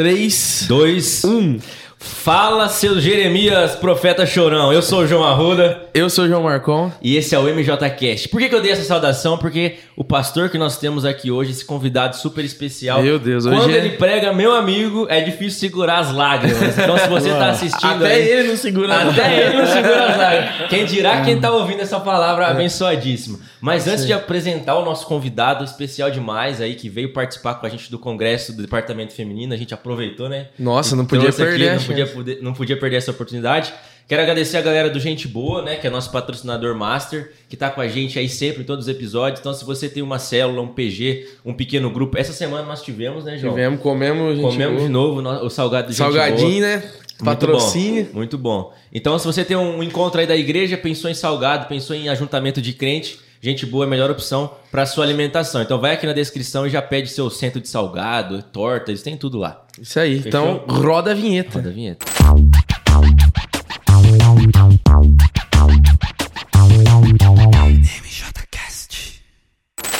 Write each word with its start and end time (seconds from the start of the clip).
3, 0.00 0.66
Dois. 0.66 1.24
1. 1.24 1.60
Fala, 2.02 2.66
seu 2.70 2.98
Jeremias, 2.98 3.74
profeta 3.76 4.24
chorão. 4.24 4.72
Eu 4.72 4.80
sou 4.80 5.00
o 5.00 5.06
João 5.06 5.22
Arruda 5.22 5.82
Eu 5.92 6.08
sou 6.08 6.24
o 6.24 6.28
João 6.28 6.42
Marcon. 6.44 6.90
e 7.02 7.14
esse 7.14 7.34
é 7.34 7.38
o 7.38 7.42
MJCast. 7.42 8.26
Por 8.30 8.40
que, 8.40 8.48
que 8.48 8.54
eu 8.54 8.62
dei 8.62 8.72
essa 8.72 8.84
saudação? 8.84 9.36
Porque 9.36 9.74
o 9.94 10.02
pastor 10.02 10.48
que 10.48 10.56
nós 10.56 10.78
temos 10.78 11.04
aqui 11.04 11.30
hoje, 11.30 11.50
esse 11.50 11.62
convidado 11.64 12.16
super 12.16 12.42
especial. 12.42 13.02
Meu 13.02 13.18
Deus, 13.18 13.44
hoje 13.44 13.54
Quando 13.58 13.74
é- 13.74 13.76
ele 13.76 13.90
prega, 13.90 14.32
meu 14.32 14.54
amigo, 14.54 15.06
é 15.10 15.20
difícil 15.20 15.60
segurar 15.60 15.98
as 15.98 16.10
lágrimas. 16.10 16.78
Então, 16.78 16.96
se 16.96 17.06
você 17.06 17.28
tá 17.30 17.50
assistindo. 17.50 18.02
Até 18.04 18.14
aí- 18.14 18.28
ele 18.30 18.48
não 18.48 18.56
segura 18.56 18.94
Até 19.10 19.46
ele 19.48 19.56
não 19.58 19.66
segura 19.66 20.06
as 20.10 20.16
lágrimas. 20.16 20.68
Quem 20.70 20.86
dirá 20.86 21.20
quem 21.20 21.38
tá 21.38 21.50
ouvindo 21.52 21.80
essa 21.82 22.00
palavra 22.00 22.46
abençoadíssima. 22.46 23.38
Mas 23.60 23.86
antes 23.86 24.06
de 24.06 24.12
apresentar 24.14 24.74
o 24.78 24.84
nosso 24.86 25.06
convidado 25.06 25.62
especial 25.64 26.10
demais 26.10 26.62
aí, 26.62 26.74
que 26.74 26.88
veio 26.88 27.12
participar 27.12 27.56
com 27.56 27.66
a 27.66 27.68
gente 27.68 27.90
do 27.90 27.98
congresso 27.98 28.54
do 28.56 28.62
Departamento 28.62 29.12
Feminino, 29.12 29.52
a 29.52 29.56
gente 29.56 29.74
aproveitou, 29.74 30.30
né? 30.30 30.46
Nossa, 30.58 30.96
não 30.96 31.04
E 31.04 31.06
podia 31.06 31.28
aqui, 31.28 31.36
perder 31.36 31.68
a 31.68 31.74
não, 31.74 31.80
podia, 31.90 32.06
poder- 32.06 32.38
não 32.42 32.52
podia 32.52 32.76
perder 32.78 32.96
essa 32.96 33.10
oportunidade. 33.10 33.72
Quero 34.08 34.22
agradecer 34.22 34.56
a 34.56 34.60
galera 34.60 34.90
do 34.90 34.98
Gente 34.98 35.28
Boa, 35.28 35.62
né? 35.62 35.76
Que 35.76 35.86
é 35.86 35.90
nosso 35.90 36.10
patrocinador 36.10 36.74
master, 36.74 37.32
que 37.48 37.56
tá 37.56 37.70
com 37.70 37.80
a 37.80 37.86
gente 37.86 38.18
aí 38.18 38.28
sempre 38.28 38.62
em 38.62 38.64
todos 38.66 38.86
os 38.86 38.90
episódios. 38.90 39.38
Então, 39.38 39.54
se 39.54 39.64
você 39.64 39.88
tem 39.88 40.02
uma 40.02 40.18
célula, 40.18 40.60
um 40.62 40.66
PG, 40.68 41.28
um 41.44 41.54
pequeno 41.54 41.88
grupo. 41.90 42.18
Essa 42.18 42.32
semana 42.32 42.64
nós 42.66 42.82
tivemos, 42.82 43.24
né, 43.24 43.38
João? 43.38 43.52
Tivemos, 43.54 43.80
comemos, 43.80 44.34
gente. 44.36 44.42
Comemos 44.50 44.76
boa. 44.78 44.86
de 44.86 44.92
novo 44.92 45.22
no- 45.22 45.44
o 45.44 45.48
salgado 45.50 45.86
do 45.88 45.92
Gente 45.92 46.00
Boa. 46.08 46.12
Salgadinho, 46.12 46.60
né? 46.60 46.76
Muito 46.76 47.24
Patrocínio. 47.24 48.04
bom, 48.06 48.16
Muito 48.16 48.38
bom. 48.38 48.72
Então, 48.92 49.16
se 49.18 49.26
você 49.26 49.44
tem 49.44 49.56
um 49.56 49.80
encontro 49.82 50.20
aí 50.20 50.26
da 50.26 50.34
igreja, 50.36 50.76
pensou 50.76 51.08
em 51.10 51.14
salgado, 51.14 51.66
pensou 51.68 51.94
em 51.94 52.08
ajuntamento 52.08 52.60
de 52.62 52.72
crente, 52.72 53.20
gente 53.40 53.64
boa 53.64 53.84
é 53.84 53.86
a 53.86 53.90
melhor 53.90 54.10
opção 54.10 54.52
para 54.70 54.84
sua 54.86 55.04
alimentação. 55.04 55.62
Então, 55.62 55.80
vai 55.80 55.94
aqui 55.94 56.06
na 56.06 56.12
descrição 56.12 56.66
e 56.66 56.70
já 56.70 56.82
pede 56.82 57.08
seu 57.08 57.30
centro 57.30 57.60
de 57.60 57.68
salgado, 57.68 58.42
torta, 58.42 58.90
eles 58.90 59.02
têm 59.02 59.16
tudo 59.16 59.38
lá. 59.38 59.64
Isso 59.80 59.98
aí. 59.98 60.18
Então, 60.18 60.64
roda 60.68 61.12
a 61.12 61.14
vinheta. 61.14 61.58
Roda 61.58 61.70
a 61.70 61.72
vinheta. 61.72 62.06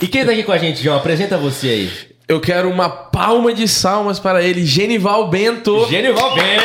E 0.02 0.08
quem 0.08 0.24
tá 0.24 0.32
aqui 0.32 0.42
com 0.42 0.52
a 0.52 0.58
gente, 0.58 0.82
João? 0.82 0.96
Apresenta 0.96 1.36
você 1.36 1.68
aí. 1.68 2.09
Eu 2.30 2.40
quero 2.40 2.70
uma 2.70 2.88
palma 2.88 3.52
de 3.52 3.66
salmas 3.66 4.20
para 4.20 4.40
ele, 4.40 4.64
Genival 4.64 5.26
Bento. 5.28 5.84
Genival 5.88 6.32
Bento! 6.36 6.60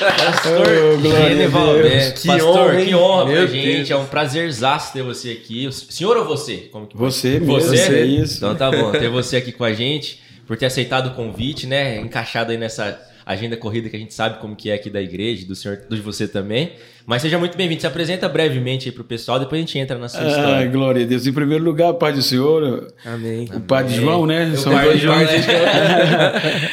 Pastor 0.00 0.66
Oh, 0.66 1.00
Genival. 1.00 1.74
Bento. 1.74 2.20
Que 2.20 2.26
Pastor, 2.26 2.70
honra, 2.72 2.84
que 2.84 2.94
honra 2.96 3.24
pra 3.26 3.32
Meu 3.34 3.46
gente. 3.46 3.76
Deus. 3.76 3.90
É 3.92 3.96
um 3.96 4.06
prazerzaço 4.06 4.92
ter 4.92 5.04
você 5.04 5.30
aqui. 5.30 5.70
Senhor 5.72 6.16
ou 6.16 6.24
você? 6.24 6.68
Como 6.72 6.88
que 6.88 6.96
Você 6.96 7.38
mesmo. 7.38 7.60
Você? 7.60 7.76
é 7.76 8.04
isso. 8.04 8.38
Então 8.38 8.56
tá 8.56 8.72
bom, 8.72 8.90
ter 8.90 9.08
você 9.08 9.36
aqui 9.36 9.52
com 9.52 9.62
a 9.62 9.72
gente, 9.72 10.20
por 10.44 10.56
ter 10.56 10.66
aceitado 10.66 11.06
o 11.06 11.14
convite, 11.14 11.64
né? 11.64 12.00
Encaixado 12.00 12.50
aí 12.50 12.58
nessa 12.58 13.00
agenda 13.32 13.56
corrida 13.56 13.88
que 13.88 13.96
a 13.96 13.98
gente 13.98 14.14
sabe 14.14 14.38
como 14.40 14.56
que 14.56 14.70
é 14.70 14.74
aqui 14.74 14.88
da 14.88 15.00
igreja, 15.02 15.46
do 15.46 15.54
senhor, 15.54 15.80
de 15.90 16.00
você 16.00 16.26
também. 16.26 16.72
Mas 17.06 17.22
seja 17.22 17.38
muito 17.38 17.56
bem-vindo. 17.56 17.80
Se 17.80 17.86
apresenta 17.86 18.28
brevemente 18.28 18.88
aí 18.88 18.92
pro 18.94 19.04
pessoal, 19.04 19.38
depois 19.38 19.58
a 19.58 19.60
gente 19.64 19.78
entra 19.78 19.98
na 19.98 20.08
sua 20.08 20.20
Ah, 20.22 20.28
história. 20.28 20.66
glória 20.68 21.04
a 21.04 21.06
Deus. 21.06 21.26
Em 21.26 21.32
primeiro 21.32 21.62
lugar, 21.64 21.92
Pai 21.94 22.12
do 22.12 22.22
Senhor, 22.22 22.92
Amém. 23.04 23.48
o 23.54 23.60
Pai 23.60 23.84
de 23.84 23.94
João, 23.96 24.26
né? 24.26 24.50
O 24.52 24.56
São 24.56 24.72
pai 24.72 24.84
dois 24.84 24.96
de 25.00 25.02
João, 25.06 25.18
né? 25.18 25.26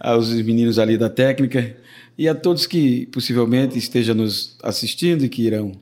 Aos 0.00 0.30
meninos 0.32 0.78
ali 0.78 0.96
da 0.96 1.08
técnica 1.10 1.76
e 2.16 2.26
a 2.28 2.34
todos 2.34 2.66
que 2.66 3.06
possivelmente 3.06 3.76
estejam 3.78 4.14
nos 4.14 4.56
assistindo 4.62 5.24
e 5.24 5.28
que 5.28 5.42
irão. 5.42 5.72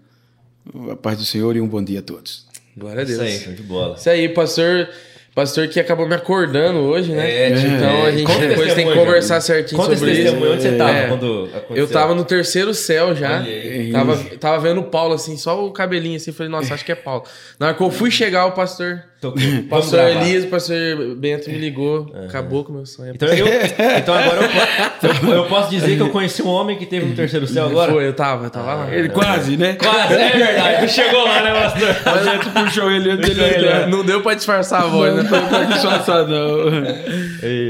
A 0.91 0.97
paz 0.97 1.17
do 1.19 1.25
Senhor 1.25 1.57
e 1.57 1.61
um 1.61 1.69
bom 1.69 1.83
dia 1.83 2.01
a 2.01 2.03
todos. 2.03 2.47
Glória 2.77 3.01
a 3.01 3.05
Isso 3.05 3.17
Deus. 3.19 3.23
aí, 3.33 3.39
show 3.41 3.53
de 3.55 3.63
bola. 3.63 3.97
Isso 3.97 4.11
aí, 4.11 4.29
pastor. 4.29 4.89
Pastor 5.39 5.69
que 5.69 5.79
acabou 5.79 6.05
me 6.09 6.17
acordando 6.17 6.81
hoje, 6.81 7.13
né? 7.13 7.31
É, 7.31 7.49
então 7.51 8.03
a 8.03 8.09
é. 8.09 8.13
gente 8.13 8.25
Conta 8.25 8.49
depois 8.49 8.75
tem 8.75 8.89
que 8.89 8.93
conversar 8.93 9.41
certinho 9.41 9.81
Conta 9.81 9.97
sobre 9.97 10.13
isso. 10.15 10.35
onde 10.35 10.63
você 10.63 10.73
tava 10.73 10.91
É. 10.91 11.07
quando 11.07 11.49
aconteceu? 11.55 11.77
Eu 11.77 11.89
tava 11.89 12.13
no 12.13 12.25
terceiro 12.25 12.75
céu 12.75 13.15
já. 13.15 13.45
Tava, 13.93 14.17
tava 14.41 14.59
vendo 14.59 14.81
o 14.81 14.85
Paulo 14.85 15.15
assim, 15.15 15.37
só 15.37 15.65
o 15.65 15.71
cabelinho 15.71 16.17
assim. 16.17 16.33
Falei, 16.33 16.51
nossa, 16.51 16.75
acho 16.75 16.85
que 16.85 16.91
é 16.91 16.97
Paulo. 16.97 17.23
Na 17.57 17.69
hora 17.69 17.77
que 17.77 17.81
eu 17.85 17.89
fui 17.89 18.11
chegar, 18.11 18.47
o 18.47 18.51
pastor. 18.51 19.05
Vamos 19.21 19.65
pastor. 19.69 19.99
Elias, 20.01 20.45
o 20.45 20.47
pastor 20.47 20.77
Bento 21.17 21.51
me 21.51 21.59
ligou. 21.59 22.13
Acabou 22.29 22.63
com 22.65 22.73
o 22.73 22.77
meu 22.77 22.87
sonho. 22.87 23.13
Então, 23.15 23.29
eu, 23.29 23.47
então 23.99 24.15
agora 24.15 24.43
eu, 24.45 24.49
po- 25.21 25.27
eu 25.33 25.45
posso 25.47 25.71
dizer 25.71 25.97
que 25.97 26.03
eu 26.03 26.11
conheci 26.11 26.41
um 26.43 26.49
homem 26.49 26.79
que 26.79 26.87
teve 26.87 27.07
no 27.07 27.15
terceiro 27.17 27.45
céu 27.47 27.67
agora? 27.67 27.91
Foi, 27.93 28.07
eu 28.07 28.13
tava, 28.13 28.45
eu 28.47 28.51
tava 28.51 28.75
lá. 28.75 28.95
Ele 28.95 29.09
quase, 29.09 29.57
né? 29.57 29.73
Quase, 29.75 30.15
é 30.15 30.31
verdade. 30.31 30.87
Tu 30.87 30.93
chegou 30.93 31.25
lá, 31.25 31.43
né, 31.43 31.53
pastor? 31.53 31.89
A 32.15 32.23
gente 32.33 32.51
puxou 32.51 32.91
ele 32.93 33.11
antes 33.11 33.29
dele 33.29 33.43
ele, 33.43 33.67
entrar. 33.67 33.89
Não 33.89 34.05
deu 34.05 34.23
pra 34.23 34.35
disfarçar 34.35 34.83
a 34.83 34.87
voz, 34.87 35.13
né? 35.17 35.23
Não 35.29 35.49
foi 35.49 35.67
disfarçado, 35.67 36.29
não. 36.29 36.69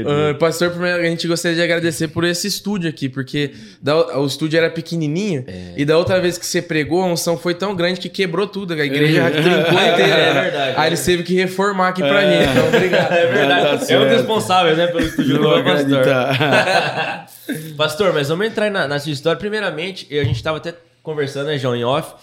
Ah, 0.07 0.33
pastor, 0.35 0.69
primeiro 0.71 1.01
a 1.01 1.05
gente 1.05 1.27
gostaria 1.27 1.55
de 1.57 1.63
agradecer 1.63 2.09
por 2.09 2.23
esse 2.23 2.47
estúdio 2.47 2.89
aqui, 2.89 3.09
porque 3.09 3.51
da- 3.81 4.19
o 4.19 4.25
estúdio 4.25 4.57
era 4.57 4.69
pequenininho 4.69 5.45
e 5.75 5.83
da 5.85 5.97
outra 5.97 6.19
vez 6.19 6.37
que 6.37 6.45
você 6.45 6.61
pregou, 6.61 7.01
a 7.03 7.07
unção 7.07 7.37
foi 7.37 7.53
tão 7.53 7.75
grande 7.75 7.99
que 7.99 8.09
quebrou 8.09 8.45
tudo, 8.47 8.73
a 8.73 8.85
igreja 8.85 9.13
já 9.23 9.31
trincou 9.31 9.71
inteira. 9.73 10.15
É 10.19 10.41
verdade. 10.41 10.73
Aí 10.77 10.89
eles 10.89 11.03
teve 11.03 11.23
que 11.23 11.38
reformar 11.39 11.89
aqui 11.89 12.01
pra 12.01 12.21
gente, 12.21 12.49
então 12.51 12.67
obrigado. 12.67 13.11
É 13.13 13.25
verdade. 13.27 13.63
Tá 13.63 13.71
é 13.71 13.75
um 13.75 13.79
certo. 13.79 14.03
dos 14.03 14.11
responsáveis, 14.17 14.77
né, 14.77 14.87
pelo 14.87 15.01
estúdio 15.01 15.37
do 15.37 15.43
pastor. 15.63 15.69
acreditar. 15.69 17.27
Pastor, 17.77 18.13
mas 18.13 18.29
vamos 18.29 18.45
entrar 18.47 18.69
na, 18.69 18.87
na 18.87 18.99
sua 18.99 19.11
história. 19.11 19.37
Primeiramente, 19.39 20.07
a 20.17 20.23
gente 20.23 20.41
tava 20.43 20.57
até 20.57 20.73
conversando, 21.01 21.47
né, 21.47 21.57
João, 21.57 21.75
em 21.75 21.83
off. 21.83 22.13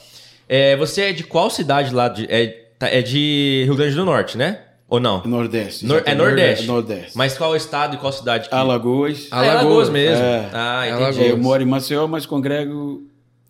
É, 0.49 0.77
você 0.77 1.03
é 1.03 1.13
de 1.13 1.25
qual 1.25 1.51
cidade 1.51 1.93
lá? 1.95 2.09
De, 2.09 2.27
é, 2.31 2.47
tá- 2.79 2.89
é 2.89 3.03
de 3.03 3.63
Rio 3.65 3.75
Grande 3.75 3.97
do 3.97 4.05
Norte, 4.05 4.39
né? 4.39 4.61
Ou 4.89 5.01
não? 5.01 5.21
Nordeste. 5.25 5.85
Nor- 5.85 6.03
é. 6.07 6.15
Nordeste. 6.15 6.67
Nordeste. 6.67 7.13
Mas 7.17 7.37
qual 7.37 7.57
estado 7.57 7.97
e 7.97 7.99
qual 7.99 8.13
cidade? 8.13 8.49
Que... 8.49 8.55
Alagoas. 8.55 9.27
É 9.33 9.35
Alagoas 9.35 9.89
mesmo. 9.91 10.25
É. 10.25 10.49
Ah, 10.53 10.87
É 10.87 10.91
entendi. 10.91 11.03
Alagoas. 11.05 11.29
Eu 11.31 11.37
moro 11.39 11.63
em 11.63 11.67
Maceió, 11.67 12.07
mas 12.07 12.25
congrego 12.25 13.03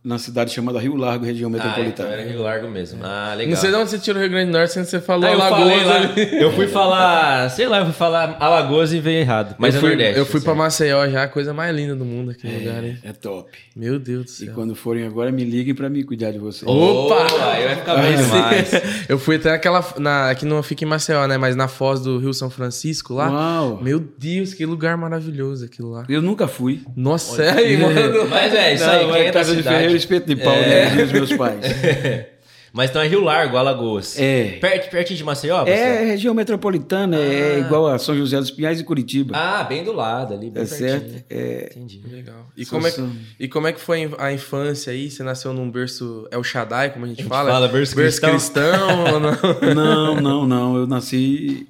na 0.06 0.18
cidade 0.18 0.52
chamada 0.52 0.78
Rio 0.78 0.94
Largo, 0.94 1.24
região 1.24 1.50
Ah, 1.52 1.56
então 1.56 1.66
metropolitana. 1.66 2.08
era 2.10 2.22
Rio 2.30 2.40
Largo 2.42 2.68
mesmo. 2.68 3.00
Ah, 3.02 3.34
legal. 3.36 3.50
Não 3.54 3.60
sei 3.60 3.70
de 3.70 3.76
onde 3.76 3.90
você 3.90 3.98
tirou 3.98 4.18
o 4.18 4.22
Rio 4.22 4.30
Grande 4.30 4.52
do 4.52 4.56
Norte, 4.56 4.72
sendo 4.72 4.84
que 4.84 4.90
você 4.90 5.00
falou 5.00 5.28
Ah, 5.28 5.32
eu 5.32 5.42
Alagoas 5.42 5.88
ali. 5.90 6.28
eu 6.40 6.52
fui 6.52 6.68
falar, 6.68 7.50
sei 7.50 7.66
lá, 7.66 7.78
eu 7.80 7.84
fui 7.86 7.92
falar 7.94 8.36
Alagoas 8.38 8.92
e 8.92 9.00
veio 9.00 9.18
errado. 9.18 9.56
Mas 9.58 9.74
eu 9.74 9.78
é 9.78 9.80
fui, 9.80 9.88
Nordeste. 9.90 10.18
eu 10.18 10.24
fui 10.26 10.40
pra 10.40 10.52
assim. 10.52 10.58
Maceió 10.60 11.08
já, 11.08 11.24
a 11.24 11.28
coisa 11.28 11.52
mais 11.52 11.74
linda 11.74 11.96
do 11.96 12.04
mundo 12.04 12.30
aquele 12.30 12.56
lugar, 12.58 12.84
hein? 12.84 12.96
É 13.02 13.12
top. 13.12 13.50
Meu 13.74 13.98
Deus 13.98 14.24
do 14.26 14.28
E 14.28 14.46
céu. 14.46 14.54
quando 14.54 14.74
forem 14.76 15.04
agora, 15.06 15.32
me 15.32 15.42
liguem 15.44 15.74
pra 15.74 15.90
me 15.90 16.04
cuidar 16.04 16.30
de 16.30 16.38
vocês. 16.38 16.70
Opa! 16.70 17.26
Aí 17.52 17.64
vai 17.64 17.76
ficar 17.76 17.94
bem 17.96 18.14
demais. 18.16 18.70
Eu 19.08 19.18
fui 19.18 19.36
até 19.36 19.50
naquela. 19.50 19.84
Na, 19.98 20.32
que 20.36 20.44
não 20.46 20.62
fica 20.62 20.84
em 20.84 20.86
Maceió, 20.86 21.26
né? 21.26 21.36
Mas 21.36 21.56
na 21.56 21.66
foz 21.66 22.00
do 22.00 22.18
Rio 22.18 22.32
São 22.32 22.48
Francisco 22.48 23.12
lá. 23.12 23.28
Uau! 23.28 23.80
Meu 23.82 23.98
Deus, 23.98 24.54
que 24.54 24.64
lugar 24.64 24.96
maravilhoso 24.96 25.64
aquilo 25.64 25.90
lá. 25.90 26.04
Eu 26.08 26.22
nunca 26.22 26.46
fui. 26.46 26.82
Nossa, 26.96 27.36
sério, 27.36 27.80
mano. 27.82 28.28
Mas 28.30 28.54
é, 28.54 28.74
isso 28.74 28.84
Não, 28.86 28.92
aí, 28.92 29.10
é 29.10 29.12
quem 29.12 29.26
é 29.26 29.32
da 29.32 29.44
cidade. 29.44 29.95
Ferreiro, 30.04 30.24
espeto 30.24 30.26
de 30.26 30.36
pau, 30.36 30.54
né? 30.54 30.90
Diz 30.90 31.06
os 31.06 31.12
meus 31.12 31.32
pais. 31.32 31.60
Mas 32.76 32.90
então 32.90 33.00
é 33.00 33.08
Rio 33.08 33.22
Largo, 33.24 33.56
Alagoas. 33.56 34.18
É. 34.18 34.58
Perto, 34.60 34.90
pertinho 34.90 35.16
de 35.16 35.24
Maceió? 35.24 35.64
É 35.66 36.04
região 36.04 36.34
metropolitana, 36.34 37.16
é 37.16 37.58
igual 37.60 37.86
a 37.88 37.98
São 37.98 38.14
José 38.14 38.36
dos 38.36 38.50
Pinhais 38.50 38.78
e 38.78 38.84
Curitiba. 38.84 39.34
Ah, 39.34 39.64
bem 39.64 39.82
do 39.82 39.94
lado 39.94 40.34
ali, 40.34 40.50
bem 40.50 40.62
é 40.62 40.66
pertinho. 40.66 40.90
certo? 40.90 41.24
É, 41.30 41.70
Entendi. 41.74 42.02
Legal. 42.06 42.46
E 42.54 42.66
São- 42.66 42.78
como, 42.78 42.86
é 42.86 42.90
que, 42.92 43.08
e 43.40 43.48
como 43.48 43.66
é 43.66 43.72
que 43.72 43.80
foi 43.80 44.10
a 44.18 44.30
infância 44.30 44.92
aí? 44.92 45.10
Você 45.10 45.22
nasceu 45.22 45.54
num 45.54 45.70
berço 45.70 46.28
El 46.30 46.44
Shaddai, 46.44 46.90
como 46.92 47.06
a 47.06 47.08
gente, 47.08 47.24
fala? 47.24 47.50
fala 47.50 47.66
berço 47.66 47.96
cristão. 47.96 48.28
cristão 48.28 49.14
ou 49.14 49.20
não? 49.20 49.32
não, 49.74 50.20
não, 50.20 50.46
não. 50.46 50.76
Eu 50.76 50.86
nasci, 50.86 51.66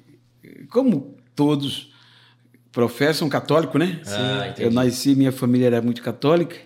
como 0.69 1.15
todos 1.33 1.89
professam, 2.69 3.29
católico, 3.29 3.77
né? 3.77 4.01
Ah, 4.07 4.47
entendi. 4.49 4.63
eu 4.63 4.71
nasci, 4.73 5.15
minha 5.15 5.31
família 5.31 5.67
era 5.67 5.81
muito 5.81 6.01
católica. 6.01 6.57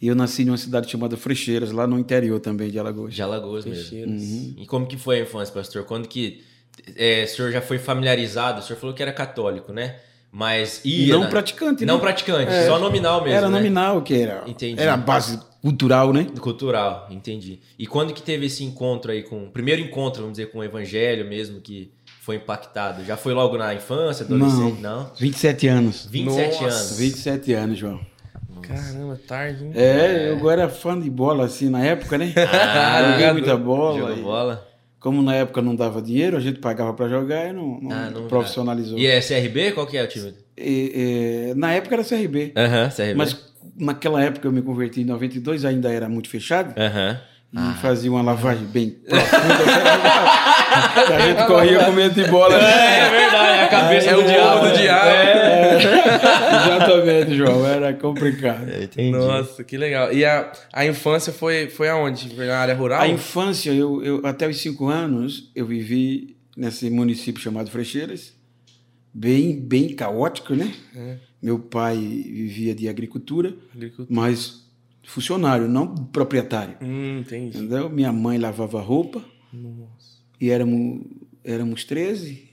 E 0.00 0.08
eu 0.08 0.14
nasci 0.14 0.44
numa 0.44 0.58
cidade 0.58 0.90
chamada 0.90 1.16
Frecheiras, 1.16 1.72
lá 1.72 1.86
no 1.86 1.98
interior 1.98 2.38
também 2.40 2.70
de 2.70 2.78
Alagoas. 2.78 3.14
De 3.14 3.22
Alagoas 3.22 3.64
mesmo. 3.64 3.84
Cheiros. 3.84 4.22
E 4.56 4.64
como 4.66 4.86
que 4.86 4.96
foi 4.98 5.20
a 5.20 5.22
infância, 5.22 5.54
pastor? 5.54 5.84
Quando 5.84 6.06
que 6.06 6.42
é, 6.96 7.24
o 7.24 7.28
senhor 7.28 7.50
já 7.50 7.62
foi 7.62 7.78
familiarizado? 7.78 8.60
O 8.60 8.62
senhor 8.62 8.78
falou 8.78 8.94
que 8.94 9.02
era 9.02 9.12
católico, 9.12 9.72
né? 9.72 9.96
Mas 10.30 10.82
ia 10.84 11.14
Não 11.14 11.22
na- 11.22 11.28
praticante, 11.28 11.86
Não 11.86 11.94
né? 11.94 12.00
praticante, 12.00 12.52
É. 12.52 12.66
só 12.66 12.78
nominal 12.78 13.22
mesmo, 13.22 13.36
era 13.38 13.48
né? 13.48 13.56
nominal, 13.56 14.02
que 14.02 14.12
era, 14.14 14.44
Entendi. 14.46 14.78
era 14.78 14.92
a 14.92 14.96
base 14.98 15.40
cultural, 15.62 16.12
né? 16.12 16.26
Cultural, 16.40 17.06
entendi. 17.10 17.60
E 17.78 17.86
quando 17.86 18.12
que 18.12 18.20
teve 18.20 18.44
esse 18.44 18.62
encontro 18.62 19.12
aí 19.12 19.22
com... 19.22 19.48
Primeiro 19.50 19.80
encontro, 19.80 20.20
vamos 20.22 20.36
dizer, 20.36 20.50
com 20.50 20.58
o 20.58 20.64
evangelho 20.64 21.26
mesmo, 21.26 21.60
que 21.62 21.90
foi 22.20 22.36
impactado? 22.36 23.02
Já 23.04 23.16
foi 23.16 23.32
logo 23.32 23.56
na 23.56 23.72
infância, 23.74 24.26
adolescente? 24.26 24.80
Não. 24.82 25.10
27 25.18 25.68
anos. 25.68 26.06
27 26.10 26.62
Nossa. 26.62 26.76
anos. 26.76 26.98
27 26.98 27.52
anos, 27.54 27.78
João. 27.78 28.00
Caramba, 28.62 29.20
tarde, 29.26 29.64
hein? 29.64 29.72
É, 29.74 30.30
eu 30.30 30.50
era 30.50 30.68
fã 30.68 30.98
de 30.98 31.08
bola 31.10 31.44
assim 31.44 31.68
na 31.68 31.84
época, 31.84 32.18
né? 32.18 32.32
Ah, 32.36 33.12
Joguei 33.12 33.32
muita 33.32 33.56
bola. 33.56 33.98
Jogou 33.98 34.16
e 34.16 34.22
bola? 34.22 34.68
Como 34.98 35.22
na 35.22 35.34
época 35.34 35.62
não 35.62 35.76
dava 35.76 36.02
dinheiro, 36.02 36.36
a 36.36 36.40
gente 36.40 36.58
pagava 36.58 36.92
pra 36.94 37.08
jogar 37.08 37.48
e 37.48 37.52
não, 37.52 37.80
não 37.80 37.92
Ah, 37.92 38.10
não- 38.10 38.26
profissionalizou. 38.28 38.98
E 38.98 39.06
é 39.06 39.20
CRB? 39.20 39.72
Qual 39.72 39.86
que 39.86 39.96
é 39.96 40.02
o 40.02 40.08
time? 40.08 40.34
E, 40.58 41.50
e, 41.52 41.54
na 41.54 41.72
época 41.72 41.94
era 41.94 42.02
CRB. 42.04 42.52
Aham, 42.56 42.88
CRB. 42.90 43.14
Mas 43.14 43.36
naquela 43.78 44.22
época 44.22 44.48
eu 44.48 44.52
me 44.52 44.62
converti 44.62 45.02
em 45.02 45.04
92, 45.04 45.64
ainda 45.64 45.92
era 45.92 46.08
muito 46.08 46.28
fechado. 46.28 46.74
Aham. 46.80 47.20
E 47.52 47.74
fazia 47.80 48.10
uma 48.10 48.22
lavagem 48.22 48.66
bem 48.66 48.90
profunda. 49.08 49.46
A 51.14 51.20
gente 51.20 51.46
corria 51.46 51.84
com 51.84 51.92
medo 51.92 52.14
de 52.22 52.30
bola. 52.30 52.54
É 52.56 53.10
verdade, 53.10 53.60
a 53.60 53.68
cabeça 53.68 54.10
É 54.10 54.14
do 54.14 54.20
o 54.20 54.24
diabo. 54.24 54.66
do 54.68 54.72
diabo. 54.76 55.08
É, 55.08 55.76
Exatamente, 56.76 57.36
João. 57.36 57.66
Era 57.66 57.92
complicado. 57.94 58.68
É, 58.68 58.84
entendi. 58.84 59.10
Nossa, 59.10 59.62
que 59.64 59.76
legal. 59.76 60.12
E 60.12 60.24
a, 60.24 60.52
a 60.72 60.86
infância 60.86 61.32
foi, 61.32 61.68
foi 61.68 61.88
aonde? 61.88 62.34
Foi 62.34 62.46
na 62.46 62.58
área 62.58 62.74
rural? 62.74 63.00
A 63.00 63.08
infância, 63.08 63.70
eu, 63.72 64.02
eu, 64.02 64.20
até 64.26 64.48
os 64.48 64.58
cinco 64.60 64.88
anos, 64.88 65.50
eu 65.54 65.66
vivi 65.66 66.36
nesse 66.56 66.88
município 66.90 67.40
chamado 67.40 67.70
Frecheiras, 67.70 68.34
bem, 69.12 69.58
bem 69.60 69.94
caótico, 69.94 70.54
né? 70.54 70.72
É. 70.96 71.16
Meu 71.42 71.58
pai 71.58 71.96
vivia 71.96 72.74
de 72.74 72.88
agricultura, 72.88 73.54
Agricultura. 73.74 74.08
mas 74.10 74.64
funcionário, 75.04 75.68
não 75.68 75.86
proprietário. 75.94 76.76
Hum, 76.82 77.18
entendi. 77.20 77.58
Entendeu? 77.58 77.88
Minha 77.88 78.10
mãe 78.12 78.38
lavava 78.38 78.80
roupa 78.80 79.22
Nossa. 79.52 79.95
E 80.40 80.50
éramos, 80.50 81.00
éramos 81.44 81.84
13. 81.84 82.44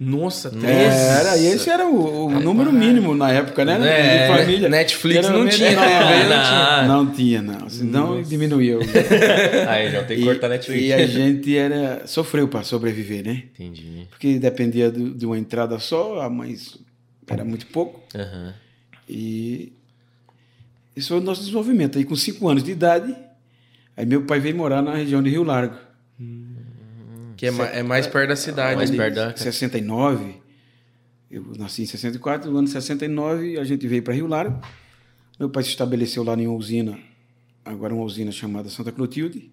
Nossa, 0.00 0.50
13. 0.50 0.66
Era, 0.68 1.36
e 1.38 1.46
esse 1.46 1.70
era 1.70 1.86
o, 1.86 2.26
o 2.26 2.40
número 2.40 2.72
mínimo 2.72 3.14
na 3.14 3.30
época, 3.30 3.64
né? 3.64 3.78
É, 3.88 4.26
de 4.32 4.38
família. 4.40 4.68
Netflix 4.68 5.28
não 5.28 5.48
tinha, 5.48 5.70
não, 5.70 5.82
não 5.82 5.86
tinha. 6.32 6.88
Não 6.88 7.12
tinha, 7.12 7.42
não. 7.42 7.68
Senão 7.70 8.20
diminuiu. 8.22 8.80
Aí, 9.68 9.92
já 9.92 10.02
tem 10.02 10.18
que 10.18 10.24
cortar 10.24 10.48
Netflix. 10.48 10.82
E 10.84 10.92
a 10.92 11.06
gente 11.06 11.56
era, 11.56 12.02
sofreu 12.08 12.48
para 12.48 12.64
sobreviver, 12.64 13.24
né? 13.24 13.44
Entendi. 13.54 14.08
Porque 14.10 14.36
dependia 14.40 14.90
do- 14.90 15.14
de 15.14 15.24
uma 15.24 15.38
entrada 15.38 15.78
só, 15.78 16.20
a 16.22 16.28
mãe 16.28 16.56
era 17.28 17.44
muito 17.44 17.66
pouco. 17.66 18.02
Aham. 18.16 18.52
E 19.08 19.72
isso 20.96 21.08
foi 21.10 21.18
o 21.18 21.20
nosso 21.20 21.40
desenvolvimento. 21.42 21.98
Aí 21.98 22.04
com 22.04 22.16
cinco 22.16 22.48
anos 22.48 22.64
de 22.64 22.72
idade, 22.72 23.14
aí 23.96 24.04
meu 24.04 24.22
pai 24.24 24.40
veio 24.40 24.56
morar 24.56 24.82
na 24.82 24.96
região 24.96 25.22
de 25.22 25.30
Rio 25.30 25.44
Largo. 25.44 25.76
Que 27.36 27.46
é, 27.46 27.78
é 27.78 27.82
mais 27.82 28.06
perto 28.06 28.28
da 28.28 28.36
cidade. 28.36 28.76
Mais 28.76 28.90
ali. 28.90 28.98
perto 28.98 29.14
da- 29.14 29.36
69. 29.36 30.42
Eu 31.30 31.44
nasci 31.58 31.82
em 31.82 31.86
64, 31.86 32.50
no 32.50 32.58
ano 32.58 32.68
69 32.68 33.58
a 33.58 33.64
gente 33.64 33.86
veio 33.88 34.02
para 34.02 34.14
Rio 34.14 34.26
Largo. 34.26 34.60
Meu 35.38 35.50
pai 35.50 35.62
se 35.64 35.70
estabeleceu 35.70 36.22
lá 36.22 36.34
em 36.34 36.46
uma 36.46 36.56
usina, 36.56 36.96
agora 37.64 37.92
uma 37.92 38.04
usina 38.04 38.30
chamada 38.30 38.68
Santa 38.68 38.92
Clotilde. 38.92 39.50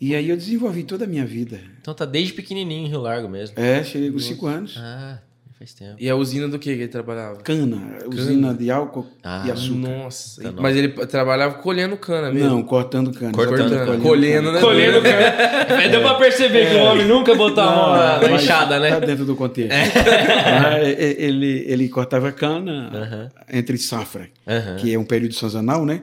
E 0.00 0.14
aí 0.14 0.28
eu 0.30 0.36
desenvolvi 0.36 0.84
toda 0.84 1.04
a 1.04 1.08
minha 1.08 1.26
vida. 1.26 1.60
Então 1.80 1.92
tá 1.92 2.04
desde 2.04 2.32
pequenininho 2.32 2.86
em 2.86 2.88
Rio 2.88 3.00
Largo 3.00 3.28
mesmo. 3.28 3.58
É, 3.58 3.82
cheguei 3.84 4.10
com 4.12 4.18
cinco 4.18 4.46
anos. 4.46 4.76
Ah, 4.78 5.20
faz 5.60 5.74
tempo. 5.74 5.94
E 5.98 6.08
a 6.08 6.16
usina 6.16 6.48
do 6.48 6.58
que 6.58 6.74
que 6.74 6.80
ele 6.82 6.88
trabalhava? 6.88 7.36
Cana, 7.42 7.98
usina 8.06 8.54
de 8.54 8.70
álcool 8.70 9.06
Ah, 9.22 9.44
e 9.46 9.50
açúcar. 9.52 9.88
Nossa. 9.88 10.42
Tá 10.42 10.52
Mas 10.60 10.74
ele 10.76 10.88
trabalhava 11.06 11.54
colhendo 11.56 11.96
cana 11.98 12.32
mesmo. 12.32 12.48
Não, 12.48 12.62
cortando 12.62 13.12
cana. 13.12 13.30
Cortando 13.32 13.66
Exatamente, 13.66 13.86
cana. 13.86 14.02
Colhendo, 14.02 14.52
né? 14.52 14.60
Colhendo 14.60 15.02
cana. 15.02 15.88
Deu 15.88 16.00
pra 16.00 16.14
perceber 16.14 16.70
que 16.70 16.74
o 16.76 16.82
homem 16.84 17.06
nunca 17.06 17.34
botou 17.34 17.62
a 17.62 17.76
mão 17.76 17.90
na, 18.30 18.32
enxada, 18.36 18.74
Tá 18.74 18.80
né? 18.80 19.00
dentro 19.06 19.24
do 19.26 19.36
contexto. 19.36 19.72
E- 19.74 21.16
ele, 21.24 21.64
ele 21.66 21.88
cortava 21.88 22.32
cana 22.32 22.90
Aham. 22.92 23.28
entre 23.52 23.76
safra, 23.78 24.28
Aham. 24.48 24.76
que 24.76 24.92
é 24.92 24.98
um 24.98 25.04
período 25.04 25.34
sazonal, 25.34 25.84
né? 25.84 26.00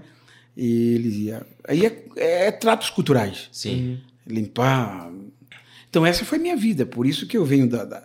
E 0.55 0.93
ele 0.95 1.09
ia. 1.25 1.41
Aí 1.67 1.85
é, 1.85 2.47
é 2.47 2.51
tratos 2.51 2.89
culturais. 2.89 3.49
Sim. 3.51 3.99
Limpar. 4.25 5.09
Então, 5.89 6.05
essa 6.05 6.25
foi 6.25 6.37
minha 6.37 6.55
vida. 6.55 6.85
Por 6.85 7.05
isso 7.05 7.25
que 7.27 7.37
eu 7.37 7.45
venho 7.45 7.67
da. 7.67 7.83
da- 7.85 8.03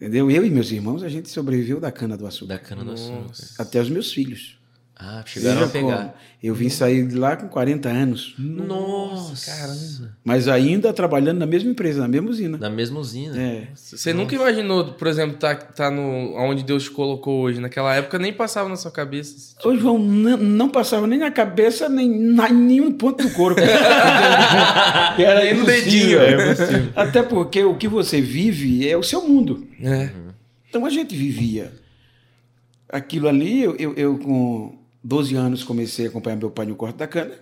entendeu? 0.00 0.30
Eu 0.30 0.44
e 0.46 0.50
meus 0.50 0.70
irmãos, 0.70 1.02
a 1.02 1.08
gente 1.08 1.28
sobreviveu 1.28 1.78
da 1.78 1.92
cana 1.92 2.16
do 2.16 2.26
açúcar. 2.26 2.54
Da 2.54 2.58
cana 2.58 2.84
do 2.84 2.92
açúcar. 2.92 3.32
Até 3.58 3.80
os 3.80 3.90
meus 3.90 4.12
filhos. 4.12 4.59
Ah, 5.02 5.22
chegaram 5.24 5.64
a 5.64 5.68
pegar. 5.68 5.96
como. 5.96 6.12
Eu 6.42 6.54
vim 6.54 6.68
sair 6.70 7.06
de 7.06 7.16
lá 7.16 7.36
com 7.36 7.48
40 7.48 7.88
anos. 7.88 8.34
Nossa, 8.38 9.50
caramba. 9.50 10.16
Mas 10.24 10.48
ainda 10.48 10.90
trabalhando 10.92 11.38
na 11.38 11.46
mesma 11.46 11.70
empresa, 11.70 12.00
na 12.00 12.08
mesma 12.08 12.30
usina. 12.30 12.56
Na 12.58 12.70
mesma 12.70 12.98
usina. 13.00 13.38
É. 13.40 13.68
Você 13.74 14.12
nunca 14.14 14.34
imaginou, 14.34 14.92
por 14.94 15.06
exemplo, 15.08 15.36
tá, 15.36 15.54
tá 15.54 15.90
no 15.90 16.34
onde 16.36 16.62
Deus 16.62 16.84
te 16.84 16.90
colocou 16.90 17.40
hoje? 17.42 17.60
Naquela 17.60 17.94
época 17.94 18.18
nem 18.18 18.32
passava 18.32 18.68
na 18.70 18.76
sua 18.76 18.90
cabeça. 18.90 19.36
esse 19.36 19.54
tipo- 19.56 19.68
Ô, 19.68 19.76
João, 19.76 19.98
não, 19.98 20.36
não 20.38 20.68
passava 20.70 21.06
nem 21.06 21.18
na 21.18 21.30
cabeça, 21.30 21.88
nem 21.90 22.08
na, 22.18 22.48
em 22.48 22.54
nenhum 22.54 22.92
ponto 22.92 23.22
do 23.26 23.30
corpo. 23.34 23.60
Era 25.18 25.40
Nem 25.44 25.54
no 25.54 25.64
dedinho. 25.66 26.20
É 26.20 26.34
Até 26.96 27.22
porque 27.22 27.62
o 27.64 27.74
que 27.76 27.88
você 27.88 28.20
vive 28.20 28.88
é 28.88 28.96
o 28.96 29.02
seu 29.02 29.26
mundo. 29.26 29.66
É. 29.82 30.10
Então 30.68 30.86
a 30.86 30.90
gente 30.90 31.14
vivia 31.14 31.70
aquilo 32.88 33.28
ali. 33.28 33.62
Eu, 33.62 33.76
eu, 33.76 33.94
eu, 33.94 34.18
com 34.18 34.79
12 35.02 35.34
anos 35.34 35.64
comecei 35.64 36.06
a 36.06 36.08
acompanhar 36.08 36.36
meu 36.36 36.50
pai 36.50 36.66
no 36.66 36.74
corte 36.76 36.96
da 36.96 37.06
cana. 37.06 37.34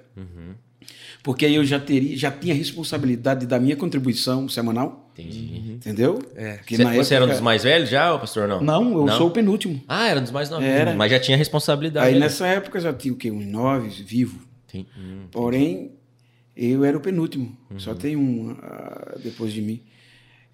Porque 1.23 1.45
aí 1.45 1.57
eu 1.57 1.65
já, 1.65 1.81
teria, 1.81 2.17
já 2.17 2.31
tinha 2.31 2.55
responsabilidade 2.55 3.45
da 3.47 3.59
minha 3.59 3.77
contribuição 3.77 4.49
semanal. 4.49 5.11
Entendi. 5.13 5.73
Entendeu? 5.73 6.23
É. 6.37 6.61
Cê- 6.69 6.77
você 6.85 7.15
era 7.15 7.25
um 7.25 7.27
época- 7.27 7.33
dos 7.35 7.41
mais 7.41 7.65
velhos 7.65 7.91
já, 7.91 8.13
ou 8.13 8.21
pastor? 8.21 8.47
Não. 8.47 8.61
Não, 8.63 9.07
eu 9.09 9.13
sou 9.17 9.27
o 9.27 9.31
penúltimo. 9.31 9.83
Ah, 9.89 10.09
era 10.09 10.21
um 10.21 10.23
dos 10.23 10.31
mais 10.33 10.49
novos. 10.49 10.65
Era. 10.65 10.95
Mas 10.95 11.11
já 11.11 11.19
tinha 11.19 11.37
responsabilidade. 11.37 12.07
Aí 12.07 12.15
né? 12.15 12.21
nessa 12.21 12.47
época 12.47 12.79
já 12.81 12.93
tinha 12.93 13.13
o 13.13 13.17
quê? 13.17 13.31
Uns 13.31 13.45
nove 13.45 13.89
vivos. 14.03 14.41
Tem- 14.71 14.87
hum. 14.97 15.27
Porém, 15.33 15.93
eu 16.57 16.85
era 16.85 16.97
o 16.97 17.01
penúltimo. 17.01 17.57
Só 17.79 17.95
tem 17.95 18.17
um 18.17 18.57
ah, 18.63 19.17
depois 19.23 19.53
de 19.53 19.61
mim. 19.61 19.83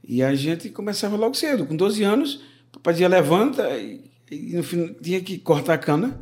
E 0.02 0.22
a 0.22 0.34
gente 0.34 0.70
começava 0.70 1.14
logo 1.16 1.34
cedo. 1.34 1.66
Com 1.66 1.76
12 1.76 2.02
anos, 2.02 2.36
o 2.70 2.78
papai 2.78 2.94
dizia 2.94 3.08
levanta 3.08 3.68
e, 3.78 4.00
e 4.30 4.56
no 4.56 4.62
fim 4.62 4.94
tinha 5.00 5.20
que 5.20 5.38
cortar 5.38 5.74
a 5.74 5.78
cana 5.78 6.20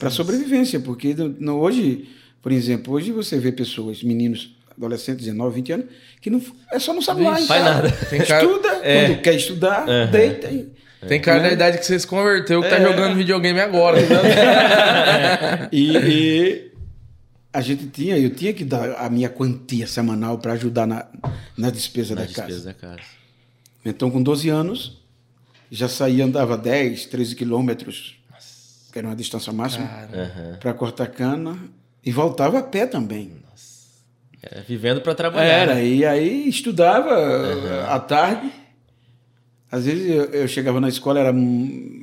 para 0.00 0.10
sobrevivência. 0.10 0.80
Porque 0.80 1.14
no, 1.14 1.28
no- 1.38 1.60
hoje, 1.60 2.08
por 2.42 2.50
exemplo, 2.50 2.92
hoje 2.92 3.12
você 3.12 3.38
vê 3.38 3.52
pessoas, 3.52 4.02
meninos, 4.02 4.56
adolescentes, 4.76 5.24
19, 5.26 5.54
20 5.54 5.72
anos, 5.72 5.86
que 6.20 6.28
não, 6.30 6.42
é 6.72 6.78
só 6.80 6.92
não 6.92 7.02
sabe 7.02 7.22
lá 7.22 7.40
em 7.40 7.46
Faz 7.46 7.62
nada. 7.64 7.90
Tem 7.92 8.20
cara- 8.24 8.44
Estuda, 8.44 8.68
quando 8.80 9.22
quer 9.22 9.34
estudar, 9.36 9.86
deita. 10.10 10.50
E, 10.50 10.68
Tem 11.06 11.20
cara 11.20 11.40
da 11.40 11.52
idade 11.52 11.78
que 11.78 11.86
você 11.86 11.98
se 11.98 12.06
converteu, 12.06 12.62
que 12.62 12.68
tá 12.68 12.76
É. 12.76 12.82
jogando 12.82 13.14
videogame 13.16 13.60
agora. 13.60 13.98
e, 15.72 15.96
e 15.96 16.70
a 17.52 17.60
gente 17.60 17.86
tinha, 17.86 18.18
eu 18.18 18.30
tinha 18.30 18.52
que 18.52 18.64
dar 18.64 18.92
a 18.98 19.08
minha 19.10 19.28
quantia 19.28 19.86
semanal 19.86 20.38
para 20.38 20.52
ajudar 20.52 20.86
na, 20.86 21.06
na 21.56 21.70
despesa 21.70 22.14
Na 22.14 22.20
da 22.22 22.26
despesa 22.26 22.48
casa. 22.48 22.64
da 22.64 22.74
casa. 22.74 23.08
Então, 23.84 24.10
com 24.10 24.22
12 24.22 24.48
anos, 24.50 24.98
já 25.70 25.88
saía, 25.88 26.24
andava 26.24 26.56
10, 26.56 27.06
13 27.06 27.34
quilômetros, 27.34 28.19
que 28.90 28.98
era 28.98 29.08
uma 29.08 29.16
distância 29.16 29.52
máxima, 29.52 29.88
para 30.58 30.74
cortar 30.74 31.06
cana, 31.08 31.56
e 32.04 32.10
voltava 32.10 32.58
a 32.58 32.62
pé 32.62 32.86
também. 32.86 33.40
É, 34.42 34.62
vivendo 34.62 35.02
pra 35.02 35.14
trabalhar. 35.14 35.46
Era, 35.46 35.74
né? 35.74 35.86
e 35.86 36.04
aí 36.04 36.48
estudava 36.48 37.14
à 37.88 37.98
tarde. 38.00 38.50
Às 39.70 39.84
vezes 39.84 40.10
eu, 40.10 40.24
eu 40.24 40.48
chegava 40.48 40.80
na 40.80 40.88
escola, 40.88 41.20
era, 41.20 41.32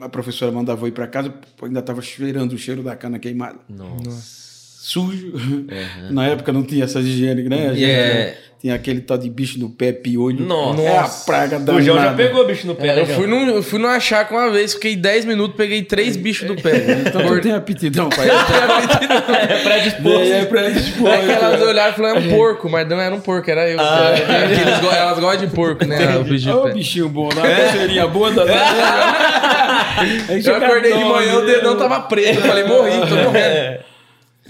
a 0.02 0.10
professora 0.10 0.52
mandava 0.52 0.84
eu 0.84 0.88
ir 0.88 0.92
para 0.92 1.08
casa, 1.08 1.34
ainda 1.62 1.80
estava 1.80 2.02
cheirando 2.02 2.54
o 2.54 2.58
cheiro 2.58 2.84
da 2.84 2.96
cana 2.96 3.20
queimada. 3.20 3.60
Nossa. 3.68 4.48
Sujo. 4.88 5.34
Na 6.12 6.28
época 6.28 6.54
não 6.54 6.64
tinha 6.64 6.86
essas 6.86 7.06
higiênicas, 7.06 7.50
né? 7.50 7.74
Gente 7.74 7.84
É. 7.84 8.38
Tinha 8.60 8.74
aquele 8.74 9.02
tal 9.02 9.20
de 9.20 9.30
bicho 9.30 9.60
no 9.60 9.70
pé, 9.70 9.92
piolho. 9.92 10.44
Nossa. 10.44 10.82
É 10.82 10.98
a 10.98 11.04
praga 11.26 11.60
da 11.60 11.76
O 11.76 11.80
João 11.82 12.02
já 12.02 12.12
pegou 12.16 12.44
bicho 12.48 12.66
no 12.66 12.74
pé, 12.74 12.96
né, 12.96 13.02
eu, 13.02 13.06
fui 13.06 13.28
no, 13.28 13.36
eu 13.52 13.62
fui 13.62 13.78
no 13.78 13.88
Achaca 13.88 14.34
uma 14.34 14.50
vez, 14.50 14.74
fiquei 14.74 14.96
10 14.96 15.26
minutos, 15.26 15.56
peguei 15.56 15.84
três 15.84 16.18
bichos 16.18 16.48
do 16.48 16.56
pé. 16.60 16.72
Então 17.08 17.22
tu 17.22 17.40
tem 17.42 17.52
aptidão, 17.52 18.10
pai. 18.10 18.28
É 18.28 19.64
predisposto. 19.64 20.34
é 20.34 20.46
pra 20.46 20.70
dispor. 20.70 21.08
Aí 21.12 21.30
elas 21.30 21.62
olharam 21.62 21.92
e 21.92 21.96
falaram, 21.96 22.16
é 22.18 22.20
um 22.20 22.30
porco, 22.36 22.68
mas 22.68 22.90
não 22.90 23.00
era 23.00 23.14
um 23.14 23.20
porco, 23.20 23.50
era 23.52 23.70
eu. 23.70 23.78
Eles 23.80 24.80
go- 24.80 24.90
elas 24.92 25.20
gostam 25.20 25.48
de 25.48 25.54
porco, 25.56 25.86
né? 25.86 26.18
O 26.18 26.24
bicho 26.24 26.62
pé. 26.64 26.74
bichinho 26.74 27.10
bom, 27.10 27.30
dá 27.30 27.44
uma 27.44 27.56
coceirinha 27.56 28.08
boa 28.08 28.32
da 28.32 28.44
Aí 30.00 30.44
Eu 30.46 30.56
acordei 30.56 30.94
de 30.94 31.04
manhã, 31.04 31.38
o 31.38 31.42
né? 31.46 31.54
dedão 31.54 31.78
tava 31.78 32.02
preto. 32.02 32.40
Eu 32.40 32.42
falei, 32.42 32.64
morri, 32.64 32.92
tô 33.08 33.16
morrendo. 33.16 33.80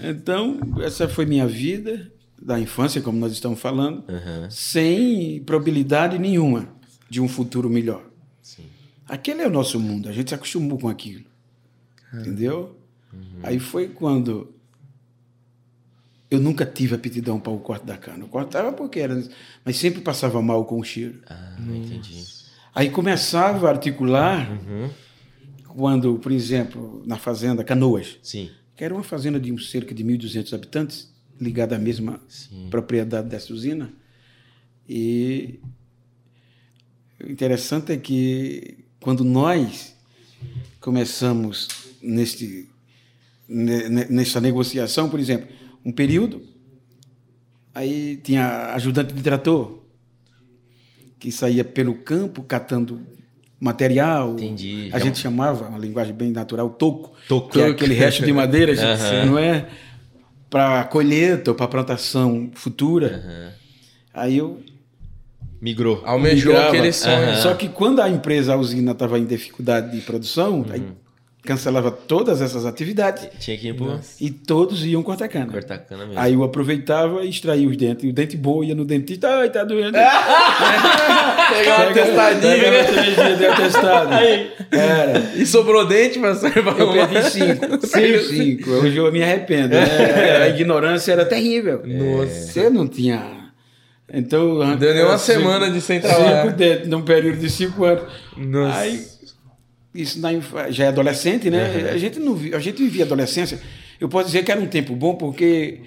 Então, 0.02 0.58
essa 0.82 1.08
foi 1.08 1.26
minha 1.26 1.46
vida 1.46 2.06
da 2.40 2.58
infância, 2.60 3.00
como 3.00 3.18
nós 3.18 3.32
estamos 3.32 3.60
falando, 3.60 4.04
Aham. 4.08 4.48
sem 4.50 5.42
probabilidade 5.44 6.18
nenhuma 6.18 6.68
de 7.10 7.20
um 7.20 7.28
futuro 7.28 7.68
melhor. 7.68 8.04
Sim. 8.42 8.64
Aquele 9.06 9.42
é 9.42 9.46
o 9.46 9.50
nosso 9.50 9.78
mundo, 9.80 10.08
a 10.08 10.12
gente 10.12 10.28
se 10.28 10.34
acostumou 10.34 10.78
com 10.78 10.88
aquilo. 10.88 11.24
Entendeu? 12.12 12.76
Aí 13.42 13.58
foi 13.58 13.88
quando 13.88 14.54
eu 16.30 16.38
nunca 16.38 16.64
tive 16.66 16.94
aptidão 16.94 17.40
para 17.40 17.52
o 17.52 17.58
corte 17.58 17.86
da 17.86 17.96
cana. 17.96 18.24
Eu 18.24 18.28
cortava 18.28 18.72
porque 18.72 19.00
era, 19.00 19.22
mas 19.64 19.76
sempre 19.76 20.00
passava 20.02 20.40
mal 20.42 20.64
com 20.64 20.78
o 20.78 20.84
cheiro. 20.84 21.20
Ah, 21.26 21.56
entendi. 21.58 22.22
Aí 22.74 22.90
começava 22.90 23.66
a 23.66 23.70
articular 23.70 24.46
quando, 25.66 26.18
por 26.18 26.30
exemplo, 26.32 27.02
na 27.06 27.16
fazenda 27.16 27.64
Canoas, 27.64 28.18
Sim. 28.22 28.50
que 28.76 28.84
era 28.84 28.94
uma 28.94 29.02
fazenda 29.02 29.40
de 29.40 29.64
cerca 29.64 29.94
de 29.94 30.04
1.200 30.04 30.52
habitantes, 30.52 31.12
ligada 31.40 31.76
à 31.76 31.78
mesma 31.78 32.20
Sim. 32.28 32.68
propriedade 32.70 33.28
dessa 33.28 33.52
usina. 33.52 33.90
E 34.88 35.58
o 37.22 37.30
interessante 37.30 37.92
é 37.92 37.96
que 37.96 38.78
quando 39.00 39.22
nós 39.24 39.94
começamos 40.80 41.68
neste, 42.02 42.68
ne- 43.48 43.88
ne- 43.88 44.06
nessa 44.08 44.40
negociação, 44.40 45.08
por 45.08 45.20
exemplo, 45.20 45.48
um 45.84 45.92
período, 45.92 46.42
aí 47.74 48.16
tinha 48.22 48.72
ajudante 48.74 49.12
de 49.14 49.22
trator 49.22 49.82
que 51.18 51.30
saía 51.32 51.64
pelo 51.64 51.94
campo 51.96 52.42
catando 52.42 53.00
material. 53.60 54.32
Entendi. 54.34 54.88
A 54.92 54.98
gente 55.00 55.18
chamava, 55.18 55.68
uma 55.68 55.78
linguagem 55.78 56.14
bem 56.14 56.30
natural, 56.30 56.70
toco. 56.70 57.12
Toco. 57.28 57.50
Que 57.50 57.60
é 57.60 57.66
aquele 57.66 57.94
resto 57.94 58.24
de 58.24 58.32
madeira, 58.32 58.72
Aham. 58.80 59.24
não 59.26 59.38
é? 59.38 59.68
Para 60.50 60.84
colheita 60.84 61.50
ou 61.50 61.54
para 61.54 61.68
plantação 61.68 62.50
futura. 62.54 63.22
Aham. 63.24 63.52
Aí 64.14 64.38
eu 64.38 64.60
Migrou. 65.60 66.02
Almejou 66.04 66.52
migrava. 66.52 66.68
aquele 66.76 66.92
sonho. 66.92 67.16
Aham. 67.30 67.42
Só 67.42 67.54
que 67.54 67.68
quando 67.68 68.00
a 68.00 68.08
empresa, 68.08 68.54
a 68.54 68.56
usina, 68.56 68.92
estava 68.92 69.18
em 69.18 69.24
dificuldade 69.24 69.90
de 69.90 70.00
produção, 70.02 70.64
aí 70.70 70.80
Uhum. 70.80 70.92
Cancelava 71.48 71.90
todas 71.90 72.42
essas 72.42 72.66
atividades 72.66 73.26
Tinha 73.40 73.56
que 73.56 73.68
ir 73.68 73.74
pro 73.74 73.98
e 74.20 74.30
todos 74.30 74.84
iam 74.84 75.02
cortar 75.02 75.28
cana. 75.28 75.46
cortar 75.50 75.78
cana 75.78 76.04
mesmo. 76.04 76.20
Aí 76.20 76.34
eu 76.34 76.42
aproveitava 76.44 77.24
e 77.24 77.30
extraía 77.30 77.66
os 77.66 77.76
dentes. 77.76 78.04
E 78.04 78.08
o 78.08 78.12
dente 78.12 78.36
bom 78.36 78.62
ia 78.62 78.74
no 78.74 78.84
dentista, 78.84 79.28
ai, 79.28 79.48
tá 79.50 79.64
doendo. 79.64 79.92
Pegar 79.96 81.86
uma 81.86 81.92
testadinha. 81.94 82.54
Pegava 82.58 82.84
três 82.92 83.14
dias 83.16 83.38
de 83.38 83.46
atestado. 83.46 84.10
Era. 84.70 85.18
E 85.36 85.46
sobrou 85.46 85.86
dente, 85.86 86.18
pastor? 86.18 86.52
Eu 86.56 86.92
perdi 86.92 87.30
cinco. 87.30 87.78
Perdi 87.88 88.24
cinco. 88.26 88.70
Hoje 88.70 88.96
eu 88.96 89.10
me 89.10 89.22
arrependo. 89.22 89.68
né? 89.68 90.36
A 90.42 90.48
ignorância 90.48 91.12
era 91.12 91.24
terrível. 91.24 91.82
Nossa. 91.84 92.30
Você 92.52 92.68
não 92.70 92.86
tinha. 92.86 93.38
Então. 94.12 94.76
Deu 94.76 94.94
nem 94.94 95.04
uma 95.04 95.18
cinco- 95.18 95.38
semana 95.40 95.70
de 95.70 95.80
sem 95.80 96.00
trabalhar. 96.00 96.42
Cinco 96.44 96.56
dentes, 96.56 96.88
num 96.88 97.02
período 97.02 97.38
de 97.38 97.48
cinco 97.50 97.84
anos. 97.84 98.04
Nossa. 98.36 98.78
Aí, 98.80 99.00
isso 99.98 100.20
na 100.20 100.30
já 100.70 100.84
é 100.84 100.88
adolescente, 100.88 101.50
né? 101.50 101.90
A, 101.92 101.98
gente 101.98 102.20
não 102.20 102.38
a 102.54 102.60
gente 102.60 102.82
vivia 102.82 103.04
adolescência. 103.04 103.60
Eu 104.00 104.08
posso 104.08 104.26
dizer 104.26 104.44
que 104.44 104.52
era 104.52 104.60
um 104.60 104.66
tempo 104.66 104.94
bom, 104.94 105.14
porque, 105.14 105.80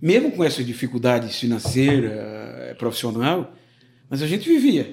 mesmo 0.00 0.32
com 0.32 0.42
essas 0.42 0.64
dificuldades 0.64 1.38
financeiras, 1.38 2.10
eh, 2.10 2.74
profissional, 2.78 3.52
mas 4.08 4.22
a 4.22 4.26
gente 4.26 4.48
vivia. 4.48 4.90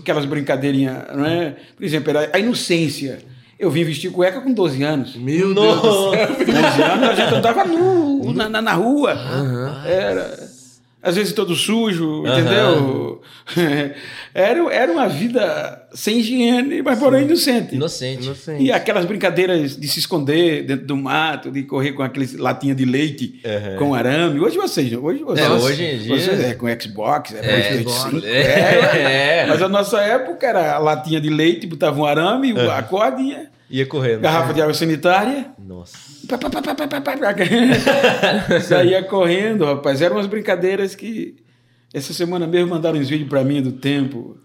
Aquelas 0.00 0.26
brincadeirinhas, 0.26 1.16
não 1.16 1.24
é? 1.24 1.56
Por 1.74 1.82
exemplo, 1.82 2.10
era 2.10 2.30
a 2.30 2.38
inocência. 2.38 3.20
Eu 3.58 3.70
vim 3.70 3.84
vestir 3.84 4.10
cueca 4.10 4.40
com 4.42 4.52
12 4.52 4.82
anos. 4.82 5.16
Meu 5.16 5.54
Deus 5.54 5.80
do 5.80 6.10
céu. 6.10 6.28
12 6.44 6.82
anos 6.82 7.08
a 7.08 7.14
gente 7.14 7.34
andava 7.34 7.64
nu, 7.64 8.34
na, 8.34 8.48
na, 8.50 8.60
na 8.60 8.72
rua. 8.74 9.16
Era. 9.86 10.43
Às 11.06 11.16
vezes 11.16 11.32
todo 11.34 11.54
sujo, 11.54 12.24
entendeu? 12.26 13.20
Era, 14.34 14.72
era 14.74 14.90
uma 14.92 15.06
vida 15.08 15.86
sem 15.92 16.18
higiene, 16.18 16.82
mas 16.82 16.98
porém 16.98 17.24
inocente. 17.24 17.74
Inocente. 17.74 18.24
Inocente. 18.24 18.62
E 18.64 18.72
aquelas 18.72 19.04
brincadeiras 19.04 19.76
de 19.78 19.86
se 19.86 19.98
esconder 20.00 20.64
dentro 20.64 20.86
do 20.86 20.96
mato, 20.96 21.50
de 21.50 21.62
correr 21.62 21.92
com 21.92 22.02
aqueles 22.02 22.34
latinha 22.34 22.74
de 22.74 22.84
leite 22.84 23.40
Uhum. 23.44 23.76
com 23.78 23.94
arame. 23.94 24.40
Hoje 24.40 24.56
vocês, 24.56 24.92
hoje 24.92 25.22
vocês, 25.22 25.46
É, 25.46 25.50
hoje 25.50 25.84
em 25.84 25.98
dia- 25.98 26.16
vocês 26.18 26.40
é 26.42 26.54
com 26.54 26.66
Xbox, 26.80 27.34
é, 27.34 27.38
É, 27.38 27.78
5, 27.84 28.24
é, 28.24 28.30
é. 28.30 29.38
é. 29.44 29.46
Mas 29.46 29.62
a 29.62 29.68
nossa 29.68 30.00
época 30.00 30.46
era 30.46 30.72
a 30.74 30.78
latinha 30.78 31.20
de 31.20 31.28
leite, 31.28 31.66
botava 31.66 32.00
um 32.00 32.04
arame, 32.04 32.52
a 32.58 32.82
cordinha, 32.82 33.50
Ia 33.70 33.86
correndo. 33.86 34.20
garrafa 34.20 34.52
de 34.52 34.60
água 34.60 34.74
sanitária. 34.74 35.46
Nossa. 35.58 35.96
Pá, 36.28 36.38
pá, 36.38 36.50
pá. 36.50 36.74
Saía 38.60 39.02
correndo, 39.02 39.64
rapaz. 39.64 40.00
Eram 40.00 40.16
umas 40.16 40.26
brincadeiras 40.26 40.94
que. 40.94 41.36
Essa 41.92 42.12
semana 42.12 42.46
mesmo 42.46 42.70
mandaram 42.70 42.98
uns 42.98 43.08
vídeos 43.08 43.28
pra 43.28 43.44
mim 43.44 43.62
do 43.62 43.72
tempo 43.72 44.36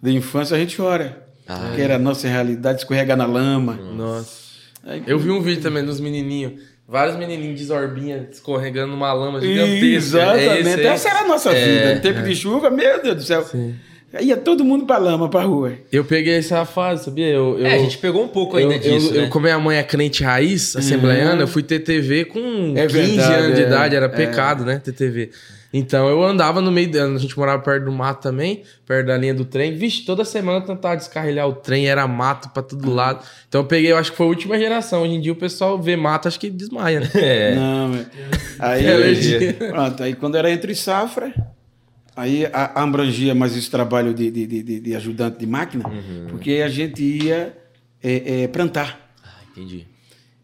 da 0.00 0.10
infância, 0.10 0.56
a 0.56 0.58
gente 0.58 0.76
chora. 0.76 1.26
Ah, 1.46 1.72
que 1.74 1.80
era 1.80 1.96
a 1.96 1.98
nossa 1.98 2.28
realidade, 2.28 2.80
escorregar 2.80 3.16
na 3.16 3.26
lama. 3.26 3.74
Nossa. 3.74 4.48
Aí, 4.84 5.02
Eu 5.06 5.18
vi 5.18 5.30
um 5.30 5.40
vídeo 5.40 5.62
também 5.62 5.84
dos 5.84 6.00
menininhos. 6.00 6.62
Vários 6.86 7.16
menininhos 7.16 7.58
de 7.58 7.66
zorbinha 7.66 8.28
escorregando 8.30 8.92
numa 8.92 9.12
lama 9.12 9.40
gigantesca. 9.40 9.86
É 9.86 9.94
Exatamente. 9.94 10.60
esse 10.60 10.80
aí. 10.80 10.86
Essa 10.86 11.08
era 11.10 11.20
a 11.20 11.28
nossa 11.28 11.50
vida. 11.52 11.92
Em 11.94 12.00
tempo 12.00 12.22
de 12.22 12.34
chuva, 12.34 12.70
meu 12.70 13.02
Deus 13.02 13.16
do 13.16 13.22
céu. 13.22 13.42
Sim. 13.44 13.74
Aí 14.12 14.28
ia 14.28 14.36
todo 14.38 14.64
mundo 14.64 14.86
pra 14.86 14.96
lama, 14.96 15.28
pra 15.28 15.42
rua. 15.42 15.72
Eu 15.92 16.02
peguei 16.04 16.34
essa 16.38 16.64
fase, 16.64 17.04
sabia? 17.04 17.26
Eu, 17.28 17.58
eu, 17.58 17.66
É, 17.66 17.74
a 17.74 17.78
gente 17.78 17.98
pegou 17.98 18.24
um 18.24 18.28
pouco 18.28 18.56
ainda 18.56 18.74
eu, 18.74 18.78
disso, 18.80 19.12
eu, 19.12 19.20
né? 19.20 19.26
eu, 19.26 19.30
como 19.30 19.42
minha 19.44 19.58
mãe 19.58 19.76
é 19.76 19.82
crente 19.82 20.24
raiz, 20.24 20.74
assembleiana, 20.74 21.42
eu 21.42 21.48
fui 21.48 21.62
ter 21.62 21.80
TV 21.80 22.24
com 22.24 22.72
É 22.74 22.86
15 22.86 22.92
verdade, 23.16 23.34
anos 23.34 23.56
de 23.56 23.62
é. 23.62 23.66
idade, 23.66 23.96
era 23.96 24.08
pecado, 24.08 24.64
né? 24.64 24.80
Ter 24.82 24.92
TV. 24.92 25.30
Então 25.70 26.08
eu 26.08 26.24
andava 26.24 26.62
no 26.62 26.72
meio, 26.72 26.90
da- 26.90 27.04
a 27.04 27.18
gente 27.18 27.36
morava 27.38 27.60
perto 27.62 27.84
do 27.84 27.92
mato 27.92 28.22
também, 28.22 28.62
perto 28.86 29.08
da 29.08 29.18
linha 29.18 29.34
do 29.34 29.44
trem. 29.44 29.76
Vixe, 29.76 30.02
toda 30.06 30.24
semana 30.24 30.60
eu 30.60 30.62
tentava 30.66 30.96
descarrilhar 30.96 31.46
o 31.46 31.52
trem, 31.52 31.86
era 31.86 32.08
mato 32.08 32.48
pra 32.48 32.62
todo 32.62 32.90
lado. 32.90 33.22
Então 33.46 33.60
eu 33.60 33.66
peguei, 33.66 33.92
eu 33.92 33.98
acho 33.98 34.10
que 34.12 34.16
foi 34.16 34.24
a 34.24 34.30
última 34.30 34.58
geração. 34.58 35.02
Hoje 35.02 35.12
em 35.12 35.20
dia 35.20 35.32
o 35.32 35.36
pessoal 35.36 35.78
vê 35.78 35.94
mato, 35.94 36.26
acho 36.26 36.40
que 36.40 36.48
desmaia, 36.48 37.00
né? 37.00 37.10
É. 37.14 37.54
Não, 37.54 37.88
mas- 37.88 38.06
aí, 38.58 38.86
É 38.86 38.94
alergia. 38.94 39.52
pronto, 39.52 40.02
aí 40.02 40.14
quando 40.14 40.36
era 40.38 40.50
entre 40.50 40.74
safra, 40.74 41.34
aí 42.18 42.44
a- 42.46 42.82
abrangia 42.82 43.34
mais 43.34 43.56
esse 43.56 43.70
trabalho 43.70 44.12
de, 44.12 44.30
de, 44.30 44.46
de- 44.46 44.80
de- 44.80 44.94
ajudante 44.96 45.38
de 45.38 45.46
máquina, 45.46 45.86
Uhum. 45.88 46.26
porque 46.28 46.62
a 46.64 46.68
gente 46.68 47.02
ia 47.02 47.56
é, 48.02 48.42
é, 48.42 48.48
plantar. 48.48 49.12
Ah, 49.24 49.40
entendi. 49.50 49.86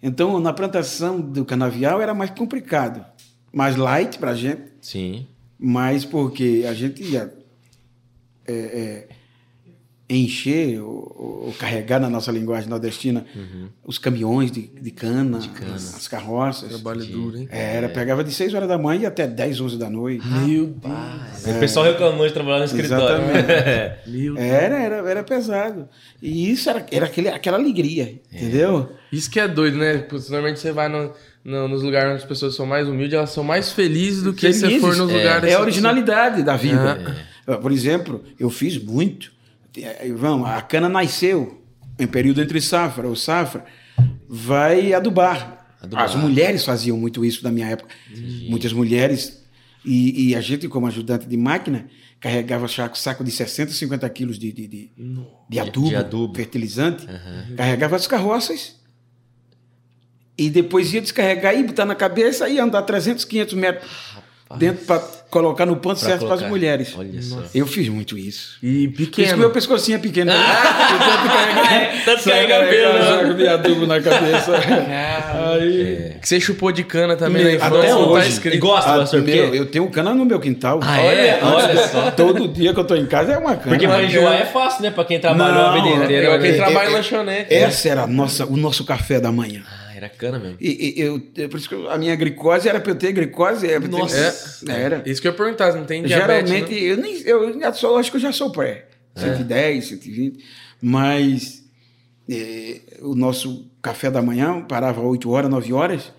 Então, 0.02 0.38
na 0.40 0.52
plantação 0.52 1.20
do 1.20 1.44
canavial 1.44 2.00
era 2.02 2.12
mais 2.14 2.30
complicado. 2.30 3.04
Mais 3.52 3.76
light 3.76 4.18
pra 4.18 4.34
gente, 4.34 4.62
Sim. 4.80 5.26
mas 5.58 6.04
porque 6.04 6.64
a 6.68 6.74
gente 6.74 7.02
ia 7.02 7.32
é, 8.46 8.52
é, 8.52 9.08
encher 10.08 10.80
ou, 10.82 11.44
ou 11.46 11.54
carregar 11.58 11.98
na 11.98 12.10
nossa 12.10 12.30
linguagem 12.30 12.68
nordestina 12.68 13.24
os 13.84 13.96
caminhões 13.98 14.50
de, 14.50 14.62
de 14.68 14.90
cana, 14.90 15.38
as 15.96 16.06
carroças. 16.08 16.68
Trabalho 16.68 17.04
duro, 17.06 17.38
hein? 17.38 17.48
Era, 17.50 17.88
pegava 17.88 18.22
de 18.22 18.32
6 18.32 18.52
horas 18.54 18.68
da 18.68 18.76
manhã 18.76 19.02
e 19.02 19.06
até 19.06 19.26
10, 19.26 19.60
11 19.60 19.78
da 19.78 19.88
noite. 19.88 20.26
Meu 20.26 20.66
Deus. 20.66 21.56
O 21.56 21.60
pessoal 21.60 21.86
reclamou 21.86 22.26
de 22.26 22.34
trabalhar 22.34 22.58
no 22.58 22.64
escritório. 22.64 23.24
Exatamente. 23.24 23.94
Meu 24.10 24.36
Era, 24.38 24.78
era, 24.82 25.10
era 25.10 25.22
pesado. 25.22 25.88
E 26.20 26.50
isso 26.50 26.68
era, 26.68 26.84
era 26.90 27.06
aquele, 27.06 27.28
aquela 27.28 27.56
alegria, 27.58 28.20
entendeu? 28.32 28.90
Isso 29.10 29.30
que 29.30 29.40
é 29.40 29.48
doido, 29.48 29.78
né? 29.78 29.98
Putz, 29.98 30.28
normalmente 30.28 30.60
você 30.60 30.72
vai 30.72 30.88
no- 30.88 31.12
no- 31.44 31.68
nos 31.68 31.82
lugares 31.82 32.08
onde 32.12 32.22
as 32.22 32.28
pessoas 32.28 32.54
são 32.54 32.66
mais 32.66 32.88
humildes, 32.88 33.14
elas 33.14 33.30
são 33.30 33.44
mais 33.44 33.70
felizes 33.72 34.22
do 34.22 34.32
que 34.34 34.52
você 34.52 34.60
Felizes. 34.60 34.80
for 34.80 34.96
nos 34.96 35.10
é, 35.10 35.16
lugares. 35.16 35.50
É 35.50 35.54
a 35.54 35.60
originalidade 35.60 36.42
da 36.42 36.56
vida. 36.56 37.16
Ah. 37.46 37.56
Por 37.56 37.70
exemplo, 37.72 38.22
eu 38.40 38.48
fiz 38.50 38.82
muito. 38.82 39.33
Eh, 39.76 40.12
Vamos, 40.14 40.48
a 40.48 40.60
cana 40.62 40.88
nasceu 40.88 41.62
em 41.98 42.06
período 42.06 42.40
entre 42.42 42.60
safra 42.60 43.06
ou 43.06 43.16
safra, 43.16 43.64
vai 44.28 44.92
adubar. 44.92 45.66
Adubar. 45.80 46.04
As 46.04 46.14
mulheres 46.14 46.64
faziam 46.64 46.96
muito 46.96 47.24
isso 47.24 47.44
na 47.44 47.50
minha 47.52 47.68
época. 47.68 47.94
Muitas 48.48 48.72
mulheres. 48.72 49.44
E, 49.84 50.30
e 50.30 50.34
a 50.34 50.40
gente, 50.40 50.66
como 50.66 50.86
ajudante 50.86 51.26
de 51.26 51.36
máquina, 51.36 51.86
carregava 52.18 52.66
saco, 52.66 52.96
saco 52.96 53.22
de 53.22 53.30
60, 53.30 53.70
50 53.72 54.08
quilos 54.08 54.38
de, 54.38 54.50
de, 54.50 54.66
de, 54.66 54.90
de 55.48 55.60
adubo, 55.60 55.88
de 55.90 55.96
adubo. 55.96 56.34
fertilizante, 56.34 57.06
carregava 57.54 57.96
as 57.96 58.06
carroças 58.06 58.76
e 60.36 60.48
depois 60.50 60.92
ia 60.92 61.00
descarregar 61.00 61.54
e 61.54 61.62
botar 61.62 61.84
na 61.84 61.94
cabeça 61.94 62.48
e 62.48 62.58
andar 62.58 62.82
300, 62.82 63.24
500 63.24 63.54
metros 63.54 63.90
dentro 64.58 64.84
para 64.86 65.02
colocar 65.30 65.66
no 65.66 65.74
ponto 65.76 65.98
Pra 65.98 66.08
certo 66.08 66.26
para 66.26 66.36
as 66.36 66.42
mulheres. 66.42 66.94
Olha 66.96 67.20
só. 67.20 67.42
Eu 67.52 67.66
fiz 67.66 67.88
muito 67.88 68.16
isso. 68.16 68.56
E 68.62 68.86
Por 68.88 69.02
isso 69.02 69.10
que 69.10 69.22
pequeno. 69.22 69.38
meu 69.38 69.50
pescocinho 69.50 69.96
é 69.96 69.98
pequeno. 69.98 70.30
Tanto 70.84 71.04
carregar, 71.28 72.04
Tanto 72.04 72.22
só 72.22 72.30
carregar 72.30 72.60
carregar 72.60 72.70
pelo, 72.70 72.92
né? 72.92 73.04
saco 73.04 73.34
de 73.34 73.48
adubo 73.48 73.86
na 73.86 74.00
cabeça. 74.00 74.52
Aí, 75.52 76.12
Que 76.20 76.28
você 76.28 76.40
chupou 76.40 76.70
de 76.70 76.84
cana 76.84 77.16
também 77.16 77.44
Meu, 77.44 77.58
na 77.58 77.66
até 77.66 77.76
infância, 77.76 77.94
não 77.94 78.04
tá 78.04 78.10
hoje. 78.10 78.26
E 78.28 78.32
escrito. 78.32 78.58
gosta, 78.60 78.90
Ah, 78.94 78.98
pastor? 78.98 79.22
meu, 79.22 79.42
Porque, 79.42 79.58
eu 79.58 79.66
tenho 79.66 79.90
cana 79.90 80.14
no 80.14 80.24
meu 80.24 80.38
quintal. 80.38 80.80
Ah, 80.82 81.00
é? 81.00 81.40
Olha 81.42 81.86
só. 81.88 82.10
Todo 82.12 82.48
dia 82.48 82.72
que 82.72 82.80
eu 82.80 82.84
tô 82.84 82.94
em 82.94 83.06
casa 83.06 83.32
é 83.32 83.38
uma 83.38 83.56
cana. 83.56 83.70
porque 83.70 83.86
pra 83.88 84.02
enjoar 84.02 84.34
é 84.34 84.44
fácil, 84.46 84.82
né? 84.82 84.90
Pra 84.90 85.04
quem 85.04 85.18
trabalhou 85.18 85.62
a 85.66 85.74
vida 85.74 85.88
inteira. 85.88 86.28
É, 86.28 86.38
né? 86.38 86.48
quem 86.48 86.56
trabalha 86.56 86.86
é, 86.86 86.90
em 86.90 86.92
é, 86.92 86.96
lanchonete. 86.96 87.54
Essa 87.54 87.88
era 87.88 88.06
nossa, 88.06 88.46
o 88.46 88.56
nosso 88.56 88.84
café 88.84 89.20
da 89.20 89.32
manhã. 89.32 89.62
Ah, 89.66 89.83
era 90.04 90.08
cana 90.14 90.38
mesmo. 90.38 90.56
E, 90.60 90.94
e- 90.96 91.00
eu, 91.00 91.20
é 91.36 91.48
por 91.48 91.58
isso 91.58 91.68
que 91.68 91.74
eu- 91.74 91.90
a 91.90 91.96
minha 91.98 92.14
glicose 92.16 92.68
era 92.68 92.80
para 92.80 92.90
eu 92.92 92.96
ter 92.96 93.12
glicose. 93.12 93.66
É, 93.66 93.78
pra 93.80 93.88
eu 93.88 93.92
ter- 93.92 93.98
Nossa. 93.98 94.64
É, 94.68 94.80
era. 94.82 95.02
Isso 95.06 95.20
que 95.20 95.28
eu 95.28 95.32
ia 95.32 95.36
perguntar, 95.36 95.72
você 95.72 95.78
não 95.78 95.84
tem 95.86 96.02
diabetes, 96.02 96.50
né? 96.50 96.56
Geralmente, 96.58 96.84
eu, 96.84 96.96
nem, 96.96 97.20
eu 97.22 97.60
já 97.60 97.72
sou, 97.72 97.96
acho 97.96 98.10
que 98.10 98.16
eu 98.16 98.20
já 98.20 98.32
sou 98.32 98.50
pré. 98.50 98.86
110, 99.16 99.86
120. 99.88 100.44
Mas 100.82 101.62
eh, 102.28 102.80
o 103.00 103.14
nosso 103.14 103.70
café 103.82 104.10
da 104.10 104.20
manhã 104.20 104.60
parava 104.62 105.00
8 105.00 105.30
horas, 105.30 105.50
9 105.50 105.72
horas. 105.72 106.12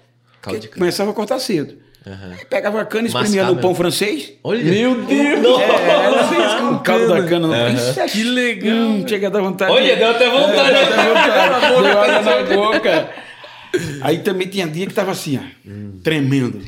Começava 0.78 1.12
a 1.12 1.14
cortar 1.14 1.40
cedo. 1.40 1.76
Aí 2.06 2.46
pegava 2.46 2.80
a 2.82 2.86
cana, 2.86 3.08
espremia 3.08 3.42
Mascar 3.42 3.56
no 3.56 3.62
pão 3.62 3.74
francês. 3.74 4.34
Olha. 4.44 4.64
Meu 4.64 5.02
Deus! 5.06 5.42
Nossa. 5.42 6.58
Com 6.60 6.76
o 6.76 6.80
caldo 6.82 7.08
da 7.08 7.24
cana. 7.24 7.70
Isso 7.72 8.00
é 8.00 8.08
Que 8.08 8.24
legal. 8.24 8.76
Hum, 8.76 9.08
chega 9.08 9.26
a 9.26 9.30
dar 9.32 9.42
vontade. 9.42 9.72
Olha, 9.72 9.96
deu 9.96 10.10
até 10.12 10.30
vontade. 10.30 10.70
É, 10.70 10.86
deu 10.86 11.18
até 11.18 11.50
vontade. 11.50 11.82
Deu 11.82 12.00
água 12.00 12.22
na 12.22 12.56
boca. 12.56 13.10
Aí 14.02 14.20
também 14.20 14.48
tinha 14.48 14.68
dia 14.68 14.86
que 14.88 14.94
tava 14.94 15.12
assim, 15.12 15.38
ó, 15.38 15.42
tremendo. 16.04 16.62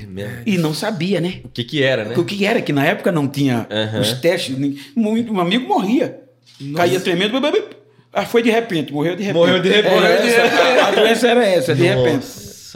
E 0.45 0.57
não 0.57 0.73
sabia, 0.73 1.19
né? 1.21 1.41
O 1.43 1.49
que 1.49 1.63
que 1.63 1.83
era, 1.83 2.05
né? 2.05 2.15
O 2.17 2.23
que 2.25 2.45
era? 2.45 2.61
Que 2.61 2.73
na 2.73 2.85
época 2.85 3.11
não 3.11 3.27
tinha 3.27 3.67
Aham. 3.69 3.99
os 4.01 4.13
testes. 4.13 4.55
Muito, 4.95 5.33
um 5.33 5.39
amigo 5.39 5.67
morria. 5.67 6.19
Caía 6.75 6.99
tremendo. 6.99 7.39
Ah, 8.13 8.25
foi 8.25 8.41
de 8.41 8.49
repente, 8.49 8.91
morreu 8.91 9.15
de 9.15 9.21
repente. 9.23 9.37
Morreu 9.39 9.61
de 9.61 9.69
repente. 9.69 9.93
É, 10.03 10.27
essa- 10.27 10.55
a, 10.85 10.87
a 10.87 10.91
doença 10.91 11.27
era 11.27 11.45
essa, 11.45 11.75
de 11.75 11.83
repente. 11.83 12.25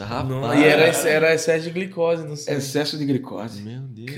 Nossa, 0.02 0.14
rapaz. 0.14 0.28
Não, 0.28 0.54
e 0.54 0.64
era, 0.64 1.08
era 1.08 1.34
excesso 1.34 1.64
de 1.64 1.70
glicose, 1.70 2.26
não 2.26 2.36
sei. 2.36 2.54
Excesso 2.54 2.98
de 2.98 3.04
glicose. 3.04 3.62
Meu 3.62 3.80
Deus. 3.80 4.10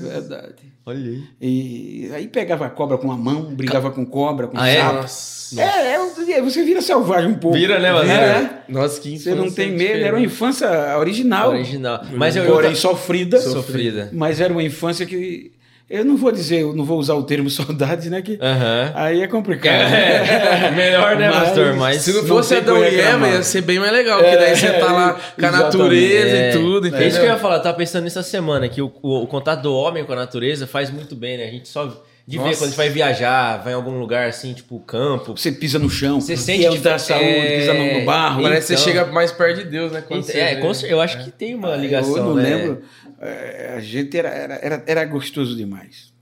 Verdade. 0.00 0.72
Olha 0.84 0.98
aí. 0.98 1.22
E 1.40 2.10
aí 2.12 2.26
pegava 2.26 2.66
a 2.66 2.70
cobra 2.70 2.98
com 2.98 3.12
a 3.12 3.16
mão, 3.16 3.54
brigava 3.54 3.90
com 3.90 4.04
cobra, 4.04 4.48
com 4.48 4.58
Ah, 4.58 4.68
é? 4.68 4.80
sapo. 4.80 4.94
Nossa. 5.02 5.62
É, 5.62 5.94
é, 6.32 6.42
você 6.42 6.64
vira 6.64 6.80
selvagem 6.80 7.30
um 7.30 7.34
pouco. 7.34 7.56
Vira, 7.56 7.78
né, 7.78 7.92
mano? 7.92 8.10
É. 8.10 8.64
Nossa, 8.68 9.00
que 9.00 9.18
Você 9.18 9.34
não 9.34 9.46
infância 9.46 9.64
tem 9.64 9.72
medo, 9.76 10.04
era 10.04 10.16
uma 10.16 10.24
infância 10.24 10.98
original. 10.98 11.50
Original. 11.50 12.00
Mas 12.14 12.34
eu. 12.36 12.46
porém 12.46 12.70
eu... 12.70 12.76
sofrida. 12.76 13.38
Sofrida. 13.40 14.08
Mas 14.12 14.40
era 14.40 14.52
uma 14.52 14.62
infância 14.62 15.04
que. 15.06 15.52
Eu 15.92 16.04
não 16.06 16.16
vou 16.16 16.32
dizer, 16.32 16.62
eu 16.62 16.74
não 16.74 16.84
vou 16.84 16.98
usar 16.98 17.14
o 17.14 17.22
termo 17.22 17.48
saudade, 17.50 18.08
né? 18.08 18.22
Que 18.22 18.38
Aham. 18.40 18.92
aí 18.94 19.20
é 19.22 19.28
complicado. 19.28 19.92
É, 19.92 20.70
melhor, 20.74 21.16
né, 21.16 21.28
Mas- 21.28 21.38
pastor? 21.48 21.74
Mas. 21.76 22.02
Se 22.02 22.12
não 22.14 22.24
fosse 22.24 22.54
Adão 22.56 22.82
e 22.82 22.98
Eva, 23.00 23.28
ia 23.28 23.42
ser 23.42 23.60
bem 23.60 23.78
mais 23.78 23.92
legal, 23.92 24.18
porque 24.20 24.36
daí 24.36 24.56
você 24.56 24.72
tá 24.72 24.90
lá 24.92 25.20
com 25.38 25.46
a 25.46 25.50
natureza 25.50 26.36
É, 26.36 26.50
e 26.50 26.52
tudo, 26.52 26.96
É 26.96 27.06
isso 27.06 27.18
que 27.20 27.24
eu 27.26 27.30
ia 27.30 27.38
falar, 27.38 27.56
eu 27.56 27.62
tava 27.62 27.76
pensando 27.76 28.04
nisso 28.04 28.18
essa 28.18 28.28
semana, 28.28 28.68
que 28.68 28.80
o, 28.80 28.90
o, 29.02 29.22
o 29.22 29.26
contato 29.26 29.62
do 29.62 29.74
homem 29.74 30.04
com 30.04 30.12
a 30.12 30.16
natureza 30.16 30.66
faz 30.66 30.90
muito 30.90 31.14
bem, 31.14 31.36
né? 31.36 31.44
A 31.44 31.50
gente 31.50 31.68
só 31.68 31.84
de 32.24 32.38
ver 32.38 32.44
Nossa. 32.44 32.58
quando 32.58 32.62
a 32.62 32.66
gente 32.68 32.76
vai 32.76 32.88
viajar, 32.88 33.62
vai 33.64 33.72
em 33.72 33.76
algum 33.76 33.98
lugar 33.98 34.28
assim, 34.28 34.54
tipo 34.54 34.78
campo. 34.80 35.36
Você 35.36 35.50
pisa 35.50 35.78
no 35.78 35.90
chão, 35.90 36.20
Você 36.20 36.34
que 36.34 36.38
sente 36.40 36.64
é 36.64 36.70
o 36.70 36.74
de- 36.74 36.78
da 36.78 36.96
saúde, 36.96 37.24
é, 37.24 37.58
pisa 37.58 37.74
no, 37.74 38.04
barro. 38.06 38.42
Parece 38.42 38.60
que 38.60 38.66
você 38.68 38.72
Então. 38.74 38.84
chega 39.02 39.12
mais 39.12 39.32
perto 39.32 39.58
de 39.58 39.64
Deus, 39.64 39.90
né? 39.90 40.02
quando 40.06 40.22
você 40.22 40.38
é, 40.38 40.54
vê. 40.54 40.62
eu 40.88 41.00
acho 41.00 41.22
que 41.24 41.30
tem 41.32 41.54
uma 41.56 41.74
ligação, 41.76 42.16
eu 42.16 42.22
não 42.24 42.34
né? 42.36 42.42
lembro. 42.56 42.82
É, 43.22 43.74
a 43.76 43.80
gente 43.80 44.16
era, 44.18 44.28
era, 44.28 44.82
era, 44.86 45.04
gostoso 45.04 45.56
demais. 45.56 46.12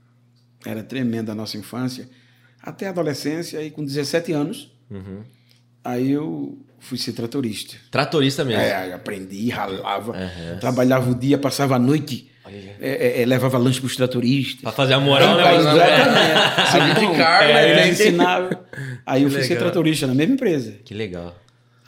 Era 0.65 0.83
tremenda 0.83 1.31
a 1.31 1.35
nossa 1.35 1.57
infância. 1.57 2.07
Até 2.61 2.87
a 2.87 2.89
adolescência, 2.91 3.59
aí 3.59 3.71
com 3.71 3.83
17 3.83 4.31
anos, 4.31 4.71
Uhum. 4.89 5.23
aí 5.83 6.11
eu 6.11 6.57
fui 6.79 6.97
ser 6.97 7.13
tratorista. 7.13 7.75
Tratorista 7.89 8.45
mesmo. 8.45 8.61
É, 8.61 8.93
aprendi, 8.93 9.49
ralava, 9.49 10.15
Aham. 10.15 10.57
trabalhava 10.59 11.09
o 11.09 11.15
dia, 11.15 11.37
passava 11.37 11.75
a 11.75 11.79
noite, 11.79 12.29
é, 12.79 13.19
é, 13.19 13.21
é, 13.21 13.25
levava 13.25 13.57
lanche 13.57 13.79
para 13.79 13.87
os 13.87 13.95
tratoristas. 13.95 14.61
Pra 14.61 14.71
fazer 14.71 14.93
a 14.93 14.99
moral, 14.99 15.37
né? 15.37 15.55
Exatamente. 15.55 17.01
De 17.01 17.75
né? 17.75 17.89
ensinava. 17.89 18.65
Aí 19.05 19.23
eu 19.23 19.29
fui 19.29 19.41
ser 19.41 19.53
legal. 19.53 19.63
tratorista 19.63 20.05
na 20.07 20.13
mesma 20.13 20.33
empresa. 20.35 20.75
Que 20.83 20.93
legal. 20.93 21.35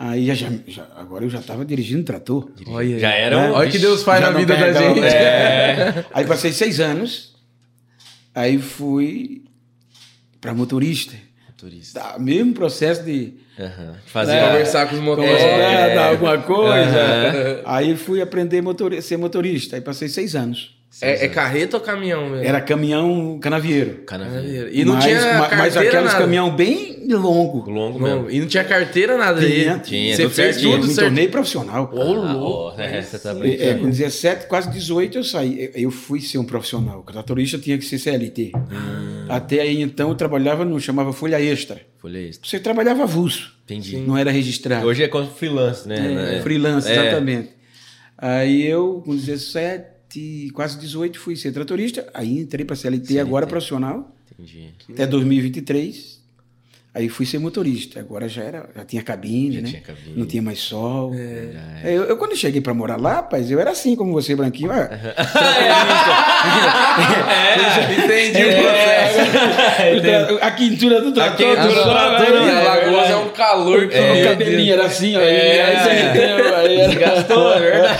Aí 0.06 0.26
já, 0.36 0.52
já- 0.68 0.88
agora 0.98 1.24
eu 1.24 1.30
já 1.30 1.40
estava 1.40 1.64
dirigindo 1.64 2.04
trator. 2.04 2.52
Olha. 2.68 3.00
Já 3.00 3.12
era 3.12 3.38
um- 3.38 3.52
Olha 3.54 3.70
o 3.70 3.72
que 3.72 3.80
Deus 3.80 4.04
faz 4.04 4.20
Já 4.22 4.32
na 4.32 4.38
vida 4.38 4.54
da 4.56 4.74
gente. 4.74 5.00
É. 5.00 6.06
Aí 6.14 6.26
passei 6.26 6.52
seis 6.52 6.80
anos, 6.82 7.34
aí 8.36 8.58
fui 8.60 9.46
para 10.42 10.54
motorista. 10.54 11.14
Motorista. 11.48 12.00
Tá, 12.02 12.20
mesmo 12.20 12.54
processo 12.54 13.04
de 13.04 13.36
Aham. 13.58 13.96
Fazer. 14.08 14.34
É. 14.34 14.46
Conversar 14.48 14.90
com 14.90 14.96
os 14.96 15.02
motores. 15.02 15.32
é, 15.42 15.96
dar 15.96 16.10
alguma 16.10 16.38
coisa. 16.40 17.00
Aham. 17.00 17.62
Aí 17.66 17.96
fui 17.96 18.22
aprender 18.22 18.62
motori 18.62 19.02
ser 19.02 19.16
motorista. 19.18 19.78
Aí 19.78 19.82
passei 19.82 20.10
seis 20.10 20.36
anos. 20.36 20.76
É, 21.02 21.26
é 21.26 21.28
carreta 21.28 21.78
ou 21.78 21.82
caminhão 21.84 22.30
mesmo? 22.30 22.46
Era 22.46 22.62
caminhão 22.62 23.40
canavieiro. 23.42 24.04
Canavieiro. 24.06 24.70
E 24.72 24.86
não 24.86 24.94
mas, 24.94 25.04
tinha 25.06 25.20
carteira 25.20 25.58
mas 25.58 25.78
aqueles 25.78 26.06
nada. 26.06 26.18
caminhão 26.20 26.56
bem 26.56 27.08
longo. 27.10 27.70
Longo 27.70 28.00
Não, 28.00 28.08
mesmo. 28.24 28.32
e 28.32 28.40
não 28.40 28.48
tinha 28.48 28.64
carteira 28.64 29.18
nada 29.18 29.42
Tinha, 29.42 29.74
aí. 29.74 29.80
tinha, 29.80 30.16
Você 30.16 30.30
fez 30.30 30.56
certinho. 30.56 30.76
tudo 30.76 30.88
me 30.88 30.94
certo. 30.94 31.08
tornei 31.08 31.28
profissional. 31.28 31.90
Ô, 31.94 32.00
Ah, 32.02 32.34
louco. 32.34 32.76
ó, 32.78 32.82
é, 32.82 33.02
você 33.02 33.18
tá 33.20 33.32
É, 33.44 33.74
com 33.74 33.90
17, 33.90 34.46
quase 34.48 34.70
18 34.72 35.18
eu 35.18 35.24
saí. 35.24 35.72
Eu- 35.74 35.90
fui 35.92 36.22
ser 36.22 36.38
um 36.38 36.44
profissional. 36.46 37.00
O 37.00 37.12
tratorista 37.12 37.58
tinha 37.58 37.78
que 37.78 37.86
ser 37.86 37.98
CLT. 37.98 38.52
Hum. 38.56 39.26
Até 39.30 39.62
aí 39.62 39.82
então 39.82 40.10
eu 40.10 40.16
trabalhava 40.16 40.64
no 40.64 40.80
chamava 40.80 41.12
folha 41.12 41.42
extra. 41.42 41.82
Folha 41.98 42.20
extra. 42.20 42.48
Você 42.48 42.60
trabalhava 42.60 43.04
avulso, 43.04 43.52
Entendi. 43.66 43.98
não 43.98 44.16
era 44.18 44.30
registrado. 44.32 44.86
Hoje 44.86 45.04
é 45.04 45.08
como 45.08 45.26
freelance, 45.28 45.88
né? 45.88 46.38
É, 46.38 46.42
freelance, 46.42 46.88
É. 46.88 46.94
exatamente. 46.94 47.50
Aí 48.18 48.66
eu, 48.66 49.02
com 49.06 49.16
17, 49.16 49.86
quase 50.54 50.80
18, 50.80 51.20
fui 51.20 51.36
ser 51.36 51.52
tratorista. 51.52 52.08
Aí 52.14 52.40
entrei 52.40 52.66
para 52.66 52.76
CLT, 52.76 53.20
agora 53.20 53.48
profissional, 53.48 54.16
Entendi. 54.32 54.74
até 54.90 55.08
2023. 55.08 56.13
Aí 56.96 57.10
fui 57.10 57.26
ser 57.26 57.40
motorista. 57.40 58.00
Agora 58.00 58.30
já 58.30 58.44
era, 58.44 58.70
já 58.76 58.86
tinha 58.86 59.02
cabine, 59.02 59.56
Já 59.56 59.62
né? 59.62 59.68
tinha 59.68 59.82
cabine. 59.82 60.14
Não 60.16 60.28
tinha 60.28 60.44
mais 60.44 60.60
sol. 60.60 61.10
Verdade. 61.10 61.88
É, 61.88 61.98
Eu, 61.98 62.04
eu, 62.04 62.18
quando 62.18 62.36
cheguei 62.36 62.62
para 62.62 62.72
morar 62.74 63.02
lá, 63.02 63.16
rapaz, 63.16 63.50
eu 63.50 63.60
era 63.60 63.72
assim 63.72 63.96
como 63.96 64.14
você, 64.14 64.36
branquinho. 64.36 64.70
Ah, 64.72 64.90
Entendi 68.04 68.44
o 68.44 68.50
É, 68.50 68.62
processo. 68.62 70.40
a 70.42 70.52
quintura 70.52 71.02
do 71.02 71.12
trator. 71.12 71.34
A 71.34 71.36
quintura 71.56 71.74
do 71.74 71.84
trator, 71.84 72.28
E 72.28 72.46
né? 72.46 72.60
a 72.60 72.64
Lagoas 72.64 73.10
é 73.10 73.16
um 73.16 73.30
calor 73.30 73.88
que 73.88 73.98
O 74.00 74.14
meu 74.14 74.28
cabelinho 74.30 74.74
era 74.74 74.86
assim, 74.86 75.16
ó. 75.16 75.20
É. 75.20 75.64
Aí 75.64 75.78
você 75.78 76.10
entendeu, 76.10 76.56
aí 76.56 76.78
era- 76.80 76.90
Desgastou, 76.90 77.54
é 77.54 77.60
verdade. 77.60 78.00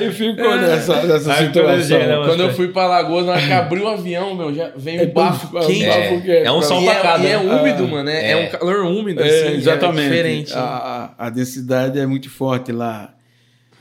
Aí 0.00 0.10
ficou 0.12 0.56
nessa, 0.56 1.02
nessa 1.02 1.32
Aí 1.34 1.40
né, 1.40 1.46
situação. 1.46 1.98
mano? 1.98 2.24
Quando 2.26 2.40
eu 2.42 2.52
fui 2.54 2.68
pra 2.68 2.86
Lagoas, 2.86 3.26
na 3.26 3.32
hora 3.32 3.40
que 3.42 3.52
abriu 3.52 3.84
o 3.84 3.88
avião, 3.88 4.34
meu, 4.34 4.54
já 4.54 4.70
veio 4.76 5.02
É 5.02 5.06
um 5.06 5.10
bafo. 5.10 5.58
É 5.58 6.52
um 6.52 6.62
sol 6.62 6.82
pra 6.84 6.92
é, 6.92 7.00
cada. 7.00 7.24
E 7.24 7.26
é 7.26 7.36
né? 7.38 7.44
Úmido, 7.80 7.96
mano. 7.96 8.08
É, 8.10 8.24
é 8.24 8.30
É. 8.32 8.36
um 8.36 8.50
calor 8.50 8.84
úmido, 8.84 9.20
É, 9.22 9.26
assim. 9.48 9.56
exatamente. 9.58 10.00
É 10.00 10.08
diferente. 10.10 10.52
A, 10.54 11.14
a, 11.18 11.26
a 11.26 11.30
densidade 11.30 11.98
é 11.98 12.06
muito 12.06 12.28
forte 12.30 12.72
lá. 12.72 13.14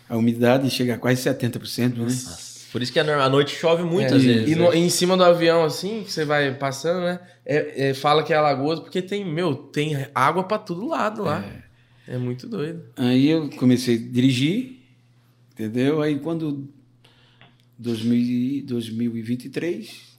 A 0.09 0.17
umidade 0.17 0.69
chega 0.69 0.95
a 0.95 0.97
quase 0.97 1.21
70%, 1.29 1.95
né? 1.97 2.07
Por 2.71 2.81
isso 2.83 2.91
que 2.93 2.99
a 2.99 3.03
no- 3.03 3.13
a 3.13 3.29
noite 3.29 3.55
chove 3.55 3.83
muito 3.83 4.13
É, 4.13 4.17
às 4.17 4.23
e- 4.23 4.27
vezes. 4.27 4.51
E 4.51 4.55
né? 4.55 4.63
no- 4.65 4.73
em 4.73 4.89
cima 4.89 5.15
do 5.17 5.23
avião, 5.23 5.63
assim, 5.63 6.03
que 6.03 6.11
você 6.11 6.23
vai 6.25 6.53
passando, 6.53 7.01
né? 7.01 7.19
é- 7.45 7.89
é, 7.89 7.93
fala 7.95 8.21
que 8.23 8.31
é 8.31 8.35
Alagoas 8.35 8.79
porque 8.79 9.01
tem, 9.01 9.25
meu, 9.25 9.55
tem 9.55 10.05
água 10.13 10.43
pra 10.43 10.57
todo 10.59 10.87
lado 10.87 11.23
lá. 11.23 11.43
É, 12.07 12.17
muito 12.17 12.47
doido. 12.47 12.83
Aí 12.97 13.27
eu 13.29 13.49
comecei 13.51 13.95
a 13.95 13.97
dirigir, 13.99 14.79
entendeu? 15.53 16.01
Aí 16.01 16.19
quando 16.19 16.67
2000, 17.77 18.65
2023, 18.65 20.17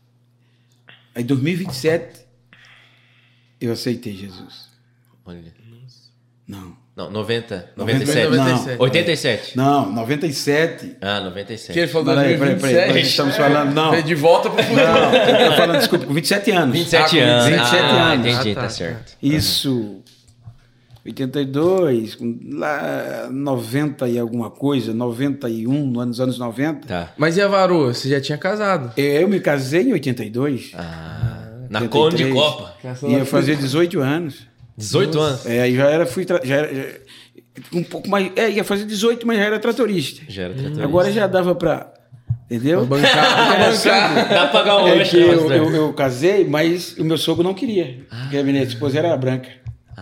aí 1.14 1.22
2027 1.24 2.20
eu 3.60 3.72
aceitei 3.72 4.14
Jesus. 4.14 4.68
Olha. 5.24 5.38
Não. 6.46 6.78
Não, 6.96 7.08
90. 7.10 7.70
97. 7.76 8.28
97. 8.28 8.76
Não. 8.76 8.80
87. 8.80 9.56
Não, 9.56 9.92
97. 9.92 10.96
Ah, 11.00 11.20
97. 11.20 11.72
Que 11.72 11.78
ele 11.80 11.88
falou 11.88 12.06
Peraí, 12.06 12.36
peraí, 12.36 12.38
2027. 12.38 12.72
peraí, 12.74 12.88
peraí, 12.88 13.02
estamos 13.02 13.36
falando, 13.36 13.72
não. 13.72 13.94
É, 13.94 14.02
De 14.02 14.14
volta 14.16 14.50
pro 14.50 14.62
futuro. 14.62 14.84
Não, 14.84 15.14
eu 15.14 15.50
tô 15.50 15.56
falando, 15.56 15.78
desculpa, 15.78 16.06
com 16.06 16.12
27 16.14 16.50
anos. 16.50 16.76
27 16.76 17.20
Ah, 17.20 17.24
anos. 17.24 17.44
27 17.58 17.76
ah, 17.82 18.04
anos. 18.12 18.26
entendi, 18.26 18.50
Ah, 18.50 18.54
tá, 18.54 18.60
tá, 18.62 18.68
certo. 18.68 19.16
Isso. 19.22 20.02
82, 21.06 22.14
com- 22.16 22.38
lá 22.52 23.28
90 23.30 24.06
e 24.08 24.18
alguma 24.18 24.50
coisa, 24.50 24.92
91, 24.92 25.86
nos 25.86 26.20
anos 26.20 26.38
90. 26.38 26.86
Tá. 26.86 27.12
Mas 27.16 27.36
e 27.36 27.40
a 27.40 27.48
varoa? 27.48 27.94
Você 27.94 28.08
já 28.10 28.20
tinha 28.20 28.36
casado? 28.36 28.92
Eu 28.98 29.26
me 29.28 29.40
casei 29.40 29.82
em 29.88 29.92
82. 29.92 30.72
Ah, 30.74 31.39
na 31.70 31.80
83. 31.80 31.90
Conde 31.90 32.24
de 32.24 32.32
Copa. 32.32 32.74
Ia 33.08 33.24
fazer 33.24 33.56
18 33.56 34.00
anos. 34.00 34.46
18 34.76 35.18
anos. 35.20 35.46
É, 35.46 35.62
aí 35.62 35.74
já 35.76 35.88
era, 35.88 36.04
fui, 36.06 36.26
já 36.44 36.56
era, 36.56 36.74
já- 36.74 36.84
um 37.72 37.82
pouco 37.82 38.08
mais, 38.08 38.30
é, 38.36 38.50
ia 38.50 38.64
fazer 38.64 38.84
18, 38.86 39.26
mas 39.26 39.38
já 39.38 39.44
era 39.44 39.58
tratorista. 39.58 40.22
Já 40.28 40.42
era 40.42 40.52
tratorista. 40.54 40.84
Agora 40.84 41.12
já 41.12 41.26
dava 41.26 41.54
pra, 41.54 41.92
entendeu? 42.50 42.86
Pra 42.86 42.96
bancar. 42.98 43.56
pra 43.56 43.70
bancar. 43.70 44.14
Dá 44.28 44.46
pra 44.46 44.46
pagar 44.48 44.82
um 44.82 44.88
É 44.88 44.94
lanche, 44.94 45.10
que 45.10 45.16
né, 45.18 45.34
eu, 45.34 45.50
eu, 45.52 45.74
eu 45.74 45.92
casei, 45.92 46.44
mas 46.46 46.96
o 46.98 47.04
meu 47.04 47.18
sogro 47.18 47.44
não 47.44 47.54
queria, 47.54 47.98
porque 48.22 48.38
a 48.38 48.42
minha 48.42 48.62
esposa 48.62 48.98
era 48.98 49.16
branca. 49.16 49.48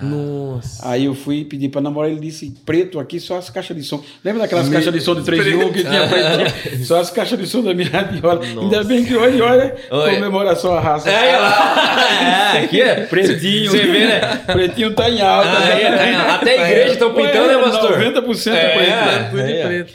Nossa. 0.02 0.88
Aí 0.88 1.04
eu 1.04 1.14
fui 1.14 1.44
pedir 1.44 1.68
pra 1.68 1.80
namorar, 1.80 2.10
ele 2.10 2.20
disse, 2.20 2.54
preto 2.64 2.98
aqui, 2.98 3.18
só 3.20 3.36
as 3.36 3.50
caixas 3.50 3.76
de 3.76 3.82
som. 3.82 4.02
Lembra 4.24 4.42
daquelas 4.42 4.68
caixas 4.68 4.92
de 4.92 5.00
som 5.00 5.14
de 5.14 5.22
3 5.24 5.56
mil 5.56 5.72
que 5.72 5.84
tinha 5.84 6.06
preto? 6.08 6.84
Só 6.84 7.00
as 7.00 7.10
caixas 7.10 7.38
de 7.38 7.46
som 7.46 7.62
da 7.62 7.74
minha 7.74 7.88
radiola. 7.88 8.40
Ainda 8.44 8.84
bem 8.84 9.04
que 9.04 9.16
hoje, 9.16 9.40
olha, 9.40 9.74
Oi. 9.90 10.14
comemoração 10.14 10.74
à 10.74 10.80
raça. 10.80 11.10
É, 11.10 11.36
lá. 11.36 11.96
É, 12.58 12.64
aqui 12.64 12.80
é. 12.80 13.06
Pretinho. 13.06 13.70
Você 13.70 13.86
vê, 13.86 14.06
né? 14.06 14.20
Pretinho 14.46 14.94
tá 14.94 15.08
em 15.08 15.20
alta. 15.20 15.48
Ah, 15.48 15.60
né? 15.60 15.82
é, 15.82 16.12
tá. 16.16 16.34
Até 16.34 16.58
a 16.58 16.70
igreja 16.70 16.92
estão 16.92 17.14
pintando, 17.14 17.48
né, 17.48 17.58
pastor? 17.62 17.98
90% 17.98 18.52
É, 18.52 18.58
é 18.58 18.76
preto. 18.76 19.30
Tudo 19.30 19.46
de 19.46 19.52
é. 19.52 19.66
preto. 19.66 19.92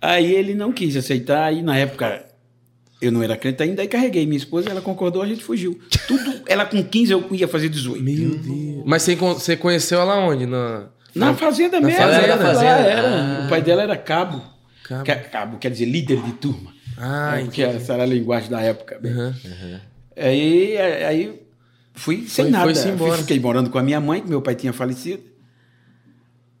Aí 0.00 0.34
ele 0.34 0.54
não 0.54 0.72
quis 0.72 0.96
aceitar, 0.96 1.44
aí 1.44 1.62
na 1.62 1.78
época 1.78 2.24
eu 3.02 3.12
não 3.12 3.22
era 3.22 3.36
crente 3.36 3.62
ainda, 3.62 3.82
aí 3.82 3.88
carreguei 3.88 4.24
minha 4.24 4.38
esposa, 4.38 4.70
ela 4.70 4.80
concordou, 4.80 5.20
a 5.22 5.26
gente 5.26 5.42
fugiu. 5.44 5.78
Tudo, 6.08 6.42
ela 6.46 6.64
com 6.64 6.82
15 6.82 7.12
eu 7.12 7.26
ia 7.32 7.46
fazer 7.48 7.68
18. 7.68 8.02
Meu 8.02 8.36
Deus. 8.38 8.82
Mas 8.86 9.02
você, 9.02 9.16
con- 9.16 9.34
você 9.34 9.56
conheceu 9.56 10.00
ela 10.00 10.16
onde? 10.18 10.46
Na, 10.46 10.88
Na 11.14 11.34
fazenda 11.34 11.80
Na 11.80 11.86
mesmo. 11.86 12.00
fazenda? 12.02 12.26
ela 12.26 12.42
Fazenda. 12.42 12.66
era. 12.70 13.08
Ah. 13.08 13.46
O 13.46 13.48
pai 13.50 13.60
dela 13.62 13.82
era 13.82 13.96
cabo. 13.96 14.42
Cabo. 14.84 15.04
Ca- 15.04 15.16
Cabo 15.16 15.58
quer 15.58 15.70
dizer 15.70 15.84
líder 15.86 16.22
de 16.22 16.32
turma. 16.32 16.72
Ah, 16.96 17.38
É, 17.40 17.44
porque 17.44 17.62
essa 17.62 17.94
era 17.94 18.02
a 18.04 18.06
linguagem 18.06 18.48
da 18.50 18.60
época. 18.60 19.00
Aham. 19.04 19.34
Aí, 20.16 20.76
aí 20.78 21.40
fui 21.94 22.26
sem 22.28 22.44
Foi- 22.44 22.50
nada. 22.52 22.64
foi-se 22.64 22.82
Fui- 22.82 22.90
embora. 22.92 23.18
Fiquei 23.18 23.40
morando 23.40 23.70
com 23.70 23.78
a 23.78 23.82
minha 23.82 24.00
mãe, 24.00 24.20
que 24.20 24.28
meu 24.28 24.40
pai 24.42 24.54
tinha 24.54 24.72
falecido. 24.72 25.22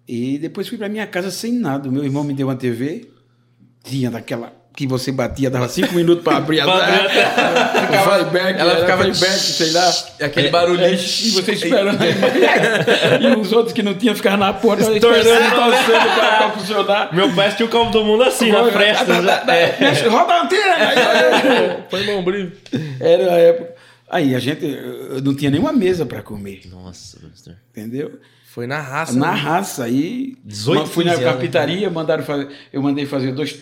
E 0.08 0.38
depois 0.38 0.68
fui 0.68 0.76
para 0.78 0.88
minha 0.88 1.06
casa 1.06 1.30
sem 1.30 1.52
nada. 1.52 1.88
O 1.88 1.92
meu 1.92 2.04
irmão 2.04 2.24
me 2.24 2.34
deu 2.34 2.48
uma 2.48 2.56
TV, 2.56 3.08
tinha 3.84 4.10
daquela 4.10 4.52
que 4.74 4.86
você 4.86 5.12
batia, 5.12 5.50
dava 5.50 5.68
cinco 5.68 5.94
minutos 5.94 6.24
para 6.24 6.38
abrir 6.38 6.60
a 6.60 6.64
abrir 6.64 7.10
ficava, 7.86 8.18
flyback, 8.24 8.58
ela 8.60 8.76
ficava- 8.80 9.02
flyback, 9.04 9.38
sei 9.38 9.70
lá. 9.72 9.94
Aquele 10.22 10.48
É, 10.48 10.50
barulhinho. 10.50 10.86
é, 10.86 10.92
e 10.94 10.96
você 11.30 11.52
esperando. 11.52 11.98
e 13.20 13.26
os 13.40 13.52
outros 13.52 13.72
que 13.74 13.82
não 13.82 13.94
tinham 13.94 14.14
ficavam 14.14 14.38
na 14.38 14.52
porta 14.54 14.82
esperando, 14.82 15.54
torcendo 15.54 16.14
para 16.14 16.50
funcionar. 16.52 17.14
Meu 17.14 17.30
pai 17.34 17.54
tinha 17.54 17.66
o 17.66 17.68
Copo 17.68 17.90
do 17.90 18.04
Mundo 18.04 18.22
assim, 18.22 18.50
na 18.50 18.64
fresta. 18.72 19.12
é. 19.52 19.76
Mexe, 19.78 20.08
Roda 20.08 20.32
a 20.32 20.42
antena! 20.42 21.86
Mão 22.06 22.22
brilho. 22.24 22.52
Era 23.00 23.34
a 23.34 23.38
época. 23.38 23.74
Aí 24.08 24.34
a 24.34 24.38
gente 24.38 24.64
eu 24.64 25.20
não 25.22 25.34
tinha 25.34 25.50
nenhuma 25.50 25.72
mesa 25.72 26.04
para 26.04 26.22
comer, 26.22 26.62
Nossa, 26.70 27.18
pastor. 27.20 27.54
entendeu? 27.70 28.18
Foi 28.46 28.66
na 28.66 28.78
raça. 28.80 29.18
Na 29.18 29.32
né? 29.32 29.38
raça 29.40 29.84
aí, 29.84 30.34
18, 30.44 30.80
ma- 30.80 30.86
fui 30.86 31.04
na 31.04 31.12
15 31.12 31.22
anos, 31.24 31.34
carpintaria, 31.34 31.90
mandaram 31.90 32.22
fazer, 32.22 32.48
eu 32.70 32.82
mandei 32.82 33.06
fazer 33.06 33.32
dois 33.32 33.56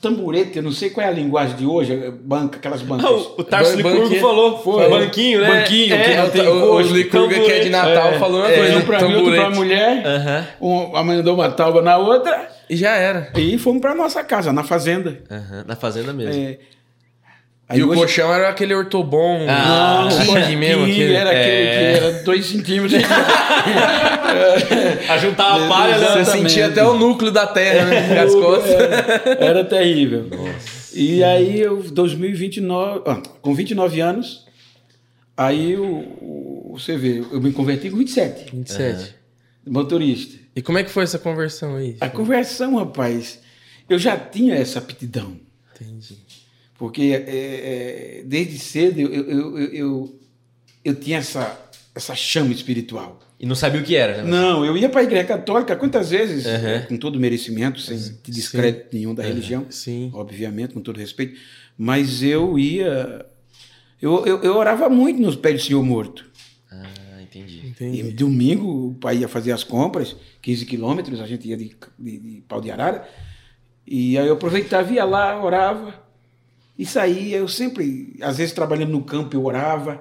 tamborete, 0.00 0.56
eu 0.56 0.62
não 0.62 0.72
sei 0.72 0.90
qual 0.90 1.06
é 1.06 1.10
a 1.10 1.12
linguagem 1.12 1.56
de 1.56 1.66
hoje, 1.66 1.92
é 1.92 2.10
banca, 2.10 2.56
aquelas 2.58 2.80
bancas. 2.82 3.04
Ah, 3.06 3.10
o, 3.12 3.34
o 3.40 3.44
Tarso 3.44 3.76
Licurgo 3.76 4.14
falou. 4.16 4.58
Foi. 4.58 4.88
Banquinho, 4.88 5.40
né? 5.40 5.60
Banquinho, 5.60 5.88
que 5.88 6.10
é, 6.10 6.16
não 6.22 6.30
tem 6.30 6.48
o, 6.48 6.56
o, 6.56 6.66
gosto, 6.68 6.94
Licurga 6.94 7.34
que 7.40 7.52
é 7.52 7.58
de 7.60 7.68
Natal 7.70 8.08
É, 8.12 8.18
falou 8.18 8.40
uma 8.40 8.50
é. 8.50 8.56
coisa. 8.56 8.76
um 8.78 8.82
para 8.82 8.98
mim, 9.08 9.14
outro 9.14 9.30
tamborete. 9.36 9.56
mulher, 9.58 10.06
Aham. 10.06 10.46
um, 10.60 10.96
a 10.96 11.04
mãe 11.04 11.22
deu 11.22 11.34
uma 11.34 11.50
tauba 11.50 11.82
na 11.82 11.96
outra, 11.98 12.48
E 12.68 12.76
já 12.76 12.96
era. 12.96 13.30
e 13.36 13.58
fomos 13.58 13.80
para 13.80 13.94
nossa 13.94 14.24
casa, 14.24 14.52
na 14.52 14.64
fazenda. 14.64 15.18
Aham, 15.30 15.64
Na 15.66 15.76
fazenda 15.76 16.12
mesmo. 16.12 16.42
É, 16.42 16.58
e 17.76 17.82
o 17.82 17.88
hoje- 17.88 18.00
colchão 18.00 18.32
era 18.34 18.48
aquele 18.48 18.74
ortobon. 18.74 19.46
Ah, 19.48 20.08
king 20.26 20.56
mesmo. 20.56 20.84
que 20.86 20.90
Aquele. 20.92 21.14
era 21.14 21.30
aquele 21.30 21.66
É. 21.66 21.70
que 21.92 21.98
era 22.04 22.12
dois 22.24 22.46
centímetros. 22.46 23.02
A 25.08 25.18
juntar 25.18 25.54
a 25.64 25.68
palha, 25.68 25.98
né? 25.98 26.24
Você 26.24 26.32
sentia 26.38 26.66
até 26.66 26.84
o 26.84 26.94
núcleo 26.98 27.30
da 27.32 27.46
terra, 27.46 27.86
né? 27.86 28.20
As 28.20 28.34
costas. 28.34 28.70
Era, 28.72 29.44
era 29.44 29.64
terrível. 29.64 30.28
E 30.92 31.22
aí, 31.22 31.60
eu, 31.60 31.82
2029, 31.82 33.02
ah, 33.06 33.22
com 33.40 33.54
29 33.54 34.00
anos, 34.00 34.46
aí 35.36 35.76
o, 35.76 35.84
o- 35.84 36.74
você 36.78 36.96
vê, 36.96 37.18
eu 37.32 37.40
me 37.40 37.52
converti 37.52 37.90
com 37.90 37.96
27, 37.96 38.50
27. 38.54 39.14
motorista. 39.66 40.38
E 40.54 40.62
como 40.62 40.78
é 40.78 40.84
que 40.84 40.90
foi 40.90 41.04
essa 41.04 41.18
conversão 41.18 41.76
aí? 41.76 41.96
A 42.00 42.08
conversão, 42.08 42.76
rapaz, 42.76 43.40
eu 43.88 43.98
já 43.98 44.16
tinha 44.16 44.54
essa 44.54 44.78
aptidão. 44.78 45.36
Entendi. 45.74 46.16
Porque 46.80 47.02
é, 47.12 48.20
é, 48.20 48.22
desde 48.24 48.58
cedo 48.58 48.98
eu, 48.98 49.12
eu, 49.12 49.58
eu, 49.58 49.58
eu, 49.68 50.18
eu 50.82 50.94
tinha 50.94 51.18
essa, 51.18 51.60
essa 51.94 52.14
chama 52.14 52.54
espiritual. 52.54 53.20
E 53.38 53.44
não 53.44 53.54
sabia 53.54 53.82
o 53.82 53.84
que 53.84 53.94
era, 53.94 54.22
né? 54.22 54.30
Não, 54.30 54.64
eu 54.64 54.74
ia 54.78 54.88
para 54.88 55.02
a 55.02 55.04
igreja 55.04 55.24
católica 55.24 55.76
quantas 55.76 56.08
vezes, 56.08 56.46
Uhum. 56.46 56.86
com 56.88 56.96
todo 56.96 57.20
merecimento, 57.20 57.78
sem 57.82 57.98
descrédito 58.26 58.86
nenhum 58.96 59.14
da 59.14 59.22
religião, 59.22 59.66
Sim. 59.68 60.10
obviamente, 60.14 60.72
com 60.72 60.80
todo 60.80 60.96
respeito, 60.98 61.38
mas 61.76 62.22
eu 62.22 62.58
ia. 62.58 63.26
Eu, 64.00 64.24
eu, 64.24 64.42
eu 64.42 64.56
orava 64.56 64.88
muito 64.88 65.20
nos 65.20 65.36
pés 65.36 65.60
do 65.60 65.66
Senhor 65.66 65.82
morto. 65.84 66.24
Ah, 66.72 67.20
entendi. 67.20 67.60
E 67.62 67.68
Entendi. 67.68 68.02
domingo 68.12 68.88
o 68.88 68.94
pai 68.94 69.18
ia 69.18 69.28
fazer 69.28 69.52
as 69.52 69.62
compras, 69.62 70.16
15 70.40 70.64
quilômetros, 70.64 71.20
a 71.20 71.26
gente 71.26 71.46
ia 71.46 71.58
de, 71.58 71.76
de, 71.98 72.18
de 72.18 72.40
pau 72.48 72.58
de 72.58 72.70
arara, 72.70 73.06
e 73.86 74.16
aí 74.16 74.26
eu 74.26 74.32
aproveitava, 74.34 74.90
ia 74.94 75.04
lá, 75.04 75.42
orava, 75.44 76.08
e 76.80 76.86
saía. 76.86 77.36
Eu 77.38 77.48
sempre, 77.48 78.16
às 78.22 78.38
vezes 78.38 78.52
trabalhando 78.52 78.90
no 78.92 79.02
campo, 79.02 79.36
eu 79.36 79.44
orava. 79.44 80.00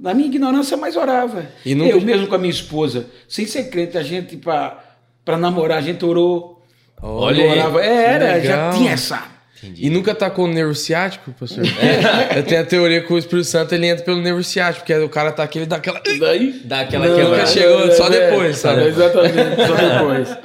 Na 0.00 0.14
minha 0.14 0.26
ignorância, 0.28 0.76
mas 0.76 0.96
orava. 0.96 1.46
E 1.64 1.74
nunca- 1.74 1.90
Eu 1.94 2.00
mesmo 2.00 2.26
com 2.26 2.34
a 2.34 2.38
minha 2.38 2.50
esposa, 2.50 3.06
sem 3.28 3.46
ser 3.46 3.64
crente, 3.70 3.98
a 3.98 4.02
gente, 4.02 4.36
para 4.36 5.36
namorar, 5.38 5.78
a 5.78 5.82
gente 5.82 6.04
orou. 6.04 6.64
Olha 7.02 7.42
eu 7.42 7.50
aí. 7.52 7.58
orava. 7.58 7.84
É, 7.84 8.04
era, 8.14 8.40
Que 8.40 8.46
já 8.46 8.56
legal. 8.56 8.72
tinha 8.78 8.92
essa. 8.92 9.24
Entendi. 9.62 9.86
E 9.86 9.90
nunca 9.90 10.14
tacou 10.14 10.46
no 10.46 10.54
nervo 10.54 10.74
ciático, 10.74 11.32
professor? 11.32 11.62
Eu 12.34 12.42
tenho 12.44 12.62
a 12.62 12.64
teoria 12.64 13.02
que 13.02 13.12
o 13.12 13.18
Espírito 13.18 13.44
Santo 13.46 13.74
ele 13.74 13.88
entra 13.88 14.02
pelo 14.02 14.22
nervo 14.22 14.42
ciático, 14.42 14.86
porque 14.86 14.94
o 15.04 15.08
cara 15.10 15.32
tá 15.32 15.42
aqui, 15.42 15.58
ele 15.58 15.66
dá 15.66 15.76
aquela. 15.76 16.00
Daí. 16.18 16.62
Dá 16.64 16.80
aquela 16.80 17.06
Não, 17.06 17.14
quebrada. 17.14 17.36
nunca 17.36 17.46
chegou, 17.46 17.92
só 17.92 18.08
depois, 18.08 18.56
sabe? 18.56 18.84
Exatamente, 18.86 19.56
só 19.66 19.74
depois. 19.76 20.38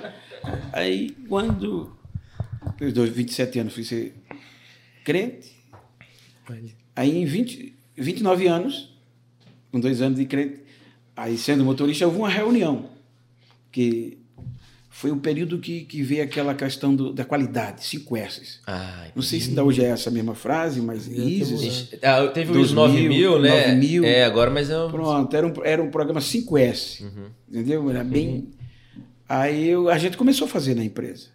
Aí, 0.73 1.11
quando. 1.29 1.95
Eu 2.81 2.91
dois, 2.91 3.09
27 3.09 3.59
anos, 3.59 3.73
fui 3.73 3.85
ser 3.85 4.13
crente. 5.05 5.53
Aí, 6.95 7.17
em 7.17 7.25
20, 7.25 7.73
29 7.97 8.47
anos, 8.47 8.89
com 9.71 9.79
dois 9.79 10.01
anos 10.01 10.19
de 10.19 10.25
crente, 10.25 10.59
aí 11.15 11.37
sendo 11.37 11.63
motorista, 11.63 12.05
houve 12.05 12.17
uma 12.17 12.29
reunião. 12.29 12.89
Que 13.71 14.17
foi 14.89 15.11
o 15.11 15.17
período 15.17 15.59
que, 15.59 15.81
que 15.83 16.01
veio 16.01 16.23
aquela 16.23 16.53
questão 16.55 16.95
do- 16.95 17.11
da 17.11 17.25
qualidade, 17.25 17.83
5 17.85 18.15
S's. 18.15 18.61
Ah, 18.65 19.07
Não 19.13 19.21
sei 19.21 19.41
se 19.41 19.49
ainda 19.49 19.63
hoje 19.63 19.83
é 19.83 19.87
essa 19.89 20.09
mesma 20.09 20.33
frase, 20.33 20.79
mas 20.81 21.05
ISIS. 21.07 21.89
Ah, 22.01 22.25
teve 22.27 22.51
os 22.51 22.71
2000, 22.71 22.75
9 23.03 23.09
mil, 23.09 23.39
né? 23.39 23.49
9 23.49 23.75
mil. 23.75 24.05
É, 24.05 24.23
agora, 24.23 24.49
mas 24.49 24.69
eu. 24.69 24.89
Pronto, 24.89 25.35
era 25.35 25.45
um, 25.45 25.53
era 25.65 25.83
um 25.83 25.91
programa 25.91 26.21
5S. 26.21 27.01
Uhum. 27.03 27.25
Entendeu? 27.49 27.89
Era 27.89 28.03
bem. 28.05 28.47
Aí 29.27 29.67
eu- 29.67 29.89
a 29.89 29.97
gente 29.97 30.15
começou 30.15 30.45
a 30.45 30.49
fazer 30.49 30.73
na 30.75 30.83
empresa. 30.85 31.27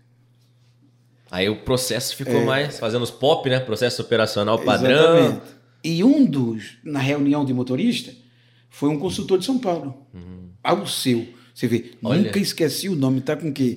Aí 1.30 1.48
o 1.48 1.56
processo 1.56 2.16
ficou 2.16 2.44
mais 2.44 2.78
fazendo 2.78 3.02
os 3.02 3.10
pop, 3.10 3.48
né? 3.48 3.60
Processo 3.60 4.02
operacional 4.02 4.58
padrão. 4.58 5.18
Exatamente. 5.18 5.46
E 5.84 6.02
um 6.04 6.24
dos, 6.26 6.78
na 6.84 6.98
reunião 6.98 7.44
de 7.44 7.54
motorista, 7.54 8.12
foi 8.68 8.88
um 8.90 8.98
consultor 8.98 9.38
de 9.38 9.44
São 9.46 9.58
Paulo. 9.58 10.06
Ao 10.62 10.86
seu. 10.86 11.26
Você 11.54 11.66
vê, 11.68 11.92
Uhum. 12.02 12.10
Olha. 12.10 12.22
nunca 12.22 12.38
esqueci 12.38 12.88
o 12.88 12.96
nome, 12.96 13.20
tá 13.20 13.36
com 13.36 13.48
o 13.48 13.52
quê? 13.52 13.76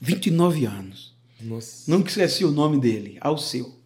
29 0.00 0.64
anos. 0.66 1.14
Nossa. 1.40 1.90
Nunca 1.90 2.08
esqueci 2.08 2.44
o 2.44 2.50
nome 2.50 2.80
dele, 2.80 3.16
ao 3.20 3.38
seu. 3.38 3.76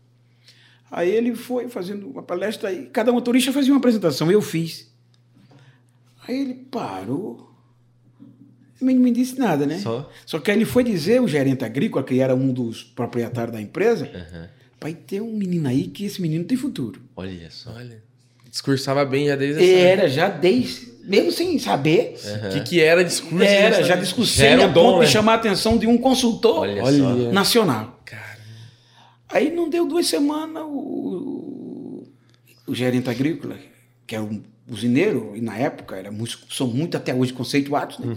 Aí 0.91 1.11
ele 1.11 1.35
foi 1.35 1.69
fazendo 1.69 2.09
uma 2.09 2.23
palestra 2.23 2.73
e 2.73 2.87
cada 2.87 3.13
motorista 3.13 3.53
fazia 3.53 3.73
uma 3.73 3.79
apresentação, 3.79 4.31
eu 4.31 4.41
fiz. 4.43 4.91
Aí 6.27 6.41
ele 6.41 6.55
parou. 6.55 7.52
Também 8.83 8.97
não 8.97 9.03
me 9.05 9.13
disse 9.13 9.39
nada, 9.39 9.65
né? 9.65 9.79
Só? 9.79 10.11
que 10.43 10.51
aí 10.51 10.57
ele 10.57 10.65
foi 10.65 10.83
dizer, 10.83 11.23
o 11.23 11.29
gerente 11.29 11.65
agrícola, 11.65 12.05
que 12.05 12.19
era 12.19 12.35
um 12.35 12.53
dos 12.53 12.83
proprietários 12.83 13.55
da 13.55 13.61
empresa, 13.63 14.11
Aham. 14.13 14.49
pai, 14.81 14.93
tem 15.07 15.21
um 15.21 15.33
menino 15.33 15.69
aí 15.69 15.85
que 15.87 16.05
esse 16.05 16.21
menino 16.21 16.45
tem 16.45 16.57
futuro. 16.59 17.01
Olha 17.15 17.49
só. 17.49 17.73
Olha. 17.73 18.03
Discursava 18.51 19.05
bem 19.05 19.29
já 19.29 19.37
desde 19.37 19.73
Era, 19.73 20.09
já 20.09 20.29
desde, 20.29 20.89
mesmo 21.05 21.31
sem 21.31 21.59
saber, 21.61 22.17
O 22.45 22.53
que, 22.53 22.61
que 22.63 22.81
era 22.81 23.05
discurso? 23.05 23.45
era, 23.45 23.77
né? 23.77 23.83
já 23.85 23.95
Já 23.95 23.97
discussei 23.97 24.49
era 24.49 24.65
a 24.65 24.67
dom, 24.67 24.83
ponto 24.83 24.99
né? 24.99 25.07
de 25.07 25.13
chamar 25.13 25.33
a 25.33 25.37
atenção 25.37 25.79
de 25.79 25.87
um 25.87 25.97
consultor 25.97 26.59
Olha, 26.63 26.83
Olha. 26.83 26.99
só. 26.99 27.33
nacional. 27.33 28.03
Cara, 28.05 28.39
Aí 29.31 29.55
não 29.55 29.71
deu 29.71 29.87
duas 29.87 30.07
semanas, 30.09 30.65
o, 30.67 32.03
o 32.67 32.75
gerente 32.75 33.09
agrícola, 33.09 33.57
que 34.07 34.15
era 34.17 34.25
um 34.25 34.43
usineiro, 34.69 35.33
e 35.35 35.41
na 35.41 35.57
época 35.57 35.97
era 35.97 36.11
muito, 36.13 36.39
são 36.51 36.67
muito 36.67 36.97
até 36.97 37.15
hoje 37.15 37.33
conceituados, 37.33 37.99
né? 37.99 38.15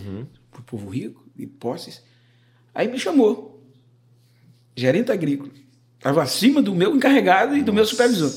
Para 0.55 0.61
o 0.61 0.63
povo 0.63 0.89
rico, 0.89 1.21
de 1.35 1.45
posses. 1.45 2.01
Aí 2.73 2.87
me 2.87 2.97
chamou, 2.97 3.61
gerente 4.73 5.11
agrícola. 5.11 5.51
Estava 5.97 6.23
acima 6.23 6.61
do 6.61 6.73
meu 6.73 6.95
encarregado 6.95 7.57
e 7.57 7.61
do 7.61 7.73
meu 7.73 7.85
supervisor. 7.85 8.31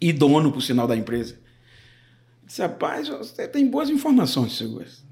E 0.00 0.12
dono, 0.12 0.50
por 0.50 0.60
sinal, 0.60 0.88
da 0.88 0.96
empresa. 0.96 1.38
Disse, 2.44 2.62
rapaz, 2.62 3.08
você 3.08 3.46
tem 3.46 3.68
boas 3.68 3.88
informações, 3.90 4.56
seu 4.56 4.70
Gosto. 4.70 5.04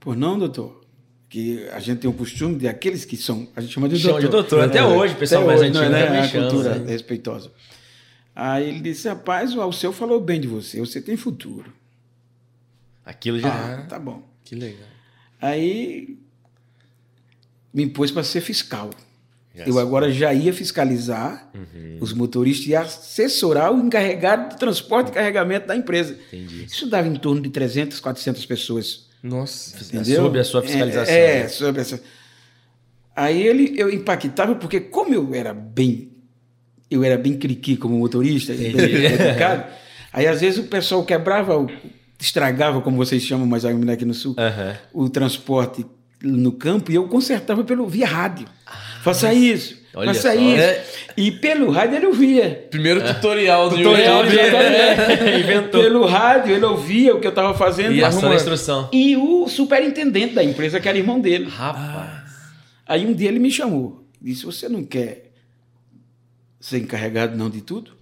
Pô, 0.00 0.14
não, 0.14 0.38
doutor. 0.38 0.80
Que 1.28 1.68
a 1.68 1.78
gente 1.78 1.98
tem 1.98 2.08
o 2.08 2.14
costume 2.14 2.56
de 2.56 2.66
aqueles 2.66 3.04
que 3.04 3.16
são. 3.16 3.48
A 3.54 3.60
gente 3.60 3.74
chama 3.74 3.88
de 3.88 3.98
Chama 3.98 4.20
doutor. 4.20 4.26
de 4.26 4.32
doutor. 4.32 4.64
Até 4.64 4.82
hoje, 4.82 5.14
o 5.14 5.18
pessoal 5.18 5.44
mais 5.44 5.60
hoje, 5.60 5.66
é, 5.66 5.70
antigo 5.70 5.90
né? 5.90 6.06
também 6.06 6.20
A 6.20 6.30
cultura 6.30 6.78
né? 6.78 6.90
respeitosa. 6.90 7.52
Aí 8.34 8.68
ele 8.68 8.80
disse, 8.80 9.08
rapaz, 9.08 9.54
o 9.54 9.60
Alceu 9.60 9.92
falou 9.92 10.20
bem 10.20 10.40
de 10.40 10.48
você, 10.48 10.80
você 10.80 11.02
tem 11.02 11.16
futuro. 11.16 11.72
Aquilo 13.04 13.38
já. 13.38 13.48
Ah, 13.48 13.82
tá 13.82 13.98
bom. 13.98 14.22
que 14.44 14.54
legal. 14.54 14.86
Aí 15.40 16.18
me 17.72 17.86
pôs 17.86 18.10
para 18.10 18.22
ser 18.24 18.40
fiscal. 18.40 18.90
Já 19.54 19.64
Eu 19.66 19.78
agora 19.78 20.10
já 20.10 20.32
ia 20.32 20.52
fiscalizar 20.52 21.50
Uhum. 21.54 21.98
os 22.00 22.12
motoristas 22.12 22.66
e 22.68 22.76
assessorar 22.76 23.72
o 23.72 23.78
encarregado 23.84 24.50
de 24.50 24.58
transporte 24.58 25.08
e 25.08 25.12
carregamento 25.12 25.66
da 25.66 25.74
empresa. 25.76 26.16
Entendi. 26.32 26.64
Isso 26.64 26.86
dava 26.88 27.08
em 27.08 27.14
torno 27.16 27.40
de 27.40 27.50
300, 27.50 27.98
400 28.00 28.44
pessoas. 28.46 29.08
Nossa. 29.22 29.76
Entendeu? 29.84 30.22
Sob 30.22 30.38
a 30.38 30.44
sua 30.44 30.62
fiscalização. 30.62 31.12
É, 31.14 31.38
é, 31.40 31.48
sobre 31.48 31.80
essa. 31.80 32.00
Aí 33.16 33.42
ele, 33.42 33.74
eu 33.76 33.90
impactava 33.92 34.54
porque 34.54 34.78
como 34.78 35.12
eu 35.12 35.34
era 35.34 35.52
bem, 35.52 36.12
eu 36.88 37.02
era 37.02 37.18
bem 37.18 37.36
criqui 37.36 37.76
como 37.76 37.98
motorista, 37.98 38.54
bem 38.54 38.70
educado, 38.76 39.64
aí 40.12 40.24
às 40.28 40.40
vezes 40.40 40.60
o 40.60 40.68
pessoal 40.68 41.04
quebrava, 41.04 41.58
o- 41.58 41.68
estragava, 42.18 42.80
como 42.80 42.96
vocês 42.96 43.22
chamam 43.22 43.46
mais 43.46 43.64
ainda 43.64 43.92
aqui 43.92 44.04
no 44.04 44.14
sul, 44.14 44.34
o 44.92 45.08
transporte 45.08 45.86
no 46.22 46.52
campo 46.52 46.90
e 46.90 46.96
eu 46.96 47.06
consertava 47.06 47.62
pelo 47.62 47.86
via 47.86 48.06
rádio. 48.06 48.46
faça 49.02 49.32
isso, 49.32 49.80
Ah, 49.94 50.00
olha 50.00 50.14
faça 50.14 50.32
só. 50.34 50.40
isso. 50.40 50.60
É. 50.62 50.84
E 51.16 51.30
pelo 51.30 51.70
rádio 51.70 51.96
ele 51.96 52.06
ouvia. 52.06 52.66
Primeiro 52.70 53.02
tutorial 53.14 53.70
do 53.70 53.76
Tutorial 53.76 54.24
YouTube. 54.24 54.40
Exatamente. 54.40 55.38
Inventou. 55.40 55.80
Pelo 55.82 56.06
rádio 56.06 56.54
ele 56.56 56.64
ouvia 56.64 57.14
o 57.14 57.20
que 57.20 57.26
eu 57.26 57.30
estava 57.30 57.54
fazendo. 57.56 57.92
E 57.94 58.02
a 58.04 58.08
instrução. 58.34 58.88
E 58.92 59.16
o 59.16 59.46
superintendente 59.48 60.34
da 60.34 60.42
empresa, 60.42 60.80
que 60.80 60.88
era 60.88 60.98
irmão 60.98 61.20
dele. 61.20 61.48
Rapaz. 61.48 62.28
Aí 62.86 63.06
um 63.06 63.12
dia 63.14 63.28
ele 63.28 63.38
me 63.38 63.50
chamou. 63.50 64.04
Disse: 64.20 64.44
Você 64.44 64.68
não 64.68 64.82
quer 64.84 65.30
ser 66.60 66.78
encarregado 66.78 67.36
não 67.36 67.48
de 67.48 67.60
tudo, 67.60 67.92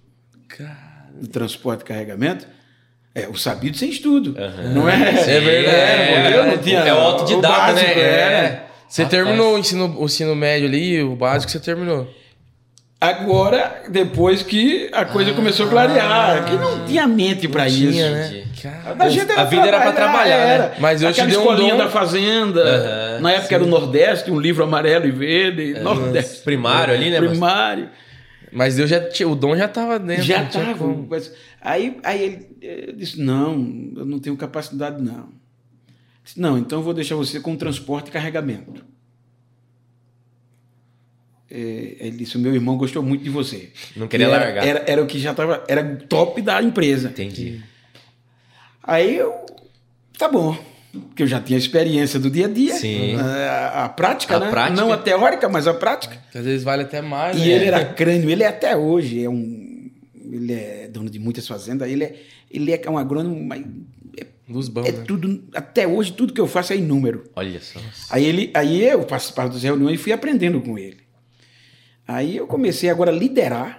Cara, 0.47 1.09
do 1.19 1.27
transporte 1.27 1.81
e 1.81 1.85
carregamento. 1.85 2.47
É, 3.19 3.27
o 3.27 3.35
sabido 3.35 3.75
sem 3.75 3.89
estudo. 3.89 4.35
Não 4.75 4.87
é? 4.87 4.93
É 5.09 5.39
verdade. 5.39 5.75
É, 5.75 6.37
eu 6.37 6.45
não 6.45 6.57
tinha- 6.59 6.79
é 6.81 6.93
o 6.93 6.97
autodidata, 6.97 7.53
o 7.55 7.57
básico, 7.73 7.95
né? 7.95 8.01
é. 8.03 8.63
Você 8.87 9.03
Rapaz. 9.03 9.23
terminou 9.23 9.55
o 9.55 9.57
ensino, 9.57 9.95
o 9.99 10.05
ensino 10.05 10.35
médio 10.35 10.67
ali, 10.67 11.01
o 11.01 11.15
básico 11.15 11.51
você 11.51 11.59
terminou. 11.59 12.07
Agora, 12.99 13.83
depois 13.89 14.41
que 14.41 14.89
a 14.91 15.05
coisa 15.05 15.31
começou 15.33 15.67
a 15.67 15.69
clarear, 15.69 16.45
que 16.45 16.55
não 16.55 16.83
tinha 16.83 17.05
mente 17.05 17.47
para 17.47 17.67
isso. 17.67 17.91
Tinha, 17.91 18.09
né? 18.09 18.43
Cara, 18.61 18.95
A, 18.97 19.09
gente 19.09 19.31
A 19.33 19.43
vida 19.43 19.67
era 19.67 19.81
pra 19.81 19.91
trabalhar, 19.91 20.59
né? 20.59 20.71
Mas 20.79 21.03
eu 21.03 21.13
te 21.13 21.21
Aquela 21.21 21.55
dei 21.55 21.65
um 21.65 21.69
dom. 21.69 21.77
da 21.77 21.89
fazenda. 21.89 22.59
Aham, 22.63 23.19
na 23.21 23.31
época 23.33 23.53
era 23.53 23.63
o 23.63 23.67
Nordeste, 23.67 24.31
um 24.31 24.39
livro 24.39 24.63
amarelo 24.63 25.05
e 25.05 25.11
verde. 25.11 25.75
Nordeste. 25.79 26.39
Primário 26.43 26.93
ali, 26.95 27.11
né? 27.11 27.19
Primário. 27.19 27.83
Mas 27.83 28.06
Deus 28.75 28.89
já 28.89 29.09
tinha, 29.09 29.27
o 29.27 29.35
dom 29.35 29.55
já 29.55 29.67
tava 29.67 29.99
dentro. 29.99 30.23
Já 30.23 30.43
estava. 30.43 30.87
mas- 31.09 31.33
Aí, 31.61 31.99
aí 32.03 32.23
ele 32.23 32.47
eh, 32.61 32.91
disse: 32.93 33.19
Não, 33.19 33.53
eu 33.95 34.05
não 34.05 34.19
tenho 34.19 34.37
capacidade, 34.37 35.01
não. 35.01 35.29
Disse, 36.23 36.39
não, 36.39 36.57
então 36.57 36.79
eu 36.79 36.83
vou 36.83 36.93
deixar 36.93 37.15
você 37.15 37.39
com 37.39 37.55
transporte 37.55 38.07
e 38.07 38.11
carregamento. 38.11 38.83
Eh, 41.49 41.97
ele 41.99 42.17
disse: 42.17 42.37
O 42.37 42.39
meu 42.39 42.53
irmão 42.53 42.77
gostou 42.77 43.01
muito 43.03 43.23
de 43.23 43.29
você. 43.29 43.71
Não 43.95 44.07
queria 44.07 44.27
era, 44.27 44.37
largar. 44.37 44.65
Era, 44.67 44.83
era 44.87 45.03
o 45.03 45.07
que 45.07 45.19
já 45.19 45.31
estava. 45.31 45.63
Era 45.67 45.81
o 45.83 46.07
top 46.07 46.41
da 46.41 46.61
empresa. 46.61 47.09
Entendi. 47.09 47.61
Aí 48.83 49.15
eu. 49.17 49.33
Tá 50.17 50.27
bom. 50.27 50.57
Porque 50.99 51.23
eu 51.23 51.27
já 51.27 51.39
tinha 51.39 51.57
experiência 51.57 52.19
do 52.19 52.29
dia 52.29 52.45
a 52.45 52.49
dia. 52.49 52.75
Sim. 52.75 53.15
A, 53.15 53.85
a 53.85 53.89
prática, 53.89 54.37
A 54.37 54.39
né? 54.39 54.49
prática. 54.49 54.81
Não 54.81 54.91
a 54.91 54.97
teórica, 54.97 55.49
mas 55.49 55.67
a 55.67 55.73
prática. 55.73 56.17
Que 56.31 56.37
às 56.37 56.45
vezes 56.45 56.63
vale 56.63 56.83
até 56.83 57.01
mais. 57.01 57.37
E 57.37 57.39
né? 57.39 57.47
ele 57.47 57.65
era 57.65 57.85
crânio, 57.93 58.29
ele 58.29 58.43
é 58.43 58.47
até 58.47 58.75
hoje, 58.75 59.23
é 59.23 59.29
um. 59.29 59.89
Ele 60.29 60.53
é 60.53 60.89
dono 60.91 61.09
de 61.09 61.19
muitas 61.19 61.47
fazendas, 61.47 61.89
ele 61.89 62.03
é, 62.03 62.15
ele 62.51 62.71
é 62.71 62.89
um 62.89 62.97
agrônomo, 62.97 63.41
mas 63.41 63.63
bom, 64.69 64.81
é 64.81 64.91
né? 64.91 65.03
tudo. 65.05 65.43
Até 65.53 65.87
hoje, 65.87 66.13
tudo 66.13 66.33
que 66.33 66.41
eu 66.41 66.47
faço 66.47 66.73
é 66.73 66.75
em 66.75 66.81
número. 66.81 67.29
Olha 67.35 67.61
só. 67.61 67.79
Aí, 68.09 68.25
ele, 68.25 68.51
aí 68.53 68.83
eu 68.83 69.03
participava 69.03 69.49
das 69.49 69.63
reuniões 69.63 69.99
e 69.99 70.03
fui 70.03 70.11
aprendendo 70.11 70.61
com 70.61 70.77
ele. 70.77 70.97
Aí 72.07 72.37
eu 72.37 72.47
comecei 72.47 72.89
agora 72.89 73.11
a 73.11 73.13
liderar. 73.13 73.77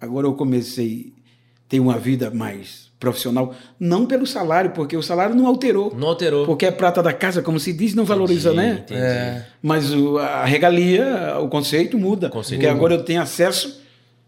Agora 0.00 0.26
eu 0.26 0.34
comecei 0.34 1.12
a 1.16 1.68
ter 1.68 1.80
uma 1.80 1.98
vida 1.98 2.30
mais 2.30 2.83
profissional, 3.04 3.54
não 3.78 4.06
pelo 4.06 4.26
salário, 4.26 4.70
porque 4.70 4.96
o 4.96 5.02
salário 5.02 5.34
não 5.34 5.46
alterou. 5.46 5.94
Não 5.96 6.08
alterou. 6.08 6.46
Porque 6.46 6.64
é 6.66 6.70
prata 6.70 7.02
da 7.02 7.12
casa, 7.12 7.42
como 7.42 7.60
se 7.60 7.72
diz, 7.72 7.94
não 7.94 8.04
valoriza, 8.04 8.52
Entendi, 8.52 8.66
né? 8.66 8.78
Entendi. 8.82 9.00
É. 9.00 9.46
Mas 9.62 9.92
o- 9.92 10.18
a 10.18 10.44
regalia, 10.44 11.36
o 11.40 11.48
conceito 11.48 11.98
muda. 11.98 12.28
conceito 12.30 12.58
porque 12.60 12.66
muda. 12.66 12.78
agora 12.78 12.94
eu 12.94 13.02
tenho 13.04 13.20
acesso, 13.20 13.82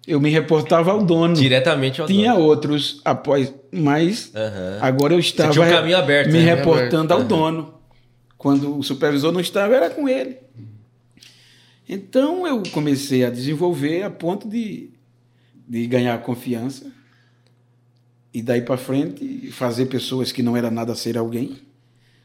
eu 0.07 0.21
me 0.21 0.31
reportava 0.31 0.91
ao 0.93 1.03
dono. 1.03 1.35
Diretamente 1.35 2.01
ao 2.01 2.07
Tinha 2.07 2.33
dono. 2.35 2.45
outros 2.45 3.01
após, 3.05 3.53
mas 3.73 4.31
Aham. 4.35 4.79
agora 4.81 5.15
eu 5.15 5.19
estava 5.19 5.51
tinha 5.53 5.65
um 5.65 5.69
caminho 5.71 5.97
aberto, 5.97 6.31
me 6.31 6.39
né? 6.39 6.55
reportando 6.55 7.13
ao 7.13 7.21
Aham. 7.21 7.29
dono. 7.29 7.75
Quando 8.39 8.79
o 8.79 8.83
supervisor 8.83 9.33
não 9.33 9.41
estava, 9.41 9.75
era 9.75 9.89
com 9.91 10.07
ele. 10.09 10.37
Então 11.89 12.47
eu 12.47 12.63
comecei 12.73 13.25
a 13.25 13.31
desenvolver 13.31 14.03
a 14.03 14.11
ponto 14.11 14.49
de, 14.49 14.91
de 15.69 15.87
ganhar 15.87 16.19
confiança 16.23 16.93
e 18.39 18.43
daí 18.43 18.61
para 18.63 18.77
frente 18.77 19.51
fazer 19.53 19.87
pessoas 19.87 20.31
que 20.33 20.43
não 20.43 20.57
era 20.57 20.71
nada 20.71 20.95
ser 20.95 21.17
alguém, 21.17 21.57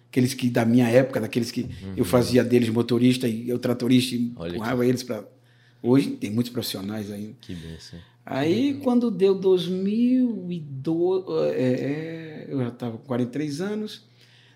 aqueles 0.09 0.33
que 0.33 0.49
da 0.49 0.65
minha 0.65 0.87
época, 0.89 1.21
daqueles 1.21 1.51
que 1.51 1.67
eu 1.95 2.03
fazia 2.03 2.43
deles 2.43 2.69
motorista 2.69 3.27
e 3.27 3.47
eu 3.49 3.57
tratorista 3.57 4.15
e 4.15 4.17
Uhum. 4.19 4.31
Olha 4.35 4.49
que- 4.49 4.55
empurrava 4.57 4.85
eles 4.85 5.03
para 5.03 5.23
hoje 5.81 6.11
tem 6.11 6.29
muitos 6.31 6.51
profissionais 6.51 7.09
ainda. 7.11 7.33
Que 7.41 7.55
benção. 7.55 7.99
Aí, 8.25 8.79
quando 8.83 9.09
deu 9.09 9.33
2002, 9.35 11.23
é, 11.55 11.61
é, 11.61 12.47
eu 12.49 12.59
já 12.59 12.67
estava 12.67 12.97
com 12.97 13.05
43 13.05 13.61
anos. 13.61 14.03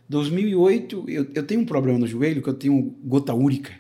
2008, 0.07 1.05
eu, 1.07 1.25
eu 1.33 1.43
tenho 1.43 1.61
um 1.61 1.65
problema 1.65 1.97
no 1.99 2.05
joelho, 2.07 2.41
que 2.41 2.49
eu 2.49 2.53
tenho 2.53 2.95
gota 3.03 3.33
úrica. 3.33 3.73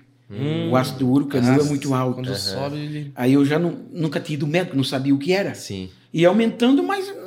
O 0.71 0.75
ácido 0.75 1.07
úrico 1.07 1.37
é 1.37 1.63
muito 1.63 1.93
alto. 1.93 2.15
Quando 2.15 2.35
sobe, 2.35 2.77
ele. 2.77 3.11
Aí 3.13 3.33
eu 3.33 3.45
já 3.45 3.59
não, 3.59 3.77
nunca 3.93 4.19
tinha 4.19 4.33
ido 4.35 4.47
médico, 4.47 4.75
não 4.75 4.83
sabia 4.83 5.13
o 5.13 5.19
que 5.19 5.31
era. 5.31 5.53
Sim. 5.53 5.89
E 6.11 6.25
aumentando, 6.25 6.81
mas 6.81 7.07
hum, 7.07 7.24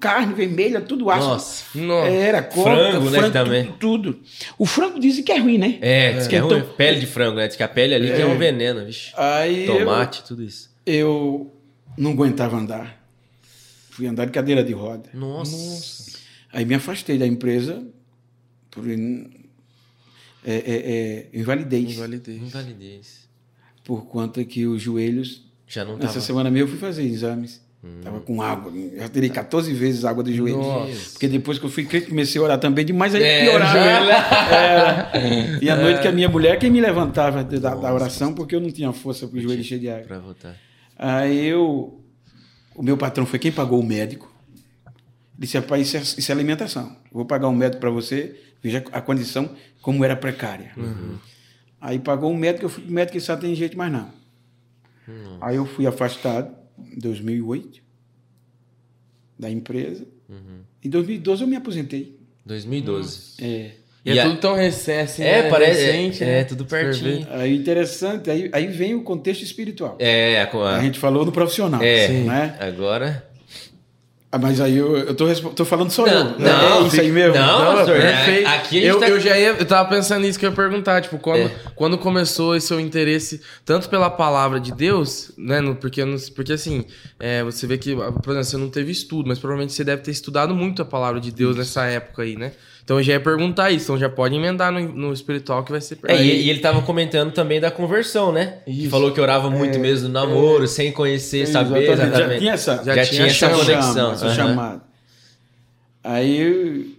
carne 0.00 0.34
vermelha, 0.34 0.80
tudo 0.80 1.10
ácido. 1.10 1.26
Nossa. 1.28 1.64
Nossa. 1.78 2.08
Era 2.10 2.42
coca, 2.42 2.70
Frango, 2.70 3.10
né, 3.10 3.30
também. 3.30 3.64
Tudo, 3.78 4.12
tudo. 4.14 4.20
O 4.58 4.66
frango 4.66 5.00
dizem 5.00 5.24
que 5.24 5.32
é 5.32 5.38
ruim, 5.38 5.58
né? 5.58 5.78
É, 5.80 6.12
diz 6.12 6.26
que 6.26 6.36
é 6.36 6.38
Então- 6.38 6.50
ruim. 6.60 6.68
Pele 6.76 7.00
de 7.00 7.06
frango, 7.06 7.36
né? 7.36 7.46
Diz 7.48 7.56
que 7.56 7.62
a 7.62 7.68
pele 7.68 7.94
ali 7.94 8.06
que 8.14 8.20
é 8.20 8.26
um 8.26 8.36
veneno, 8.38 8.84
vixe. 8.84 9.12
Aí 9.16 9.66
eu- 9.66 9.78
Tomate, 9.78 10.22
tudo 10.24 10.42
isso. 10.42 10.70
eu 10.86 11.52
não 11.96 12.12
aguentava 12.12 12.56
andar. 12.56 13.00
Fui 13.90 14.06
andar 14.06 14.24
de 14.26 14.32
cadeira 14.32 14.62
de 14.62 14.72
roda. 14.72 15.08
Nossa. 15.12 16.18
Aí 16.52 16.64
me 16.64 16.74
afastei 16.74 17.18
da 17.18 17.26
empresa 17.26 17.82
por 18.70 18.84
é, 18.88 18.96
é, 20.44 20.54
é, 20.54 21.28
invalidez. 21.38 21.92
Invalidez. 21.96 22.42
Invalidez. 22.42 23.28
Por 23.84 24.06
conta 24.06 24.44
que 24.44 24.66
os 24.66 24.80
joelhos. 24.80 25.44
Já 25.66 25.84
não 25.84 25.94
Nessa 25.96 26.14
tava. 26.14 26.20
semana 26.26 26.50
mesmo 26.50 26.66
eu 26.68 26.70
fui 26.70 26.78
fazer 26.78 27.02
exames. 27.04 27.60
Tava 28.02 28.20
com 28.20 28.42
água. 28.42 28.70
Já 28.96 29.08
tirei 29.08 29.30
14 29.30 29.72
vezes 29.72 30.04
água 30.04 30.22
do 30.22 30.30
joelho. 30.32 30.58
Nossa. 30.58 31.12
Porque 31.12 31.26
depois 31.28 31.58
que 31.58 31.64
eu 31.64 31.70
fui 31.70 31.84
crente, 31.86 32.08
comecei 32.08 32.38
a 32.38 32.44
orar 32.44 32.58
também 32.58 32.84
demais, 32.84 33.14
aí 33.14 33.22
É, 33.22 33.44
piorava. 33.48 33.72
joelho. 33.72 34.10
Era. 34.10 35.10
E 35.62 35.70
à 35.70 35.76
noite 35.76 36.02
que 36.02 36.08
a 36.08 36.12
minha 36.12 36.28
mulher 36.28 36.58
quem 36.58 36.70
me 36.70 36.78
levantava 36.80 37.42
da, 37.42 37.74
da 37.74 37.94
oração, 37.94 38.34
porque 38.34 38.54
eu 38.54 38.60
não 38.60 38.70
tinha 38.70 38.92
força 38.92 39.26
para 39.26 39.38
o 39.38 39.40
joelho 39.40 39.64
cheio 39.64 39.80
de 39.80 39.88
água. 39.88 40.04
Pra 40.04 40.18
voltar. 40.18 40.56
Aí 40.98 41.46
eu. 41.46 42.02
O 42.74 42.82
meu 42.82 42.96
patrão 42.98 43.24
foi 43.24 43.38
quem 43.38 43.50
pagou 43.50 43.80
o 43.80 43.84
médico. 43.84 44.30
Disse, 45.38 45.56
rapaz, 45.56 45.86
isso 45.86 45.96
é, 45.96 46.00
isso 46.20 46.30
é 46.30 46.34
alimentação. 46.34 46.88
Eu 47.06 47.14
vou 47.14 47.24
pagar 47.24 47.48
um 47.48 47.54
médico 47.54 47.80
para 47.80 47.88
você, 47.90 48.38
veja 48.62 48.84
a 48.92 49.00
condição 49.00 49.48
como 49.80 50.04
era 50.04 50.14
precária. 50.14 50.72
Aí 51.80 51.98
pagou 51.98 52.30
um 52.30 52.36
médico, 52.36 52.66
eu 52.66 52.68
fui 52.68 52.82
pro 52.84 52.92
médico 52.92 53.16
e 53.16 53.20
disse, 53.20 53.32
ah, 53.32 53.38
tem 53.38 53.54
jeito 53.54 53.76
mais 53.78 53.90
não. 53.90 54.10
Aí 55.40 55.56
eu 55.56 55.64
fui 55.64 55.86
afastado 55.86 56.59
2008 56.96 57.80
da 59.38 59.50
empresa. 59.50 60.06
Em 60.84 60.88
2012 60.88 61.42
eu 61.42 61.48
me 61.48 61.56
aposentei. 61.56 62.16
2012. 62.44 63.34
É. 63.42 63.70
E, 64.04 64.12
E 64.12 64.18
é 64.18 64.22
a- 64.22 64.26
tudo 64.26 64.40
tão 64.40 64.54
recente, 64.54 65.00
assim, 65.10 65.22
É, 65.22 65.42
né? 65.42 65.50
parece. 65.50 65.84
recente, 65.84 66.22
é, 66.22 66.26
né? 66.26 66.40
é, 66.40 66.44
tudo 66.44 66.64
pertinho. 66.64 67.26
Aí 67.30 67.54
interessante, 67.56 68.30
aí, 68.30 68.48
aí 68.52 68.66
vem 68.66 68.94
o 68.94 69.02
contexto 69.02 69.42
espiritual. 69.42 69.96
É, 69.98 70.40
a, 70.40 70.50
a- 70.76 70.80
gente 70.82 70.98
falou 70.98 71.24
do 71.24 71.32
profissional, 71.32 71.82
é. 71.82 72.08
né? 72.08 72.56
Agora. 72.60 73.29
Ah, 74.32 74.38
mas 74.38 74.60
aí 74.60 74.76
eu, 74.76 74.96
eu 74.96 75.12
tô, 75.14 75.26
tô 75.50 75.64
falando 75.64 75.90
só 75.90 76.06
eu. 76.06 76.22
Não, 76.24 76.38
né? 76.38 76.52
não, 76.52 76.84
é 76.84 76.86
isso 76.86 77.00
aí 77.00 77.10
mesmo. 77.10 77.34
não, 77.34 77.74
pastor, 77.74 77.96
é, 77.96 78.00
perfeito. 78.12 78.46
aqui 78.48 78.84
eu, 78.84 79.00
tá- 79.00 79.08
eu 79.08 79.18
já 79.18 79.36
ia, 79.36 79.48
eu 79.58 79.66
tava 79.66 79.88
pensando 79.88 80.22
nisso 80.22 80.38
que 80.38 80.46
eu 80.46 80.50
ia 80.50 80.54
perguntar, 80.56 81.00
tipo, 81.02 81.18
quando, 81.18 81.40
É. 81.48 81.50
quando 81.74 81.98
começou 81.98 82.54
esse 82.54 82.68
seu 82.68 82.78
interesse 82.78 83.40
tanto 83.64 83.88
pela 83.88 84.08
palavra 84.08 84.60
de 84.60 84.70
Deus, 84.72 85.32
né, 85.36 85.60
no- 85.60 85.74
porque, 85.74 86.02
eu 86.02 86.06
não- 86.06 86.16
porque 86.36 86.52
assim, 86.52 86.84
é, 87.18 87.42
você 87.42 87.66
vê 87.66 87.76
que, 87.76 87.92
por 87.96 88.30
exemplo, 88.30 88.44
você 88.44 88.56
não 88.56 88.70
teve 88.70 88.92
estudo, 88.92 89.26
mas 89.28 89.40
provavelmente 89.40 89.72
você 89.72 89.82
deve 89.82 90.02
ter 90.02 90.12
estudado 90.12 90.54
muito 90.54 90.80
a 90.80 90.84
palavra 90.84 91.20
de 91.20 91.32
Deus 91.32 91.56
nessa 91.56 91.84
época 91.86 92.22
aí, 92.22 92.36
né? 92.36 92.52
Então 92.90 92.98
eu 92.98 93.04
já 93.04 93.12
ia 93.12 93.20
perguntar 93.20 93.70
isso, 93.70 93.84
então 93.84 93.98
já 93.98 94.08
pode 94.08 94.34
emendar 94.34 94.72
no, 94.72 94.80
no 94.80 95.12
espiritual 95.12 95.62
que 95.62 95.70
vai 95.70 95.80
ser... 95.80 95.96
É, 96.08 96.20
e, 96.24 96.46
e 96.46 96.50
ele 96.50 96.58
tava 96.58 96.82
comentando 96.82 97.30
também 97.30 97.60
da 97.60 97.70
conversão, 97.70 98.32
né? 98.32 98.62
Que 98.66 98.88
falou 98.88 99.12
que 99.12 99.20
orava 99.20 99.48
muito 99.48 99.78
mesmo 99.78 100.08
no 100.08 100.14
namoro, 100.14 100.66
sem 100.66 100.90
conhecer, 100.90 101.46
saber 101.46 101.84
Exatamente. 101.84 102.08
exatamente. 102.08 102.32
Já 102.32 102.38
tinha 102.40 102.52
essa, 102.52 102.76
Já 102.82 102.96
Já, 102.96 103.04
tinha 103.04 103.04
tinha 103.04 103.26
essa 103.26 103.34
chama, 103.36 103.58
conexão. 103.58 104.12
essa 104.12 104.26
aham. 104.26 104.34
chamada. 104.34 104.82
Aí, 106.02 106.98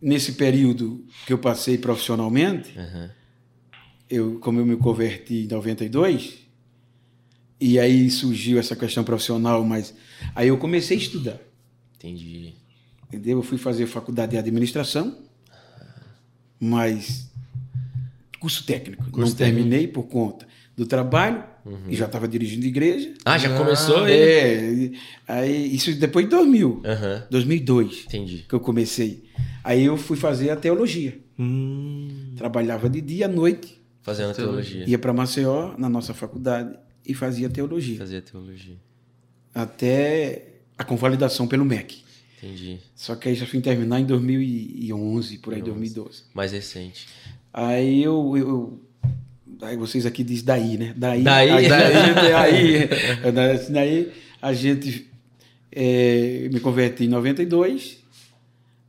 nesse 0.00 0.34
período 0.34 1.04
que 1.26 1.32
eu 1.32 1.38
passei 1.38 1.78
profissionalmente, 1.78 2.72
Aham. 2.78 3.10
eu, 4.08 4.38
como 4.38 4.60
eu 4.60 4.64
me 4.66 4.76
converti 4.76 5.46
em 5.46 5.48
92, 5.48 6.34
e 7.60 7.80
aí 7.80 8.08
surgiu 8.08 8.56
essa 8.60 8.76
questão 8.76 9.02
profissional, 9.02 9.64
mas 9.64 9.92
aí 10.32 10.46
eu 10.46 10.58
comecei 10.58 10.96
a 10.96 11.00
estudar. 11.00 11.40
Entendi. 11.96 12.54
Entendeu? 13.08 13.38
Eu 13.38 13.42
fui 13.42 13.58
fazer 13.58 13.86
faculdade 13.86 14.30
de 14.32 14.38
administração, 14.38 15.23
mas 16.64 17.30
curso 18.40 18.64
técnico. 18.64 19.04
Curso 19.10 19.30
não 19.30 19.36
terminei 19.36 19.86
por 19.86 20.04
conta 20.04 20.46
do 20.76 20.86
trabalho, 20.86 21.44
e 21.88 21.94
já 21.96 22.04
estava 22.06 22.26
dirigindo 22.28 22.66
igreja. 22.66 23.14
Ah, 23.24 23.38
já 23.38 23.54
Ah, 23.54 23.58
começou? 23.58 24.06
É, 24.06 24.70
e- 24.72 24.92
aí, 25.26 25.74
isso 25.74 25.94
depois 25.94 26.26
de 26.26 26.30
2000, 26.30 26.82
Aham. 26.84 27.26
2002. 27.30 27.86
2002, 27.88 28.04
Entendi. 28.06 28.44
que 28.48 28.54
eu 28.54 28.60
comecei. 28.60 29.24
Aí 29.62 29.84
eu 29.84 29.96
fui 29.96 30.16
fazer 30.16 30.50
a 30.50 30.56
teologia. 30.56 31.18
Hum, 31.38 32.34
Trabalhava 32.36 32.88
de 32.90 33.00
dia 33.00 33.26
à 33.26 33.28
noite, 33.28 33.80
Fazendo 34.02 34.30
a 34.32 34.34
teologia. 34.34 34.84
ia 34.86 34.98
para 34.98 35.12
Maceió, 35.12 35.74
na 35.78 35.88
nossa 35.88 36.12
faculdade, 36.12 36.76
e 37.06 37.14
fazia 37.14 37.48
teologia. 37.48 37.96
Fazia 37.98 38.20
teologia. 38.20 38.76
Até 39.54 40.48
a 40.76 40.84
convalidação 40.84 41.46
pelo 41.46 41.64
MEC. 41.64 42.03
Entendi. 42.44 42.78
Só 42.94 43.14
que 43.16 43.28
aí 43.28 43.34
já 43.34 43.46
fui 43.46 43.60
terminar 43.60 44.00
em 44.00 44.04
2011, 44.06 45.38
por 45.38 45.54
aí, 45.54 45.60
11. 45.60 45.70
2012. 45.70 46.22
Mais 46.34 46.52
recente. 46.52 47.06
Aí 47.52 48.02
eu, 48.02 48.36
eu- 48.36 48.80
Aí 49.62 49.76
vocês 49.76 50.04
aqui 50.04 50.22
dizem 50.24 50.44
daí, 50.44 50.76
né? 50.76 50.92
Daí. 50.96 51.22
Daí. 51.22 51.48
Aí, 51.50 51.68
daí, 51.68 52.34
aí, 52.34 53.32
daí, 53.32 53.70
daí 53.70 54.12
a 54.42 54.52
gente 54.52 55.08
é, 55.72 56.48
me 56.52 56.60
converti 56.60 57.04
em 57.04 57.08
92. 57.08 57.98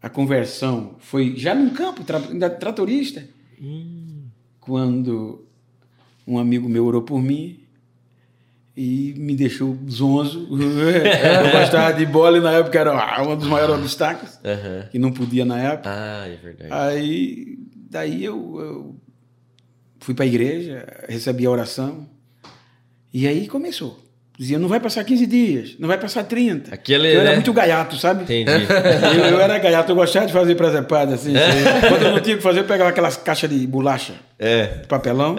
A 0.01 0.09
conversão 0.09 0.95
foi 0.99 1.35
já 1.37 1.55
num 1.55 1.69
campo, 1.69 2.03
tra, 2.03 2.17
ainda 2.17 2.49
tratorista. 2.49 3.25
Quando 4.59 5.45
um 6.27 6.37
amigo 6.39 6.67
meu 6.67 6.85
orou 6.85 7.03
por 7.03 7.21
mim 7.21 7.59
e 8.77 9.13
me 9.17 9.35
deixou 9.35 9.77
zonzo. 9.89 10.47
Eu 10.51 11.51
gostava 11.59 11.93
de 11.93 12.05
bola 12.05 12.37
e 12.37 12.41
na 12.41 12.51
época 12.53 12.79
era 12.79 13.23
um 13.23 13.35
dos 13.35 13.47
maiores 13.47 13.75
obstáculos, 13.75 14.37
Aham. 14.43 14.87
que 14.91 14.99
não 14.99 15.11
podia 15.11 15.45
na 15.45 15.59
época. 15.59 15.89
Ah, 15.89 16.27
é 16.27 16.35
verdade. 16.35 16.69
Aí, 16.71 17.57
daí 17.89 18.25
eu, 18.25 18.35
eu 18.59 18.95
fui 19.99 20.13
para 20.13 20.25
a 20.25 20.27
igreja, 20.27 20.85
recebi 21.07 21.45
a 21.45 21.49
oração, 21.51 22.07
e 23.13 23.27
aí 23.27 23.47
começou. 23.47 24.03
Dizia, 24.37 24.59
não 24.59 24.67
vai 24.67 24.81
passar 24.81 25.01
15 25.05 25.25
dias, 25.27 25.75
não 25.79 25.87
vai 25.87 25.97
passar 25.97 26.25
30. 26.25 26.75
Aquele, 26.75 27.07
eu 27.07 27.21
era 27.21 27.29
né? 27.29 27.35
muito 27.35 27.53
gaiato, 27.53 27.95
sabe? 27.95 28.23
Entendi. 28.23 28.51
Eu, 29.17 29.25
eu 29.27 29.39
era 29.39 29.57
gaiato, 29.57 29.93
eu 29.93 29.95
gostava 29.95 30.25
de 30.25 30.33
fazer 30.33 30.55
presepada, 30.55 31.15
assim. 31.15 31.31
Quando 31.87 32.01
eu 32.03 32.11
não 32.11 32.19
tinha 32.19 32.35
o 32.35 32.39
que 32.39 32.43
fazer, 32.43 32.59
eu 32.59 32.65
pegava 32.65 32.89
aquelas 32.89 33.15
caixas 33.15 33.49
de 33.49 33.65
bolacha, 33.65 34.15
É. 34.37 34.65
de 34.81 34.87
papelão. 34.87 35.37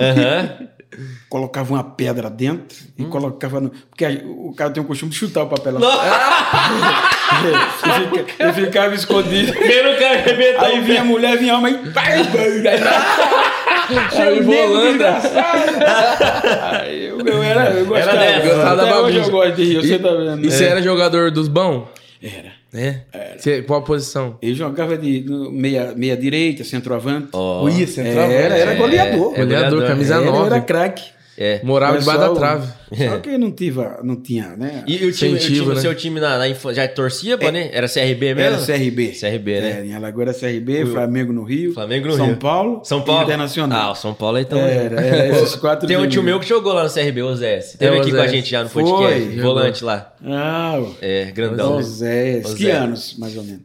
Colocava 1.29 1.73
uma 1.75 1.85
pedra 1.85 2.29
dentro 2.31 2.77
e 2.99 3.05
colocava 3.05 3.61
no... 3.61 3.71
Porque 3.91 4.05
a- 4.05 4.21
o 4.25 4.55
cara 4.57 4.71
tem 4.71 4.83
o 4.83 4.87
costume 4.87 5.11
de 5.11 5.17
chutar 5.19 5.43
o 5.45 5.49
papelão. 5.49 5.81
e, 7.45 8.25
fica- 8.25 8.49
e 8.49 8.53
ficava 8.53 8.95
escondido. 8.95 9.53
Não 9.53 9.97
quer 9.97 10.21
arrebentar 10.21 10.65
Aí 10.67 10.81
vinha 10.81 11.01
a 11.01 11.05
mulher, 11.05 11.37
vinha 11.39 11.55
a 11.55 11.61
mãe. 11.61 11.75
Aí 14.19 14.41
volando. 14.43 15.05
Aí 16.73 17.05
eu, 17.07 17.21
eu 17.21 17.43
era, 17.43 17.71
eu 17.71 17.87
gostava. 17.87 18.11
Era 18.17 18.41
dessa. 18.41 18.55
Gostava 18.55 18.77
da 18.77 19.01
hoje 19.01 19.19
bagunça. 19.19 19.19
eu 19.19 19.31
gosto 19.31 19.53
de 19.57 19.65
rir, 19.65 19.77
você 19.77 19.99
tá 19.99 20.11
vendo? 20.11 20.45
E 20.45 20.51
você 20.51 20.65
era 20.65 20.83
jogador 20.83 21.31
dos 21.31 21.49
bons? 21.49 21.85
Era. 22.23 22.56
É? 22.75 23.01
Você, 23.39 23.63
qual 23.63 23.81
a 23.81 23.83
posição? 23.83 24.37
Eu 24.43 24.55
jogava 24.55 24.99
de 24.99 25.25
meia, 25.53 25.93
meia 25.97 26.17
direita, 26.17 26.63
centroavante. 26.65 27.29
Ó. 27.33 27.65
Ui, 27.65 27.87
centroavante. 27.87 28.35
Era, 28.35 28.57
era 28.59 28.73
É, 28.73 28.77
goleador. 28.77 29.33
é 29.35 29.39
Goleador, 29.39 29.45
goleador. 29.71 29.87
camisa 29.87 30.15
Era, 30.17 30.25
eu 30.25 30.33
9. 30.33 30.47
era 30.47 30.61
craque. 30.61 31.16
É. 31.39 31.61
Morava 31.63 31.93
Mas 31.95 32.01
debaixo 32.05 32.21
da 32.21 32.33
o- 32.33 32.35
trave. 32.37 32.67
Só 33.11 33.19
que 33.19 33.37
não, 33.37 33.51
tive, 33.51 33.81
não 34.05 34.17
tinha, 34.17 34.57
né? 34.57 34.85
E, 34.87 34.97
e 35.03 35.07
o 35.07 35.13
time, 35.13 35.35
o 35.35 35.39
time- 35.39 35.75
né? 35.75 35.81
seu 35.81 35.95
time 35.95 36.19
na, 36.21 36.39
na 36.39 36.49
infância 36.49 36.83
já 36.83 36.89
torcia, 36.89 37.37
pô, 37.37 37.51
né? 37.51 37.69
Era 37.73 37.89
CRB 37.89 38.35
mesmo? 38.35 38.41
Era 38.41 38.59
CRB. 38.65 39.09
CRB, 39.09 39.61
né? 39.61 39.81
É, 39.81 39.85
em 39.87 39.95
Alagoas 39.95 40.29
era 40.43 40.53
CRB, 40.53 40.87
Flamengo 40.87 41.33
no 41.33 41.43
Rio. 41.43 41.75
Flamengo 41.75 42.07
no 42.07 42.15
São 42.17 42.27
Rio. 42.27 42.37
Paulo. 42.37 42.81
São 42.85 43.03
Paulo. 43.03 43.25
Internacional. 43.25 43.89
Ah, 43.89 43.93
o 43.93 43.95
São 43.97 44.15
Paulo 44.15 44.39
então. 44.39 44.59
Era, 44.59 45.01
era 45.01 45.29
esses 45.37 45.57
quatro 45.57 45.87
Tem 45.87 45.97
um 45.97 46.09
tio 46.09 46.23
meu 46.23 46.39
que 46.41 46.49
jogou 46.49 46.73
lá 46.73 46.85
no 46.85 46.91
CRB, 46.91 47.23
o 47.23 47.35
Zé. 47.35 47.59
Teve 47.59 47.97
É, 47.97 47.99
o 47.99 48.01
aqui 48.03 48.11
com 48.13 48.21
a 48.21 48.27
gente 48.29 48.49
já 48.49 48.63
no 48.65 48.71
podcast. 48.71 49.41
volante 49.41 49.85
lá. 49.85 50.13
Ah, 50.25 50.81
É, 51.03 51.25
grandão. 51.33 51.77
o 51.77 51.83
Zé. 51.83 52.41
O 52.45 52.55
Que 52.55 52.71
anos, 52.71 53.17
mais 53.19 53.37
ou 53.37 53.43
menos? 53.45 53.63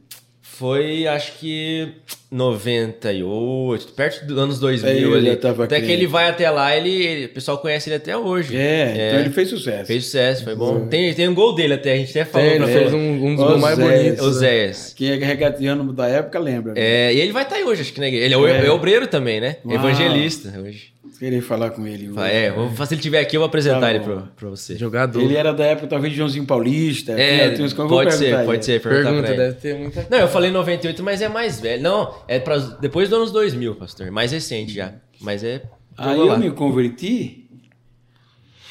Foi, 0.61 1.07
acho 1.07 1.39
que 1.39 1.87
98, 2.31 3.93
perto 3.93 4.25
dos 4.27 4.37
anos 4.37 4.59
2000 4.59 4.91
É, 4.91 5.03
eu 5.03 5.13
ali. 5.15 5.29
até 5.63 5.81
que 5.81 5.91
ele 5.91 6.05
vai 6.05 6.29
até 6.29 6.49
lá, 6.51 6.77
ele, 6.77 6.89
ele- 7.03 7.25
o 7.25 7.29
pessoal 7.29 7.57
conhece 7.57 7.89
ele 7.89 7.95
até 7.95 8.15
hoje. 8.15 8.55
É, 8.55 9.07
então 9.09 9.19
ele 9.21 9.31
fez 9.31 9.49
sucesso. 9.49 9.85
Fez 9.87 10.05
sucesso, 10.05 10.43
foi 10.43 10.55
bom. 10.55 10.85
Tem, 10.87 11.11
tem 11.15 11.27
um 11.27 11.33
gol 11.33 11.55
dele 11.55 11.73
até, 11.73 11.93
a 11.93 11.95
gente 11.95 12.11
até 12.11 12.25
falou 12.25 12.47
Tem, 12.47 12.57
ele 12.57 12.65
fez 12.67 12.89
falar. 12.91 12.95
um, 13.01 13.25
um 13.25 13.35
dos 13.35 13.43
gols 13.45 13.59
mais 13.59 13.79
bonitos. 13.79 14.23
O 14.25 14.31
Zéias. 14.33 14.93
Quem 14.95 15.09
é 15.09 15.15
regatiano 15.15 15.91
da 15.91 16.07
época 16.07 16.37
lembra. 16.39 16.73
né? 16.73 16.79
É, 16.79 17.11
e 17.13 17.19
ele 17.19 17.31
vai 17.31 17.41
estar 17.43 17.55
aí 17.55 17.63
hoje, 17.63 17.81
acho 17.81 17.91
que 17.93 17.99
igreja. 18.01 18.23
Ele 18.25 18.35
é, 18.35 18.61
É. 18.61 18.67
é 18.67 18.71
obreiro 18.71 19.07
também, 19.07 19.41
né? 19.41 19.57
Uau. 19.65 19.73
Evangelista 19.75 20.53
hoje. 20.63 20.91
Queria 21.19 21.41
falar 21.41 21.69
com 21.71 21.85
ele. 21.85 22.09
hoje. 22.09 22.19
É, 22.19 22.51
vou, 22.51 22.69
se 22.85 22.93
ele 22.93 22.99
estiver 22.99 23.19
aqui, 23.19 23.37
eu 23.37 23.41
vou 23.41 23.47
apresentar 23.47 23.79
Tá 23.79 23.89
ele 23.91 23.99
pra, 24.03 24.21
pra 24.35 24.49
você. 24.49 24.75
Jogador. 24.75 25.21
Ele 25.21 25.35
era 25.35 25.53
da 25.53 25.63
época, 25.65 25.87
talvez, 25.87 26.11
de 26.13 26.17
Joãozinho 26.17 26.45
Paulista. 26.45 27.11
É, 27.13 27.51
tinha 27.51 27.65
uns- 27.65 27.73
pode 27.73 28.13
ser, 28.13 28.43
pode 28.45 28.65
ser. 28.65 28.81
Pergunta, 28.81 29.33
deve 29.33 29.53
ter 29.55 29.77
muita 29.77 30.07
Não, 30.09 30.17
eu 30.17 30.27
falei 30.27 30.49
98, 30.49 31.03
mas 31.03 31.21
é 31.21 31.29
mais 31.29 31.59
velho. 31.59 31.83
Não, 31.83 32.15
é 32.27 32.39
pra, 32.39 32.57
depois 32.57 33.07
dos 33.07 33.17
anos 33.17 33.31
2000, 33.31 33.75
pastor. 33.75 34.09
Mais 34.09 34.31
recente 34.31 34.73
já. 34.73 34.93
Mas 35.19 35.43
é. 35.43 35.61
Aí 35.97 36.17
eu 36.17 36.25
lá. 36.25 36.37
me 36.37 36.49
converti, 36.51 37.47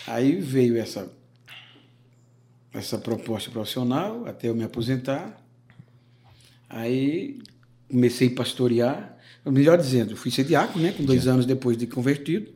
aí 0.06 0.32
veio 0.36 0.76
essa, 0.78 1.08
essa 2.74 2.98
proposta 2.98 3.50
profissional 3.50 4.24
até 4.26 4.48
eu 4.48 4.54
me 4.54 4.64
aposentar. 4.64 5.36
Aí 6.68 7.38
comecei 7.88 8.28
a 8.28 8.34
pastorear, 8.34 9.16
melhor 9.46 9.78
dizendo, 9.78 10.16
fui 10.16 10.30
ser 10.30 10.44
diácono, 10.44 10.82
né, 10.84 10.92
com 10.92 11.04
dois 11.04 11.26
anos 11.26 11.46
depois 11.46 11.76
de 11.76 11.86
convertido. 11.86 12.48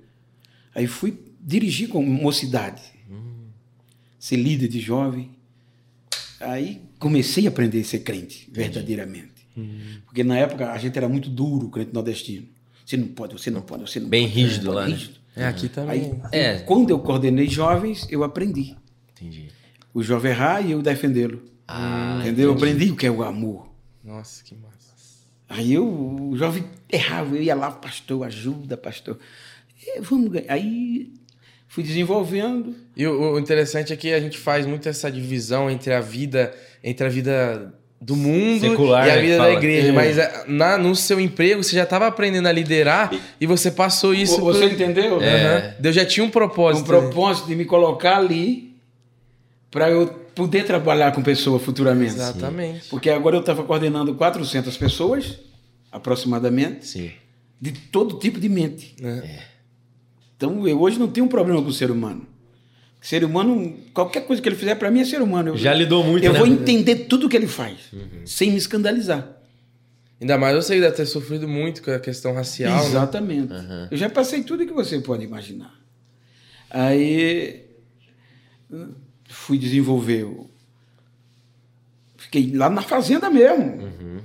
Aí 0.74 0.86
fui 0.86 1.18
dirigir 1.40 1.88
com 1.88 2.02
mocidade, 2.04 2.82
ser 4.18 4.36
líder 4.36 4.68
de 4.68 4.80
jovem. 4.80 5.30
Aí 6.40 6.82
comecei 6.98 7.46
a 7.46 7.48
aprender 7.48 7.80
a 7.80 7.84
ser 7.84 8.00
crente, 8.00 8.48
verdadeiramente. 8.52 9.32
Porque 10.04 10.24
na 10.24 10.36
época 10.36 10.72
a 10.72 10.78
gente 10.78 10.96
era 10.98 11.08
muito 11.08 11.30
duro, 11.30 11.68
crente 11.70 11.92
nordestino. 11.94 12.46
Você 12.84 12.96
não 12.96 13.06
pode, 13.08 13.32
você 13.34 13.50
não 13.50 13.62
pode, 13.62 13.88
você 13.88 14.00
não 14.00 14.08
Bem 14.08 14.28
pode. 14.28 14.40
rígido 14.40 14.72
lá, 14.72 14.84
né? 14.86 14.94
rígido. 14.94 15.14
É, 15.36 15.46
aqui 15.46 15.68
também. 15.68 16.20
Aí, 16.32 16.38
É. 16.38 16.58
quando 16.60 16.90
eu 16.90 16.98
coordenei 16.98 17.48
jovens, 17.48 18.06
eu 18.10 18.22
aprendi. 18.22 18.76
Entendi. 19.12 19.48
O 19.92 20.02
jovem 20.02 20.32
errar 20.32 20.60
e 20.60 20.72
eu 20.72 20.82
defendê-lo. 20.82 21.42
Ah, 21.66 22.18
Entendeu? 22.20 22.50
Eu 22.50 22.54
aprendi 22.56 22.90
o 22.90 22.96
que 22.96 23.06
é 23.06 23.10
o 23.10 23.22
amor. 23.22 23.68
Nossa, 24.02 24.44
que 24.44 24.54
massa. 24.54 24.73
Aí 25.56 25.74
eu, 25.74 25.86
o 25.86 26.36
jovem 26.36 26.64
errava, 26.90 27.36
eu 27.36 27.42
ia 27.42 27.54
lá, 27.54 27.70
pastor, 27.70 28.26
ajuda, 28.26 28.76
pastor. 28.76 29.18
E 29.86 30.00
vamos 30.00 30.30
ganhar. 30.32 30.52
Aí 30.52 31.12
fui 31.68 31.84
desenvolvendo. 31.84 32.74
E 32.96 33.06
o, 33.06 33.34
o 33.34 33.38
interessante 33.38 33.92
é 33.92 33.96
que 33.96 34.12
a 34.12 34.20
gente 34.20 34.36
faz 34.36 34.66
muito 34.66 34.88
essa 34.88 35.10
divisão 35.12 35.70
entre 35.70 35.92
a 35.92 36.00
vida, 36.00 36.52
entre 36.82 37.06
a 37.06 37.08
vida 37.08 37.72
do 38.00 38.16
mundo 38.16 38.60
Secular, 38.68 39.06
e 39.06 39.10
a 39.10 39.14
né, 39.16 39.20
vida 39.22 39.36
da 39.38 39.42
fala. 39.44 39.54
igreja. 39.54 39.88
É. 39.88 39.92
Mas 39.92 40.18
é, 40.18 40.44
na, 40.48 40.76
no 40.76 40.94
seu 40.96 41.18
emprego 41.20 41.62
você 41.62 41.76
já 41.76 41.84
estava 41.84 42.06
aprendendo 42.06 42.48
a 42.48 42.52
liderar 42.52 43.10
e, 43.40 43.46
você 43.46 43.70
passou 43.70 44.12
isso. 44.12 44.40
Você 44.42 44.64
pro- 44.66 44.74
entendeu? 44.74 45.16
Aham. 45.20 45.74
Deus 45.78 45.94
já 45.94 46.04
tinha 46.04 46.24
um 46.24 46.28
Um 46.28 46.30
propósito. 46.30 46.84
propósito 46.86 47.46
de 47.46 47.54
me 47.56 47.64
colocar 47.64 48.16
ali 48.18 48.74
para 49.70 49.88
eu 49.90 50.23
poder 50.34 50.64
trabalhar 50.66 51.12
com 51.12 51.22
pessoa 51.22 51.58
futuramente. 51.58 52.14
Exatamente. 52.14 52.88
Porque 52.88 53.10
agora 53.10 53.36
eu 53.36 53.40
estava 53.40 53.62
coordenando 53.62 54.14
400 54.14 54.76
pessoas, 54.76 55.38
aproximadamente. 55.90 56.86
sim. 56.86 57.10
de 57.60 57.72
todo 57.72 58.18
tipo 58.18 58.38
de 58.40 58.48
mente. 58.48 58.94
É. 59.02 59.40
Então, 60.36 60.66
eu 60.68 60.80
hoje 60.80 60.98
não 60.98 61.08
tenho 61.08 61.24
um 61.26 61.28
problema 61.28 61.62
com 61.62 61.68
o 61.68 61.72
ser 61.72 61.90
humano. 61.90 62.26
Ser 63.00 63.22
humano, 63.24 63.74
qualquer 63.92 64.26
coisa 64.26 64.40
que 64.42 64.48
ele 64.48 64.56
fizer, 64.56 64.74
para 64.74 64.90
mim 64.90 65.00
é 65.00 65.04
ser 65.04 65.22
humano. 65.22 65.50
Eu, 65.50 65.56
Já 65.56 65.72
lidou 65.74 66.02
muito, 66.02 66.24
Eu 66.24 66.32
né? 66.32 66.38
vou 66.38 66.46
entender 66.48 66.96
tudo 67.06 67.28
que 67.28 67.36
ele 67.36 67.46
faz, 67.46 67.78
sem 68.24 68.50
me 68.50 68.56
escandalizar. 68.56 69.28
Ainda 70.20 70.38
mais 70.38 70.56
você 70.56 70.80
deve 70.80 70.94
ter 70.96 71.04
sofrido 71.06 71.46
muito 71.46 71.82
com 71.82 71.90
a 71.90 71.98
questão 71.98 72.32
racial. 72.32 72.74
né? 72.82 72.86
Exatamente. 72.86 73.52
Eu 73.90 73.96
já 73.96 74.08
passei 74.08 74.42
tudo 74.42 74.66
que 74.66 74.72
você 74.72 74.98
pode 75.00 75.22
imaginar. 75.24 75.74
Aí, 76.70 77.62
fui 79.34 79.58
desenvolver. 79.58 80.26
Fiquei 82.16 82.52
lá 82.54 82.70
na 82.70 82.82
fazenda 82.82 83.28
mesmo, 83.28 84.22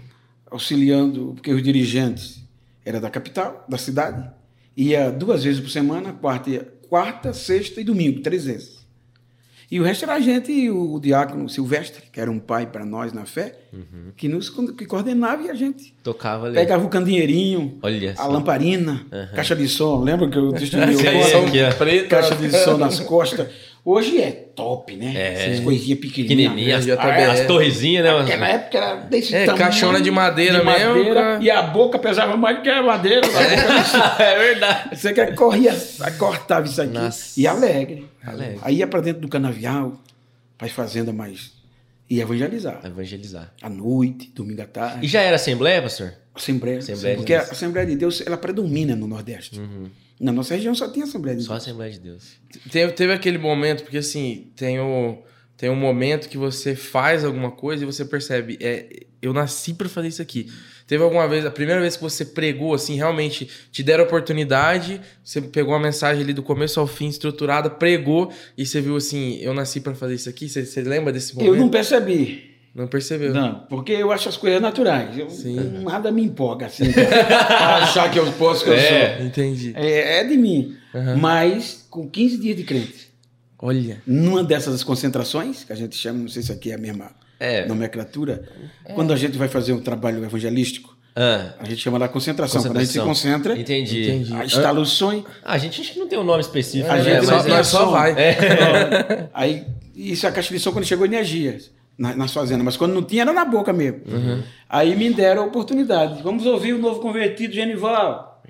auxiliando, 0.50 1.34
porque 1.36 1.52
os 1.54 1.62
dirigentes 1.62 2.42
era 2.86 3.00
da 3.00 3.10
capital, 3.10 3.66
da 3.68 3.78
cidade. 3.78 4.30
Ia 4.78 5.12
duas 5.12 5.44
vezes 5.44 5.60
por 5.60 5.70
semana, 5.70 6.14
quarta, 6.14 6.68
quarta 6.88 7.34
sexta 7.34 7.82
e 7.82 7.84
domingo, 7.84 8.22
três 8.22 8.46
vezes. 8.46 8.80
E 9.72 9.80
o 9.80 9.84
resto 9.84 10.04
era 10.06 10.16
a 10.16 10.20
gente 10.20 10.52
e 10.52 10.72
o 10.72 11.00
diácono 11.00 11.48
Silvestre, 11.48 12.02
que 12.12 12.20
era 12.20 12.32
um 12.32 12.40
pai 12.40 12.66
para 12.66 12.84
nós 12.84 13.14
na 13.14 13.26
fé, 13.26 13.56
que 14.18 14.28
nos 14.28 14.50
que 14.50 14.84
coordenava 14.88 15.44
e 15.44 15.50
a 15.52 15.54
gente 15.54 15.94
Tocava 16.02 16.48
ali. 16.48 16.56
pegava 16.56 16.84
o 16.84 16.90
candinheirinho, 16.90 17.78
Olha 17.84 18.14
a 18.14 18.16
só. 18.16 18.28
lamparina, 18.30 19.06
caixa 19.36 19.56
de 19.56 19.68
som. 19.68 20.02
Lembra 20.04 20.28
que 20.28 20.36
eu 20.40 20.50
Sim, 20.58 20.78
o. 20.78 21.76
Preto, 21.78 22.10
Caixa 22.10 22.36
de 22.36 22.50
som 22.50 22.78
nas 22.78 23.00
costas. 23.00 23.48
Hoje 23.84 24.22
é 24.22 24.32
top, 24.32 24.96
né? 24.96 25.14
É. 25.16 25.34
Essas 25.52 25.64
coisinhas 25.64 26.00
pequenininhas. 26.00 26.52
Pequenininha, 26.52 26.78
as, 26.78 26.86
tá 26.86 27.32
as 27.32 27.38
bem. 27.40 27.48
torrezinhas, 27.48 28.04
né? 28.04 28.12
Naquela 28.20 28.48
época 28.50 28.78
era 28.78 28.96
desse 28.96 29.34
É, 29.36 29.46
tamanho. 29.46 29.64
caixona 29.66 30.02
de 30.02 30.12
madeira 30.12 30.64
mesmo, 30.64 30.90
madeira, 30.96 31.14
cara. 31.14 31.44
E 31.44 31.50
a 31.50 31.62
boca 31.64 31.98
pesava 31.98 32.36
mais 32.38 32.58
do 32.58 32.64
que 32.64 32.70
a 32.70 32.84
madeira. 32.84 33.22
é 34.20 34.38
verdade. 34.38 34.96
Você 34.96 35.14
que 35.14 35.26
corria, 35.34 35.76
cortava 36.18 36.66
isso 36.66 36.82
aqui. 36.82 36.94
Nossa. 36.94 37.40
E 37.40 37.48
alegre. 37.48 38.06
Alegre. 38.24 38.60
Aí 38.62 38.76
ia 38.78 38.88
pra 38.88 39.00
dentro 39.02 39.22
do 39.22 39.28
canavial, 39.30 39.94
para 40.58 40.68
as 40.68 40.74
fazendas 40.74 41.16
mais... 41.16 41.58
E 42.10 42.20
evangelizar. 42.20 42.82
Evangelizar. 42.84 43.54
À 43.62 43.70
noite, 43.70 44.32
domingo 44.36 44.62
à 44.64 44.66
tarde. 44.66 45.06
E 45.06 45.08
já 45.08 45.22
era 45.22 45.36
assembleia, 45.36 45.80
pastor? 45.82 46.14
Assembleia. 46.34 46.80
Assembleia 46.80 47.16
de 47.16 47.18
porque 47.22 47.34
a 47.36 47.42
Assembleia 47.42 47.86
de 47.86 47.96
Deus, 47.96 48.24
ela 48.26 48.36
predomina 48.36 48.96
no 48.96 49.06
Nordeste. 49.08 49.62
Na 50.20 50.32
nossa 50.32 50.54
região 50.54 50.76
só 50.76 50.88
tem 50.90 51.04
Assembleia 51.04 51.38
de 51.38 51.44
Só 51.44 51.54
Deus. 51.54 51.64
Assembleia 51.64 51.92
de 51.92 52.00
Deus. 52.00 52.24
Teve, 52.72 52.92
teve 52.94 53.14
aquele 53.14 53.38
momento, 53.38 53.84
porque 53.84 54.00
assim, 54.00 54.52
tem 54.56 54.80
o 54.80 55.18
Tem 55.56 55.70
um 55.70 55.76
momento 55.76 56.30
que 56.30 56.38
você 56.38 56.74
faz 56.76 57.26
alguma 57.26 57.52
coisa 57.52 57.84
e 57.84 57.86
você 57.86 58.06
percebe, 58.06 58.58
é, 58.62 59.06
eu 59.22 59.34
nasci 59.34 59.74
pra 59.74 59.90
fazer 59.90 60.08
isso 60.08 60.22
aqui. 60.22 60.50
Teve 60.88 61.04
alguma 61.04 61.28
vez, 61.28 61.46
a 61.46 61.52
primeira 61.52 61.82
vez 61.82 61.96
que 61.98 62.02
você 62.02 62.24
pregou, 62.26 62.74
assim, 62.74 62.96
realmente 62.96 63.48
te 63.72 63.84
deram 63.84 64.06
oportunidade, 64.06 65.02
você 65.24 65.42
pegou 65.42 65.74
uma 65.74 65.80
mensagem 65.80 66.24
ali 66.24 66.34
do 66.34 66.42
começo 66.42 66.80
ao 66.80 66.88
fim, 66.88 67.10
estruturada, 67.10 67.70
pregou, 67.70 68.32
e 68.58 68.66
você 68.66 68.82
viu 68.82 68.96
assim, 68.96 69.38
eu 69.42 69.54
nasci 69.54 69.82
pra 69.82 69.94
fazer 69.94 70.16
isso 70.16 70.30
aqui? 70.30 70.48
Você, 70.50 70.66
você 70.66 70.82
lembra 70.82 71.12
desse 71.14 71.36
momento? 71.36 71.54
Eu 71.54 71.60
não 71.60 71.70
percebi. 71.70 72.49
Não 72.74 72.88
percebeu? 72.88 73.34
Não, 73.34 73.66
porque 73.70 73.92
eu 73.92 74.12
acho 74.12 74.30
as 74.30 74.38
coisas 74.38 74.62
naturais. 74.62 75.18
Eu, 75.18 75.30
Sim. 75.30 75.56
nada 75.84 76.12
me 76.12 76.24
empolga 76.24 76.68
assim, 76.68 76.92
pra 76.92 77.04
achar 77.84 78.10
que 78.12 78.20
eu 78.20 78.32
posso, 78.34 78.64
que 78.64 78.70
eu 78.70 78.76
É. 78.76 79.18
sou. 79.18 79.26
Entendi. 79.26 79.74
É, 79.76 80.20
é 80.20 80.24
de 80.24 80.38
mim. 80.38 80.76
Aham. 80.94 81.16
Mas 81.18 81.86
com 81.90 82.08
15 82.10 82.38
dias 82.38 82.56
de 82.56 82.64
crente, 82.64 83.10
Olha. 83.60 84.02
numa 84.06 84.44
dessas 84.44 84.84
concentrações, 84.84 85.64
que 85.64 85.74
a 85.74 85.76
gente 85.76 85.96
chama, 85.96 86.20
não 86.20 86.28
sei 86.28 86.42
se 86.44 86.52
aqui 86.52 86.72
é 86.72 86.76
a 86.76 86.78
mesma 86.78 87.12
É. 87.40 87.66
nomenclatura, 87.68 88.44
quando 88.96 89.12
a 89.14 89.16
gente 89.18 89.38
vai 89.38 89.48
fazer 89.48 89.74
um 89.74 89.82
trabalho 89.82 90.24
evangelístico, 90.24 90.98
Ah, 91.16 91.56
a 91.60 91.66
gente 91.66 91.82
chama 91.82 91.98
lá 91.98 92.08
concentração. 92.08 92.62
Quando 92.62 92.78
a 92.78 92.80
gente 92.82 92.94
se 92.94 93.00
concentra, 93.00 93.58
entendi. 93.60 94.04
Entendi. 94.10 94.34
instala 94.46 94.80
o 94.80 94.86
sonho. 94.86 95.26
Ah, 95.44 95.54
a 95.54 95.58
gente 95.58 95.82
acho 95.82 95.92
que 95.94 96.00
não 96.00 96.08
tem 96.08 96.18
um 96.18 96.24
nome 96.24 96.40
específico. 96.40 96.90
A 96.90 96.96
né? 96.96 97.04
gente 97.04 97.26
só- 97.26 97.32
Mas 97.36 97.46
é- 97.46 97.50
nós 97.50 97.68
só 97.68 97.86
vai. 97.88 98.16
Aí, 99.34 99.66
isso 99.96 100.26
é 100.26 100.30
a 100.30 100.32
caixa 100.32 100.54
de 100.54 100.60
som 100.60 100.72
quando 100.72 100.86
chegou 100.86 101.06
energias 101.06 101.72
na- 102.00 102.16
nas 102.16 102.34
fazendas, 102.34 102.64
mas 102.64 102.78
quando 102.78 102.94
não 102.94 103.04
tinha 103.04 103.22
era 103.24 103.34
na 103.34 103.46
boca 103.46 103.72
mesmo. 103.74 104.00
Aí 104.68 104.96
me 104.96 105.12
deram 105.14 105.44
a 105.44 105.46
oportunidade. 105.46 106.24
Vamos 106.24 106.46
ouvir 106.46 106.74
o 106.74 106.80
novo 106.80 107.00
convertido 107.02 107.54
Genival. 107.54 108.42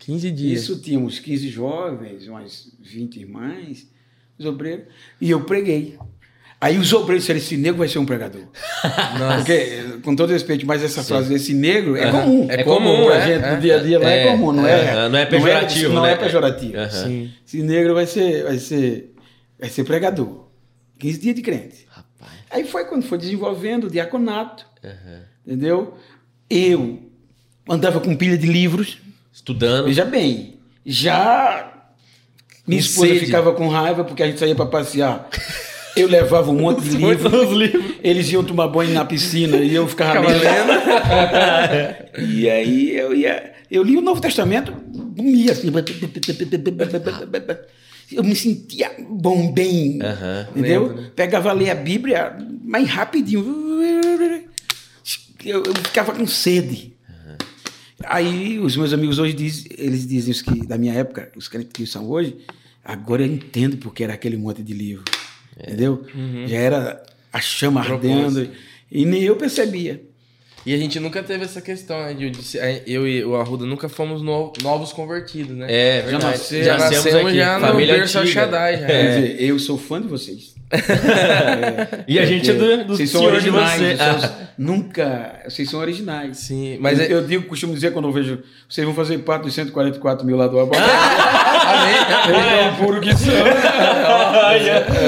15 0.00 0.30
dias. 0.30 0.62
Isso 0.62 0.78
tínhamos 0.80 1.18
15 1.18 1.48
jovens, 1.48 2.28
umas 2.28 2.68
20 2.80 3.20
irmãs, 3.20 3.86
os 4.38 4.44
obreiros, 4.46 4.84
e 5.20 5.30
eu 5.30 5.40
preguei. 5.44 5.98
Aí 6.60 6.76
os 6.76 6.92
obreiros 6.92 7.22
disseram: 7.24 7.38
esse 7.38 7.56
negro 7.56 7.78
vai 7.78 7.88
ser 7.88 7.98
um 7.98 8.04
pregador. 8.04 8.42
Porque, 9.38 9.98
com 10.02 10.14
todo 10.14 10.30
respeito, 10.30 10.66
mas 10.66 10.82
essa 10.82 11.02
frase, 11.02 11.32
esse 11.32 11.54
negro, 11.54 11.96
é 11.96 12.04
Aham. 12.04 12.20
comum. 12.22 12.46
É 12.50 12.62
comum, 12.64 13.06
pra 13.06 13.16
é, 13.16 13.26
gente, 13.26 13.44
é. 13.44 13.54
no 13.54 13.60
dia 13.62 13.76
a 13.76 13.82
dia 13.82 13.98
lá 13.98 14.10
é, 14.10 14.26
É, 14.26 14.30
comum, 14.30 14.52
não 14.52 14.66
é, 14.66 14.84
é? 14.84 15.08
não 15.08 15.18
é 15.18 15.24
pejorativo, 15.26 15.94
Não 15.94 16.02
né? 16.02 16.12
é, 16.12 16.16
pejorativo. 16.16 16.76
Aham. 16.76 16.90
Sim. 16.90 17.30
Esse 17.46 17.62
negro 17.62 17.94
vai 17.94 18.06
ser, 18.06 18.44
vai 18.44 18.58
ser, 18.58 19.14
vai 19.58 19.70
ser 19.70 19.84
pregador. 19.84 20.48
15 20.98 21.18
dias 21.18 21.34
de 21.34 21.40
crente. 21.40 21.86
Aí 22.50 22.64
foi 22.64 22.84
quando 22.84 23.04
foi 23.04 23.16
desenvolvendo 23.18 23.84
o 23.84 23.90
diaconato, 23.90 24.66
Aham. 24.84 25.22
entendeu? 25.46 25.94
Eu 26.48 26.98
andava 27.68 28.00
com 28.00 28.16
pilha 28.16 28.36
de 28.36 28.46
livros. 28.46 28.98
Estudando. 29.32 29.86
Veja 29.86 30.04
bem, 30.04 30.58
já 30.84 31.72
minha 32.66 32.80
esposa 32.80 33.08
sede. 33.14 33.26
ficava 33.26 33.52
com 33.52 33.68
raiva 33.68 34.04
porque 34.04 34.22
a 34.22 34.26
gente 34.26 34.38
saía 34.38 34.54
para 34.54 34.66
passear. 34.66 35.28
Eu 35.96 36.08
levava 36.08 36.50
um 36.50 36.54
monte 36.54 36.82
de 36.82 36.96
livros. 36.98 37.32
Eles 38.02 38.30
iam 38.32 38.44
tomar 38.44 38.68
banho 38.68 38.92
na 38.92 39.04
piscina 39.04 39.56
e 39.58 39.74
eu 39.74 39.86
ficava 39.88 40.20
lendo. 40.20 40.72
e 42.30 42.48
aí 42.50 42.96
eu 42.96 43.14
ia. 43.14 43.52
Eu 43.70 43.82
li 43.82 43.96
o 43.96 44.00
Novo 44.00 44.20
Testamento, 44.20 44.74
ia 45.16 45.52
assim. 45.52 45.70
Eu 48.12 48.24
me 48.24 48.34
sentia 48.34 48.90
bom, 49.08 49.52
bem. 49.52 49.98
Entendeu? 50.50 50.86
Lembro, 50.86 51.02
né? 51.02 51.10
Pegava 51.14 51.50
a 51.50 51.52
ler 51.52 51.70
a 51.70 51.74
Bíblia 51.74 52.36
mais 52.62 52.88
rapidinho. 52.88 53.44
Eu, 55.44 55.62
eu 55.62 55.74
ficava 55.74 56.12
com 56.12 56.26
sede. 56.26 56.92
Aí 58.04 58.58
os 58.58 58.76
meus 58.76 58.92
amigos 58.92 59.18
hoje 59.18 59.34
dizem, 59.34 59.66
eles 59.76 60.06
dizem 60.06 60.32
os 60.32 60.42
que 60.42 60.66
da 60.66 60.78
minha 60.78 60.94
época, 60.94 61.30
os 61.36 61.48
que 61.48 61.86
são 61.86 62.08
hoje, 62.08 62.36
agora 62.84 63.22
eu 63.22 63.26
entendo 63.26 63.76
porque 63.76 64.02
era 64.02 64.14
aquele 64.14 64.36
monte 64.36 64.62
de 64.62 64.72
livro. 64.72 65.04
Entendeu? 65.58 66.04
Já 66.46 66.56
era 66.56 67.02
a 67.32 67.40
chama 67.40 67.80
ardendo. 67.80 68.50
E 68.90 69.04
nem 69.04 69.22
eu 69.22 69.36
percebia. 69.36 70.02
E 70.66 70.74
a 70.74 70.76
gente 70.76 71.00
nunca 71.00 71.22
teve 71.22 71.44
essa 71.44 71.60
questão, 71.60 71.98
né? 72.02 72.12
De, 72.12 72.30
eu 72.86 73.08
e 73.08 73.24
o 73.24 73.34
Arruda 73.36 73.64
nunca 73.64 73.88
fomos 73.88 74.20
no- 74.20 74.52
novos 74.62 74.92
convertidos, 74.92 75.56
né? 75.56 75.66
É, 75.68 76.02
verdade. 76.02 76.24
nasceu- 76.24 76.58
já 76.62 76.64
já 76.64 76.78
nascemos 76.78 77.04
nascemos 77.06 77.26
aqui. 77.28 77.36
já 77.38 77.58
no 77.58 77.66
família 77.66 77.94
berço 77.94 78.18
antiga. 78.18 78.32
Shaddai, 78.40 78.78
já. 78.80 78.86
Quer 78.86 79.08
dizer, 79.20 79.42
eu 79.42 79.58
sou 79.58 79.78
fã 79.78 80.00
de 80.02 80.08
vocês. 80.08 80.54
E 82.06 82.18
a 82.18 82.24
gente 82.26 82.50
é 82.50 82.54
do, 82.54 82.84
do 82.84 82.96
vocês 82.96 83.10
são 83.10 83.20
senhor 83.22 83.40
de 83.40 83.48
originais. 83.50 83.80
você. 83.80 83.96
vocês. 83.96 84.32
Nunca. 84.58 85.40
Vocês 85.48 85.70
são 85.70 85.80
originais. 85.80 86.36
Sim, 86.38 86.76
mas 86.80 86.98
eu, 86.98 87.04
é- 87.06 87.12
eu 87.14 87.26
digo, 87.26 87.46
costumo 87.46 87.72
dizer 87.74 87.92
quando 87.92 88.08
eu 88.08 88.12
vejo. 88.12 88.40
Vocês 88.68 88.84
vão 88.84 88.94
fazer 88.94 89.18
parte 89.18 89.42
dos 89.44 89.54
144 89.54 90.26
mil 90.26 90.36
lá 90.36 90.46
do 90.46 90.60
Abra. 90.60 90.78
Amém. 91.70 92.58
é 92.58 92.70
o 92.70 92.76
puro 92.76 93.00
que 93.00 93.16
são. 93.16 93.32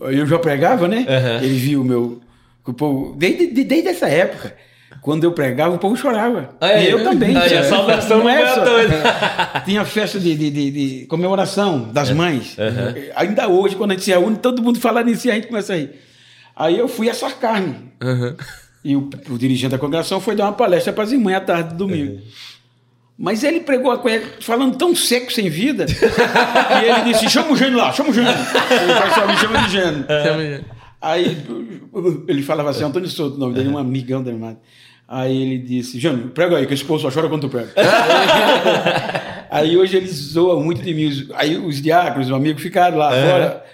Eu, 0.00 0.26
já 0.26 0.38
pregava, 0.38 0.88
né? 0.88 1.04
Aham. 1.08 1.44
Ele 1.44 1.54
viu 1.54 1.82
o 1.82 1.84
meu. 1.84 2.20
que 2.64 2.70
O 2.70 2.74
povo, 2.74 3.14
desde, 3.16 3.48
de- 3.48 3.64
desde 3.64 3.88
essa 3.88 4.08
época, 4.08 4.56
quando 5.00 5.24
eu 5.24 5.32
pregava, 5.32 5.74
o 5.74 5.78
povo 5.78 5.96
chorava. 5.96 6.50
É? 6.60 6.84
e 6.84 6.90
eu 6.90 7.02
também. 7.02 7.32
E 7.32 7.36
a 7.36 7.44
É. 7.46 7.62
saudação 7.64 8.18
não 8.18 8.28
é 8.28 8.46
só- 8.54 8.64
toa. 8.64 9.62
Tinha 9.64 9.84
festa 9.84 10.20
de, 10.20 10.34
de, 10.36 10.50
de- 10.50 10.70
de 11.00 11.06
comemoração 11.06 11.90
das 11.92 12.10
mães. 12.10 12.56
Ainda 13.16 13.48
hoje, 13.48 13.74
quando 13.76 13.92
a 13.92 13.94
gente 13.94 14.04
se 14.04 14.10
reúne, 14.10 14.36
todo 14.36 14.62
mundo 14.62 14.78
fala 14.80 15.02
nisso 15.02 15.26
e 15.26 15.30
a 15.30 15.34
gente 15.34 15.46
começa 15.48 15.72
a 15.72 15.76
rir. 15.76 15.90
Aí 16.54 16.78
eu 16.78 16.86
fui 16.88 17.08
assar 17.08 17.34
carne. 17.38 17.74
Aham. 18.02 18.36
E 18.84 18.96
o, 18.96 19.08
o 19.30 19.38
dirigente 19.38 19.70
da 19.70 19.78
congregação 19.78 20.20
foi 20.20 20.34
dar 20.34 20.44
uma 20.46 20.52
palestra 20.52 20.92
para 20.92 21.04
as 21.04 21.12
irmãs 21.12 21.36
à 21.36 21.40
tarde 21.40 21.70
do 21.70 21.76
domingo. 21.76 22.20
Mas 23.16 23.44
ele 23.44 23.60
pregou 23.60 23.92
a 23.92 23.98
coisa 23.98 24.24
falando 24.40 24.76
tão 24.76 24.96
seco, 24.96 25.32
sem 25.32 25.48
vida, 25.48 25.84
que 25.86 25.94
ele 26.84 27.12
disse: 27.12 27.28
chama 27.30 27.52
o 27.52 27.56
Gênio 27.56 27.76
lá, 27.78 27.92
chama 27.92 28.10
o 28.10 28.12
Gênio. 28.12 28.30
Ele 28.32 28.92
faz 28.94 29.14
só 29.14 29.26
me 29.26 29.36
chama 29.36 29.58
de 29.60 29.70
Gênio. 29.70 30.04
Chama- 30.08 30.64
Aí 31.02 31.36
ele 32.28 32.42
falava 32.42 32.70
assim, 32.70 32.84
Antônio 32.84 33.08
Souto, 33.08 33.36
o 33.36 33.38
nome 33.40 33.54
dele, 33.54 33.68
um 33.68 33.76
amigão 33.76 34.22
da 34.22 34.30
irmã. 34.30 34.56
Aí 35.08 35.42
ele 35.42 35.58
disse, 35.58 35.98
Jânio, 35.98 36.28
prega 36.28 36.56
aí, 36.56 36.66
que 36.66 36.72
esse 36.72 36.84
povo 36.84 37.00
só 37.00 37.10
chora 37.10 37.28
quando 37.28 37.42
tu 37.42 37.48
prega. 37.48 37.72
aí 39.50 39.76
hoje 39.76 39.96
eles 39.96 40.12
zoam 40.12 40.62
muito 40.62 40.80
de 40.80 40.94
mim. 40.94 41.28
Aí 41.34 41.58
os 41.58 41.82
diáconos, 41.82 42.28
os 42.28 42.32
amigos, 42.32 42.62
ficaram 42.62 42.96
lá 42.96 43.10
fora. 43.10 43.64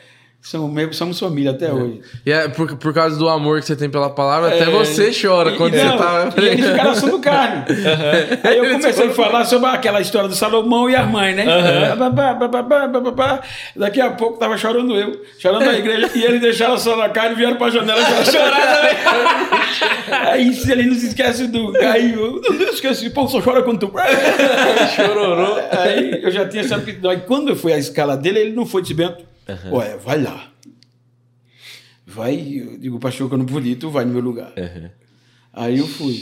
Meio- 0.73 0.95
somos 0.95 1.19
família 1.19 1.51
até 1.51 1.71
hoje. 1.71 2.01
E 2.25 2.33
é 2.33 2.49
por, 2.49 2.75
por 2.77 2.95
causa 2.95 3.19
do 3.19 3.29
amor 3.29 3.61
que 3.61 3.67
você 3.67 3.77
tem 3.77 3.91
pela 3.91 4.09
palavra, 4.09 4.49
até 4.49 4.63
É, 4.63 4.71
você 4.71 5.11
chora 5.13 5.51
e- 5.51 5.57
quando 5.59 5.75
e 5.75 5.79
você 5.79 5.85
não, 5.85 5.99
tá. 5.99 6.29
E 6.39 6.45
eles 6.47 6.65
ficaram 6.71 6.91
assando 6.93 7.19
carne. 7.19 7.65
Aí 8.45 8.57
eu 8.57 8.71
comecei 8.71 9.09
a 9.09 9.11
falar 9.11 9.45
sobre 9.45 9.69
aquela 9.69 10.01
história 10.01 10.27
do 10.29 10.35
Salomão 10.35 10.89
e 10.89 10.97
as 10.97 11.07
mães, 11.11 11.37
né? 11.37 11.45
Babá. 11.97 13.43
Daqui 13.77 14.01
a 14.01 14.11
pouco 14.13 14.39
tava 14.39 14.57
chorando 14.57 14.95
eu, 14.99 15.21
chorando 15.39 15.67
na 15.67 15.75
igreja, 15.79 16.09
e 16.15 16.25
eles 16.25 16.41
deixaram 16.41 16.79
só 16.79 16.97
na 16.97 17.09
carne 17.11 17.33
e 17.35 17.37
vieram 17.37 17.57
pra 17.57 17.69
janela 17.71 18.01
chorar 18.25 18.77
também. 18.77 20.19
Aí 20.31 20.55
se 20.55 20.71
ele 20.73 20.85
não 20.87 20.95
se 20.95 21.09
esquece 21.09 21.47
do. 21.49 21.77
Aí 21.79 22.15
eu 22.15 22.41
não 22.49 22.71
esqueci, 22.71 23.11
pô, 23.11 23.27
só 23.29 23.41
chora 23.43 23.63
quando 23.63 23.81
tu. 23.81 23.93
Chororô. 24.97 25.57
Aí 25.73 26.23
eu 26.23 26.31
já 26.31 26.49
tinha 26.49 26.63
essa 26.63 26.77
aptidão. 26.77 27.11
Aí 27.11 27.21
quando 27.27 27.51
eu 27.51 27.57
fui 27.57 27.73
à 27.73 27.79
escala 27.79 28.17
dele, 28.17 28.39
ele 28.39 28.53
não 28.53 28.65
foi 28.65 28.81
de 28.83 28.95
Bento. 28.95 29.29
Ué, 29.73 29.97
vai 29.97 30.23
lá. 30.23 30.53
vai, 32.07 32.37
eu 32.37 32.79
digo, 32.79 32.99
pastor, 32.99 33.29
que 33.29 33.35
eu 33.35 33.39
não 33.39 33.47
podia, 33.47 33.77
tu 33.77 33.91
vai 33.91 34.05
no 34.05 34.13
meu 34.13 34.23
lugar. 34.23 34.53
Uhum. 34.57 34.91
Aí 35.53 35.79
eu 35.79 35.87
fui. 35.87 36.21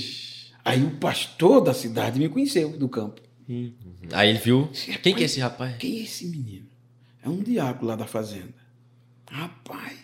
Aí 0.64 0.82
o 0.82 0.90
pastor 0.92 1.62
da 1.62 1.74
cidade 1.74 2.18
me 2.18 2.28
conheceu, 2.28 2.70
do 2.76 2.88
campo. 2.88 3.20
Aí 4.12 4.30
ele 4.30 4.38
viu. 4.38 4.68
Quem 5.02 5.14
que 5.14 5.22
é 5.22 5.26
esse 5.26 5.40
rapaz? 5.40 5.76
Quem 5.78 5.98
é 5.98 6.02
esse 6.02 6.26
menino? 6.26 6.66
É 7.22 7.28
um 7.28 7.42
diácono 7.42 7.88
lá 7.88 7.96
da 7.96 8.06
fazenda. 8.06 8.54
Rapaz. 9.30 9.94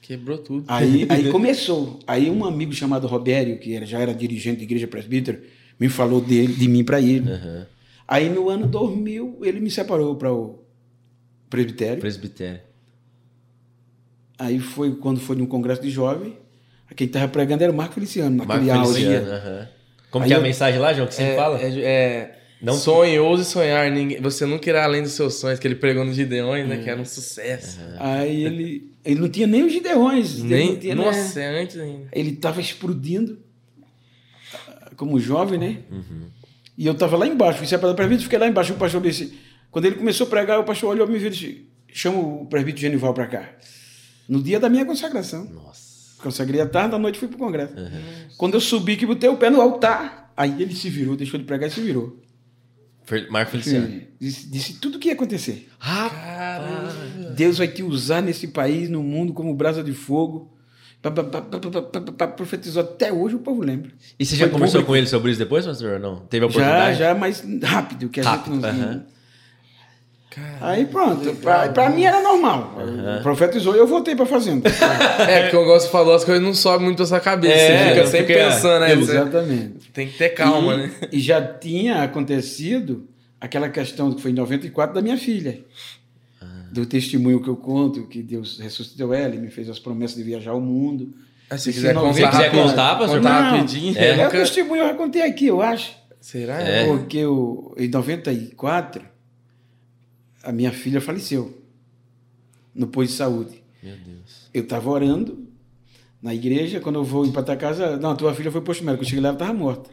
Quebrou 0.00 0.38
tudo. 0.38 0.64
Aí, 0.68 1.06
aí 1.08 1.30
começou. 1.32 1.98
Aí 2.06 2.30
um 2.30 2.44
amigo 2.44 2.72
chamado 2.72 3.06
Robério, 3.06 3.58
que 3.58 3.74
era, 3.74 3.84
já 3.84 3.98
era 3.98 4.14
dirigente 4.14 4.58
da 4.58 4.62
igreja 4.62 4.86
presbítera, 4.86 5.42
me 5.78 5.88
falou 5.88 6.20
dele, 6.20 6.54
de 6.54 6.68
mim 6.68 6.82
para 6.82 7.00
ele. 7.00 7.30
Uhum. 7.30 7.66
Aí 8.06 8.28
no 8.28 8.48
ano 8.48 8.66
2000 8.66 9.40
ele 9.42 9.60
me 9.60 9.70
separou 9.70 10.16
para 10.16 10.32
o 10.32 10.64
presbitério. 11.50 11.98
Presbitério. 12.00 12.60
Aí 14.38 14.58
foi 14.60 14.94
quando 14.94 15.20
foi 15.20 15.36
num 15.36 15.46
congresso 15.46 15.82
de 15.82 15.90
jovem. 15.90 16.36
Quem 16.96 17.06
estava 17.06 17.28
pregando 17.28 17.62
era 17.62 17.72
o 17.72 17.76
Marco 17.76 17.94
Feliciano, 17.94 18.36
Marco 18.36 18.52
naquele 18.52 18.70
auge. 18.70 18.92
Feliciano. 19.04 19.68
Como 20.10 20.24
Aí 20.24 20.28
que 20.28 20.34
é 20.34 20.36
a 20.36 20.40
eu- 20.40 20.42
mensagem 20.42 20.80
lá, 20.80 20.92
João, 20.94 21.06
que 21.06 21.14
você 21.14 21.22
é, 21.22 21.36
fala? 21.36 21.60
É, 21.60 21.80
é, 21.80 22.38
Não- 22.62 22.72
sonhe, 22.74 23.18
ouse 23.18 23.44
sonhar. 23.44 23.90
Ninguém, 23.90 24.20
você 24.22 24.46
nunca 24.46 24.68
irá 24.70 24.84
além 24.84 25.02
dos 25.02 25.12
seus 25.12 25.34
sonhos, 25.34 25.58
que 25.58 25.66
ele 25.66 25.74
pregou 25.74 26.04
nos 26.04 26.16
Gideões, 26.16 26.66
né? 26.66 26.78
Que 26.78 26.88
era 26.88 27.00
um 27.00 27.04
sucesso. 27.04 27.78
Aí 27.98 28.42
ele, 28.44 28.90
ele 29.04 29.20
não 29.20 29.28
tinha 29.28 29.46
nem 29.46 29.64
os 29.64 29.72
gideões. 29.72 30.38
ele 30.38 30.48
Nem, 30.48 30.68
não 30.72 30.76
tinha, 30.76 30.94
nossa, 30.94 31.38
né? 31.40 31.44
é 31.58 31.62
antes 31.62 31.76
ainda. 31.76 32.08
Ele 32.12 32.30
estava 32.30 32.60
explodindo 32.60 33.38
ah, 34.54 34.90
como 34.96 35.20
jovem, 35.20 35.58
né? 35.58 35.78
Uhum. 35.90 36.28
E 36.76 36.86
eu 36.86 36.92
estava 36.94 37.16
lá 37.18 37.26
embaixo, 37.26 37.58
fui 37.58 37.66
separado 37.66 37.92
do 37.92 37.96
presbítero, 37.96 38.24
fiquei 38.24 38.38
lá 38.38 38.46
embaixo. 38.48 38.72
O 38.72 38.76
pastor 38.76 39.02
disse, 39.02 39.36
quando 39.70 39.84
ele 39.86 39.96
começou 39.96 40.26
a 40.26 40.30
pregar, 40.30 40.58
o 40.58 40.64
pastor 40.64 40.90
olhou 40.90 41.06
me 41.06 41.18
viu 41.18 41.28
e 41.28 41.30
disse: 41.30 41.68
chama 41.92 42.18
o 42.18 42.46
presbítero 42.46 42.82
Genival 42.82 43.14
para 43.14 43.26
cá. 43.26 43.48
No 44.28 44.42
dia 44.42 44.60
da 44.60 44.68
minha 44.68 44.84
consagração. 44.84 45.44
Nossa. 45.46 45.88
Consagrei 46.22 46.60
à 46.60 46.66
tarde, 46.66 46.94
à 46.94 46.98
noite 46.98 47.18
fui 47.18 47.28
para 47.28 47.36
o 47.36 47.38
congresso. 47.38 47.74
Uhum. 47.76 47.90
Quando 48.36 48.54
eu 48.54 48.60
subi, 48.60 48.96
que 48.96 49.06
botei 49.06 49.28
o 49.30 49.36
pé 49.36 49.50
no 49.50 49.60
altar, 49.60 50.32
aí 50.36 50.60
ele 50.60 50.74
se 50.74 50.90
virou, 50.90 51.16
deixou 51.16 51.38
de 51.38 51.46
pregar 51.46 51.68
e 51.68 51.72
se 51.72 51.80
virou. 51.80 52.20
Marco 53.30 53.52
Feliciano. 53.52 54.02
Disse, 54.20 54.50
disse 54.50 54.74
tudo 54.74 54.96
o 54.96 54.98
que 54.98 55.08
ia 55.08 55.14
acontecer. 55.14 55.68
Rapaz. 55.78 56.94
Deus 57.34 57.56
vai 57.58 57.68
te 57.68 57.82
usar 57.82 58.20
nesse 58.20 58.48
país, 58.48 58.90
no 58.90 59.02
mundo, 59.02 59.32
como 59.32 59.54
brasa 59.54 59.82
de 59.82 59.92
fogo. 59.92 60.52
Pá, 61.00 61.10
pá, 61.10 61.22
pá, 61.24 62.26
Profetizou 62.28 62.82
até 62.82 63.12
hoje, 63.12 63.36
o 63.36 63.38
povo 63.38 63.62
lembra. 63.62 63.92
E 64.18 64.26
você 64.26 64.34
já 64.36 64.44
Foi 64.46 64.52
conversou 64.52 64.80
público. 64.80 64.92
com 64.92 64.96
ele 64.96 65.06
sobre 65.06 65.30
isso 65.30 65.38
depois, 65.38 65.64
pastor? 65.64 65.98
Não? 66.00 66.16
Teve 66.26 66.44
a 66.44 66.48
Já, 66.48 66.52
oportunidade? 66.58 66.98
já, 66.98 67.14
mas 67.14 67.44
rápido, 67.62 68.08
que 68.10 68.20
a 68.20 68.24
Rápido, 68.24 68.54
gente 68.60 68.76
não 68.76 69.04
aham. 70.36 70.56
Aí 70.60 70.84
pronto, 70.86 71.32
pra, 71.36 71.68
pra 71.70 71.88
mim 71.90 72.04
era 72.04 72.20
normal. 72.20 72.74
Profetizou 73.22 73.74
e 73.74 73.78
eu 73.78 73.86
voltei 73.86 74.14
pra 74.14 74.26
fazenda. 74.26 74.68
É, 75.28 75.42
porque 75.42 75.56
o 75.56 75.64
Gosto 75.64 75.90
falou, 75.90 76.14
as 76.14 76.24
coisas 76.24 76.42
não 76.42 76.52
sobem 76.54 76.84
muito 76.86 76.98
da 76.98 77.06
sua 77.06 77.20
cabeça. 77.20 77.54
É, 77.54 77.88
você 77.88 77.94
fica 77.94 78.06
sempre 78.06 78.34
fica- 78.34 78.44
pensando, 78.46 78.80
né? 78.80 78.96
Você 78.96 79.12
Exatamente. 79.12 79.90
tem 79.92 80.08
que 80.08 80.18
ter 80.18 80.28
calma, 80.30 80.74
e, 80.74 80.76
né? 80.78 80.90
E 81.12 81.20
já 81.20 81.40
tinha 81.40 82.02
acontecido 82.02 83.08
aquela 83.40 83.68
questão 83.68 84.12
que 84.12 84.20
foi 84.20 84.30
em 84.32 84.34
94 84.34 84.94
da 84.94 85.00
minha 85.00 85.16
filha. 85.16 85.60
Do 86.70 86.84
testemunho 86.84 87.42
que 87.42 87.48
eu 87.48 87.56
conto, 87.56 88.06
que 88.06 88.22
Deus 88.22 88.58
ressuscitou 88.60 89.14
ela 89.14 89.34
e 89.34 89.38
me 89.38 89.48
fez 89.50 89.70
as 89.70 89.78
promessas 89.78 90.16
de 90.16 90.22
viajar 90.22 90.50
ao 90.50 90.60
mundo. 90.60 91.14
Ah, 91.48 91.56
se 91.56 91.72
quiser 91.72 91.94
contar, 91.94 92.12
se 92.12 92.20
quiser 92.26 92.30
rapidinho- 92.44 92.68
contar, 92.68 92.98
pastor? 92.98 93.16
contar 93.16 93.42
Não, 93.42 93.50
rapidinho. 93.58 93.98
é. 93.98 94.08
É, 94.08 94.12
o 94.12 94.16
nunca- 94.18 94.30
testemunho 94.38 94.82
eu 94.82 94.88
já 94.88 94.94
contei 94.94 95.22
aqui, 95.22 95.46
eu 95.46 95.62
acho. 95.62 95.92
Será? 96.20 96.60
É. 96.60 96.84
Porque 96.86 97.16
eu, 97.16 97.74
em 97.78 97.88
94, 97.88 99.02
a 100.48 100.52
minha 100.52 100.72
filha 100.72 101.00
faleceu 101.00 101.62
no 102.74 102.86
posto 102.86 103.10
de 103.10 103.16
saúde. 103.16 103.62
Meu 103.82 103.96
Deus. 103.96 104.48
Eu 104.54 104.62
estava 104.62 104.88
orando 104.88 105.46
na 106.22 106.34
igreja, 106.34 106.80
quando 106.80 106.96
eu 106.96 107.04
vou 107.04 107.26
ir 107.26 107.32
para 107.32 107.42
tua 107.42 107.56
casa, 107.56 107.96
não, 107.98 108.16
tua 108.16 108.34
filha 108.34 108.50
foi 108.50 108.60
posto 108.62 108.82
médico. 108.84 109.04
Eu 109.04 109.08
cheguei 109.08 109.20
lá, 109.22 109.28
ela 109.28 109.36
estava 109.36 109.52
morta. 109.52 109.90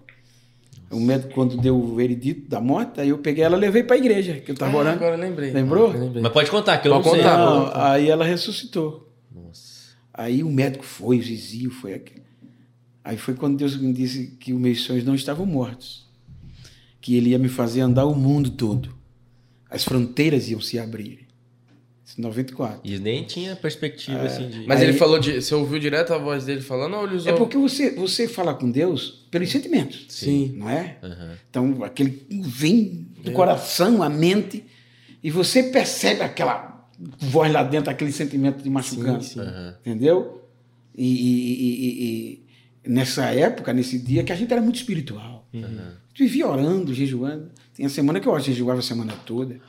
O 0.89 0.99
médico, 0.99 1.33
quando 1.33 1.57
deu 1.57 1.77
o 1.77 1.95
veredito 1.95 2.47
da 2.49 2.61
morte, 2.61 3.01
aí 3.01 3.09
eu 3.09 3.17
peguei 3.17 3.43
ela 3.43 3.57
e 3.57 3.59
levei 3.59 3.83
para 3.83 3.95
a 3.95 3.99
igreja, 3.99 4.35
que 4.39 4.51
eu 4.51 4.53
estava 4.53 4.71
Ah, 4.71 4.79
orando. 4.79 4.95
agora 4.95 5.15
eu 5.15 5.19
lembrei. 5.19 5.51
Lembrou? 5.51 5.91
Eu 5.93 5.99
lembrei. 6.05 6.21
Mas 6.23 6.31
pode 6.31 6.49
contar, 6.49 6.77
que 6.77 6.87
eu 6.87 6.93
Pode 6.93 7.05
não 7.05 7.13
sei. 7.15 7.23
contar. 7.23 7.37
Não, 7.37 7.65
bom. 7.65 7.71
aí 7.73 8.09
ela 8.09 8.23
ressuscitou. 8.23 9.11
Nossa. 9.33 9.89
Aí 10.13 10.41
o 10.41 10.49
médico 10.49 10.85
foi, 10.85 11.19
o 11.19 11.21
Zizio 11.21 11.69
foi 11.71 11.95
aquele. 11.95 12.23
Aí 13.03 13.17
foi 13.17 13.33
quando 13.33 13.57
Deus 13.57 13.75
me 13.75 13.91
disse 13.91 14.27
que 14.39 14.53
os 14.53 14.59
meus 14.59 14.81
sonhos 14.81 15.03
não 15.03 15.15
estavam 15.15 15.45
mortos. 15.45 16.05
Que 17.01 17.17
ele 17.17 17.31
ia 17.31 17.39
me 17.39 17.49
fazer 17.49 17.81
andar 17.81 18.05
o 18.05 18.15
mundo 18.15 18.51
todo. 18.51 18.95
As 19.69 19.83
fronteiras 19.83 20.49
iam 20.49 20.61
se 20.61 20.77
abrir. 20.79 21.25
Isso 22.05 22.19
em 22.19 22.23
94. 22.23 22.81
E 22.83 22.99
nem 22.99 23.23
tinha 23.23 23.55
perspectiva, 23.55 24.21
assim, 24.21 24.47
de... 24.47 24.67
Mas 24.67 24.79
Aí- 24.79 24.89
ele 24.89 24.97
falou 24.97 25.17
de. 25.17 25.41
Você 25.41 25.55
ouviu 25.55 25.79
direto 25.79 26.13
a 26.13 26.17
voz 26.19 26.45
dele 26.45 26.61
falando 26.61 26.95
ou 26.95 27.05
ele 27.07 27.15
usou? 27.15 27.33
É 27.33 27.35
porque 27.35 27.57
você, 27.57 27.91
você 27.95 28.27
fala 28.27 28.53
com 28.53 28.69
Deus 28.69 29.25
pelos 29.31 29.49
sentimentos. 29.49 30.05
Sim. 30.09 30.53
Não 30.55 30.69
é? 30.69 30.97
Aham. 31.01 31.37
Então, 31.49 31.83
aquele 31.83 32.27
vem 32.29 33.07
do 33.23 33.31
coração, 33.31 34.03
a 34.03 34.09
mente, 34.09 34.63
e 35.23 35.31
você 35.31 35.63
percebe 35.63 36.21
aquela 36.21 36.87
voz 37.19 37.51
lá 37.51 37.63
dentro, 37.63 37.89
aquele 37.89 38.11
sentimento 38.11 38.61
de 38.61 38.69
sim. 39.21 39.39
Aham. 39.39 39.75
Entendeu? 39.81 40.47
E, 40.95 41.05
e- 41.07 41.53
e- 41.53 42.03
e- 42.05 42.45
e 42.85 42.89
nessa 42.89 43.25
época, 43.31 43.73
nesse 43.73 43.97
dia, 43.97 44.23
que 44.23 44.31
a 44.31 44.35
gente 44.35 44.53
era 44.53 44.61
muito 44.61 44.75
espiritual. 44.75 45.47
Uhum. 45.51 45.91
A 46.15 46.17
gente 46.17 46.31
vivia 46.31 46.47
orando, 46.47 46.93
jejuando. 46.93 47.51
Tinha 47.73 47.89
semana 47.89 48.21
que 48.21 48.27
eu 48.27 48.39
jejuava 48.39 48.79
a 48.79 48.81
semana 48.81 49.13
toda. 49.25 49.59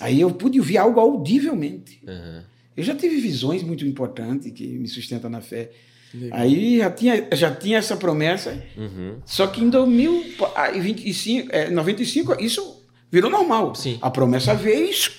Aí 0.00 0.20
eu 0.20 0.30
pude 0.30 0.60
ouvir 0.60 0.76
algo 0.76 1.00
audivelmente. 1.00 1.98
Aham. 2.06 2.44
Eu 2.76 2.84
já 2.84 2.94
tive 2.94 3.16
visões 3.16 3.62
muito 3.62 3.86
importantes 3.86 4.52
que 4.52 4.66
me 4.66 4.86
sustentam 4.86 5.30
na 5.30 5.40
fé. 5.40 5.70
Legal. 6.12 6.38
Aí 6.38 6.78
já 6.78 6.90
tinha, 6.90 7.28
já 7.32 7.50
tinha 7.54 7.78
essa 7.78 7.96
promessa. 7.96 8.62
Uhum. 8.76 9.16
Só 9.24 9.46
que 9.46 9.64
em 9.64 9.70
2025, 9.70 11.48
é, 11.50 11.70
95, 11.70 12.36
isso 12.38 12.84
virou 13.10 13.30
normal. 13.30 13.74
Sim. 13.74 13.98
A 14.02 14.10
promessa 14.10 14.54
veio 14.54 14.90
isso. 14.90 15.10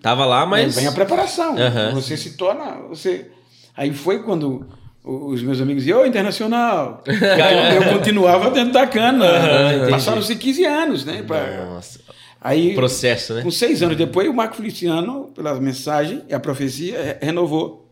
Tava 0.00 0.24
lá, 0.24 0.46
mas... 0.46 0.76
Vem 0.76 0.86
a 0.86 0.92
preparação. 0.92 1.58
Aham. 1.58 1.92
Você 1.94 2.16
se 2.16 2.36
torna. 2.36 2.76
Você... 2.88 3.32
Aí 3.76 3.92
foi 3.92 4.22
quando 4.22 4.64
os 5.10 5.42
meus 5.42 5.60
amigos 5.60 5.82
diziam, 5.84 6.00
ô, 6.02 6.06
internacional. 6.06 7.02
eu, 7.08 7.82
eu 7.82 7.92
continuava 7.98 8.50
dentro 8.50 8.72
da 8.72 8.86
cana. 8.86 9.26
Entendi. 9.74 9.90
Passaram-se 9.90 10.36
15 10.36 10.64
anos, 10.64 11.04
né? 11.04 11.22
pra- 11.22 11.64
Nossa. 11.66 12.00
Aí, 12.40 12.74
Processo, 12.74 13.34
né? 13.34 13.42
com 13.42 13.50
seis 13.50 13.82
anos 13.82 13.96
depois, 13.96 14.28
o 14.28 14.32
Marco 14.32 14.54
Feliciano, 14.56 15.30
pela 15.34 15.58
mensagem 15.60 16.22
e 16.28 16.34
a 16.34 16.38
profecia, 16.38 17.02
re- 17.02 17.26
renovou. 17.26 17.84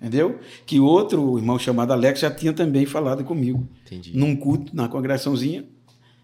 Entendeu? 0.00 0.38
Que 0.66 0.78
outro 0.80 1.36
irmão 1.38 1.58
chamado 1.58 1.92
Alex 1.92 2.20
já 2.20 2.30
tinha 2.30 2.52
também 2.52 2.86
falado 2.86 3.24
comigo. 3.24 3.66
Entendi. 3.86 4.16
Num 4.16 4.34
culto, 4.36 4.74
na 4.74 4.88
congregaçãozinha, 4.88 5.64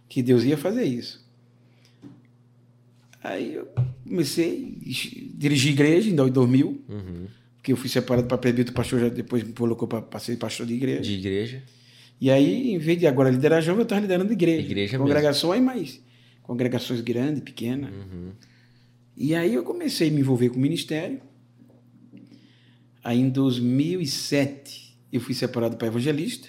que 0.09 0.23
Deus 0.23 0.45
ia 0.45 0.57
fazer 0.57 0.85
isso. 0.85 1.25
Aí 3.23 3.55
eu 3.55 3.69
comecei 4.09 4.79
a 4.85 5.39
dirigir 5.39 5.73
igreja 5.73 6.09
em 6.09 6.15
2000, 6.15 6.81
Uhum. 6.89 7.27
Porque 7.69 7.73
eu 7.73 7.77
fui 7.77 7.89
separado 7.91 8.27
para 8.27 8.39
presbítero, 8.39 8.73
o 8.73 8.75
pastor 8.75 9.01
já 9.01 9.09
depois 9.11 9.43
me 9.43 9.53
colocou 9.53 9.87
para 9.87 10.19
ser 10.19 10.37
pastor 10.37 10.67
de 10.67 10.73
igreja. 10.73 11.03
De 11.03 11.13
igreja. 11.13 11.63
E 12.19 12.31
aí, 12.31 12.73
em 12.73 12.79
vez 12.79 12.99
de 12.99 13.07
agora 13.07 13.31
liderar 13.31 13.61
jovem, 13.61 13.81
eu 13.81 13.83
estava 13.83 14.01
liderando 14.01 14.33
igreja. 14.33 14.63
Igreja 14.63 14.99
Congregações, 14.99 15.63
mas 15.63 16.01
congregações 16.43 17.03
grandes, 17.03 17.43
pequenas. 17.43 17.93
Uhum. 17.93 18.33
E 19.15 19.35
aí 19.35 19.53
eu 19.53 19.63
comecei 19.65 20.09
a 20.09 20.11
me 20.11 20.21
envolver 20.21 20.49
com 20.49 20.57
o 20.57 20.61
ministério. 20.61 21.21
Aí 23.05 23.21
em 23.21 23.29
2007 23.29 24.99
eu 25.13 25.21
fui 25.21 25.35
separado 25.35 25.77
para 25.77 25.89
evangelista, 25.89 26.49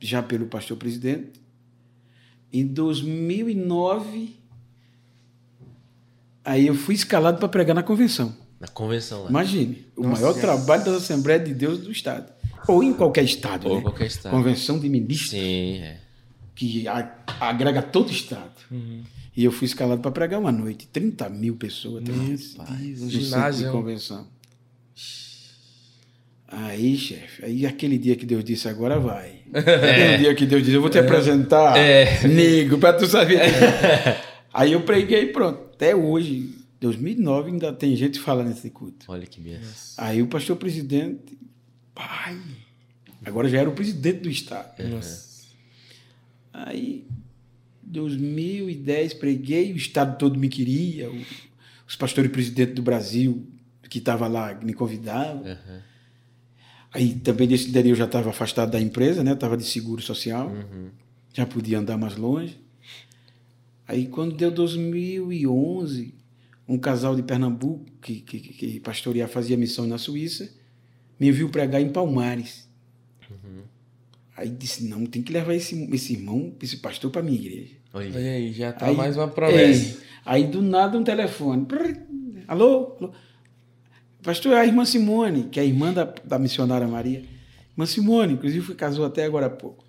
já 0.00 0.20
pelo 0.20 0.46
pastor 0.46 0.76
presidente. 0.76 1.40
Em 2.52 2.66
2009 2.66 4.36
aí 6.44 6.66
eu 6.66 6.74
fui 6.74 6.96
escalado 6.96 7.38
para 7.38 7.48
pregar 7.48 7.74
na 7.74 7.84
convenção. 7.84 8.41
Na 8.62 8.68
convenção 8.68 9.24
lá. 9.24 9.28
Imagine, 9.30 9.84
o 9.96 10.04
Nossa. 10.04 10.22
maior 10.22 10.34
trabalho 10.34 10.84
das 10.84 10.94
Assembleias 11.02 11.44
de 11.44 11.52
Deus 11.52 11.78
do 11.80 11.90
Estado. 11.90 12.32
Ou 12.68 12.80
em 12.80 12.92
qualquer 12.94 13.24
estado, 13.24 13.68
Ou 13.68 13.76
né? 13.76 13.82
qualquer 13.82 14.06
estado. 14.06 14.30
Convenção 14.32 14.78
de 14.78 14.88
ministros, 14.88 15.30
Sim, 15.30 15.78
é. 15.82 15.96
que 16.54 16.86
a- 16.86 17.12
agrega 17.40 17.82
todo 17.82 18.08
o 18.08 18.12
estado. 18.12 18.52
E 19.36 19.44
eu 19.44 19.50
fui 19.50 19.66
escalado 19.66 20.00
para 20.00 20.12
pregar 20.12 20.38
uma 20.38 20.52
noite. 20.52 20.86
30 20.86 21.28
mil 21.28 21.56
pessoas. 21.56 22.04
Meu 22.04 22.14
Deus, 22.14 22.54
no 22.54 22.62
um 23.06 23.10
ginásio. 23.10 23.66
de 23.66 23.72
convenção. 23.72 24.28
Aí, 26.46 26.96
chefe, 26.98 27.44
aí 27.44 27.66
aquele 27.66 27.96
dia 27.96 28.14
que 28.14 28.26
Deus 28.26 28.44
disse, 28.44 28.68
agora 28.68 29.00
vai. 29.00 29.36
Aquele 29.54 30.18
dia 30.18 30.34
que 30.34 30.44
Deus 30.44 30.62
disse, 30.62 30.74
eu 30.74 30.82
vou 30.82 30.90
te 30.90 30.98
apresentar, 30.98 31.76
É. 31.78 32.28
nego, 32.28 32.76
para 32.78 32.92
tu 32.92 33.06
saber. 33.06 33.40
Aí 34.52 34.72
eu 34.74 34.82
preguei, 34.82 35.26
pronto. 35.28 35.58
Até 35.74 35.96
hoje, 35.96 36.50
2009, 36.82 37.50
ainda 37.50 37.72
tem 37.72 37.94
gente 37.96 38.18
falando 38.18 38.48
nesse 38.48 38.68
culto. 38.70 39.06
Olha 39.10 39.26
que 39.26 39.40
benção. 39.40 40.04
Aí 40.04 40.20
o 40.20 40.26
pastor 40.26 40.56
presidente, 40.56 41.38
pai, 41.94 42.38
agora 43.24 43.48
já 43.48 43.58
era 43.60 43.68
o 43.70 43.72
presidente 43.74 44.20
do 44.20 44.28
estado. 44.28 44.74
Nossa. 44.88 45.32
Aí, 46.52 47.06
2010, 47.82 49.14
preguei, 49.14 49.72
o 49.72 49.76
estado 49.76 50.18
todo 50.18 50.38
me 50.38 50.48
queria, 50.48 51.10
o- 51.10 51.24
os 51.88 51.96
pastores 51.96 52.30
presidentes 52.30 52.74
do 52.74 52.82
Brasil 52.82 53.46
que 53.88 53.98
estava 53.98 54.26
lá 54.26 54.54
me 54.62 54.72
convidava. 54.74 55.46
Aí 56.92 57.14
também 57.14 57.46
nesse 57.46 57.70
daí 57.70 57.88
eu 57.88 57.94
já 57.94 58.04
estava 58.04 58.30
afastado 58.30 58.70
da 58.72 58.80
empresa, 58.80 59.22
né? 59.24 59.32
Estava 59.32 59.56
de 59.56 59.64
seguro 59.64 60.02
social, 60.02 60.50
já 61.32 61.46
podia 61.46 61.78
andar 61.78 61.96
mais 61.96 62.16
longe. 62.16 62.58
Aí 63.88 64.06
quando 64.06 64.34
deu 64.36 64.50
2011, 64.50 66.14
um 66.68 66.78
casal 66.78 67.14
de 67.16 67.22
Pernambuco 67.22 67.84
que, 68.00 68.20
que, 68.20 68.38
que 68.40 68.80
pastorear 68.80 69.28
fazia 69.28 69.56
missão 69.56 69.86
na 69.86 69.98
Suíça 69.98 70.50
me 71.18 71.30
viu 71.30 71.48
pregar 71.48 71.80
em 71.80 71.88
Palmares. 71.90 72.68
Aí 74.36 74.48
disse 74.48 74.84
não, 74.88 75.04
tem 75.04 75.22
que 75.22 75.32
levar 75.32 75.54
esse, 75.54 75.84
esse 75.92 76.14
irmão, 76.14 76.54
esse 76.60 76.78
pastor 76.78 77.10
para 77.10 77.22
minha 77.22 77.38
igreja. 77.38 77.74
Olha. 77.92 78.18
Aí, 78.18 78.52
já 78.52 78.72
tá 78.72 78.86
Aí- 78.86 78.96
mais 78.96 79.16
uma 79.16 79.28
promessa. 79.28 79.98
É. 79.98 80.02
Aí 80.24 80.46
do 80.46 80.62
nada 80.62 80.98
um 80.98 81.04
telefone. 81.04 81.66
Prrr. 81.66 81.98
Alô? 82.48 82.96
Alô? 82.98 83.12
Pastor, 84.22 84.52
é 84.52 84.60
a 84.60 84.66
irmã 84.66 84.84
Simone, 84.84 85.44
que 85.44 85.58
é 85.60 85.62
a 85.62 85.66
irmã 85.66 85.92
da, 85.92 86.04
da 86.24 86.38
missionária 86.38 86.86
Maria. 86.86 87.24
Irmã 87.72 87.86
Simone, 87.86 88.34
inclusive 88.34 88.64
foi 88.64 88.74
casou 88.74 89.04
até 89.04 89.24
agora 89.24 89.46
há 89.46 89.50
pouco. 89.50 89.84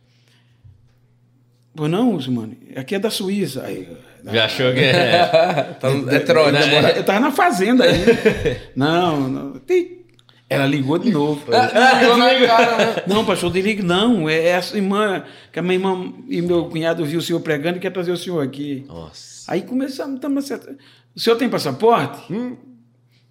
Pô, 1.76 1.88
não, 1.88 2.19
Simone, 2.19 2.57
aqui 2.76 2.95
é 2.95 2.99
da 2.99 3.09
Suíça. 3.09 3.63
Aí, 3.63 3.88
Já 4.32 4.45
achou 4.45 4.74
que 4.74 4.80
é. 4.80 5.26
Tá- 5.80 5.89
é 6.11 6.19
trote. 6.19 6.57
Demora- 6.57 6.91
Eu 6.91 7.03
tava 7.03 7.19
na 7.19 7.32
fazenda 7.32 7.84
aí. 7.84 7.99
não, 8.76 9.28
não. 9.30 9.61
Ih, 9.69 10.05
Ela 10.49 10.65
ligou 10.65 10.97
de 10.99 11.09
novo. 11.11 11.41
Ligou 11.51 12.17
na 12.17 12.47
cara, 12.47 12.78
né? 12.78 13.03
Não, 13.07 13.26
pastor, 13.26 13.51
desligue, 13.51 13.82
não. 13.82 14.30
É 14.30 14.45
essa 14.47 14.76
irmã, 14.78 15.24
que 15.51 15.59
a 15.59 15.61
minha 15.61 15.76
irmã 15.76 16.13
e 16.30 16.41
meu 16.41 16.65
cunhado 16.65 17.03
viu 17.05 17.19
o 17.19 17.21
senhor 17.21 17.39
pregando 17.41 17.78
e 17.78 17.82
quer 17.82 17.91
trazer 17.91 18.11
o 18.11 18.17
senhor 18.17 18.41
aqui. 18.43 18.86
Nossa. 18.88 19.51
Aí 19.51 19.61
começamos, 19.63 20.15
estamos 20.15 20.43
acertando. 20.45 20.78
O 21.15 21.19
senhor 21.19 21.36
tem 21.36 21.49
passaporte? 21.49 22.32
Ou 22.34 22.57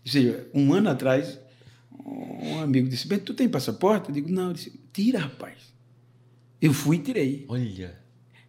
seja, 0.04 0.46
um 0.52 0.72
ano 0.74 0.90
atrás, 0.90 1.38
um 2.04 2.60
amigo 2.60 2.88
disse: 2.88 3.06
Bem, 3.08 3.18
tu 3.18 3.32
tem 3.34 3.48
passaporte? 3.48 4.08
Eu 4.08 4.14
digo: 4.14 4.30
Não. 4.30 4.46
Ele 4.46 4.54
disse: 4.54 4.72
Tira, 4.92 5.20
rapaz. 5.20 5.54
Eu 6.60 6.72
fui 6.72 6.96
e 6.96 6.98
tirei. 7.00 7.44
Olha. 7.48 8.01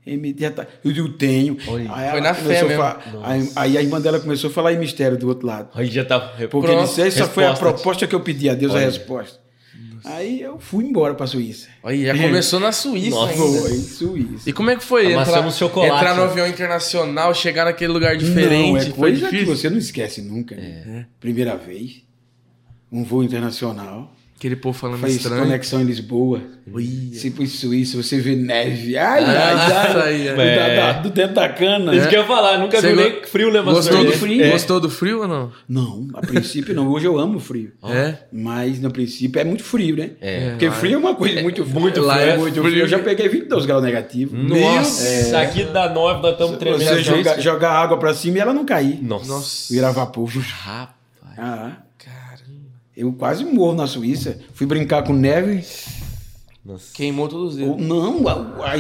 Imediata- 0.06 0.68
Eu 0.84 0.92
digo: 0.92 1.10
Tenho. 1.10 1.58
Aí 1.94 2.12
foi 2.12 2.22
na 2.22 2.34
fé 2.34 2.60
a 2.60 2.64
mesmo. 2.64 2.78
falar- 2.78 3.04
aí, 3.24 3.50
aí 3.56 3.78
a 3.78 3.82
irmã 3.82 4.02
dela 4.02 4.20
começou 4.20 4.50
a 4.50 4.54
falar 4.54 4.74
em 4.74 4.78
mistério 4.78 5.18
do 5.18 5.28
outro 5.30 5.48
lado. 5.48 5.70
Aí 5.74 5.88
já 5.88 6.04
tá. 6.04 6.20
Porque 6.20 6.48
Pronto, 6.48 6.70
ele 6.72 6.82
disse: 6.84 7.02
Essa 7.02 7.26
foi 7.28 7.46
a 7.46 7.54
proposta 7.54 8.06
que 8.06 8.14
eu 8.14 8.20
pedi 8.20 8.50
a 8.50 8.54
Deus, 8.54 8.74
a 8.74 8.76
Olha. 8.78 8.86
resposta. 8.86 9.42
Aí 10.06 10.42
eu 10.42 10.60
fui 10.60 10.84
embora 10.84 11.14
para 11.14 11.24
a 11.24 11.28
Suíça. 11.28 11.70
Aí 11.82 12.06
já 12.06 12.18
começou 12.18 12.60
na 12.60 12.74
Suíça 12.74 13.12
Nossa. 13.16 13.32
ainda. 13.42 13.62
Foi, 13.62 13.78
Suíça. 13.78 14.50
E 14.50 14.52
como 14.52 14.70
é 14.70 14.76
que 14.76 14.84
foi 14.84 15.06
entrar, 15.06 15.22
Amassamos 15.24 15.56
chocolate, 15.56 15.96
entrar 15.96 16.14
no 16.16 16.24
avião 16.24 16.46
internacional, 16.46 17.34
chegar 17.34 17.64
naquele 17.64 17.94
lugar 17.94 18.18
diferente? 18.18 18.72
Não, 18.72 18.78
é 18.78 18.82
foi 18.82 18.92
coisa 18.92 19.30
que 19.30 19.32
difícil? 19.38 19.56
você 19.56 19.70
não 19.70 19.78
esquece 19.78 20.22
nunca. 20.22 20.58
Né? 20.58 21.06
Primeira 21.22 21.56
vez, 21.56 22.04
um 22.92 23.02
voo 23.06 23.24
internacional, 23.24 24.14
Aquele 24.44 24.58
povo 24.58 24.78
falando 24.78 25.00
faz 25.00 25.16
estranho. 25.16 25.44
conexão 25.44 25.80
em 25.80 25.86
Lisboa. 25.86 26.42
Você 26.68 27.32
foi 27.32 27.46
em 27.46 27.48
Suíça, 27.48 27.96
você 27.96 28.20
vê 28.20 28.36
neve. 28.36 28.98
Ai, 28.98 29.24
Ah, 29.24 29.26
ai, 29.26 29.72
ai. 29.72 30.02
aí, 30.02 30.28
é. 30.28 30.32
do, 30.32 30.36
da- 30.38 30.76
da- 30.92 31.00
do 31.00 31.10
dentro 31.12 31.36
da 31.36 31.48
cana. 31.48 31.96
Isso 31.96 32.10
que 32.10 32.16
eu 32.18 32.20
ia 32.24 32.28
falar, 32.28 32.58
nunca 32.58 32.82
Você 32.82 32.88
viu 32.88 32.98
go- 32.98 33.02
nem 33.04 33.24
frio 33.24 33.50
levando 33.50 33.76
Gostou 33.76 33.94
do 34.00 34.02
sorvete. 34.04 34.20
frio? 34.20 34.44
É. 34.44 34.50
Gostou 34.52 34.80
do 34.82 34.90
frio 34.90 35.22
ou 35.22 35.28
não? 35.30 35.50
Não, 35.66 36.10
a 36.14 36.20
princípio 36.20 36.76
não. 36.76 36.90
Hoje 36.90 37.06
eu 37.06 37.18
amo 37.18 37.40
frio. 37.40 37.72
É? 37.90 38.16
Mas 38.34 38.82
no 38.82 38.92
princípio 38.92 39.40
é 39.40 39.46
muito 39.46 39.64
frio, 39.64 39.96
né? 39.96 40.12
É. 40.20 40.50
Porque 40.50 40.70
frio 40.72 40.96
é 40.96 40.98
uma 40.98 41.16
coisa 41.16 41.42
muito 41.42 41.66
muito 41.66 42.02
lá 42.02 42.16
frio. 42.18 42.28
é 42.30 42.38
muito 42.38 42.62
frio. 42.62 42.80
Eu 42.80 42.88
já 42.90 43.00
peguei 43.00 43.30
22 43.30 43.66
graus 43.66 43.82
negativos. 43.82 44.38
Nossa, 44.50 45.40
aqui 45.40 45.64
dá 45.64 45.88
9, 45.88 46.22
nós 46.22 46.32
estamos 46.34 46.58
tremendo. 46.58 46.84
Você 46.84 47.02
joga, 47.02 47.40
jogar 47.40 47.72
água 47.72 47.98
pra 47.98 48.14
cima 48.14 48.40
e 48.40 48.42
ela 48.42 48.54
não 48.54 48.66
cair. 48.66 49.00
Nossa. 49.02 49.26
Nossa. 49.26 49.74
Virar 49.74 49.92
vapor. 49.92 50.28
Rapaz. 50.28 50.90
Ah. 51.38 51.78
Eu 52.96 53.12
quase 53.14 53.44
morro 53.46 53.76
na 53.76 53.88
Suíça. 53.88 54.40
Fui 54.54 54.66
brincar 54.68 55.04
com 55.04 55.14
neve. 55.14 55.64
Nossa. 56.66 56.94
Queimou 56.94 57.28
todos 57.28 57.52
os 57.54 57.60
dedos. 57.60 57.78
Não, 57.86 58.26
a- 58.28 58.72
a- 58.72 58.78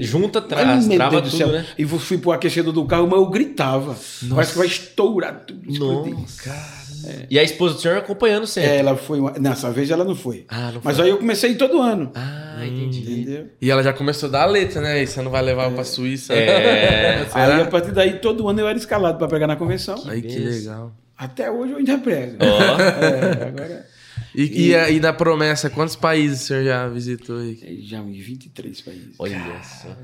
Junta, 0.00 0.40
meu 0.40 0.48
trava 0.48 1.20
tudo, 1.22 1.36
céu. 1.36 1.48
né? 1.48 1.66
E 1.76 1.84
fui 1.84 2.16
pro 2.16 2.32
aquecedor 2.32 2.72
do 2.72 2.84
carro, 2.86 3.06
mas 3.06 3.18
eu 3.20 3.26
gritava. 3.26 3.94
Parece 4.30 4.52
que 4.52 4.58
vai 4.58 4.66
estourar 4.66 5.44
tudo. 5.46 5.60
Nossa. 5.78 6.86
E 7.30 7.38
a 7.38 7.42
esposa 7.42 7.74
do 7.74 7.80
senhor 7.80 7.98
acompanhando 7.98 8.46
sempre. 8.46 8.70
É, 8.70 8.78
ela 8.78 8.96
foi. 8.96 9.20
uma- 9.20 9.32
Nessa 9.38 9.70
vez 9.70 9.90
ela 9.90 10.02
não 10.02 10.16
foi. 10.16 10.44
Ah, 10.48 10.72
não 10.72 10.80
mas 10.82 10.96
foi. 10.96 11.04
aí 11.04 11.10
eu 11.10 11.18
comecei 11.18 11.54
todo 11.56 11.80
ano. 11.80 12.10
Ah, 12.14 12.64
entendi. 12.66 13.00
Entendeu? 13.00 13.46
E 13.60 13.70
ela 13.70 13.82
já 13.82 13.92
começou 13.92 14.28
a 14.30 14.32
dar 14.32 14.42
a 14.44 14.46
letra, 14.46 14.80
né? 14.80 15.02
E 15.02 15.06
você 15.06 15.20
não 15.20 15.30
vai 15.30 15.42
levar 15.42 15.70
pra 15.70 15.84
Suíça. 15.84 16.32
É. 16.32 17.26
Aí 17.34 17.60
a 17.60 17.66
partir 17.66 17.92
daí 17.92 18.14
todo 18.18 18.48
ano 18.48 18.60
eu 18.60 18.66
era 18.66 18.78
escalado 18.78 19.18
para 19.18 19.28
pregar 19.28 19.46
na 19.46 19.56
convenção. 19.56 20.02
Aí 20.06 20.22
que 20.22 20.38
legal. 20.38 20.90
Até 21.16 21.50
hoje 21.50 21.72
eu 21.72 21.78
ainda 21.78 21.98
prego. 21.98 22.36
Ó. 22.40 22.76
É, 23.02 23.48
agora. 23.48 23.86
E, 24.34 24.70
e, 24.72 24.96
e 24.96 25.00
na 25.00 25.12
promessa, 25.12 25.70
quantos 25.70 25.96
países 25.96 26.42
o 26.42 26.46
senhor 26.46 26.64
já 26.64 26.88
visitou 26.88 27.38
aí? 27.38 27.80
Já 27.82 27.98
em 28.00 28.12
23 28.12 28.80
países. 28.82 29.14
Olha 29.18 29.62
só. 29.62 29.96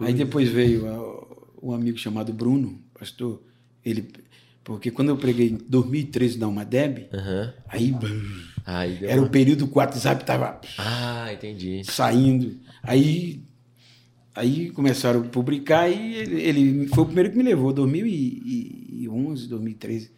Aí 0.00 0.14
depois 0.14 0.48
veio 0.48 0.86
a- 0.88 1.44
um 1.62 1.72
amigo 1.72 1.98
chamado 1.98 2.32
Bruno, 2.32 2.80
pastor. 2.98 3.42
Ele, 3.84 4.08
porque 4.62 4.90
quando 4.90 5.08
eu 5.10 5.16
preguei 5.16 5.50
em 5.50 5.58
2013 5.68 6.38
na 6.38 6.46
Umadeb, 6.48 7.08
Aham. 7.12 7.52
aí 7.68 7.94
Aí 8.66 8.94
deu 8.96 9.10
era 9.10 9.20
uma- 9.20 9.26
o 9.26 9.30
período 9.30 9.66
que 9.66 9.74
o 9.74 9.78
WhatsApp 9.78 10.24
tava 10.24 10.60
Ah, 10.78 11.32
entendi. 11.32 11.82
saindo. 11.84 12.58
Aí, 12.82 13.42
aí 14.34 14.70
começaram 14.70 15.20
a 15.20 15.24
publicar 15.24 15.88
e 15.88 16.14
ele, 16.14 16.40
ele 16.42 16.86
foi 16.88 17.02
o 17.04 17.06
primeiro 17.06 17.30
que 17.30 17.36
me 17.36 17.42
levou, 17.44 17.72
2011, 17.72 19.48
2013, 19.48 20.10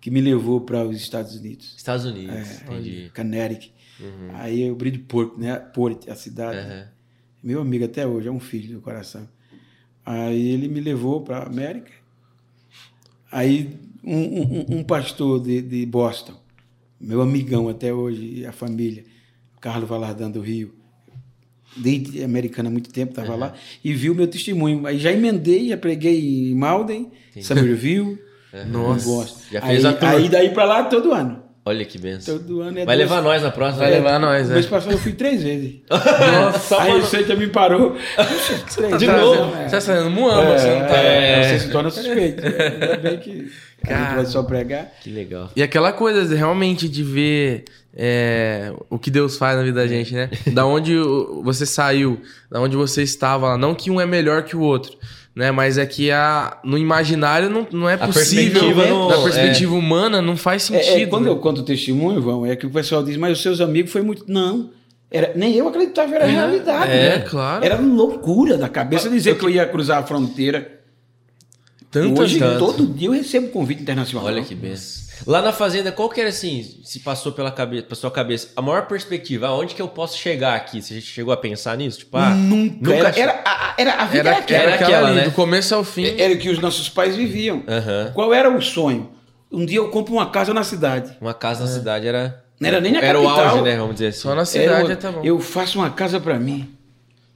que 0.00 0.10
me 0.10 0.20
levou 0.20 0.60
para 0.62 0.84
os 0.86 0.96
Estados 0.96 1.34
Unidos. 1.36 1.74
Estados 1.76 2.04
Unidos, 2.06 2.34
É, 2.34 2.62
entendi. 2.64 3.10
Connecticut. 3.14 3.72
Aí 4.34 4.62
eu 4.62 4.74
Bridgeport, 4.74 5.36
né? 5.36 5.56
Port, 5.56 6.08
a 6.08 6.14
cidade. 6.14 6.58
Aham. 6.58 6.88
Meu 7.42 7.60
amigo 7.60 7.84
até 7.84 8.06
hoje, 8.06 8.28
é 8.28 8.30
um 8.30 8.40
filho 8.40 8.74
do 8.76 8.80
coração. 8.80 9.28
Aí 10.04 10.48
ele 10.48 10.68
me 10.68 10.80
levou 10.80 11.20
para 11.22 11.42
América. 11.46 11.90
Aí 13.30 13.76
um, 14.02 14.16
um- 14.16 14.78
um 14.78 14.82
pastor 14.84 15.40
de, 15.42 15.60
de 15.62 15.84
Boston, 15.86 16.34
meu 17.00 17.20
amigão 17.20 17.68
até 17.68 17.92
hoje, 17.92 18.44
a 18.46 18.52
família, 18.52 19.04
Carlos 19.60 19.88
Valardão 19.88 20.30
do 20.30 20.40
Rio, 20.40 20.74
desde 21.76 22.22
americana 22.24 22.68
há 22.68 22.72
muito 22.72 22.90
tempo, 22.90 23.10
estava 23.12 23.34
lá, 23.34 23.54
e 23.84 23.92
viu 23.92 24.14
meu 24.14 24.26
testemunho. 24.26 24.86
Aí 24.86 24.98
já 24.98 25.12
emendei, 25.12 25.68
já 25.68 25.76
preguei 25.76 26.50
em 26.50 26.54
Malden, 26.54 27.10
Somerville, 27.40 28.18
Nossa. 28.70 29.04
em 29.04 29.12
Boston. 29.12 29.40
Já 29.52 29.60
fez 29.62 29.84
aí, 29.84 29.96
a 30.00 30.10
aí 30.10 30.28
daí 30.28 30.50
para 30.50 30.64
lá 30.64 30.84
todo 30.84 31.12
ano. 31.12 31.49
Olha 31.64 31.84
que 31.84 31.98
benção. 31.98 32.38
Todo 32.38 32.62
ano 32.62 32.78
é 32.78 32.84
Vai 32.86 32.96
duas- 32.96 33.08
levar 33.10 33.22
nós 33.22 33.42
na 33.42 33.50
próxima. 33.50 33.78
Vai 33.82 33.90
né? 33.90 33.96
levar 33.98 34.18
nós, 34.18 34.48
o 34.48 34.52
é. 34.52 34.54
mês 34.54 34.66
passado 34.66 34.92
eu 34.92 34.98
fui 34.98 35.12
três 35.12 35.42
vezes. 35.42 35.74
Nossa, 35.90 36.80
Aí 36.82 37.00
você 37.00 37.22
já 37.24 37.36
me 37.36 37.46
parou. 37.48 37.96
Três 38.74 38.96
De 38.98 39.06
vezes, 39.06 39.20
novo? 39.22 39.54
né? 39.54 39.64
Você 39.64 39.70
tá 39.76 39.80
saindo 39.80 40.10
muamba, 40.10 40.58
você 40.58 40.66
não 40.70 40.86
tá... 40.86 40.96
É, 40.96 41.42
Você 41.58 41.66
se 41.66 41.70
torna 41.70 41.90
suspeito. 41.90 42.42
Ainda 42.46 42.96
bem 42.96 43.18
que 43.18 43.30
a 43.30 43.34
gente 43.34 43.52
Cara. 43.86 44.14
vai 44.16 44.26
só 44.26 44.42
pregar. 44.42 44.90
Que 45.02 45.10
legal. 45.10 45.50
E 45.54 45.62
aquela 45.62 45.92
coisa 45.92 46.24
de, 46.26 46.34
realmente 46.34 46.88
de 46.88 47.04
ver 47.04 47.64
é, 47.94 48.72
o 48.88 48.98
que 48.98 49.10
Deus 49.10 49.36
faz 49.36 49.56
na 49.56 49.62
vida 49.62 49.80
da 49.80 49.86
gente, 49.86 50.14
né? 50.14 50.30
Da 50.52 50.64
onde 50.64 50.96
você 51.42 51.66
saiu, 51.66 52.20
da 52.50 52.58
onde 52.60 52.74
você 52.76 53.02
estava 53.02 53.48
lá. 53.48 53.58
Não 53.58 53.74
que 53.74 53.90
um 53.90 54.00
é 54.00 54.06
melhor 54.06 54.44
que 54.44 54.56
o 54.56 54.60
outro, 54.60 54.92
né? 55.34 55.50
Mas 55.50 55.78
é 55.78 55.86
que 55.86 56.10
a, 56.10 56.58
no 56.64 56.76
imaginário 56.76 57.48
não, 57.48 57.66
não 57.72 57.88
é 57.88 57.94
A 57.94 57.98
possível. 58.06 58.60
perspectiva 58.60 58.86
não- 58.86 59.08
na 59.08 59.18
perspectiva 59.22 59.74
humana 59.74 60.20
não 60.22 60.36
faz 60.36 60.70
É, 60.70 60.82
sentido. 60.82 61.02
é, 61.02 61.06
quando 61.06 61.24
né? 61.24 61.30
eu 61.30 61.36
conto 61.36 61.60
o 61.60 61.64
testemunho, 61.64 62.20
Vão, 62.20 62.44
é 62.46 62.56
que 62.56 62.66
o 62.66 62.70
pessoal 62.70 63.02
diz, 63.02 63.16
mas 63.16 63.32
os 63.38 63.42
seus 63.42 63.60
amigos 63.60 63.90
foi 63.92 64.02
muito. 64.02 64.24
Não. 64.26 64.70
Era, 65.10 65.32
nem 65.34 65.54
eu 65.56 65.66
acreditava, 65.66 66.14
era 66.14 66.26
realidade. 66.26 66.92
é, 66.92 67.18
né? 67.18 67.24
claro. 67.28 67.64
Era 67.64 67.76
loucura 67.80 68.56
da 68.56 68.68
cabeça 68.68 69.08
dizer 69.10 69.36
que 69.36 69.44
eu 69.44 69.50
ia 69.50 69.66
cruzar 69.66 69.98
a 69.98 70.02
fronteira. 70.06 70.78
Tanta 71.90 72.22
Hoje, 72.22 72.38
gente. 72.38 72.58
todo 72.58 72.86
dia 72.86 73.08
eu 73.08 73.12
recebo 73.12 73.48
convite 73.48 73.82
internacional. 73.82 74.26
Olha 74.28 74.42
que 74.44 74.54
benção. 74.54 75.09
Lá 75.26 75.42
na 75.42 75.52
fazenda, 75.52 75.92
qual 75.92 76.08
que 76.08 76.20
era 76.20 76.30
assim, 76.30 76.62
se 76.84 77.00
passou 77.00 77.32
pela 77.32 77.50
cabeça, 77.50 77.82
pela 77.84 77.94
sua 77.94 78.10
cabeça, 78.10 78.48
a 78.56 78.62
maior 78.62 78.86
perspectiva, 78.86 79.48
aonde 79.48 79.74
que 79.74 79.82
eu 79.82 79.88
posso 79.88 80.16
chegar 80.18 80.54
aqui? 80.54 80.80
Você 80.80 81.00
chegou 81.00 81.32
a 81.32 81.36
pensar 81.36 81.76
nisso? 81.76 81.98
Tipo, 82.00 82.16
ah, 82.16 82.30
Nunca. 82.30 82.92
Era, 82.94 83.12
che- 83.12 83.20
era, 83.20 83.42
a, 83.44 83.74
era, 83.76 83.92
a 83.94 84.04
vida 84.06 84.18
Era, 84.20 84.28
era, 84.30 84.36
era, 84.36 84.44
aquela. 84.44 84.62
Era 84.62 84.74
aquela, 84.74 84.88
aquela, 84.96 85.08
ali, 85.08 85.16
né? 85.20 85.24
do 85.24 85.32
começo 85.32 85.74
ao 85.74 85.84
fim. 85.84 86.06
Era 86.18 86.32
o 86.34 86.38
que 86.38 86.48
os 86.48 86.58
nossos 86.58 86.88
pais 86.88 87.14
viviam. 87.16 87.62
Aham. 87.68 88.12
Qual 88.14 88.32
era 88.32 88.48
o 88.50 88.60
sonho? 88.62 89.10
Um 89.52 89.66
dia 89.66 89.78
eu 89.78 89.88
compro 89.90 90.12
uma 90.14 90.30
casa 90.30 90.54
na 90.54 90.62
cidade. 90.64 91.16
Uma 91.20 91.34
casa 91.34 91.64
na 91.64 91.70
cidade 91.70 92.06
era. 92.06 92.42
Não 92.60 92.68
era 92.68 92.80
nem 92.80 92.92
na 92.92 93.00
Era 93.00 93.18
o 93.18 93.24
capital. 93.24 93.48
auge, 93.48 93.62
né? 93.62 93.76
Vamos 93.76 93.94
dizer 93.94 94.08
assim. 94.08 94.20
Só 94.20 94.28
na 94.30 94.34
Era 94.36 94.44
cidade 94.46 94.84
o- 94.84 94.88
já 94.88 94.96
tá 94.96 95.10
bom. 95.12 95.20
Eu 95.24 95.40
faço 95.40 95.78
uma 95.78 95.90
casa 95.90 96.20
para 96.20 96.38
mim. 96.38 96.74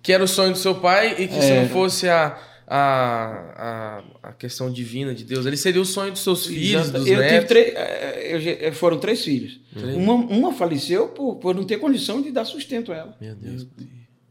Que 0.02 0.12
era 0.12 0.22
o 0.22 0.28
sonho 0.28 0.52
do 0.52 0.58
seu 0.58 0.74
pai 0.74 1.14
e 1.18 1.26
que 1.28 1.40
se 1.40 1.50
É. 1.50 1.60
não 1.62 1.68
fosse 1.70 2.08
a, 2.08 2.36
a, 2.76 4.02
a, 4.22 4.28
a 4.30 4.32
questão 4.32 4.70
divina 4.70 5.14
de 5.14 5.22
Deus, 5.24 5.46
ele 5.46 5.56
seria 5.56 5.80
o 5.80 5.84
sonho 5.84 6.10
dos 6.12 6.22
seus 6.22 6.46
filhos, 6.46 6.88
Exato. 6.88 6.98
dos 6.98 7.06
eu 7.06 7.16
tive 7.18 7.30
netos. 7.30 7.48
três, 7.48 7.74
eh, 7.74 8.28
eu 8.34 8.40
já- 8.40 8.72
foram 8.72 8.98
três 8.98 9.22
filhos. 9.24 9.60
Uma, 9.94 10.14
uma 10.14 10.52
faleceu 10.52 11.08
por, 11.08 11.36
por 11.36 11.54
não 11.54 11.64
ter 11.64 11.78
condição 11.78 12.20
de 12.20 12.30
dar 12.32 12.44
sustento 12.44 12.90
a 12.92 12.96
ela. 12.96 13.16
Meu 13.20 13.34
Deus. 13.36 13.66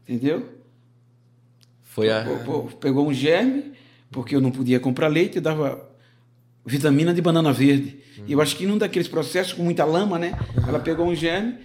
Entendeu? 0.06 0.46
Foi 1.82 2.10
a. 2.10 2.24
Pô, 2.24 2.62
pô, 2.62 2.76
Pegou 2.76 3.08
um 3.08 3.14
germe, 3.14 3.72
porque 4.10 4.34
eu 4.34 4.40
não 4.40 4.50
podia 4.50 4.78
comprar 4.80 5.08
leite, 5.08 5.36
eu 5.36 5.42
dava 5.42 5.88
vitamina 6.66 7.14
de 7.14 7.22
banana 7.22 7.52
verde. 7.52 7.98
E 8.26 8.32
eu 8.32 8.40
acho 8.40 8.56
que 8.56 8.66
num 8.66 8.78
daqueles 8.78 9.08
processos 9.08 9.52
com 9.52 9.62
muita 9.62 9.84
lama, 9.84 10.18
né? 10.18 10.32
Ela 10.68 10.78
pegou 10.80 11.06
um 11.06 11.14
germe 11.14 11.56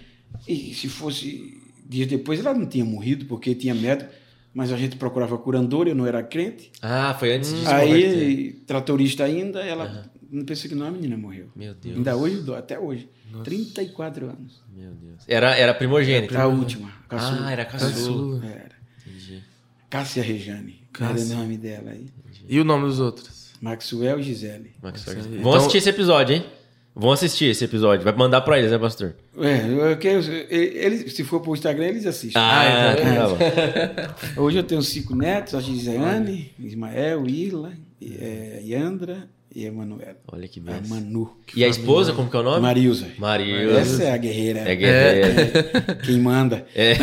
e 0.47 0.73
se 0.73 0.88
fosse 0.88 1.57
dias 1.88 2.07
depois 2.07 2.39
ela 2.39 2.53
não 2.53 2.65
tinha 2.65 2.86
morrido 2.86 3.25
porque 3.25 3.53
tinha 3.55 3.73
médico, 3.73 4.11
mas 4.54 4.72
a 4.72 4.78
gente 4.78 4.95
procurava 4.95 5.38
curandora, 5.38 5.89
eu 5.89 5.95
não 5.95 6.06
era 6.06 6.22
crente. 6.24 6.72
Ah, 6.82 7.16
foi 7.20 7.36
antes 7.36 7.52
disso. 7.52 7.66
converter. 7.66 7.93
Aí, 7.95 8.52
tratorista 8.66 9.24
ainda, 9.24 9.62
ela 9.62 10.10
não 10.32 10.43
pensei 10.45 10.70
que 10.70 10.76
não, 10.76 10.88
a 10.88 10.91
menina 10.91 11.18
morreu. 11.18 11.50
Meu 11.56 11.74
Deus. 11.74 11.97
Ainda 11.97 12.16
hoje, 12.16 12.43
até 12.56 12.80
hoje. 12.80 13.10
34 13.43 14.26
anos. 14.26 14.62
Meu 14.76 14.91
Deus. 14.91 15.24
Era, 15.28 15.56
era 15.56 15.74
primogênito. 15.74 16.36
A 16.38 16.47
última. 16.47 16.91
Caçula. 17.08 17.47
Ah, 17.47 17.52
era 17.52 17.66
caçula. 17.66 17.91
Caçula. 17.91 18.45
Era. 18.45 18.72
Entendi. 19.06 19.43
Cássia 19.89 20.24
Rejane. 20.24 20.82
Cássia. 20.91 21.34
Era 21.34 21.36
o 21.36 21.43
nome 21.43 21.58
dela 21.58 21.91
aí. 21.91 22.08
E 22.47 22.60
o 22.60 22.64
nome 22.64 22.86
dos 22.86 23.00
outros? 23.00 23.52
Maxwell 23.62 24.20
e 24.20 24.24
Gisele. 24.24 24.72
Max 24.82 25.02
Isso 25.02 25.10
aí. 25.10 25.16
Ferguson. 25.18 25.39
Então- 25.39 25.54
assistir 25.54 25.78
esse 25.78 25.89
episódio, 25.89 26.36
hein? 26.36 26.45
Vão 27.00 27.12
assistir 27.12 27.45
esse 27.45 27.64
episódio. 27.64 28.04
Vai 28.04 28.14
mandar 28.14 28.41
pra 28.41 28.60
eles, 28.60 28.72
né, 28.72 28.78
pastor? 28.78 29.16
É, 29.38 29.91
eu 29.91 29.97
quero, 29.97 30.20
eles, 30.50 31.14
se 31.14 31.24
for 31.24 31.39
pro 31.39 31.54
Instagram, 31.54 31.86
eles 31.88 32.06
assistem. 32.06 32.41
Ah, 32.41 32.93
então- 33.00 33.38
tá 33.38 34.14
bom. 34.36 34.43
Hoje 34.43 34.58
eu 34.58 34.64
tenho 34.64 34.82
cinco 34.82 35.16
netos, 35.16 35.56
a 35.56 35.62
Gisele, 35.62 36.52
Ismael, 36.60 37.26
Irla, 37.26 37.72
e, 38.02 38.16
é, 38.20 38.62
Yandra 38.66 39.28
e 39.56 39.66
Emanuela. 39.66 40.16
Olha 40.32 40.47
que 40.47 40.60
A 40.60 40.64
beleza. 40.64 40.93
Manu. 40.93 41.32
E 41.56 41.64
a 41.64 41.68
esposa, 41.68 42.14
como 42.14 42.30
que 42.30 42.36
é 42.36 42.39
o 42.39 42.43
nome? 42.43 42.62
Marilza. 42.62 43.08
Marilza. 43.18 43.80
Essa 43.80 44.04
é 44.04 44.12
a 44.12 44.18
guerreira. 44.18 44.60
É 44.60 44.76
guerreira. 44.76 45.28
É, 45.88 45.95
quem 46.06 46.20
manda. 46.20 46.66
É. 46.76 46.93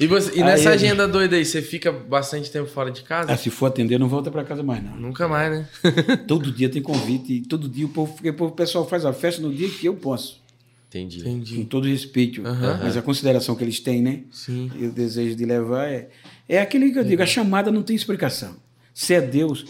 E, 0.00 0.06
você, 0.06 0.30
e 0.30 0.38
Aí 0.38 0.44
nessa 0.44 0.70
eu- 0.70 0.72
agenda 0.74 1.06
doida 1.06 1.36
aí, 1.36 1.44
você 1.44 1.60
fica 1.62 1.92
bastante 1.92 2.50
tempo 2.50 2.68
fora 2.68 2.90
de 2.90 3.02
casa? 3.02 3.30
Ah, 3.32 3.36
se 3.36 3.50
for 3.50 3.66
atender, 3.66 3.98
não 3.98 4.08
volta 4.08 4.30
para 4.30 4.42
casa 4.44 4.62
mais, 4.62 4.82
não. 4.82 4.96
Nunca 4.96 5.28
mais, 5.28 5.50
né? 5.52 5.68
Todo 6.26 6.50
dia 6.50 6.68
tem 6.68 6.82
convite, 6.82 7.32
e 7.34 7.40
todo 7.42 7.68
dia 7.68 7.86
o 7.86 7.88
povo, 7.88 8.12
porque 8.14 8.30
o 8.30 8.50
pessoal 8.50 8.88
faz 8.88 9.04
a 9.04 9.12
festa 9.12 9.40
no 9.42 9.52
dia 9.52 9.68
que 9.68 9.86
eu 9.86 9.94
posso. 9.94 10.40
Entendi. 10.88 11.22
Com 11.22 11.28
Entendi. 11.30 11.64
todo 11.64 11.88
respeito. 11.88 12.42
Mas 12.42 12.96
a 12.98 13.02
consideração 13.02 13.54
que 13.54 13.64
eles 13.64 13.80
têm, 13.80 14.02
né? 14.02 14.20
Sim. 14.30 14.70
E 14.78 14.86
o 14.86 14.92
desejo 14.92 15.34
de 15.34 15.44
levar 15.46 15.88
é. 15.88 16.08
É 16.46 16.60
aquele 16.60 16.90
que 16.90 16.98
eu 16.98 17.04
digo, 17.04 17.22
a 17.22 17.26
chamada 17.26 17.70
não 17.70 17.82
tem 17.82 17.96
explicação. 17.96 18.56
Se 18.92 19.14
é 19.14 19.20
Deus, 19.22 19.64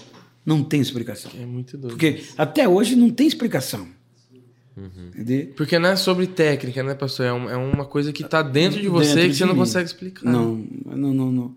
não 0.45 0.63
tem 0.63 0.81
explicação. 0.81 1.31
É 1.41 1.45
muito 1.47 1.77
doido. 1.79 1.93
Porque 1.93 2.23
até 2.37 2.69
hoje 2.69 2.97
não 2.97 3.11
tem 3.11 3.27
explicação. 3.27 3.87
Entendeu? 4.77 5.53
Porque 5.55 5.79
não 5.79 5.91
é 5.91 5.97
sobre 5.97 6.27
técnica, 6.27 6.83
né, 6.83 6.95
pastor? 6.95 7.27
É, 7.27 7.33
um- 7.33 7.51
é 7.51 7.57
uma 7.57 7.85
coisa 7.85 8.11
que 8.13 8.25
tá 8.25 8.41
dentro 8.41 8.81
de 8.81 8.89
você 8.89 9.09
Dentro 9.15 9.23
que 9.23 9.29
de 9.33 9.39
você 9.39 9.45
não 9.45 9.53
mim. 9.53 9.59
consegue 9.61 9.87
explicar. 9.87 10.25
Não, 10.25 10.65
não, 10.87 10.97
não. 11.13 11.31
Não, 11.33 11.55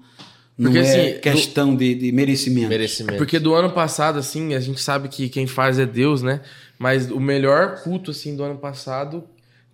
não 0.57 0.71
Porque, 0.71 0.79
é 0.79 0.81
assim, 1.11 1.19
questão 1.21 1.75
de, 1.75 1.95
de 1.95 2.11
merecimento. 2.11 2.67
Merecimento. 2.67 3.17
Porque 3.17 3.39
do 3.39 3.53
ano 3.53 3.71
passado, 3.71 4.19
assim, 4.19 4.53
a 4.53 4.59
gente 4.59 4.81
sabe 4.81 5.07
que 5.07 5.29
quem 5.29 5.47
faz 5.47 5.79
é 5.79 5.85
Deus, 5.85 6.21
né? 6.21 6.41
Mas 6.77 7.09
o 7.09 7.19
melhor 7.19 7.81
culto, 7.83 8.11
assim, 8.11 8.35
do 8.35 8.43
ano 8.43 8.57
passado, 8.57 9.23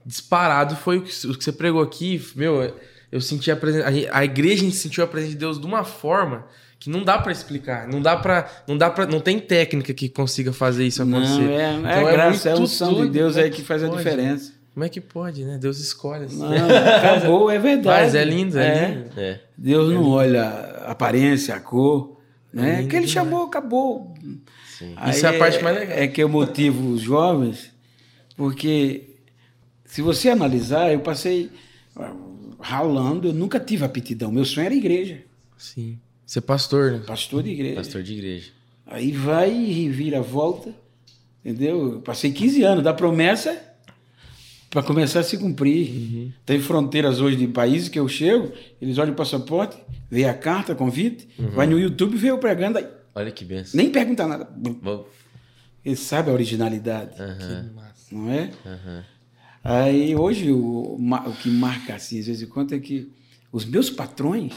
disparado, 0.05 0.75
foi 0.75 0.97
o 0.99 1.01
que, 1.01 1.27
o 1.27 1.35
que 1.37 1.43
você 1.43 1.51
pregou 1.51 1.81
aqui. 1.81 2.21
Meu, 2.35 2.75
eu 3.11 3.21
senti 3.21 3.49
a 3.49 3.55
presença. 3.55 3.87
A, 3.87 4.19
a 4.19 4.23
igreja 4.23 4.61
a 4.61 4.65
gente 4.65 4.75
sentiu 4.75 5.03
a 5.03 5.07
presença 5.07 5.33
de 5.33 5.39
Deus 5.39 5.59
de 5.59 5.65
uma 5.65 5.83
forma 5.83 6.45
que 6.81 6.89
não 6.89 7.03
dá 7.03 7.19
pra 7.19 7.31
explicar. 7.31 7.87
Não 7.87 8.01
dá 8.01 8.17
pra. 8.17 8.49
Não 8.67 8.75
dá 8.75 8.89
para 8.89 9.05
Não 9.05 9.19
tem 9.19 9.39
técnica 9.39 9.93
que 9.93 10.09
consiga 10.09 10.51
fazer 10.51 10.83
isso 10.83 11.03
acontecer. 11.03 11.41
Não, 11.41 11.51
é, 11.51 11.73
Então 11.75 12.09
é 12.09 12.11
graça, 12.11 12.49
é 12.49 12.53
a 12.53 12.55
unção 12.55 13.05
de 13.05 13.09
Deus 13.11 13.33
como 13.33 13.41
é 13.41 13.43
aí 13.45 13.51
que 13.51 13.61
faz 13.61 13.83
a 13.83 13.87
diferença. 13.87 14.51
Como 14.73 14.83
é 14.83 14.89
que 14.89 14.99
pode, 14.99 15.45
né? 15.45 15.59
Deus 15.59 15.79
escolhe. 15.79 16.25
Assim. 16.25 16.39
Não, 16.39 16.47
acabou, 16.97 17.51
é 17.51 17.59
verdade. 17.59 18.01
Mas 18.01 18.15
é 18.15 18.23
lindo, 18.23 18.57
é, 18.57 18.87
lindo. 18.87 19.09
É. 19.15 19.39
Deus 19.55 19.93
não 19.93 20.09
olha 20.09 20.43
a 20.43 20.91
aparência, 20.91 21.53
a 21.53 21.59
cor, 21.59 22.17
né? 22.51 22.77
lindo 22.77 22.89
que 22.89 22.95
ele 22.95 23.05
demais. 23.05 23.11
chamou, 23.11 23.45
acabou. 23.45 24.15
Sim. 24.79 24.93
Aí 24.95 25.11
Isso 25.11 25.27
é 25.27 25.35
a 25.35 25.37
parte 25.37 25.63
mais 25.63 25.77
legal. 25.77 25.97
É 25.99 26.07
que 26.07 26.23
eu 26.23 26.29
motivo 26.29 26.93
os 26.93 27.01
jovens, 27.01 27.71
porque 28.35 29.17
se 29.85 30.01
você 30.01 30.29
analisar, 30.29 30.91
eu 30.91 31.01
passei 31.01 31.51
ah, 31.95 32.11
ralando, 32.59 33.27
eu 33.27 33.33
nunca 33.33 33.59
tive 33.59 33.85
aptidão. 33.85 34.31
Meu 34.31 34.45
sonho 34.45 34.65
era 34.65 34.73
igreja, 34.73 35.19
Sim. 35.59 35.99
Ser 36.31 36.39
pastor, 36.39 36.91
né? 36.93 36.99
pastor 37.05 37.43
de 37.43 37.49
igreja. 37.49 37.75
Pastor 37.75 38.01
de 38.01 38.13
igreja. 38.13 38.51
Aí 38.87 39.11
vai 39.11 39.53
e 39.53 39.89
vira 39.89 40.19
a 40.19 40.21
volta, 40.21 40.73
entendeu? 41.43 41.95
Eu 41.95 41.99
passei 41.99 42.31
15 42.31 42.63
anos 42.63 42.83
da 42.85 42.93
promessa 42.93 43.61
para 44.69 44.81
começar 44.81 45.19
a 45.19 45.23
se 45.23 45.37
cumprir. 45.37 45.89
Uhum. 45.91 46.31
Tem 46.45 46.57
fronteiras 46.61 47.19
hoje 47.19 47.35
de 47.35 47.49
países 47.49 47.89
que 47.89 47.99
eu 47.99 48.07
chego, 48.07 48.49
eles 48.81 48.97
olham 48.97 49.11
o 49.11 49.15
passaporte, 49.17 49.75
vê 50.09 50.23
a 50.23 50.33
carta, 50.33 50.73
convite, 50.73 51.27
Uhum. 51.37 51.49
vai 51.49 51.67
no 51.67 51.77
YouTube, 51.77 52.15
vê 52.15 52.29
eu 52.31 52.37
pregando, 52.37 52.77
aí, 52.77 52.87
Olha 53.13 53.29
que 53.29 53.43
benção. 53.43 53.77
nem 53.77 53.89
pergunta 53.91 54.25
nada. 54.25 54.47
Vou- 54.81 55.09
Ele 55.83 55.97
sabe 55.97 56.29
a 56.29 56.33
originalidade, 56.33 57.21
Aham, 57.21 57.71
não 58.09 58.31
é? 58.31 58.51
Aí 59.61 60.15
hoje 60.15 60.49
o, 60.49 60.95
o 60.97 61.33
que 61.41 61.49
marca 61.49 61.95
assim, 61.95 62.19
às 62.21 62.27
vezes, 62.27 62.47
conta 62.47 62.73
é 62.73 62.79
que 62.79 63.11
os 63.51 63.65
meus 63.65 63.89
patrões, 63.89 64.53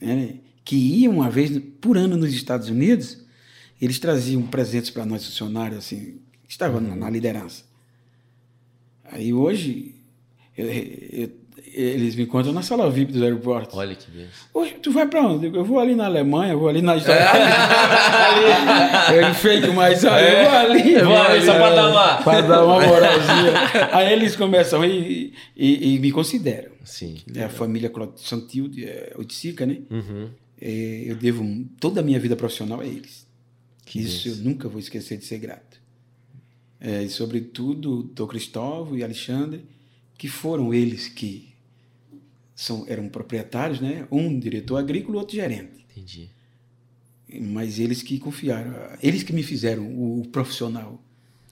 né, 0.00 0.36
que 0.64 0.76
iam 0.76 1.14
uma 1.14 1.30
vez 1.30 1.60
por 1.80 1.96
ano 1.96 2.16
nos 2.16 2.32
Estados 2.32 2.68
Unidos, 2.68 3.24
eles 3.80 3.98
traziam 3.98 4.42
presentes 4.42 4.90
para 4.90 5.06
nós 5.06 5.24
funcionários, 5.24 5.78
assim, 5.78 6.20
que 6.44 6.50
estavam 6.50 6.80
na, 6.80 6.94
na 6.94 7.10
liderança. 7.10 7.64
Aí 9.04 9.32
hoje, 9.32 9.94
eu- 10.56 10.66
eu- 10.68 11.30
eles 11.72 12.14
me 12.16 12.24
encontram 12.24 12.52
na 12.52 12.62
sala 12.62 12.90
VIP 12.90 13.12
dos 13.12 13.22
aeroportos. 13.22 13.76
Olha 13.78 13.94
que 13.94 14.10
benção. 14.10 14.30
Hoje, 14.52 14.74
tu 14.82 14.90
vai 14.90 15.06
para 15.06 15.22
onde? 15.26 15.46
Eu 15.46 15.54
Eu 15.56 15.64
vou 15.64 15.78
ali 15.78 15.94
na 15.94 16.06
Alemanha, 16.06 16.52
eu 16.54 16.58
vou 16.58 16.68
ali 16.68 16.82
na 16.82 16.96
Itália. 16.96 17.30
ali, 17.30 19.16
eu 19.16 19.30
enfeito 19.30 19.72
mais, 19.72 20.04
olha, 20.04 20.20
eu 20.28 20.50
vou 20.50 20.58
ali. 20.58 20.98
Vou 21.02 21.16
ali 21.16 21.44
só 21.44 21.54
pra 21.54 21.70
dar 21.74 21.88
uma- 21.90 22.16
Pra 22.22 22.40
dar 22.40 22.64
uma 22.64 22.80
moralzinha. 22.86 23.88
Aí 23.92 24.12
eles 24.12 24.34
começam 24.36 24.84
e, 24.84 25.32
e, 25.56 25.94
e 25.94 25.98
me 25.98 26.10
consideram. 26.12 26.70
Sim. 26.84 27.16
É 27.34 27.44
a 27.44 27.48
família 27.48 27.90
Santilde, 28.16 28.84
é, 28.84 29.12
Oiticica, 29.16 29.64
né? 29.66 29.78
Uhum. 29.90 30.28
É, 30.60 31.04
eu 31.06 31.14
devo 31.16 31.44
toda 31.78 32.00
a 32.00 32.02
minha 32.02 32.18
vida 32.18 32.36
profissional 32.36 32.80
a 32.80 32.86
eles. 32.86 33.26
Que 33.86 34.00
Isso 34.00 34.28
eu 34.28 34.36
nunca 34.36 34.68
vou 34.68 34.78
esquecer 34.80 35.18
de 35.18 35.24
ser 35.24 35.38
grato. 35.38 35.78
É, 36.80 37.02
e 37.02 37.08
sobretudo, 37.08 38.02
Dr. 38.14 38.24
Cristóvão 38.26 38.96
e 38.96 39.02
Alexandre, 39.04 39.64
que 40.20 40.28
foram 40.28 40.74
eles 40.74 41.08
que 41.08 41.48
são, 42.54 42.84
eram 42.86 43.08
proprietários, 43.08 43.80
né? 43.80 44.06
Um 44.12 44.38
diretor 44.38 44.76
agrícola, 44.76 45.16
outro 45.20 45.34
gerente. 45.34 45.86
Entendi. 45.90 46.28
Mas 47.40 47.78
eles 47.78 48.02
que 48.02 48.18
confiaram, 48.18 48.74
eles 49.02 49.22
que 49.22 49.32
me 49.32 49.42
fizeram 49.42 49.82
o 49.86 50.26
profissional. 50.30 51.02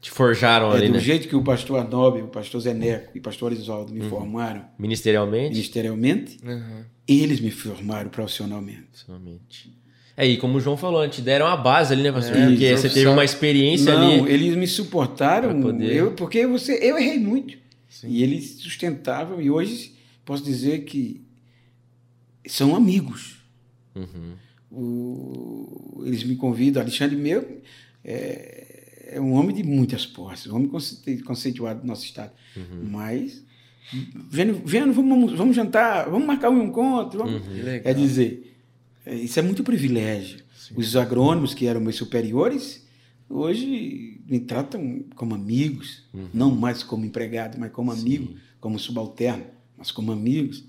Te 0.02 0.10
forjaram 0.10 0.70
É, 0.74 0.76
ali, 0.76 0.86
do 0.88 0.92
né? 0.94 0.98
jeito 1.00 1.28
que 1.28 1.34
o 1.34 1.42
pastor 1.42 1.78
Anobe, 1.80 2.20
o 2.20 2.28
pastor 2.28 2.60
Zeneco 2.60 3.10
e 3.14 3.20
o 3.20 3.22
pastor 3.22 3.52
Uhum. 3.52 3.86
me 3.90 4.02
formaram 4.02 4.66
Ministerialmente? 4.78 5.54
ministerialmente, 5.54 6.38
Uhum. 6.44 6.84
eles 7.08 7.40
me 7.40 7.50
formaram 7.50 8.10
profissionalmente. 8.10 8.82
Profissionalmente. 8.82 9.72
É, 10.14 10.26
e 10.26 10.36
como 10.36 10.58
o 10.58 10.60
João 10.60 10.76
falou, 10.76 11.08
te 11.08 11.22
deram 11.22 11.46
a 11.46 11.56
base 11.56 11.94
ali, 11.94 12.02
né, 12.02 12.12
pastor? 12.12 12.36
É, 12.36 12.48
porque 12.50 12.76
você 12.76 12.88
teve 12.90 13.06
uma 13.08 13.24
experiência 13.24 13.94
Não, 13.94 14.24
ali. 14.24 14.32
eles 14.34 14.54
me 14.56 14.66
suportaram, 14.66 15.58
poder- 15.62 15.94
eu, 15.94 16.12
porque 16.12 16.46
você, 16.46 16.74
eu 16.82 16.98
errei 16.98 17.18
muito. 17.18 17.56
E 18.06 18.22
eles 18.22 18.56
sustentavam, 18.60 19.40
e 19.40 19.50
hoje 19.50 19.94
posso 20.24 20.44
dizer 20.44 20.84
que 20.84 21.22
são 22.46 22.74
amigos. 22.76 23.38
Uhum. 23.94 24.34
O- 24.70 26.02
eles 26.06 26.22
me 26.24 26.36
convidam, 26.36 26.82
Alexandre 26.82 27.16
meu 27.16 27.60
é, 28.04 29.10
é 29.14 29.20
um 29.20 29.32
homem 29.32 29.54
de 29.56 29.62
muitas 29.62 30.06
posses, 30.06 30.46
um 30.46 30.56
homem 30.56 30.68
conce- 30.68 31.18
conceituado 31.22 31.80
do 31.80 31.86
nosso 31.86 32.04
estado. 32.04 32.32
Uhum. 32.56 32.88
Mas, 32.90 33.42
vendo, 34.30 34.60
vendo 34.64 34.92
vamos, 34.92 35.32
vamos 35.32 35.56
jantar, 35.56 36.08
vamos 36.10 36.26
marcar 36.26 36.50
um 36.50 36.62
encontro. 36.62 37.18
Vamos, 37.20 37.46
Uhum. 37.46 37.80
É 37.84 37.92
dizer, 37.94 38.54
é, 39.06 39.14
isso 39.14 39.38
é 39.38 39.42
muito 39.42 39.64
privilégio. 39.64 40.40
Os 40.76 40.94
agrônomos 40.96 41.54
que 41.54 41.66
eram 41.66 41.80
meus 41.80 41.96
superiores, 41.96 42.86
hoje 43.28 44.07
me 44.28 44.38
tratam 44.38 45.04
como 45.16 45.34
amigos, 45.34 46.04
não 46.32 46.54
mais 46.54 46.82
como 46.82 47.04
empregado, 47.04 47.58
mas 47.58 47.72
como 47.72 47.90
amigo, 47.90 48.34
como 48.60 48.78
subalterno, 48.78 49.46
mas 49.76 49.90
como 49.90 50.12
amigos. 50.12 50.64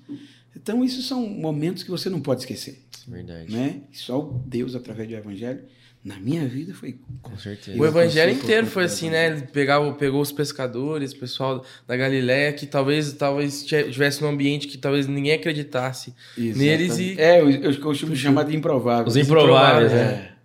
Então, 0.55 0.83
isso 0.83 1.01
são 1.01 1.27
momentos 1.27 1.83
que 1.83 1.91
você 1.91 2.09
não 2.09 2.21
pode 2.21 2.41
esquecer. 2.41 2.81
Verdade. 3.07 3.51
Né? 3.51 3.81
Só 3.91 4.21
Deus, 4.45 4.75
através 4.75 5.07
do 5.07 5.15
Evangelho, 5.15 5.61
na 6.03 6.17
minha 6.17 6.47
vida 6.47 6.73
foi. 6.73 6.97
Com 7.21 7.37
certeza. 7.37 7.77
O 7.77 7.85
evangelho 7.85 8.31
inteiro 8.31 8.65
foi 8.65 8.85
assim, 8.85 9.07
com 9.07 9.11
né? 9.11 9.27
Ele 9.27 9.41
pegava, 9.41 9.91
pegou 9.93 10.21
os 10.21 10.31
pescadores, 10.31 11.11
o 11.11 11.17
pessoal 11.17 11.65
da 11.85 11.97
Galiléia, 11.97 12.53
que 12.53 12.65
talvez 12.65 13.11
talvez 13.13 13.65
tivesse 13.65 14.21
num 14.21 14.29
ambiente 14.29 14.67
que 14.67 14.77
talvez 14.77 15.07
ninguém 15.07 15.33
acreditasse 15.33 16.13
neles 16.37 16.97
e 16.99 17.19
É, 17.19 17.41
eu, 17.41 17.49
eu 17.49 17.79
costumo 17.81 18.15
chamar 18.15 18.43
de 18.43 18.55
improváveis. 18.55 19.13
Os 19.13 19.21
improváveis, 19.21 19.91
improváveis, 19.91 19.91
né? 19.91 20.35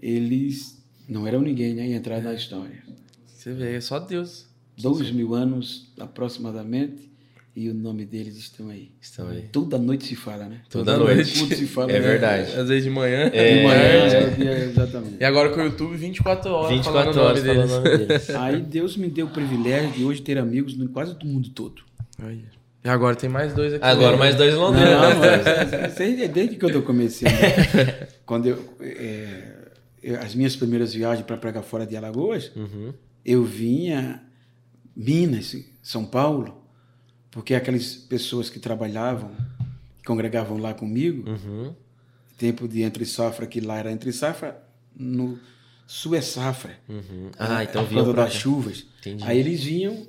É. 0.00 0.06
Eles 0.06 0.73
não 1.08 1.26
eram 1.26 1.40
ninguém, 1.42 1.74
né? 1.74 1.86
E 1.86 1.94
entraram 1.94 2.22
na 2.24 2.34
história. 2.34 2.82
você 3.26 3.52
vê, 3.52 3.76
é 3.76 3.80
só 3.80 3.98
Deus. 3.98 4.46
Dois 4.76 5.10
mil 5.10 5.34
anos 5.34 5.92
aproximadamente, 6.00 7.12
E 7.56 7.68
o 7.70 7.74
nome 7.74 8.04
deles 8.04 8.36
estão 8.36 8.68
aí. 8.68 8.90
Estão 9.00 9.28
aí. 9.28 9.42
Toda 9.52 9.78
noite 9.78 10.04
se 10.06 10.16
fala, 10.16 10.46
né? 10.46 10.62
Toda 10.68 10.96
noite. 10.98 11.38
Tudo 11.38 11.54
se 11.54 11.66
fala. 11.68 11.92
É 11.92 12.00
né? 12.00 12.00
verdade. 12.00 12.50
Às 12.58 12.68
vezes 12.68 12.82
de 12.82 12.90
manhã. 12.90 13.30
É, 13.32 13.54
De 13.54 13.62
manhã, 13.62 13.78
é. 13.78 14.44
é, 14.44 14.64
exatamente. 14.64 15.16
E 15.20 15.24
agora 15.24 15.50
com 15.50 15.60
o 15.60 15.64
YouTube, 15.64 15.96
24 15.96 16.50
horas 16.50 16.70
24 16.70 17.12
falando 17.12 17.26
horas 17.28 17.40
falando 17.44 17.58
o 17.58 17.82
deles. 17.82 17.94
nome 17.94 18.06
deles. 18.06 18.30
Aí 18.34 18.60
Deus 18.60 18.96
me 18.96 19.08
deu 19.08 19.26
o 19.26 19.30
privilégio 19.30 19.92
de 19.92 20.04
hoje 20.04 20.20
ter 20.22 20.36
amigos 20.36 20.74
em 20.74 20.88
quase 20.88 21.16
do 21.16 21.24
mundo 21.26 21.48
todo. 21.50 21.82
Olha. 22.20 22.52
E 22.84 22.88
agora 22.88 23.14
tem 23.14 23.30
mais 23.30 23.54
dois 23.54 23.72
aqui. 23.72 23.84
Agora 23.84 24.12
né? 24.12 24.18
mais 24.18 24.34
dois 24.34 24.52
em 24.52 24.56
Londrina. 24.56 24.90
Não, 24.90 25.20
mas 25.20 26.00
aí 26.00 26.22
é 26.24 26.28
desde 26.28 26.56
quando 26.56 26.74
eu 26.74 26.82
comecei. 26.82 27.28
né? 27.28 28.08
Quando 28.26 28.46
eu, 28.46 28.58
é, 28.80 29.53
eu- 30.04 30.20
As 30.20 30.34
minhas 30.34 30.54
primeiras 30.56 30.92
viagens 30.94 31.26
para 31.26 31.36
pregar 31.36 31.62
fora 31.62 31.86
de 31.86 31.96
Alagoas, 31.96 32.50
Uhum. 32.54 32.92
eu 33.24 33.44
vinha 33.44 34.22
Minas, 34.96 35.56
São 35.82 36.04
Paulo, 36.04 36.62
porque 37.30 37.54
aquelas 37.54 37.94
pessoas 37.94 38.48
que 38.48 38.58
trabalhavam, 38.60 39.32
que 39.98 40.04
congregavam 40.04 40.58
lá 40.58 40.72
comigo, 40.74 41.28
Uhum. 41.28 41.74
tempo 42.38 42.68
de 42.68 42.82
entre 42.82 43.04
safra, 43.04 43.46
que 43.46 43.60
lá 43.60 43.78
era 43.78 43.90
entre 43.90 44.12
safra, 44.12 44.62
no 44.96 45.38
sul 45.86 46.14
é 46.14 46.20
safra. 46.20 46.78
Uhum. 46.88 47.30
Ah, 47.38 47.64
então 47.64 47.84
vinham 47.84 48.04
pra 48.12 48.24
das 48.24 48.34
chuvas. 48.34 48.86
Entendi. 49.00 49.24
Aí 49.24 49.38
eles 49.38 49.62
vinham 49.64 50.06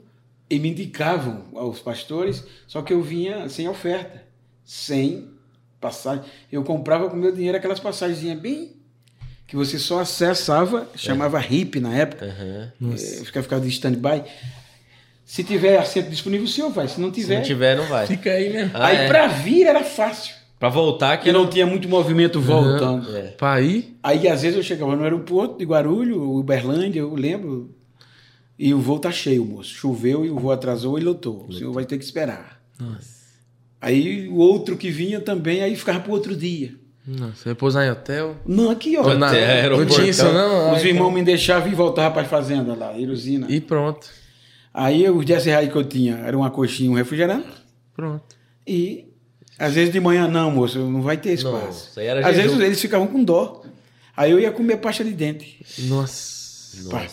e 0.50 0.60
me 0.60 0.70
indicavam 0.70 1.46
aos 1.56 1.80
pastores, 1.80 2.43
só 2.68 2.82
que 2.84 2.93
eu 2.93 3.02
vinha 3.02 3.50
sem 3.50 3.68
oferta, 3.68 4.24
sem 4.64 5.30
passagem. 5.82 6.24
Eu 6.52 6.64
comprava 6.64 7.10
com 7.10 7.16
meu 7.16 7.32
dinheiro 7.32 7.58
aquelas 7.58 7.80
passagens 7.80 8.39
bem 8.39 8.75
que 9.48 9.56
você 9.56 9.78
só 9.78 10.00
acessava, 10.00 10.88
chamava 10.96 11.39
RIP 11.39 11.80
na 11.80 11.96
época, 11.96 12.34
ficava, 13.24 13.43
ficava 13.43 13.62
de 13.62 13.70
stand-by. 13.70 14.24
Se 15.24 15.43
tiver 15.43 15.78
assento 15.78 16.10
disponível, 16.10 16.46
o 16.46 16.50
senhor 16.50 16.70
vai. 16.70 16.88
Se 16.88 17.02
não 17.02 17.12
Se 17.14 17.22
tiver. 17.22 17.38
não 17.38 17.43
tiver, 17.43 17.78
não 17.78 17.86
vai. 17.86 18.06
Fica 18.06 18.32
aí 18.32 18.54
mesmo. 18.54 18.72
Ah, 18.76 18.88
aí 18.88 18.98
é. 18.98 19.08
para 19.08 19.28
vir 19.28 19.66
era 19.66 19.84
fácil. 19.84 20.36
Pra 20.60 20.70
voltar, 20.70 21.18
que 21.18 21.24
Porque 21.26 21.32
não 21.32 21.48
tinha 21.48 21.66
muito 21.66 21.89
movimento 21.89 22.39
voltando. 22.39 23.16
É. 23.16 23.22
Pra 23.32 23.60
ir, 23.60 23.98
Aí 24.02 24.28
às 24.28 24.43
vezes 24.43 24.56
eu 24.56 24.64
chegava 24.64 24.96
no 24.96 25.04
aeroporto 25.04 25.58
de 25.58 25.66
Guarulhos, 25.66 26.18
Uberlândia, 26.18 27.00
eu 27.00 27.14
lembro, 27.14 27.76
e 28.58 28.74
o 28.74 28.80
voo 28.80 29.00
tá 29.00 29.12
cheio, 29.12 29.43
moço. 29.43 29.74
Choveu 29.74 30.26
e 30.26 30.30
o 30.30 30.39
voo 30.39 30.52
atrasou 30.52 30.98
e 30.98 31.04
lotou. 31.04 31.46
O 31.50 31.54
senhor 31.54 31.74
vai 31.74 31.86
ter 31.86 31.98
que 31.98 32.06
esperar. 32.06 32.62
Aí 33.82 34.28
o 34.28 34.38
outro 34.38 34.78
que 34.78 34.89
vinha 34.89 35.20
também, 35.20 35.62
aí 35.62 35.76
ficava 35.76 36.00
pro 36.00 36.14
outro 36.14 36.36
dia. 36.36 36.74
Nossa, 37.08 37.49
repousar 37.49 37.86
em 37.86 37.91
hotel. 37.91 38.36
Não, 38.45 38.72
aqui, 38.72 38.97
ó. 38.97 39.01
Hotel, 39.01 39.18
Não, 39.20 39.78
não 39.78 39.86
tinha 39.86 40.08
isso, 40.10 40.24
não. 40.26 40.72
Os 40.74 40.82
Ai, 40.82 40.88
irmãos 40.88 41.12
me 41.12 41.22
deixavam 41.24 41.68
e 41.72 41.76
voltavam 41.76 42.12
para 42.14 42.24
a 42.24 42.26
fazenda 42.26 42.74
lá, 42.76 42.97
Irusina. 42.97 43.45
E 43.49 43.62
pronto. 43.62 44.08
Aí 44.74 45.08
os 45.10 45.24
10 45.24 45.45
reais 45.45 45.72
que 45.72 45.76
eu 45.78 45.84
tinha 45.84 46.18
era 46.18 46.36
uma 46.36 46.49
coxinha 46.49 46.89
e 46.89 46.91
um 46.91 46.95
refrigerante. 46.95 47.47
Pronto. 47.95 48.24
E 48.68 49.06
às 49.58 49.74
vezes 49.74 49.93
de 49.93 49.99
manhã, 49.99 50.28
não, 50.28 50.49
moço, 50.51 50.80
não 50.80 51.01
vai 51.01 51.16
ter 51.16 51.34
espaço. 51.34 51.89
isso 51.91 51.99
aí 51.99 52.08
era 52.08 52.28
às 52.28 52.36
vezes 52.36 52.60
eles 52.60 52.82
ficavam 52.82 53.08
com 53.08 53.24
dó. 53.24 53.62
Aí 54.18 54.32
eu 54.32 54.39
ia 54.39 54.51
comer 54.51 54.78
pasta 54.78 55.03
de 55.03 55.12
dente. 55.12 55.64
Nossa. 55.88 56.89
Pá, 56.89 57.06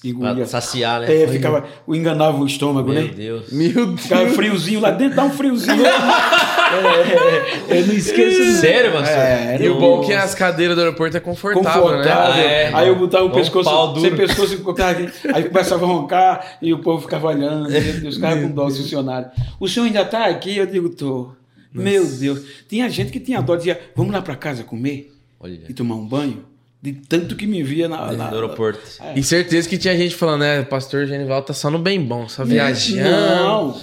Pra 0.00 0.08
engolia. 0.10 0.46
saciar, 0.46 1.00
né? 1.00 1.22
É, 1.22 1.26
ficava, 1.26 1.66
o 1.84 1.92
enganava 1.94 2.38
o 2.38 2.46
estômago, 2.46 2.90
Meu 2.92 3.02
né? 3.02 3.08
Deus. 3.08 3.50
Meu 3.50 3.86
Deus. 3.86 4.00
Ficava 4.00 4.28
friozinho 4.30 4.80
lá 4.80 4.92
dentro, 4.92 5.16
dá 5.16 5.24
um 5.24 5.30
friozinho. 5.30 5.82
é, 6.76 7.74
é, 7.76 7.80
eu 7.80 7.86
não 7.86 7.94
esqueço. 7.94 8.60
Sério, 8.60 8.92
pastor? 8.92 9.16
É, 9.16 9.58
E 9.60 9.68
o 9.68 9.78
bom 9.78 10.02
é 10.02 10.06
que 10.06 10.12
as 10.12 10.34
cadeiras 10.34 10.76
do 10.76 10.80
aeroporto 10.80 11.16
é 11.16 11.20
confortável, 11.20 11.82
confortável. 11.82 12.34
né? 12.34 12.38
Ah, 12.38 12.40
é, 12.40 12.74
aí 12.74 12.88
eu 12.88 12.96
botava 12.96 13.24
o 13.24 13.28
um 13.28 13.32
pescoço, 13.32 14.00
sem 14.00 14.14
pescoço, 14.14 14.54
aqui. 14.82 15.08
aí 15.32 15.44
começava 15.44 15.84
a 15.84 15.88
roncar 15.88 16.58
e 16.60 16.72
o 16.72 16.78
povo 16.80 17.02
ficava 17.02 17.28
olhando, 17.28 17.68
os 18.06 18.18
caras 18.18 18.42
com 18.42 18.50
dó, 18.50 18.66
os 18.66 18.76
funcionários. 18.76 19.32
O 19.58 19.68
senhor 19.68 19.86
ainda 19.86 20.02
está 20.02 20.26
aqui? 20.26 20.56
Eu 20.56 20.66
digo, 20.66 20.88
tô. 20.90 21.30
Meu 21.72 22.04
Deus. 22.06 22.42
Tinha 22.68 22.88
gente 22.88 23.10
que 23.12 23.20
tinha 23.20 23.40
dó, 23.40 23.56
dizia, 23.56 23.80
vamos 23.94 24.12
lá 24.12 24.22
para 24.22 24.34
casa 24.34 24.64
comer 24.64 25.12
Olha. 25.38 25.60
e 25.68 25.74
tomar 25.74 25.94
um 25.96 26.06
banho, 26.06 26.44
de 26.80 26.92
tanto 26.92 27.34
que 27.34 27.46
me 27.46 27.62
via 27.62 27.88
na, 27.88 28.12
na- 28.12 28.30
No 28.30 28.34
aeroporto. 28.36 28.80
E 29.16 29.22
certeza 29.22 29.68
que 29.68 29.76
tinha 29.76 29.96
gente 29.96 30.14
falando, 30.14 30.42
né? 30.42 30.62
Pastor 30.62 31.06
Genival 31.06 31.42
tá 31.42 31.52
só 31.52 31.70
no 31.70 31.78
bem 31.78 32.00
bom, 32.00 32.28
só 32.28 32.44
viajando. 32.44 33.02
Não, 33.10 33.76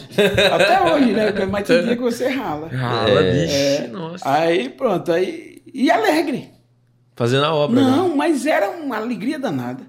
até 0.53 0.93
hoje, 0.93 1.11
né? 1.11 1.33
Mas 1.51 1.67
tem 1.67 1.83
dia 1.83 1.95
que 1.95 2.01
você 2.01 2.29
rala. 2.29 2.67
Rala, 2.69 3.19
É. 3.21 3.31
bicho. 3.31 3.53
É. 3.55 3.87
Nossa. 3.91 4.29
Aí 4.31 4.69
pronto, 4.69 5.11
aí. 5.11 5.61
E 5.73 5.91
alegre. 5.91 6.49
Fazendo 7.17 7.45
a 7.45 7.53
obra. 7.53 7.81
né? 7.81 7.89
Não, 7.91 8.15
mas 8.15 8.45
era 8.45 8.69
uma 8.69 8.95
alegria 8.97 9.37
danada. 9.39 9.83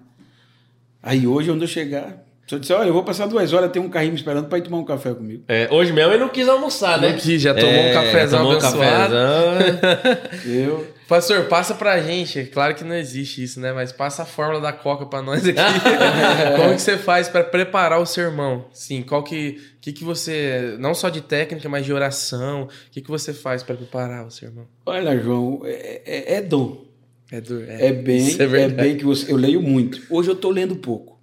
Aí 1.02 1.26
hoje, 1.26 1.50
onde 1.50 1.62
eu 1.62 1.68
chegar, 1.68 2.24
se 2.46 2.54
eu 2.54 2.58
disser, 2.58 2.76
olha, 2.76 2.88
eu 2.88 2.92
vou 2.92 3.04
passar 3.04 3.26
duas 3.26 3.52
horas, 3.52 3.70
tem 3.70 3.80
um 3.80 3.88
carrinho 3.88 4.12
me 4.12 4.18
esperando 4.18 4.48
para 4.48 4.58
ir 4.58 4.62
tomar 4.62 4.78
um 4.78 4.84
café 4.84 5.14
comigo. 5.14 5.44
É, 5.46 5.68
hoje 5.70 5.92
mesmo 5.92 6.12
ele 6.12 6.20
não 6.22 6.28
quis 6.28 6.48
almoçar, 6.48 7.00
né? 7.00 7.10
Não 7.10 7.16
quis, 7.18 7.40
já 7.40 7.54
tomou 7.54 7.70
um 7.72 7.92
cafezão 7.92 8.38
tomou 8.40 8.56
um 8.56 8.58
cafezão. 8.58 9.54
Eu. 10.44 10.95
Pastor, 11.08 11.44
passa 11.44 11.74
pra 11.74 12.00
gente. 12.02 12.44
Claro 12.46 12.74
que 12.74 12.82
não 12.82 12.94
existe 12.94 13.42
isso, 13.42 13.60
né? 13.60 13.72
Mas 13.72 13.92
passa 13.92 14.22
a 14.22 14.26
fórmula 14.26 14.60
da 14.60 14.72
Coca 14.72 15.06
pra 15.06 15.22
nós 15.22 15.46
aqui. 15.46 15.56
Como 16.56 16.74
que 16.74 16.82
você 16.82 16.98
faz 16.98 17.28
pra 17.28 17.44
preparar 17.44 18.00
o 18.00 18.06
sermão? 18.06 18.66
Sim, 18.72 19.02
qual 19.02 19.22
que, 19.22 19.60
que 19.80 19.92
que 19.92 20.02
você, 20.02 20.76
não 20.80 20.94
só 20.94 21.08
de 21.08 21.20
técnica, 21.20 21.68
mas 21.68 21.84
de 21.84 21.92
oração, 21.92 22.64
o 22.64 22.90
que 22.90 23.00
que 23.00 23.08
você 23.10 23.32
faz 23.32 23.62
pra 23.62 23.76
preparar 23.76 24.26
o 24.26 24.30
sermão? 24.30 24.66
Olha, 24.84 25.16
João, 25.20 25.60
é, 25.64 26.02
é- 26.04 26.34
é 26.34 26.42
dom. 26.42 26.84
É, 27.30 27.40
duro, 27.40 27.64
É 27.68 27.92
bem, 27.92 28.18
isso 28.18 28.40
é, 28.42 28.46
verdade. 28.46 28.88
bem 28.88 28.96
que 28.96 29.04
você. 29.04 29.30
Eu 29.32 29.36
leio 29.36 29.60
muito. 29.60 30.00
Hoje 30.10 30.28
eu 30.30 30.34
estou 30.34 30.50
lendo 30.50 30.76
pouco. 30.76 31.16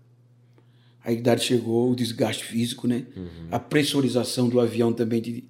A 1.03 1.11
idade 1.11 1.43
chegou, 1.43 1.91
o 1.91 1.95
desgaste 1.95 2.45
físico, 2.45 2.88
né? 2.88 3.03
Uhum. 3.15 3.27
A 3.51 3.59
pressurização 3.59 4.47
do 4.47 4.59
avião 4.61 4.93
também 4.93 5.19
te, 5.21 5.45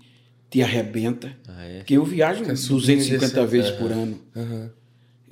te 0.53 0.61
arrebenta. 0.61 1.31
Ah, 1.47 1.65
é? 1.65 1.77
Porque 1.77 1.97
eu 1.97 2.05
viajo 2.05 2.41
Fica 2.41 2.55
subindo 2.55 2.91
e 2.91 2.95
250 2.97 3.25
descendo. 3.25 3.47
vezes 3.47 3.71
por 3.71 3.91
ano. 3.91 4.19
Aham. 4.35 4.69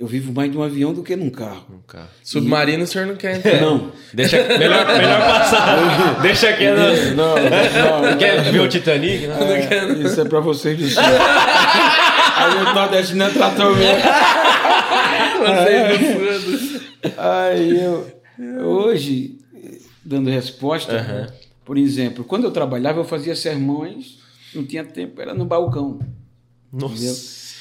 Eu 0.00 0.06
vivo 0.08 0.32
mais 0.32 0.50
de 0.50 0.58
um 0.58 0.62
avião 0.64 0.92
do 0.92 1.00
que 1.00 1.14
num 1.14 1.30
carro. 1.30 1.64
Um 1.72 1.82
carro. 1.86 2.08
Submarino 2.24 2.82
o 2.82 2.86
senhor 2.88 3.06
não 3.06 3.14
quer 3.14 3.36
entrar. 3.36 3.60
Não. 3.60 3.92
Deixa, 4.12 4.36
melhor, 4.58 4.84
melhor 4.84 5.20
passar. 5.20 6.18
Deixa 6.20 6.52
quieto. 6.54 7.14
Não, 7.14 7.36
não. 7.36 8.18
Quer 8.18 8.50
ver 8.50 8.60
o 8.62 8.68
Titanic? 8.68 9.28
Não. 9.28 9.36
É, 9.46 9.92
isso 10.04 10.20
é 10.20 10.24
pra 10.24 10.40
vocês 10.40 10.76
do 10.76 10.88
sul. 10.88 11.00
Aí 12.36 12.56
o 12.56 12.74
Nordeste 12.74 13.14
não 13.14 13.26
é 13.26 13.30
trator 13.30 13.76
mesmo. 13.76 14.02
Vocês 15.38 15.98
do 16.00 16.58
fundo. 16.58 16.82
Aí 17.16 17.80
eu, 17.80 18.12
hoje, 18.66 19.38
dando 20.04 20.30
resposta, 20.30 21.32
por 21.64 21.78
exemplo, 21.78 22.24
quando 22.24 22.42
eu 22.42 22.50
trabalhava, 22.50 22.98
eu 22.98 23.04
fazia 23.04 23.36
sermões, 23.36 24.18
não 24.54 24.64
tinha 24.64 24.84
tempo, 24.84 25.20
era 25.20 25.34
no 25.34 25.44
balcão. 25.44 25.98
Nossa. 26.72 27.52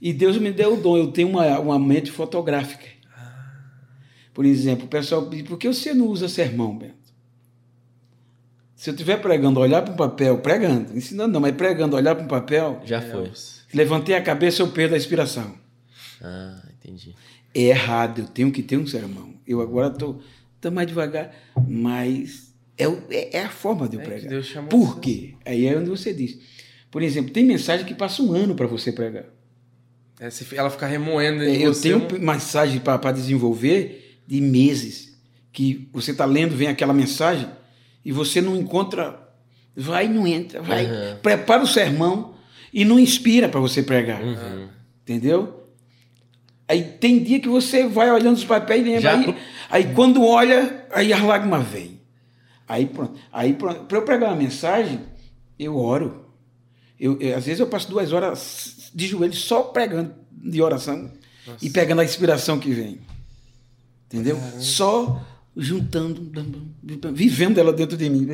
E 0.00 0.12
Deus 0.12 0.36
me 0.36 0.52
deu 0.52 0.74
o 0.74 0.76
dom, 0.76 0.96
eu 0.96 1.10
tenho 1.12 1.28
uma, 1.28 1.58
uma 1.58 1.78
mente 1.78 2.10
fotográfica. 2.10 2.86
Por 4.32 4.44
exemplo, 4.44 4.86
o 4.86 4.88
pessoal 4.88 5.28
diz, 5.28 5.42
por 5.42 5.56
que 5.56 5.68
você 5.68 5.94
não 5.94 6.08
usa 6.08 6.28
sermão, 6.28 6.76
Bento? 6.76 7.04
Se 8.74 8.90
eu 8.90 8.94
estiver 8.94 9.16
pregando, 9.18 9.60
olhar 9.60 9.80
para 9.80 9.94
um 9.94 9.96
papel, 9.96 10.38
pregando, 10.38 10.96
ensinando 10.96 11.32
não, 11.32 11.40
mas 11.40 11.54
pregando, 11.54 11.96
olhar 11.96 12.14
para 12.14 12.24
um 12.24 12.28
papel, 12.28 12.82
Já 12.84 13.00
foi. 13.00 13.30
levantei 13.72 14.14
a 14.14 14.20
cabeça, 14.20 14.60
eu 14.60 14.68
perdo 14.68 14.94
a 14.94 14.98
inspiração. 14.98 15.54
Ah, 16.20 16.60
entendi. 16.78 17.14
É 17.54 17.62
errado, 17.62 18.22
eu 18.22 18.26
tenho 18.26 18.50
que 18.50 18.62
ter 18.62 18.76
um 18.76 18.86
sermão. 18.86 19.34
Eu 19.46 19.60
agora 19.60 19.92
estou 19.92 20.20
mais 20.72 20.86
devagar, 20.86 21.32
mas 21.66 22.53
é, 22.76 22.88
o- 22.88 23.02
é, 23.10 23.36
é 23.38 23.44
a 23.44 23.48
forma 23.50 23.88
de 23.88 23.96
eu 23.96 24.00
É 24.02 24.04
pregar. 24.04 24.28
Deus 24.28 24.46
chamou 24.46 24.68
Por 24.68 25.00
quê? 25.00 25.34
Aí 25.44 25.66
é 25.66 25.76
onde 25.76 25.88
você 25.90 26.12
diz. 26.12 26.38
Por 26.90 27.02
exemplo, 27.02 27.30
tem 27.32 27.44
mensagem 27.44 27.84
que 27.86 27.94
passa 27.94 28.22
um 28.22 28.32
ano 28.32 28.54
para 28.54 28.66
você 28.66 28.92
pregar. 28.92 29.24
É, 30.20 30.30
se 30.30 30.46
ela 30.56 30.70
ficar 30.70 30.86
remoendo 30.86 31.42
em 31.42 31.60
Eu 31.62 31.74
tenho 31.74 31.98
não- 31.98 32.18
mensagem 32.20 32.80
para 32.80 33.10
desenvolver 33.12 34.20
de 34.26 34.40
meses, 34.40 35.18
que 35.52 35.88
você 35.92 36.12
está 36.12 36.24
lendo, 36.24 36.54
vem 36.56 36.68
aquela 36.68 36.92
mensagem, 36.94 37.48
e 38.04 38.12
você 38.12 38.40
não 38.40 38.56
encontra, 38.56 39.18
vai 39.76 40.06
e 40.06 40.08
não 40.08 40.26
entra, 40.26 40.62
vai, 40.62 40.84
Uhum. 40.86 41.16
prepara 41.20 41.62
o 41.62 41.66
sermão 41.66 42.34
e 42.72 42.84
não 42.84 42.98
inspira 42.98 43.48
para 43.48 43.58
você 43.60 43.82
pregar. 43.82 44.22
Uhum. 44.22 44.68
Entendeu? 45.02 45.64
Aí 46.66 46.82
tem 46.82 47.22
dia 47.22 47.40
que 47.40 47.48
você 47.48 47.86
vai 47.86 48.10
olhando 48.10 48.36
os 48.36 48.44
papéis 48.44 48.80
e 48.82 48.84
lembra. 48.84 49.00
Já- 49.02 49.18
Aí, 49.18 49.34
aí 49.70 49.94
quando 49.94 50.22
olha, 50.24 50.86
aí 50.92 51.12
as 51.12 51.20
lágrimas 51.22 51.66
vêm. 51.68 52.00
Aí 52.68 52.86
pronto. 52.86 53.18
Aí 53.32 53.52
pronto. 53.54 53.84
Para 53.84 53.98
eu 53.98 54.02
pregar 54.02 54.30
uma 54.30 54.36
mensagem, 54.36 55.00
eu 55.58 55.76
oro. 55.76 56.26
Eu, 56.98 57.20
eu- 57.20 57.36
às 57.36 57.44
vezes 57.44 57.60
eu 57.60 57.66
passo 57.66 57.88
duas 57.90 58.12
horas 58.12 58.90
de 58.94 59.06
joelhos 59.06 59.38
só 59.38 59.62
pregando 59.64 60.14
de 60.32 60.62
oração 60.62 61.10
e 61.60 61.68
pegando 61.70 62.00
a 62.00 62.04
inspiração 62.04 62.58
que 62.58 62.70
vem. 62.72 63.00
Entendeu? 64.06 64.38
Só 64.60 65.20
juntando, 65.56 66.30
vivendo 67.12 67.58
ela 67.58 67.72
dentro 67.72 67.96
de 67.96 68.08
mim. 68.08 68.26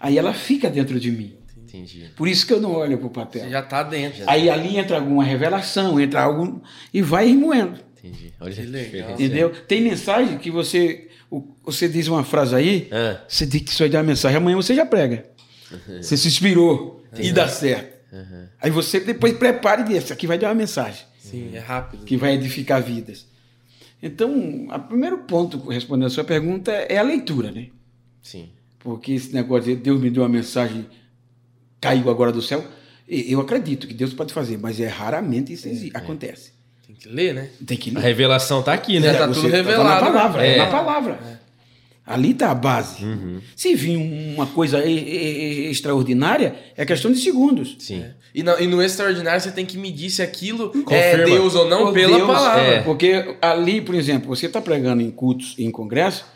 Aí 0.00 0.18
ela 0.18 0.34
fica 0.34 0.68
dentro 0.70 0.98
de 1.00 1.10
mim. 1.10 1.36
Entendi. 1.56 2.10
Por 2.16 2.28
isso 2.28 2.46
que 2.46 2.52
eu 2.52 2.60
não 2.60 2.72
olho 2.72 2.98
para 2.98 3.06
o 3.06 3.10
papel. 3.10 3.42
Você 3.44 3.50
já 3.50 3.62
tá 3.62 3.82
dentro. 3.82 4.22
Aí 4.28 4.48
ali 4.50 4.76
entra 4.76 4.96
alguma 4.98 5.24
revelação, 5.24 5.98
entra 5.98 6.22
algum. 6.22 6.60
e 6.92 7.00
vai 7.02 7.26
remoendo. 7.26 7.80
Entendi. 8.04 8.32
Olha 8.38 8.52
Que 8.54 8.62
legal. 8.62 9.10
Entendeu? 9.12 9.50
Tem 9.66 9.80
mensagem 9.82 10.36
que 10.38 10.50
você. 10.50 11.08
o- 11.30 11.54
Você 11.64 11.88
diz 11.88 12.06
uma 12.08 12.22
frase 12.22 12.54
aí, 12.54 12.88
Ah, 12.92 13.20
você 13.26 13.46
diz 13.46 13.62
que 13.62 13.70
isso 13.70 13.82
aí 13.82 13.88
dá 13.88 13.98
uma 13.98 14.04
mensagem, 14.04 14.36
amanhã 14.36 14.56
você 14.56 14.74
já 14.74 14.84
prega. 14.84 15.24
Você 16.00 16.16
se 16.16 16.28
inspirou 16.28 17.02
e 17.18 17.32
dá 17.32 17.48
certo. 17.48 17.94
Aí 18.60 18.70
você 18.70 19.00
depois 19.00 19.32
prepara 19.36 19.80
e 19.80 19.84
diz, 19.84 20.04
isso 20.04 20.12
aqui 20.12 20.26
vai 20.26 20.38
dar 20.38 20.48
uma 20.48 20.54
mensagem 20.54 21.04
Sim, 21.18 21.50
é 21.54 21.58
rápido. 21.58 22.04
que 22.04 22.16
vai 22.16 22.34
edificar 22.34 22.80
vidas. 22.82 23.26
Então, 24.02 24.66
o 24.68 24.78
primeiro 24.80 25.18
ponto, 25.18 25.58
respondendo 25.68 26.06
a 26.06 26.10
sua 26.10 26.22
pergunta, 26.24 26.70
é 26.70 26.98
a 26.98 27.02
leitura, 27.02 27.50
né? 27.50 27.68
Sim. 28.22 28.50
Porque 28.78 29.12
esse 29.12 29.32
negócio 29.32 29.74
de 29.74 29.80
Deus 29.82 29.98
me 30.00 30.10
deu 30.10 30.22
uma 30.22 30.28
mensagem, 30.28 30.86
caiu 31.80 32.08
agora 32.10 32.30
do 32.30 32.42
céu, 32.42 32.64
eu 33.08 33.40
acredito 33.40 33.86
que 33.88 33.94
Deus 33.94 34.12
pode 34.14 34.32
fazer, 34.32 34.58
mas 34.58 34.78
é 34.78 34.86
raramente 34.86 35.52
isso 35.54 35.66
exi- 35.68 35.90
acontece. 35.94 36.52
Tem 37.02 37.10
que 37.10 37.16
ler, 37.16 37.34
né? 37.34 37.48
Tem 37.66 37.76
que 37.76 37.90
A 37.90 37.94
ler. 37.94 38.02
revelação 38.06 38.62
tá 38.62 38.72
aqui, 38.72 39.00
né? 39.00 39.08
É, 39.08 39.14
tá 39.14 39.26
Você 39.26 39.40
tudo 39.40 39.50
na 39.50 39.56
revelado, 39.56 40.06
palavra, 40.06 40.42
né? 40.42 40.48
é. 40.48 40.54
É. 40.54 40.58
na 40.58 40.66
palavra. 40.66 41.18
Ali 42.06 42.32
está 42.32 42.50
a 42.50 42.54
base. 42.54 43.02
Uhum. 43.02 43.40
Se 43.56 43.74
vir 43.74 43.96
uma 43.96 44.46
coisa 44.46 44.84
e- 44.84 44.92
e- 44.92 45.66
e- 45.66 45.70
extraordinária, 45.70 46.54
é 46.76 46.84
questão 46.84 47.10
de 47.10 47.18
segundos. 47.18 47.76
Sim. 47.78 48.04
E, 48.34 48.42
no- 48.42 48.60
e 48.60 48.66
no 48.66 48.82
extraordinário 48.82 49.40
você 49.40 49.50
tem 49.50 49.64
que 49.64 49.78
medir 49.78 50.10
se 50.10 50.20
aquilo 50.20 50.70
é 50.90 51.12
Confirma. 51.12 51.24
Deus 51.24 51.54
ou 51.54 51.66
não 51.66 51.88
Oh, 51.88 51.92
pela 51.92 52.16
Deus, 52.18 52.26
palavra. 52.26 52.62
É. 52.62 52.82
Porque 52.82 53.36
ali, 53.40 53.80
por 53.80 53.94
exemplo, 53.94 54.28
você 54.28 54.44
está 54.46 54.60
pregando 54.60 55.00
em 55.02 55.10
cultos, 55.10 55.54
em 55.58 55.70
congresso, 55.70 56.26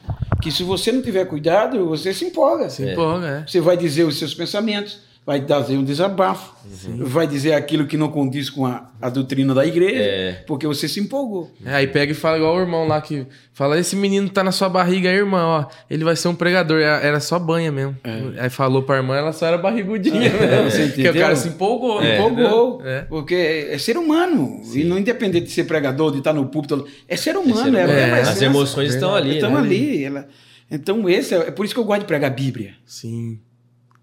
que 0.41 0.51
se 0.51 0.63
você 0.63 0.91
não 0.91 1.03
tiver 1.03 1.27
cuidado, 1.27 1.87
você 1.87 2.15
se 2.15 2.25
empolga. 2.25 2.71
Se 2.71 2.91
empolga, 2.93 3.45
Você 3.47 3.61
vai 3.61 3.77
dizer 3.77 4.05
os 4.05 4.19
seus 4.19 4.33
pensamentos, 4.33 5.01
vai 5.29 5.47
fazer 5.47 5.77
um 5.77 5.85
desabafo, 5.85 6.55
vai 7.01 7.27
dizer 7.27 7.53
aquilo 7.53 7.87
que 7.87 7.99
não 7.99 8.09
condiz 8.09 8.49
com 8.49 8.65
a, 8.65 8.91
a 8.99 9.11
doutrina 9.11 9.53
da 9.53 9.67
igreja, 9.67 10.01
É. 10.03 10.33
porque 10.47 10.67
você 10.67 10.89
se 10.89 11.01
empolgou. 11.01 11.53
é. 11.67 11.75
Aí 11.75 11.87
pega 11.87 12.13
e 12.13 12.15
fala 12.15 12.39
igual 12.39 12.57
o 12.57 12.61
irmão 12.61 12.89
lá 12.89 12.99
que 13.03 13.27
fala: 13.53 13.79
esse 13.79 13.95
menino 13.95 14.31
tá 14.31 14.43
na 14.43 14.51
sua 14.53 14.71
barriga 14.71 15.11
aí, 15.11 15.17
irmão, 15.17 15.47
ó. 15.47 15.67
Ele 15.91 16.03
vai 16.03 16.17
ser 16.17 16.29
um 16.29 16.35
pregador. 16.35 16.81
Era 16.81 17.21
só 17.21 17.39
banha 17.39 17.71
mesmo. 17.71 17.95
Aí 18.41 18.49
falou 18.49 18.83
pra 18.85 18.97
irmã, 18.97 19.17
ela 19.17 19.35
só 19.35 19.45
era 19.47 19.59
barrigudinha 19.59 20.19
mesmo. 20.19 20.39
É. 20.43 20.63
Você 20.71 20.87
Porque 20.87 21.09
o 21.11 21.15
cara 21.15 21.37
se 21.37 21.49
empolgou. 21.49 22.03
É. 22.03 22.17
Empolgou? 22.17 22.81
É. 22.83 23.03
porque 23.03 23.35
é 23.71 23.77
ser 23.77 23.99
humano, 23.99 24.63
e 24.75 24.83
não 24.83 24.99
independente 24.99 25.45
de 25.45 25.53
ser 25.53 25.65
pregador, 25.65 26.11
de 26.11 26.19
estar 26.19 26.33
no 26.33 26.47
púltito, 26.47 26.87
é 27.07 27.17
ser 27.19 27.37
humano, 27.37 27.77
é, 27.77 27.85
humano. 27.85 27.99
é, 27.99 28.07
uma 28.23 28.31
As 28.31 28.41
emoções 28.41 28.95
estão 28.95 29.15
ali, 29.15 29.35
Estão 29.35 29.51
né? 29.53 29.59
ali. 29.59 30.05
ela- 30.05 30.27
Então, 30.71 31.07
esse 31.07 31.35
é, 31.35 31.39
é 31.49 31.51
por 31.51 31.67
isso 31.67 31.75
que 31.75 31.81
eu 31.81 31.85
gosto 31.85 32.01
de 32.01 32.07
pregar 32.07 32.31
a 32.31 32.35
Bíblia. 32.35 32.73
Sim. 32.87 33.41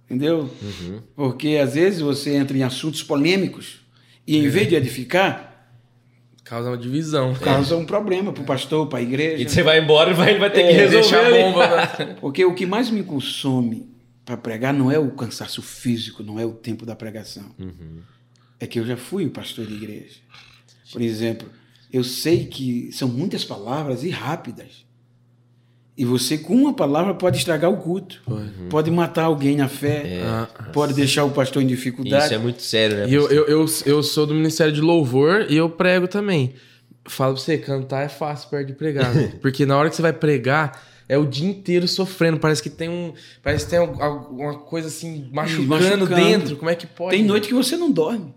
Entendeu? 0.05 0.49
Uhum. 0.61 1.01
Porque 1.15 1.57
às 1.61 1.73
vezes 1.73 1.99
você 2.01 2.35
entra 2.35 2.55
em 2.57 2.63
assuntos 2.63 3.01
polêmicos 3.01 3.79
e 4.27 4.37
em 4.37 4.47
vez 4.47 4.67
de 4.69 4.75
edificar, 4.75 5.51
Causa 6.43 6.69
uma 6.69 6.77
divisão. 6.77 7.33
causa 7.33 7.75
um 7.75 7.85
problema 7.85 8.31
para 8.31 8.43
o 8.43 8.45
pastor, 8.45 8.87
para 8.87 8.99
a 8.99 9.01
igreja. 9.01 9.41
E 9.41 9.49
você 9.49 9.63
vai 9.63 9.79
embora 9.79 10.11
e 10.11 10.13
vai, 10.13 10.37
vai 10.37 10.51
ter 10.51 10.61
É, 10.61 10.67
que 10.67 10.73
resolver. 10.73 11.17
A 11.17 11.29
bomba. 11.51 11.67
né? 12.05 12.17
Porque 12.21 12.45
o 12.45 12.53
que 12.53 12.67
mais 12.67 12.91
me 12.91 13.01
consome 13.01 13.89
para 14.23 14.37
pregar 14.37 14.71
não 14.71 14.91
é 14.91 14.99
o 14.99 15.09
cansaço 15.11 15.63
físico, 15.63 16.21
não 16.21 16.39
é 16.39 16.45
o 16.45 16.51
tempo 16.53 16.85
da 16.85 16.95
pregação. 16.95 17.45
Uhum. 17.57 18.01
É 18.59 18.67
que 18.67 18.79
eu 18.79 18.85
já 18.85 18.95
fui 18.95 19.25
o 19.25 19.31
pastor 19.31 19.65
de 19.65 19.73
igreja. 19.73 20.19
Por 20.91 21.01
exemplo, 21.01 21.49
eu 21.91 22.03
sei 22.03 22.45
que 22.45 22.91
são 22.91 23.07
muitas 23.07 23.43
palavras 23.43 24.03
e 24.03 24.09
rápidas. 24.11 24.84
E 25.97 26.03
você, 26.03 26.37
com 26.37 26.53
uma 26.53 26.73
palavra, 26.73 27.13
pode 27.13 27.37
estragar 27.37 27.71
o 27.71 27.77
culto. 27.77 28.21
Pode 28.69 28.91
matar 28.91 29.23
alguém 29.25 29.55
na 29.55 29.69
fé. 29.69 30.19
Ah, 30.25 30.47
Pode 30.73 30.93
deixar 30.93 31.23
o 31.23 31.31
pastor 31.31 31.61
em 31.63 31.67
dificuldade. 31.67 32.25
Isso 32.25 32.33
é 32.33 32.37
muito 32.37 32.61
sério, 32.61 32.97
né? 32.97 33.07
E 33.07 33.13
eu, 33.13 33.29
eu, 33.31 33.45
eu, 33.47 33.65
eu 33.85 34.03
sou 34.03 34.25
do 34.27 34.33
Ministério 34.33 34.73
de 34.73 34.81
Louvor 34.81 35.45
e 35.49 35.55
eu 35.55 35.69
prego 35.69 36.05
também. 36.07 36.53
Falo 37.07 37.33
pra 37.35 37.41
você, 37.41 37.57
cantar 37.57 38.01
é 38.03 38.09
fácil 38.09 38.49
perto 38.49 38.67
de 38.67 38.73
pregar. 38.73 39.13
né? 39.15 39.33
Porque 39.41 39.65
na 39.65 39.77
hora 39.77 39.89
que 39.89 39.95
você 39.95 40.01
vai 40.01 40.11
pregar, 40.11 40.83
é 41.07 41.17
o 41.17 41.25
dia 41.25 41.47
inteiro 41.47 41.87
sofrendo. 41.87 42.39
Parece 42.39 42.61
que 42.61 42.69
tem 42.69 42.89
um. 42.89 43.13
Parece 43.41 43.63
que 43.63 43.71
tem 43.71 43.79
al- 43.79 44.01
alguma 44.01 44.55
coisa 44.59 44.89
assim 44.89 45.29
machucando, 45.31 45.67
machucando. 45.69 46.15
dentro. 46.15 46.55
Como 46.57 46.69
é 46.69 46.75
que 46.75 46.87
pode? 46.87 47.15
Tem 47.15 47.23
noite 47.23 47.47
que 47.47 47.53
você 47.53 47.77
não 47.77 47.89
dorme. 47.89 48.33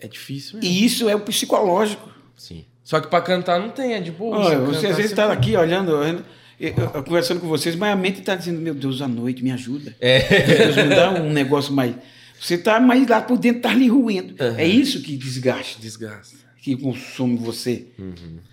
É 0.00 0.08
difícil 0.08 0.58
mesmo. 0.58 0.68
E 0.74 0.84
isso 0.84 1.08
é 1.08 1.14
o 1.14 1.20
psicológico. 1.20 2.08
Sim. 2.36 2.64
Só 2.82 3.00
que 3.00 3.06
pra 3.08 3.20
cantar 3.20 3.60
não 3.60 3.68
tem, 3.70 3.94
é 3.94 4.00
de 4.00 4.10
boa. 4.10 4.38
Olha, 4.38 4.56
Cantar 4.58 4.66
você 4.66 4.86
às 4.88 4.96
vezes 4.96 5.12
você- 5.12 5.20
está 5.20 5.32
aqui 5.32 5.56
olhando, 5.56 5.92
olhando, 5.92 6.24
eu- 6.60 6.74
eu- 6.94 7.02
conversando 7.02 7.40
com 7.40 7.46
vocês, 7.48 7.74
mas 7.76 7.92
a 7.92 7.96
mente 7.96 8.20
está 8.20 8.34
dizendo: 8.34 8.60
Meu 8.60 8.74
Deus, 8.74 9.00
à 9.02 9.08
noite, 9.08 9.42
me 9.42 9.50
ajuda. 9.50 9.94
É. 10.00 10.44
Deus 10.64 10.76
me 10.76 10.88
dá 10.94 11.10
um 11.12 11.30
negócio 11.32 11.72
mais. 11.72 11.94
Você 12.40 12.54
está 12.54 12.78
mais 12.80 13.06
lá 13.08 13.20
por 13.22 13.38
dentro, 13.38 13.58
está 13.58 13.70
ali 13.70 13.88
ruindo. 13.88 14.34
É 14.58 14.66
isso 14.66 15.00
que 15.00 15.16
desgasta, 15.16 15.80
Desgasta. 15.80 16.36
que 16.60 16.76
consome 16.76 17.36
você. 17.36 17.86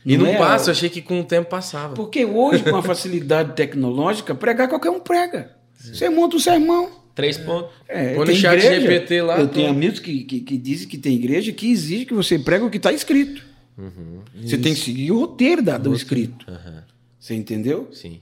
E 0.06 0.18
não 0.18 0.28
é 0.28 0.38
passa, 0.38 0.70
eu 0.70 0.72
achei 0.74 0.90
que 0.90 1.02
com 1.02 1.20
o 1.20 1.24
tempo 1.24 1.50
passava. 1.50 1.94
Porque 1.94 2.24
hoje, 2.24 2.64
com 2.64 2.76
a 2.76 2.84
facilidade 2.84 3.54
tecnológica, 3.56 4.34
pregar 4.36 4.68
qualquer 4.70 4.90
um 4.92 5.00
prega. 5.00 5.52
Você 5.78 6.10
monta 6.10 6.36
um 6.36 6.40
sermão. 6.40 7.02
Três 7.14 7.38
pontos. 7.38 7.72
É, 7.90 8.14
Põe 8.14 8.28
no 8.28 8.36
chat 8.36 8.58
igreja- 8.64 8.80
GPT 8.82 9.22
lá, 9.22 9.40
Eu 9.40 9.48
pô. 9.50 9.54
tenho 9.56 9.70
amigos 9.70 10.00
que, 10.00 10.24
que, 10.24 10.40
que 10.40 10.58
dizem 10.58 10.88
que 10.88 10.98
tem 10.98 11.14
igreja 11.16 11.52
que 11.52 11.70
exige 11.70 12.06
que 12.06 12.14
você 12.14 12.40
prega 12.40 12.64
o 12.64 12.70
que 12.70 12.78
está 12.78 12.94
escrito. 12.94 13.44
Você 14.42 14.58
tem 14.58 14.74
que 14.74 14.80
seguir 14.80 15.12
o 15.12 15.20
roteiro 15.20 15.62
da, 15.62 15.78
do 15.78 15.94
escrito. 15.94 16.46
Aham. 16.50 16.84
Você 17.22 17.36
entendeu? 17.36 17.88
Sim. 17.94 18.20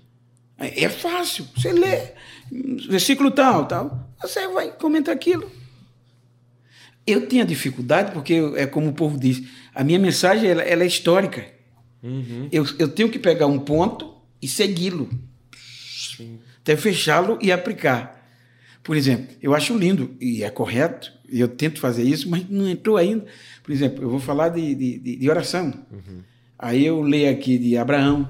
É 0.58 0.84
é 0.84 0.90
fácil. 0.90 1.48
Você 1.56 1.72
lê, 1.72 2.12
versículo 2.90 3.32
tal, 3.32 3.66
tal. 3.66 4.14
Você 4.22 4.46
vai 4.50 4.72
comentar 4.74 5.16
aquilo. 5.16 5.50
Eu 7.08 7.26
tenho 7.28 7.42
a 7.44 7.46
dificuldade, 7.46 8.12
porque 8.12 8.34
é 8.56 8.68
como 8.68 8.90
o 8.90 8.94
povo 8.94 9.18
diz, 9.18 9.42
a 9.74 9.84
minha 9.84 9.98
mensagem 9.98 10.50
ela, 10.50 10.62
ela 10.62 10.84
é 10.84 10.88
histórica. 10.88 11.48
Eu, 12.52 12.66
eu 12.78 12.88
tenho 12.90 13.10
que 13.10 13.18
pegar 13.18 13.48
um 13.48 13.58
ponto 13.60 14.14
e 14.42 14.48
segui-lo. 14.48 15.10
Até 16.62 16.76
fechá-lo 16.76 17.40
e 17.42 17.52
aplicar. 17.52 18.18
Por 18.84 18.96
exemplo, 18.96 19.36
eu 19.42 19.56
acho 19.56 19.78
lindo, 19.78 20.16
e 20.20 20.44
é 20.44 20.50
correto, 20.50 21.12
e 21.30 21.40
eu 21.40 21.48
tento 21.48 21.80
fazer 21.80 22.04
isso, 22.04 22.30
mas 22.30 22.48
não 22.50 22.68
entrou 22.68 22.96
ainda. 22.98 23.26
Por 23.64 23.72
exemplo, 23.72 24.04
eu 24.04 24.10
vou 24.10 24.20
falar 24.20 24.50
de, 24.50 24.76
de, 24.76 25.00
de- 25.00 25.16
de 25.16 25.30
oração. 25.30 25.74
Aí 26.58 26.86
eu 26.86 27.02
leio 27.02 27.32
aqui 27.32 27.58
de 27.58 27.78
Abraão, 27.78 28.30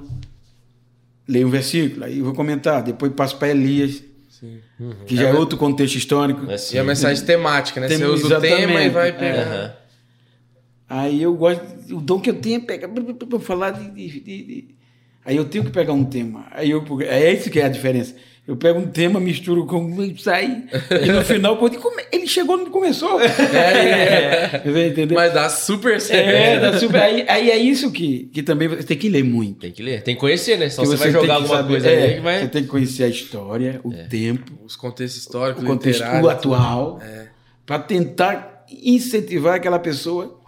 leio 1.30 1.47
um 1.47 1.49
versículo, 1.49 2.03
aí 2.05 2.17
eu 2.19 2.25
vou 2.25 2.34
comentar, 2.34 2.82
depois 2.84 3.11
passo 3.13 3.38
para 3.38 3.49
Elias, 3.49 4.03
que 5.05 5.15
já 5.15 5.27
é 5.30 5.34
outro 5.34 5.57
contexto 5.57 5.95
histórico. 5.95 6.49
É 6.49 6.55
assim. 6.55 6.75
E 6.75 6.80
a 6.80 6.84
mensagem 6.84 7.23
temática, 7.25 7.80
né? 7.80 7.88
Tem- 7.88 7.97
Você 7.97 8.05
usa 8.05 8.38
o 8.38 8.41
tema 8.41 8.55
e 8.55 8.63
exatamente. 8.88 8.89
vai 8.93 9.09
É. 9.09 9.11
pegar. 9.11 9.41
Aham. 9.47 9.73
Aí 10.91 11.21
eu 11.21 11.34
gosto, 11.36 11.61
o 11.95 12.01
dom 12.01 12.19
que 12.19 12.30
eu 12.32 12.36
tenho 12.41 12.57
é 12.57 12.59
pegar, 12.65 12.88
para 13.30 13.39
falar 13.39 13.71
de- 13.71 13.91
de- 13.91 14.19
de- 14.21 14.67
Aí 15.26 15.36
eu 15.36 15.45
tenho 15.45 15.65
que 15.65 15.72
pegar 15.72 15.93
um 15.93 16.03
tema. 16.05 16.47
Aí 16.51 16.70
eu, 16.72 16.84
é 17.01 17.32
isso 17.34 17.49
que 17.49 17.59
é 17.59 17.65
a 17.65 17.70
diferença. 17.70 18.15
Eu 18.47 18.55
pego 18.57 18.80
um 18.80 18.88
tema, 18.88 19.20
misturo 19.20 19.63
com 19.67 20.01
e 20.01 20.17
sai. 20.20 20.63
E 21.03 21.11
no 21.11 21.24
final, 21.24 21.55
quando 21.57 21.78
ele 22.11 22.26
chegou, 22.26 22.57
não 22.57 22.72
começou. 22.72 23.22
É, 23.22 24.61
é, 24.65 24.88
entendeu? 24.88 25.15
Mas 25.15 25.34
dá 25.34 25.47
super 25.49 26.01
certo. 26.01 26.28
É, 26.28 26.59
dá 26.59 26.80
super- 26.80 26.99
aí, 26.99 27.26
aí 27.28 27.51
é 27.51 27.57
isso 27.57 27.91
que, 27.91 28.30
que 28.34 28.41
também 28.41 28.67
você 28.67 28.82
tem 28.82 28.97
que 28.97 29.07
ler 29.07 29.24
muito. 29.24 29.59
Tem 29.59 29.72
que 29.72 29.84
ler. 29.84 30.01
Tem 30.01 30.15
que 30.15 30.22
conhecer, 30.22 30.57
né? 30.57 30.67
Senão 30.67 30.84
Que 30.89 30.97
você 30.97 31.03
vai 31.03 31.11
jogar 31.11 31.36
alguma 31.36 31.57
saber- 31.57 31.70
coisa 31.74 31.89
é, 31.91 32.03
ali 32.03 32.13
que 32.15 32.20
vai. 32.22 32.39
Você 32.39 32.47
tem 32.47 32.63
que 32.63 32.70
conhecer 32.70 33.03
a 33.03 33.07
história, 33.07 33.80
o 33.84 33.91
tempo, 34.09 34.51
Os 34.65 34.76
contextos 34.76 35.22
históricos, 35.22 35.63
o 35.63 35.67
contexto 35.67 36.01
atual, 36.03 36.99
para 37.67 37.78
tentar 37.80 38.65
incentivar 38.84 39.55
aquela 39.55 39.78
pessoa 39.78 40.39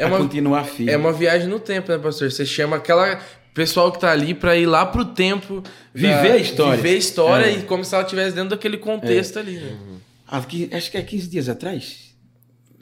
É 0.00 0.04
a 0.04 0.08
uma- 0.08 0.18
continuar 0.18 0.64
firme. 0.64 0.90
É 0.90 0.96
uma 0.96 1.12
viagem 1.12 1.46
no 1.48 1.60
tempo, 1.60 1.92
né, 1.92 1.98
pastor? 1.98 2.32
Você 2.32 2.44
chama 2.44 2.74
aquela 2.76 3.20
pessoal 3.54 3.90
que 3.92 4.00
tá 4.00 4.10
ali 4.10 4.34
pra 4.34 4.56
ir 4.56 4.66
lá 4.66 4.84
pro 4.84 5.04
tempo. 5.04 5.62
Viver 5.94 6.32
a 6.32 6.36
história. 6.36 6.76
Viver 6.76 6.94
a 6.96 6.98
história 6.98 7.46
É. 7.46 7.58
e 7.58 7.62
como 7.62 7.84
se 7.84 7.94
ela 7.94 8.02
estivesse 8.04 8.34
dentro 8.34 8.50
daquele 8.50 8.76
contexto 8.76 9.38
ali, 9.38 9.56
né? 9.58 9.78
Aqui, 10.26 10.68
acho 10.72 10.90
que 10.90 10.96
é 10.98 11.02
15 11.02 11.28
dias 11.28 11.48
atrás, 11.48 12.14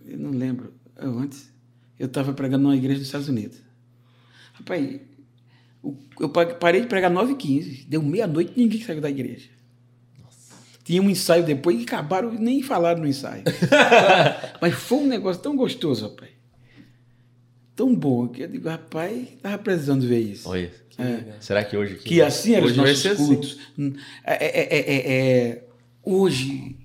eu 0.07 0.17
não 0.19 0.31
lembro, 0.31 0.73
ou 1.01 1.19
antes, 1.19 1.51
eu 1.99 2.07
estava 2.07 2.33
pregando 2.33 2.63
numa 2.65 2.77
igreja 2.77 2.99
dos 2.99 3.07
Estados 3.09 3.29
Unidos. 3.29 3.59
Rapaz, 4.55 5.01
eu 6.21 6.29
pa- 6.29 6.47
parei 6.47 6.81
de 6.81 6.87
pregar 6.87 7.11
9 7.11 7.33
h 7.33 7.41
15 7.41 7.87
deu 7.89 8.01
meia-noite 8.03 8.53
ninguém 8.57 8.81
saiu 8.81 9.01
da 9.01 9.11
igreja. 9.11 9.49
Tinha 10.85 11.01
um 11.03 11.09
ensaio 11.11 11.45
depois 11.45 11.79
e 11.79 11.83
acabaram, 11.83 12.33
nem 12.33 12.61
falaram 12.63 13.01
no 13.03 13.07
ensaio. 13.09 13.45
Mas 14.61 14.75
foi 14.75 14.99
um 14.99 15.07
negócio 15.07 15.41
tão 15.43 15.55
gostoso, 15.57 16.09
rapaz. 16.09 16.31
Tão 17.75 17.95
bom, 17.95 18.29
que 18.29 18.43
eu 18.43 18.49
digo, 18.49 18.69
rapaz, 18.69 19.33
estava 19.33 19.59
precisando 19.59 20.07
ver 20.07 20.21
isso. 20.21 20.49
Olha. 20.49 20.71
Será 21.41 21.65
que 21.65 21.77
hoje 21.77 21.95
aqui? 21.95 22.05
Que 22.05 22.23
assim 22.23 22.55
eram 22.55 22.67
os 22.67 22.77
nossos 22.77 23.07
assim. 23.07 23.27
cultos. 23.27 23.59
É, 24.25 24.45
é, 24.45 24.61
é, 24.61 24.79
é, 24.79 25.49
é, 25.49 25.65
hoje 26.03 26.77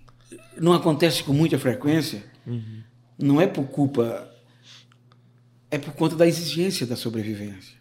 não 0.58 0.74
acontece 0.74 1.24
com 1.24 1.34
muita 1.34 1.60
frequência. 1.60 2.24
Uhum. 2.46 2.84
Não 3.20 3.42
é 3.42 3.48
por 3.48 3.66
culpa. 3.66 4.34
É 5.70 5.78
por 5.78 5.94
conta 5.94 6.16
da 6.16 6.26
exigência 6.26 6.88
da 6.88 6.96
sobrevivência. 6.96 7.78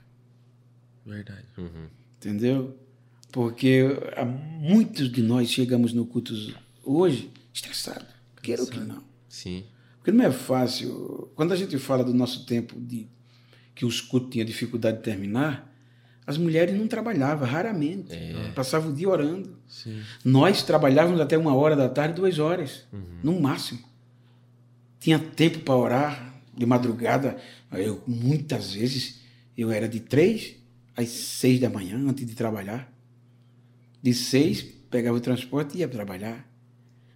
Verdade. 1.04 1.46
Entendeu? 2.16 2.76
Porque 3.30 3.84
há 4.16 4.24
muitos 4.24 5.10
de 5.10 5.22
nós 5.22 5.48
chegamos 5.48 5.92
no 5.92 6.04
cultos 6.04 6.54
hoje 6.82 7.30
estressados. 7.54 8.08
Quero 8.42 8.66
que 8.66 8.80
não. 8.80 9.04
Sim. 9.28 9.64
Porque 10.06 10.16
não 10.16 10.24
é 10.24 10.30
fácil. 10.30 11.32
Quando 11.34 11.50
a 11.52 11.56
gente 11.56 11.76
fala 11.78 12.04
do 12.04 12.14
nosso 12.14 12.46
tempo 12.46 12.80
de 12.80 13.08
que 13.74 13.84
os 13.84 14.00
cultos 14.00 14.30
tinham 14.30 14.46
dificuldade 14.46 14.98
de 14.98 15.02
terminar, 15.02 15.74
As 16.24 16.36
mulheres 16.38 16.76
não 16.76 16.86
trabalhavam, 16.88 17.46
raramente. 17.46 18.12
Passavam 18.54 18.90
o 18.90 18.94
dia 18.94 19.08
orando. 19.08 19.56
Nós 20.24 20.62
trabalhávamos 20.62 21.20
até 21.20 21.36
uma 21.38 21.54
hora 21.54 21.74
da 21.76 21.88
tarde, 21.88 22.14
duas 22.14 22.38
horas, 22.40 22.84
no 23.22 23.40
máximo. 23.40 23.80
Tinha 24.98 25.18
tempo 25.20 25.60
para 25.60 25.76
orar 25.76 26.34
de 26.56 26.66
madrugada. 26.66 27.36
Eu, 27.72 28.02
muitas 28.06 28.74
vezes, 28.74 29.20
eu 29.56 29.70
era 29.70 29.88
de 29.88 30.00
três 30.00 30.56
às 30.96 31.08
seis 31.08 31.60
da 31.60 31.68
manhã, 31.70 31.96
antes 31.96 32.26
de 32.26 32.34
trabalhar. 32.34 32.92
De 34.02 34.12
seis, 34.12 34.62
pegava 34.62 35.16
o 35.16 35.20
transporte 35.20 35.76
e 35.76 35.80
ia 35.80 35.88
trabalhar. 35.88 36.48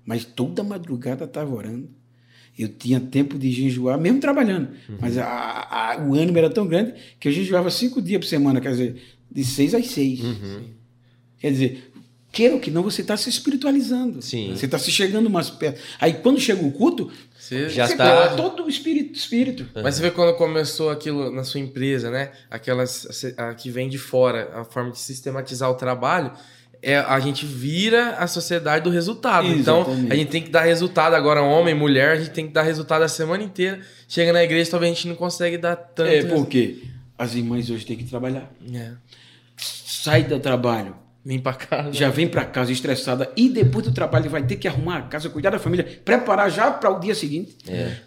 Mas 0.05 0.25
toda 0.25 0.63
madrugada 0.63 1.25
estava 1.25 1.53
orando. 1.53 1.89
Eu 2.61 2.69
tinha 2.69 3.01
tempo 3.01 3.39
de 3.39 3.51
jejuar, 3.51 3.99
mesmo 3.99 4.21
trabalhando. 4.21 4.69
Mas 5.01 5.17
a- 5.17 5.25
a- 5.71 5.99
o 6.07 6.15
ânimo 6.15 6.37
era 6.39 6.51
tão 6.51 6.67
grande 6.67 6.93
que 7.19 7.29
eu 7.29 7.33
jejuava 7.33 7.71
cinco 7.71 8.03
dias 8.03 8.21
por 8.21 8.27
semana, 8.27 8.61
quer 8.61 8.71
dizer, 8.73 9.03
de 9.31 9.45
seis 9.45 9.75
às 9.75 9.87
seis. 9.87 10.21
Quer 11.39 11.51
dizer, 11.53 11.93
queira 12.31 12.55
ou 12.55 12.61
que 12.61 12.71
não, 12.71 12.83
você 12.83 13.01
está 13.01 13.17
se 13.17 13.29
espiritualizando. 13.31 14.21
Sim. 14.23 14.51
Você 14.55 14.67
está 14.67 14.79
se 14.79 14.91
chegando 14.91 15.31
mais 15.31 15.49
perto. 15.51 15.81
Aí 16.01 16.13
quando 16.15 16.39
chega 16.41 16.65
o 16.65 16.71
culto, 16.73 17.11
Você- 17.39 17.71
Já 17.71 17.89
tá- 17.89 18.05
pega 18.27 18.37
todo 18.37 18.65
o 18.65 18.69
espírito. 18.69 19.19
espírito. 19.19 19.67
Mas 19.83 19.95
você 19.95 20.03
vê 20.03 20.11
quando 20.11 20.37
começou 20.37 20.91
aquilo 20.91 21.33
na 21.33 21.43
sua 21.43 21.59
empresa, 21.59 22.11
né? 22.11 22.31
Aquelas 22.51 23.25
a, 23.39 23.55
que 23.55 23.71
vem 23.71 23.89
de 23.89 23.97
fora, 23.99 24.51
a 24.55 24.65
forma 24.65 24.91
de 24.93 24.99
sistematizar 25.01 25.69
o 25.71 25.75
trabalho, 25.75 26.31
é 26.83 26.97
a 26.99 27.21
gente 27.21 27.45
vira 27.47 28.11
a 28.17 28.27
sociedade 28.27 28.85
do 28.85 28.91
resultado. 28.91 29.47
Então, 29.47 29.85
a 30.11 30.15
gente 30.15 30.31
tem 30.31 30.43
que 30.43 30.49
dar 30.51 30.63
resultado 30.63 31.15
agora, 31.15 31.43
homem, 31.43 31.75
mulher, 31.75 32.13
a 32.13 32.17
gente 32.17 32.31
tem 32.31 32.47
que 32.47 32.53
dar 32.53 32.63
resultado 32.63 33.03
a 33.03 33.09
semana 33.09 33.43
inteira. 33.43 33.81
Chega 34.09 34.33
na 34.33 34.43
igreja, 34.43 34.71
talvez 34.71 34.93
a 34.93 34.95
gente 34.95 35.09
não 35.09 35.15
consegue 35.17 35.59
dar 35.59 35.77
tanto. 35.77 36.09
É 36.11 36.25
porque 36.25 36.83
as 37.19 37.35
irmãs 37.35 37.69
hoje 37.71 37.85
têm 37.85 37.97
que 37.97 38.05
trabalhar. 38.05 38.51
É. 38.73 38.93
Sai 39.57 40.25
do 40.25 40.39
trabalho, 40.41 40.97
Limpa 41.25 41.51
a 41.51 41.55
casa. 41.55 41.93
já 41.93 42.09
vem 42.09 42.27
para 42.27 42.45
casa 42.47 42.73
estressada 42.73 43.31
e 43.37 43.51
depois 43.51 43.85
do 43.85 43.93
trabalho 43.93 44.31
vai 44.31 44.43
ter 44.43 44.57
que 44.57 44.67
arrumar 44.67 44.97
a 44.97 45.03
casa, 45.03 45.29
cuidar 45.29 45.51
da 45.51 45.59
família, 45.59 45.85
preparar 46.03 46.51
já 46.51 46.71
para 46.71 46.89
o 46.91 46.99
dia 46.99 47.15
seguinte. 47.15 47.57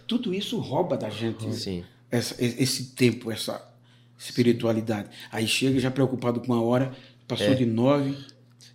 Tudo 0.08 0.34
isso 0.34 0.58
rouba 0.58 0.98
da 0.98 1.10
gente 1.12 1.46
essa- 2.10 2.36
esse 2.40 2.86
tempo, 2.96 3.32
essa 3.32 3.64
espiritualidade. 4.18 5.10
Aí 5.32 5.48
chega 5.48 5.80
já 5.80 5.92
preocupado 5.92 6.40
com 6.40 6.54
a 6.54 6.62
hora, 6.62 6.92
passou 7.28 7.54
de 7.56 7.66
nove, 7.66 8.18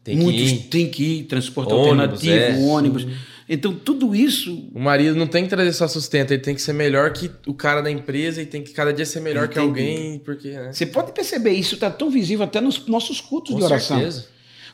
Tem 0.09 0.16
que 0.16 0.22
muitos 0.24 0.50
ir. 0.50 0.59
têm 0.68 0.88
que 0.88 1.04
ir, 1.04 1.22
transporte 1.24 1.72
Ônibus, 1.72 2.00
alternativo, 2.00 2.34
é. 2.34 2.64
ônibus. 2.64 3.06
Então 3.50 3.74
tudo 3.74 4.14
isso 4.14 4.68
O 4.74 4.78
marido 4.80 5.16
não 5.16 5.26
tem 5.26 5.44
que 5.44 5.48
trazer 5.48 5.72
só 5.72 5.88
sustento, 5.88 6.32
ele 6.32 6.42
tem 6.42 6.54
que 6.54 6.61
ser 6.61 6.74
melhor 6.74 7.12
que 7.12 7.30
o 7.46 7.54
cara 7.54 7.80
da 7.80 7.90
empresa 7.90 8.42
e 8.42 8.46
tem 8.46 8.62
que 8.62 8.72
cada 8.72 8.92
dia 8.92 9.06
ser 9.06 9.20
melhor 9.20 9.48
que 9.48 9.59
alguém, 9.59 10.18
porque, 10.18 10.50
né? 10.50 10.72
Você 10.72 10.84
pode 10.84 11.12
perceber, 11.12 11.52
isso 11.52 11.74
está 11.74 11.90
tão 11.90 12.11
visível 12.11 12.44
até 12.44 12.61
nos 12.61 12.86
nossos 12.86 13.20
cultos 13.20 13.52
Com 13.52 13.59
de 13.59 13.64
oração. 13.64 13.96
certeza. 13.98 14.26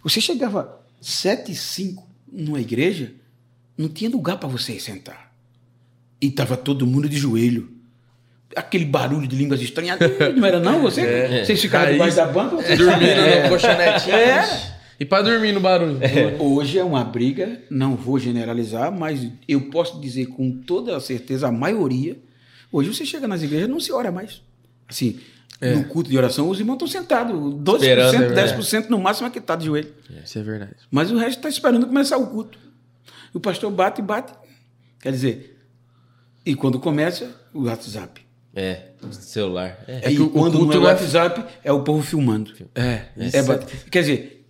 Você 0.03 0.21
chegava 0.21 0.81
sete 1.01 1.53
e 1.53 1.55
cinco 1.55 2.07
numa 2.33 2.61
igreja, 2.61 3.13
não 3.79 3.89
tinha 3.89 4.11
lugar 4.11 4.39
para 4.39 4.49
você 4.49 4.79
sentar. 4.81 5.33
E 6.21 6.27
estava 6.27 6.57
todo 6.57 6.87
mundo 6.87 7.09
de 7.09 7.17
joelho. 7.17 7.71
Aquele 8.57 8.85
barulho 8.85 9.27
de 9.27 9.35
línguas 9.37 9.61
estranhas. 9.61 9.99
Não 10.37 10.47
era 10.47 10.61
não 10.61 10.81
você? 10.81 11.45
Vocês 11.45 11.61
ficaram 11.61 11.91
debaixo 11.91 12.17
da 12.17 12.27
banca? 12.27 12.57
Dormindo 12.77 13.43
no 13.43 13.49
colchonetinho. 13.49 14.15
É. 14.15 14.74
E 14.99 15.05
pra 15.05 15.23
dormir 15.23 15.53
no 15.53 15.61
barulho. 15.61 15.99
Hoje 16.39 16.79
é 16.79 16.85
uma 16.85 17.03
briga, 17.05 17.61
não 17.71 17.97
vou 17.97 18.19
generalizar, 18.19 18.93
mas 18.93 19.29
eu 19.49 19.63
posso 19.71 20.01
dizer 20.01 20.27
com 20.27 20.51
toda 20.63 20.97
a 20.97 21.01
certeza, 21.01 21.49
a 21.49 21.53
maioria. 21.53 22.17
Hoje 22.71 22.93
você 22.95 23.05
chega 23.05 23.27
nas 23.29 23.43
igrejas 23.43 23.69
não 23.69 23.81
se 23.81 23.93
ora 23.93 24.11
mais. 24.13 24.41
Assim, 24.89 25.19
no 25.61 25.85
culto 25.85 26.11
de 26.11 26.17
oração, 26.19 26.49
os 26.49 26.59
irmãos 26.59 26.75
estão 26.75 26.89
sentados. 26.89 27.35
12%, 27.35 27.75
Esperando, 27.77 28.35
né? 28.35 28.57
10% 28.57 28.89
no 28.89 28.99
máximo 28.99 29.27
é 29.29 29.31
que 29.31 29.39
está 29.39 29.57
de 29.57 29.67
joelho. 29.67 29.93
Isso 30.25 30.39
é 30.39 30.43
verdade. 30.43 30.75
Mas 30.91 31.11
o 31.11 31.17
resto 31.17 31.39
está 31.39 31.49
esperando 31.49 31.87
começar 31.87 32.17
o 32.19 32.27
culto. 32.29 32.59
O 33.33 33.41
pastor 33.41 33.71
bate 33.71 34.01
e 34.01 34.05
bate. 34.05 34.33
Quer 35.01 35.11
dizer, 35.13 35.59
e 36.47 36.55
quando 36.55 36.79
começa, 36.79 37.31
o 37.53 37.65
WhatsApp. 37.65 38.21
É, 38.55 38.91
celular. 39.11 39.79
É. 39.89 39.97
É 39.97 40.01
que 40.03 40.13
e 40.13 40.21
o- 40.21 40.27
o 40.27 40.31
quando 40.31 40.59
culto 40.59 40.75
não 40.79 40.87
é 40.87 40.91
é- 40.91 40.93
WhatsApp, 40.95 41.45
é 41.65 41.73
o 41.73 41.83
povo 41.83 42.03
filmando. 42.03 42.53
É, 42.75 43.07
É, 43.33 43.43
bate- 43.43 43.91
Quer 43.91 44.01
dizer, 44.01 44.44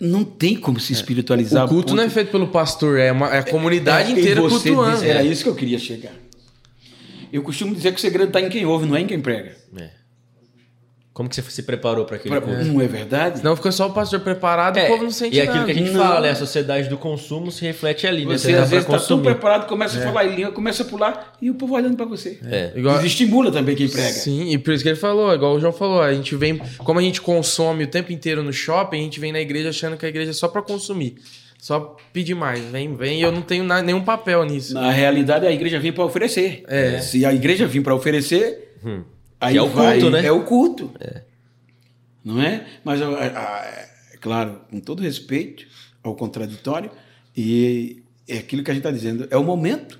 não 0.00 0.24
tem 0.24 0.56
como 0.56 0.80
se 0.80 0.92
espiritualizar. 0.92 1.66
O 1.66 1.68
culto 1.68 1.94
não 1.94 2.02
é 2.02 2.08
feito 2.08 2.30
pelo 2.30 2.48
pastor, 2.48 2.98
é, 2.98 3.12
uma, 3.12 3.28
é 3.34 3.38
a 3.40 3.42
comunidade 3.42 4.08
É, 4.12 4.18
inteira 4.18 4.40
cultuando. 4.40 4.92
diz- 5.00 5.02
Era 5.02 5.22
isso 5.22 5.42
que 5.44 5.48
eu 5.50 5.54
queria 5.54 5.78
chegar. 5.78 6.12
Eu 7.32 7.42
costumo 7.42 7.74
dizer 7.74 7.92
que 7.92 7.98
o 7.98 8.00
segredo 8.00 8.28
está 8.28 8.40
em 8.40 8.48
quem 8.48 8.64
ouve, 8.66 8.86
não 8.86 8.96
é 8.96 9.00
em 9.02 9.06
quem 9.06 9.20
prega. 9.20 9.54
É. 9.76 9.90
Como 11.12 11.28
que 11.28 11.34
você 11.34 11.42
se 11.42 11.64
preparou 11.64 12.04
para 12.04 12.16
aquele 12.16 12.30
Pra- 12.34 12.40
culto? 12.40 12.64
Não 12.64 12.80
é 12.80 12.86
verdade? 12.86 13.38
Senão 13.38 13.56
fica 13.56 13.72
só 13.72 13.88
o 13.88 13.92
pastor 13.92 14.20
preparado 14.20 14.76
e 14.76 14.80
É, 14.80 14.84
o 14.84 14.88
povo 14.88 15.02
não 15.02 15.10
sente 15.10 15.36
e 15.36 15.40
aquilo 15.40 15.56
nada. 15.56 15.66
que 15.66 15.72
a 15.72 15.74
gente 15.82 15.90
Não. 15.90 16.00
fala, 16.00 16.20
né? 16.20 16.30
A 16.30 16.34
sociedade 16.36 16.88
do 16.88 16.96
consumo 16.96 17.50
se 17.50 17.62
reflete 17.62 18.06
ali, 18.06 18.24
né? 18.24 18.38
Você 18.38 18.52
às 18.54 18.70
vezes 18.70 18.84
está 18.84 18.92
tão 18.92 18.98
consumir. 19.00 19.22
preparado, 19.24 19.66
começa 19.66 19.98
a 19.98 20.02
falar 20.02 20.24
em 20.26 20.36
língua, 20.36 20.52
começa 20.52 20.84
a 20.84 20.86
pular 20.86 21.32
e 21.42 21.50
o 21.50 21.54
povo 21.54 21.74
olhando 21.74 21.96
para 21.96 22.06
você. 22.06 22.38
É. 22.44 22.72
Igual- 22.76 22.96
Isso 22.98 23.06
estimula 23.06 23.50
também 23.50 23.74
quem 23.74 23.88
prega. 23.88 24.08
Sim, 24.08 24.50
e 24.52 24.56
por 24.56 24.72
isso 24.72 24.84
que 24.84 24.88
ele 24.88 24.96
falou, 24.96 25.34
igual 25.34 25.56
o 25.56 25.60
João 25.60 25.72
falou, 25.72 26.00
a 26.00 26.14
gente 26.14 26.36
vem, 26.36 26.58
como 26.78 27.00
a 27.00 27.02
gente 27.02 27.20
consome 27.20 27.84
o 27.84 27.86
tempo 27.88 28.12
inteiro 28.12 28.42
no 28.44 28.52
shopping, 28.52 29.00
a 29.00 29.02
gente 29.02 29.18
vem 29.18 29.32
na 29.32 29.40
igreja 29.40 29.70
achando 29.70 29.96
que 29.96 30.06
a 30.06 30.08
igreja 30.08 30.30
é 30.30 30.34
só 30.34 30.46
pra 30.46 30.62
consumir. 30.62 31.16
Só 31.58 31.96
pedir 32.12 32.34
mais, 32.36 32.60
vem, 32.60 32.94
vem, 32.94 33.18
e 33.18 33.22
eu 33.22 33.32
não 33.32 33.42
tenho 33.42 33.64
na- 33.64 33.82
nenhum 33.82 34.00
papel 34.02 34.44
nisso. 34.44 34.72
Na 34.74 34.90
realidade, 34.92 35.44
a 35.44 35.50
igreja 35.52 35.78
vem 35.80 35.92
para 35.92 36.04
oferecer. 36.04 36.62
É. 36.68 37.00
Se 37.00 37.26
a 37.26 37.34
igreja 37.34 37.66
vir 37.66 37.82
para 37.82 37.94
oferecer, 37.96 38.76
aí 39.40 39.56
é 39.56 39.62
o 39.62 39.68
vai- 39.68 39.98
culto, 39.98 40.10
né? 40.10 40.26
É 40.26 40.32
o 40.32 40.44
culto. 40.44 40.92
Não 42.24 42.40
é? 42.42 42.66
Mas, 42.84 43.00
a- 43.00 43.08
a- 43.08 43.64
é 44.12 44.16
claro, 44.20 44.60
com 44.70 44.78
todo 44.80 45.02
respeito 45.02 45.66
ao 46.02 46.14
contraditório, 46.14 46.90
e 47.36 48.02
é 48.28 48.38
aquilo 48.38 48.62
que 48.62 48.70
a 48.70 48.74
gente 48.74 48.80
está 48.80 48.90
dizendo, 48.90 49.26
é 49.30 49.36
o 49.36 49.44
momento 49.44 49.98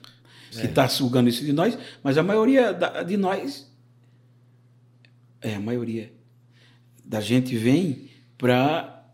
que 0.50 0.66
está 0.66 0.88
sugando 0.88 1.28
isso 1.28 1.44
de 1.44 1.52
nós, 1.52 1.78
mas 2.02 2.18
a 2.18 2.22
maioria 2.22 2.72
da- 2.72 3.02
de 3.02 3.16
nós, 3.16 3.70
é 5.40 5.54
a 5.54 5.60
maioria 5.60 6.12
da 7.04 7.20
gente 7.20 7.56
vem 7.56 8.08
para 8.36 9.04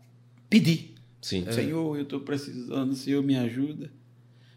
pedir. 0.49 0.95
Sim. 1.21 1.45
Senhor, 1.51 1.95
eu 1.97 2.03
estou 2.03 2.19
precisando, 2.21 2.93
Senhor, 2.95 3.23
me 3.23 3.37
ajuda. 3.37 3.91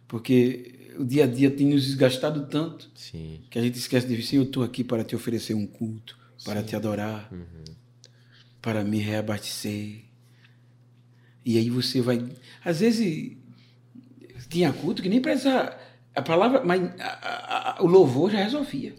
Porque 0.08 0.74
o 0.98 1.04
dia 1.04 1.24
a 1.24 1.26
dia 1.26 1.50
tem 1.50 1.66
nos 1.68 1.84
desgastado 1.84 2.46
tanto 2.46 2.90
Sim. 2.94 3.40
que 3.50 3.58
a 3.58 3.62
gente 3.62 3.78
esquece 3.78 4.06
de 4.06 4.16
dizer, 4.16 4.36
eu 4.36 4.42
estou 4.44 4.62
aqui 4.62 4.82
para 4.84 5.04
te 5.04 5.14
oferecer 5.16 5.54
um 5.54 5.66
culto, 5.66 6.16
para 6.44 6.62
te 6.62 6.74
adorar, 6.76 7.30
para 8.60 8.82
me 8.84 8.98
reabastecer. 8.98 10.02
E 11.44 11.56
aí 11.58 11.70
você 11.70 12.00
vai. 12.00 12.22
Às 12.64 12.80
vezes 12.80 13.36
tinha 14.48 14.72
culto 14.72 15.02
que 15.02 15.08
nem 15.08 15.20
precisa. 15.20 15.74
A 16.14 16.22
palavra, 16.22 16.62
mas 16.64 16.82
a- 17.00 17.76
a- 17.78 17.82
o 17.82 17.86
louvor 17.86 18.30
já 18.30 18.38
resolvia. 18.38 18.94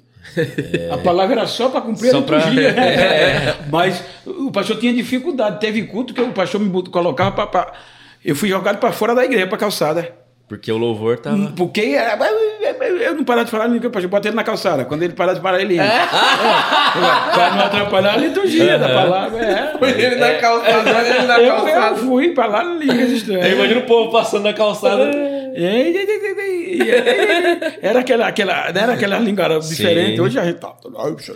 A 0.91 0.97
palavra 0.99 1.35
era 1.41 1.47
só 1.47 1.69
para 1.69 1.81
cumprir 1.81 2.11
Só 2.11 2.19
a 2.19 2.21
pra- 2.21 2.37
liturgia. 2.49 2.69
É. 2.79 3.65
Mas 3.71 4.03
o 4.25 4.51
pastor 4.51 4.79
tinha 4.79 4.93
dificuldade. 4.93 5.59
Teve 5.59 5.83
culto 5.85 6.13
que 6.13 6.21
o 6.21 6.31
pastor 6.31 6.61
me 6.61 6.71
colocava 6.89 7.47
para. 7.47 7.73
Eu 8.23 8.35
fui 8.35 8.47
jogado 8.47 8.77
para 8.79 8.91
fora 8.93 9.15
da 9.15 9.25
igreja, 9.25 9.47
para 9.47 9.57
calçada. 9.57 10.15
Porque 10.51 10.69
o 10.69 10.77
louvor 10.77 11.17
tava. 11.17 11.53
Porque 11.55 11.79
era- 11.79 12.19
eu 13.05 13.15
não 13.15 13.23
parava 13.23 13.45
de 13.45 13.51
falar, 13.51 13.69
ninguém, 13.69 13.89
eu 13.89 14.09
botei 14.09 14.29
ele 14.31 14.35
na 14.35 14.43
calçada. 14.43 14.83
Quando 14.83 15.01
ele 15.01 15.13
parar 15.13 15.33
de 15.33 15.39
parar, 15.39 15.61
ele 15.61 15.75
entra. 15.75 15.85
É. 15.85 16.05
Para 17.33 17.51
não 17.55 17.65
atrapalhar 17.67 18.15
a 18.15 18.17
liturgia 18.17 18.77
da 18.77 18.89
palavra. 18.89 19.39
É. 19.39 19.73
Ele 19.97 20.15
na 20.17 20.33
calçada, 20.33 21.07
ele 21.07 21.25
na 21.25 21.39
Eu, 21.39 21.45
eu 21.45 21.55
calçada. 21.55 21.95
fui 21.95 22.33
para 22.33 22.47
lá 22.47 22.63
línguas 22.65 23.11
estranhas. 23.11 23.77
o 23.77 23.81
povo 23.83 24.11
passando 24.11 24.43
na 24.43 24.51
calçada. 24.51 25.09
Era 27.81 27.99
aquela, 27.99 28.27
aquela, 28.27 28.71
não 28.73 28.81
era 28.81 28.93
aquela 28.93 29.19
língua 29.19 29.59
diferente. 29.59 30.19
Hoje 30.21 30.39
a 30.39 30.45
gente 30.45 30.59
tá. 30.59 30.71
Mas 30.91 31.29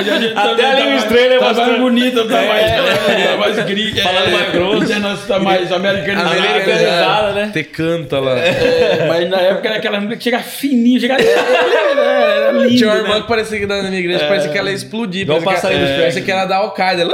hoje 0.00 0.10
a 0.10 0.18
gente 0.20 0.36
Até 0.36 0.64
a 0.64 0.74
língua 0.74 0.74
tá 0.74 0.84
mais- 0.84 1.02
estranha, 1.02 1.28
né, 1.28 1.38
tá 1.38 1.44
mais 1.44 1.56
pastor? 1.58 1.78
bonita, 1.78 2.24
tá 2.24 2.42
mais, 2.42 2.70
É. 2.70 3.26
tá 3.26 3.36
mais 3.36 3.56
gringa. 3.64 4.02
Falando 4.02 4.30
mais 4.32 4.52
grosso. 4.52 4.82
Internacional, 4.84 5.22
Tá 5.32 5.38
mais 5.38 5.72
americanizada. 5.72 6.36
Americanizada, 6.38 7.32
né? 7.32 7.50
Te 7.52 7.64
canta 7.64 8.18
lá. 8.20 8.38
É, 8.38 9.06
mas 9.08 9.28
na 9.30 9.40
época 9.40 9.68
era 9.68 9.76
aquela 9.78 9.96
música 9.98 10.16
que 10.16 10.24
chega 10.24 10.38
fininho, 10.40 11.00
chega. 11.00 11.16
Era 11.20 12.52
lindo, 12.52 12.76
Tinha 12.76 12.88
uma 12.90 12.96
irmã 12.98 13.14
né? 13.16 13.20
que 13.22 13.28
parecia 13.28 13.58
que 13.58 13.66
na 13.66 13.82
minha 13.82 13.98
igreja, 13.98 14.26
parecia 14.26 14.50
que 14.50 14.58
ela 14.58 14.68
ia 14.70 14.76
explodir. 14.76 15.26
Parecia 15.26 16.22
que 16.22 16.30
era 16.30 16.44
da 16.46 16.56
Al-Qaeda. 16.56 17.08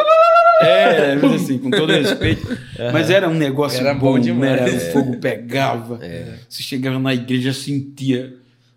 É, 0.61 1.17
mas 1.23 1.35
assim, 1.35 1.57
com 1.59 1.71
todo 1.71 1.93
respeito. 1.93 2.59
Mas 2.93 3.11
era 3.11 3.29
um 3.29 3.35
negócio 3.35 3.81
Era 3.81 3.95
bom 3.95 4.13
bom, 4.13 4.19
demais. 4.19 4.38
Era, 4.45 4.71
o 4.77 4.81
fogo 4.93 5.17
pegava. 5.19 5.99
Você 6.49 6.63
chegava 6.63 6.99
na 6.99 7.15
igreja, 7.15 7.53
sentia 7.53 8.35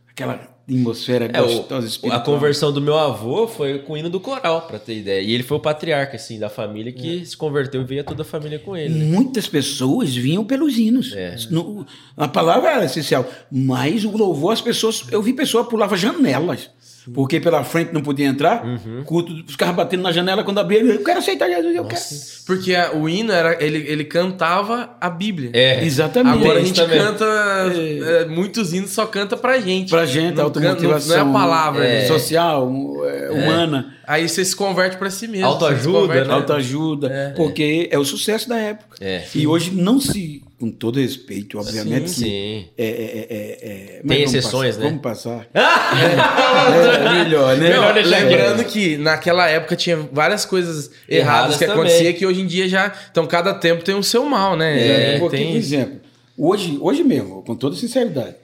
aquela 0.09 0.49
atmosfera 0.67 1.25
É, 1.33 1.41
gostosa, 1.41 1.85
a 1.85 1.89
espiritual. 1.89 2.23
conversão 2.23 2.71
do 2.71 2.79
meu 2.79 2.97
avô 2.97 3.47
foi 3.47 3.79
com 3.79 3.93
o 3.93 3.97
hino 3.97 4.09
do 4.09 4.19
coral, 4.19 4.61
pra 4.67 4.79
ter 4.79 4.97
ideia. 4.99 5.21
E 5.21 5.33
ele 5.33 5.43
foi 5.43 5.57
o 5.57 5.59
patriarca, 5.59 6.15
assim, 6.15 6.39
da 6.39 6.49
família 6.49 6.91
que 6.91 7.25
se 7.25 7.35
converteu 7.35 7.81
e 7.81 7.83
veio 7.83 8.03
toda 8.03 8.21
a 8.21 8.25
família 8.25 8.59
com 8.59 8.77
ele. 8.77 8.93
né? 8.93 9.05
Muitas 9.05 9.47
pessoas 9.47 10.15
vinham 10.15 10.45
pelos 10.45 10.77
hinos. 10.77 11.13
É. 11.13 11.35
No- 11.49 11.85
a 12.15 12.27
palavra 12.27 12.69
era 12.71 12.85
essencial. 12.85 13.27
Mas 13.51 14.05
o 14.05 14.15
louvor, 14.15 14.53
as 14.53 14.61
pessoas. 14.61 15.03
Eu 15.11 15.21
vi 15.21 15.33
pessoa 15.33 15.65
pulava 15.65 15.97
janelas. 15.97 16.69
Porque 17.13 17.39
pela 17.39 17.63
frente 17.63 17.93
não 17.93 18.01
podia 18.01 18.25
entrar, 18.27 18.63
Uhum. 18.65 19.03
culto, 19.03 19.33
os 19.47 19.55
caras 19.55 19.75
batendo 19.75 20.03
na 20.03 20.11
janela 20.11 20.43
quando 20.43 20.59
abria, 20.59 20.81
eu 20.81 21.03
quero 21.03 21.19
aceitar 21.19 21.47
Jesus, 21.49 21.75
eu 21.75 21.85
quero. 21.85 22.01
Porque 22.45 22.75
a- 22.75 22.91
o 22.93 23.09
hino 23.09 23.31
era. 23.31 23.63
Ele, 23.63 23.79
ele 23.87 24.03
cantava 24.03 24.95
a 25.01 25.09
Bíblia. 25.09 25.49
É. 25.53 25.83
Exatamente. 25.83 26.43
Agora 26.43 26.59
a 26.59 26.63
gente 26.63 26.79
também. 26.79 26.99
canta. 26.99 27.25
é, 27.25 28.25
muitos 28.25 28.73
hinos 28.73 28.91
só 28.91 29.05
canta 29.05 29.35
pra 29.37 29.59
gente. 29.59 29.89
Pra 29.89 30.05
gente, 30.05 30.35
não, 30.35 30.43
automotivação. 30.43 31.17
Não, 31.17 31.25
não 31.25 31.33
é 31.33 31.37
a 31.37 31.39
palavra. 31.41 31.85
É. 31.85 32.01
né? 32.01 32.07
social, 32.07 32.69
é, 33.07 33.29
humana, 33.31 33.95
Aí 34.05 34.27
você 34.27 34.43
se 34.43 34.53
converte 34.55 34.97
pra 34.97 35.09
si 35.09 35.25
mesmo. 35.27 35.45
Autoajuda, 35.45 36.25
né? 36.25 36.33
autoajuda, 36.33 37.33
porque 37.37 37.87
é 37.91 37.97
o 37.97 38.03
sucesso 38.03 38.49
da 38.49 38.57
época. 38.57 38.97
É. 38.99 39.23
E 39.33 39.47
hoje 39.47 39.71
não 39.71 40.01
se, 40.01 40.43
com 40.61 40.69
todo 40.71 40.99
respeito, 40.99 41.57
obviamente, 41.57 42.03
que 42.03 42.09
Sim. 42.09 42.65
é, 42.77 42.85
é, 42.85 42.87
é, 42.87 43.27
é, 43.29 43.95
é- 43.97 44.01
Tem 44.01 44.01
mas 44.03 44.17
vamos 44.19 44.33
exceções, 44.35 44.75
passar, 44.75 44.79
né? 44.83 44.87
Vamos 44.89 45.01
passar. 45.01 45.47
é, 45.53 45.59
é 47.19 47.23
melhor, 47.23 47.57
né? 47.57 47.69
Melhor 47.69 47.95
Lembrando 47.95 48.63
que 48.65 48.95
naquela 48.97 49.49
época 49.49 49.75
tinha 49.75 49.97
várias 50.11 50.45
coisas 50.45 50.91
erradas, 51.09 51.09
Erradas 51.09 51.57
que 51.57 51.65
também. 51.65 51.81
acontecia 51.81 52.13
que 52.13 52.25
hoje 52.25 52.41
em 52.41 52.45
dia 52.47 52.69
já. 52.69 52.93
Então 53.11 53.25
cada 53.25 53.53
tempo 53.55 53.83
tem 53.83 53.95
o 53.95 54.03
seu 54.03 54.23
mal, 54.25 54.55
né? 54.55 54.79
É, 54.79 54.87
É, 55.15 55.19
porque, 55.19 55.19
por 55.19 55.31
tem. 55.31 55.55
exemplo, 55.55 55.99
hoje, 56.37 56.77
hoje 56.79 57.03
mesmo, 57.03 57.41
com 57.43 57.55
toda 57.55 57.75
sinceridade, 57.75 58.35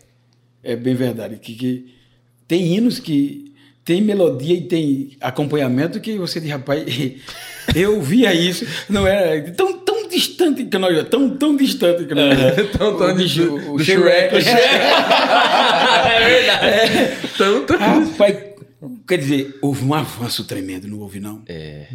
é 0.63 0.75
bem 0.75 0.95
verdade, 0.95 1.37
que, 1.37 1.53
que 1.53 1.93
tem 2.47 2.75
hinos 2.75 2.99
que 2.99 3.53
tem 3.85 4.01
melodia 4.01 4.55
e 4.55 4.61
tem 4.61 5.11
acompanhamento 5.21 6.01
que 6.01 6.17
você 6.17 6.41
diz, 6.41 6.49
rapaz, 6.49 6.83
eu 7.75 8.01
via 8.01 8.33
isso, 8.33 8.65
não 8.89 9.05
era 9.07 9.39
tão, 9.51 9.77
tão 10.07 10.09
distante 10.09 10.65
que 10.65 10.77
nós, 10.77 11.09
tão, 11.09 11.29
tão 11.37 11.55
distante 11.55 12.05
que 12.05 12.13
nós. 12.15 12.37
Tão, 12.77 12.97
tão 12.97 13.07
o, 13.13 13.13
de 13.15 13.41
o 13.41 13.77
do 13.77 13.83
Shrek. 13.83 14.41
Shrek. 14.41 14.57
é 16.05 16.25
verdade. 16.29 17.27
Tanto. 17.37 17.75
Rapaz, 17.77 18.37
quer 19.07 19.17
dizer, 19.17 19.57
houve 19.61 19.83
um 19.85 19.93
avanço 19.93 20.43
tremendo, 20.45 20.87
não 20.87 20.99
houve 20.99 21.19
não? 21.19 21.41
É. 21.47 21.87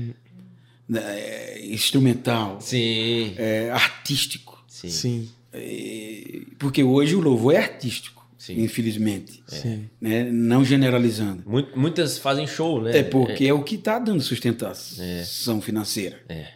É, 0.95 1.61
instrumental, 1.67 2.59
Sim. 2.61 3.35
é, 3.39 3.71
artístico. 3.71 4.63
Sim. 4.69 4.89
Sim. 4.91 5.29
É, 5.53 6.41
porque 6.59 6.83
hoje 6.83 7.15
o 7.15 7.21
louvor 7.21 7.55
é 7.55 7.59
artístico, 7.59 8.27
Sim. 8.37 8.61
infelizmente. 8.63 9.43
Sim. 9.47 9.89
Né? 10.01 10.25
Não 10.25 10.63
generalizando. 10.65 11.43
Mu- 11.47 11.67
Muitas 11.75 12.19
fazem 12.19 12.47
show, 12.47 12.83
né? 12.83 12.99
É 12.99 13.03
porque 13.03 13.47
é, 13.47 13.55
o 13.55 13.63
que 13.63 13.77
está 13.77 13.99
dando 13.99 14.21
sustentação 14.23 15.61
financeira. 15.63 16.21
É. 16.29 16.47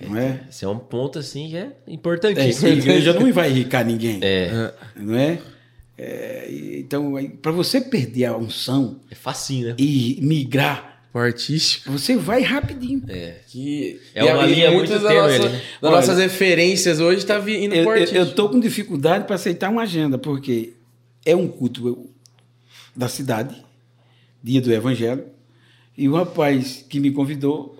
Não 0.00 0.16
é? 0.16 0.40
Esse 0.48 0.64
é 0.64 0.68
um 0.68 0.78
ponto, 0.78 1.18
assim, 1.18 1.48
que 1.50 1.56
é 1.56 1.60
É, 1.86 1.92
importantíssimo. 1.92 2.68
a 2.68 2.70
igreja 2.72 3.12
não 3.12 3.32
vai 3.32 3.50
enricar 3.50 3.84
ninguém. 3.84 4.20
É. 4.22 4.72
Não 4.96 5.14
é? 5.16 5.38
É, 5.96 6.48
então, 6.78 7.14
para 7.42 7.50
você 7.50 7.80
perder 7.80 8.26
a 8.26 8.36
unção 8.36 9.00
É 9.10 9.14
facinho, 9.16 9.68
né? 9.70 9.74
e 9.78 10.18
migrar, 10.22 11.02
O 11.12 11.18
artístico. 11.18 11.90
você 11.90 12.16
vai 12.16 12.42
rapidinho. 12.42 13.02
É. 13.08 13.38
Que, 13.48 14.00
É 14.14 14.22
uma 14.32 14.46
e- 14.46 14.54
linha 14.54 14.70
muito 14.70 14.86
tênue 14.92 15.02
nossas- 15.02 15.40
ali, 15.40 15.48
né? 15.48 15.50
das 15.50 15.62
Olha, 15.90 15.96
nossas 15.96 16.18
referências 16.18 17.00
hoje 17.00 17.26
tá 17.26 17.38
vi- 17.40 17.64
indo 17.64 17.74
Eu, 17.74 17.82
pro 17.82 17.90
eu, 17.90 18.00
artístico. 18.02 18.18
eu 18.20 18.32
tô 18.34 18.48
com 18.48 18.60
dificuldade 18.60 19.24
para 19.24 19.34
aceitar 19.34 19.70
uma 19.70 19.82
agenda, 19.82 20.16
porque 20.16 20.74
é 21.26 21.34
um 21.34 21.48
culto 21.48 22.08
da 22.94 23.08
cidade, 23.08 23.56
dia 24.40 24.60
do 24.60 24.72
evangelho, 24.72 25.24
e 25.96 26.08
o 26.08 26.14
rapaz 26.14 26.84
que 26.88 27.00
me 27.00 27.10
convidou, 27.10 27.77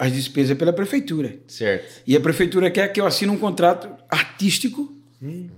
as 0.00 0.12
despesas 0.12 0.52
é 0.52 0.54
pela 0.54 0.72
prefeitura. 0.72 1.34
Certo. 1.46 2.02
E 2.06 2.16
a 2.16 2.20
prefeitura 2.20 2.70
quer 2.70 2.88
que 2.92 3.00
eu 3.00 3.06
assine 3.06 3.30
um 3.30 3.36
contrato 3.38 3.88
artístico 4.08 4.92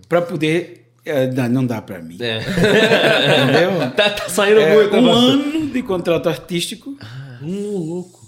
para 0.09 0.21
poder. 0.21 0.91
é, 1.05 1.29
não, 1.49 1.65
dá 1.65 1.81
para 1.81 2.01
mim. 2.03 2.19
É. 2.21 2.39
Entendeu? 2.43 3.91
tá, 3.97 4.11
tá 4.11 4.29
saindo 4.29 4.61
É, 4.61 4.75
muito, 4.75 4.97
um 4.97 5.11
ano 5.11 5.67
de 5.69 5.83
contrato 5.83 6.29
artístico, 6.29 6.97
Hum, 7.41 7.71
louco. 7.77 8.21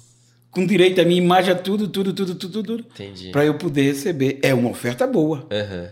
com 0.51 0.65
direito 0.65 1.01
à 1.01 1.05
minha 1.05 1.19
imagem, 1.21 1.53
a 1.53 1.57
tudo, 1.57 1.89
tudo, 1.89 2.13
tudo, 2.13 2.35
tudo, 2.37 2.63
tudo. 2.63 2.85
Entendi. 2.95 3.31
Para 3.31 3.45
eu 3.45 3.55
poder 3.55 3.83
receber. 3.83 4.39
É 4.43 4.55
uma 4.55 4.71
oferta 4.71 5.07
boa. 5.07 5.47
Aham. 5.51 5.89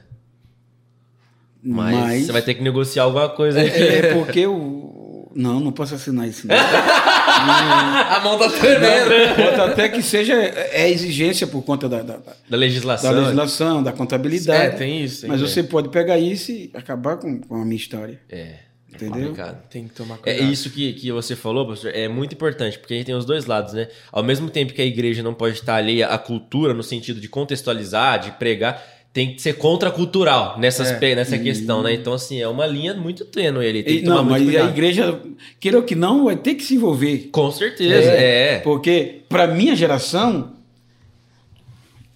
Mas, 1.64 1.94
Mas. 1.96 2.26
você 2.26 2.32
vai 2.32 2.42
ter 2.42 2.54
que 2.54 2.62
negociar 2.62 3.04
alguma 3.04 3.28
coisa 3.28 3.60
aí. 3.60 3.68
É 3.68 4.14
porque 4.14 4.46
o. 4.46 5.30
Não, 5.34 5.60
não 5.60 5.72
posso 5.72 5.94
assinar 5.94 6.28
isso. 6.28 6.46
A 8.16 8.20
mão 8.22 8.38
tá 8.38 8.48
tremendo. 8.50 9.10
Pode 9.36 9.60
até 9.72 9.88
que 9.88 10.02
seja 10.02 10.34
é 10.34 10.90
exigência 10.90 11.46
por 11.46 11.62
conta 11.62 11.88
da, 11.88 11.98
da, 12.02 12.14
da- 12.16 12.18
Da 12.18 12.32
da 12.50 12.56
legislação. 12.56 13.12
legislação, 13.12 13.82
da 13.82 13.92
contabilidade. 13.92 14.66
É, 14.66 14.70
tem 14.70 15.02
isso. 15.02 15.26
Mas 15.26 15.40
tem, 15.40 15.48
você 15.48 15.62
pode 15.62 15.88
pegar 15.88 16.18
isso 16.18 16.50
e 16.52 16.70
acabar 16.74 17.16
com, 17.16 17.40
com 17.40 17.56
a 17.56 17.64
minha 17.64 17.76
história. 17.76 18.20
É. 18.30 18.56
Entendeu? 18.94 19.28
complicado. 19.30 19.62
tem 19.70 19.88
que 19.88 19.94
tomar 19.94 20.16
É 20.16 20.18
cuidado. 20.34 20.52
isso 20.52 20.68
que, 20.68 20.92
que 20.92 21.10
você 21.10 21.34
falou, 21.34 21.64
professor, 21.64 21.90
é 21.94 22.08
muito 22.08 22.34
importante, 22.34 22.78
porque 22.78 22.92
a 22.92 22.96
gente 22.98 23.06
tem 23.06 23.14
os 23.14 23.24
dois 23.24 23.46
lados, 23.46 23.72
né? 23.72 23.88
Ao 24.12 24.22
mesmo 24.22 24.50
tempo 24.50 24.74
que 24.74 24.82
a 24.82 24.84
igreja 24.84 25.22
não 25.22 25.32
pode 25.32 25.54
estar 25.54 25.76
alheia 25.76 26.08
à 26.08 26.18
cultura, 26.18 26.74
no 26.74 26.82
sentido 26.82 27.18
de 27.18 27.26
contextualizar, 27.26 28.18
de 28.18 28.32
pregar, 28.32 28.82
tem 29.12 29.34
que 29.34 29.42
ser 29.42 29.54
contracultural 29.54 30.58
nessas, 30.58 30.90
É. 30.90 31.14
nessa 31.14 31.36
questão, 31.38 31.82
né? 31.82 31.92
Então, 31.92 32.14
assim, 32.14 32.40
é 32.40 32.48
uma 32.48 32.66
linha 32.66 32.94
muito 32.94 33.24
tênue 33.26 33.64
ele. 33.66 33.82
Tem 33.82 33.98
E- 33.98 34.02
não, 34.02 34.16
muito 34.24 34.30
mas 34.30 34.42
cuidado. 34.44 34.66
a 34.66 34.70
igreja, 34.70 35.20
queira 35.60 35.76
ou 35.76 35.82
que 35.82 35.94
não, 35.94 36.24
vai 36.24 36.36
ter 36.36 36.54
que 36.54 36.64
se 36.64 36.74
envolver. 36.76 37.28
Com 37.30 37.50
certeza, 37.50 38.10
é. 38.10 38.58
Porque, 38.60 39.20
para 39.28 39.46
minha 39.46 39.76
geração, 39.76 40.54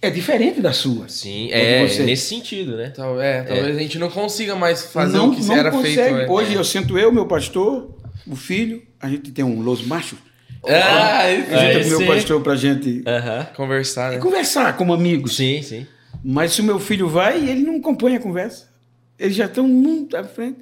é 0.01 0.09
diferente 0.09 0.61
da 0.61 0.71
sua. 0.73 1.07
Sim, 1.09 1.49
é 1.51 1.85
você- 1.87 2.03
nesse 2.03 2.27
sentido, 2.29 2.75
né? 2.77 2.89
Tal- 2.95 3.19
é, 3.21 3.43
talvez 3.43 3.75
a 3.77 3.79
gente 3.79 3.97
não 3.99 4.09
consiga 4.09 4.55
mais 4.55 4.83
fazer 4.83 5.17
não, 5.17 5.29
o 5.29 5.35
que 5.35 5.43
não 5.43 5.55
era 5.55 5.71
consegue. 5.71 5.95
feito. 5.95 6.13
né? 6.15 6.27
Hoje 6.29 6.53
eu 6.53 6.63
sento 6.63 6.97
eu, 6.97 7.11
meu 7.11 7.25
pastor, 7.25 7.89
o 8.25 8.35
filho, 8.35 8.81
a 8.99 9.09
gente 9.09 9.31
tem 9.31 9.43
um 9.43 9.61
Los 9.61 9.81
Machos. 9.85 10.19
Ah, 10.67 11.19
A 11.23 11.29
gente 11.31 11.53
É, 11.53 11.81
é 11.81 11.83
meu 11.85 12.05
pastor 12.07 12.41
pra 12.41 12.55
gente 12.55 13.03
Aham. 13.07 13.47
Conversar, 13.55 14.11
né? 14.13 14.17
conversar 14.17 14.75
como 14.75 14.93
amigos. 14.93 15.35
Sim, 15.35 15.61
sim. 15.61 15.85
Mas 16.29 16.51
se 16.51 16.59
o 16.59 16.63
meu 16.65 16.77
filho 16.77 17.07
vai, 17.07 17.37
ele 17.49 17.61
não 17.61 17.77
acompanha 17.77 18.17
a 18.17 18.21
conversa. 18.21 18.69
Eles 19.17 19.33
já 19.33 19.45
estão 19.45 19.65
muito 19.65 20.17
à 20.17 20.25
frente. 20.25 20.59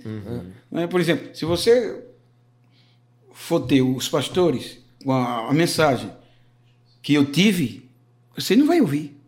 Não 0.69 0.83
é? 0.83 0.85
Por 0.85 1.01
exemplo, 1.01 1.35
se 1.35 1.43
você 1.43 2.05
for 3.33 3.61
ter 3.61 3.81
os 3.81 4.07
pastores 4.07 4.77
com 5.03 5.11
a, 5.11 5.49
a 5.49 5.53
mensagem 5.53 6.11
que 7.01 7.15
eu 7.15 7.25
tive, 7.25 7.89
você 8.37 8.55
não 8.55 8.67
vai 8.67 8.79
ouvir. 8.79 9.19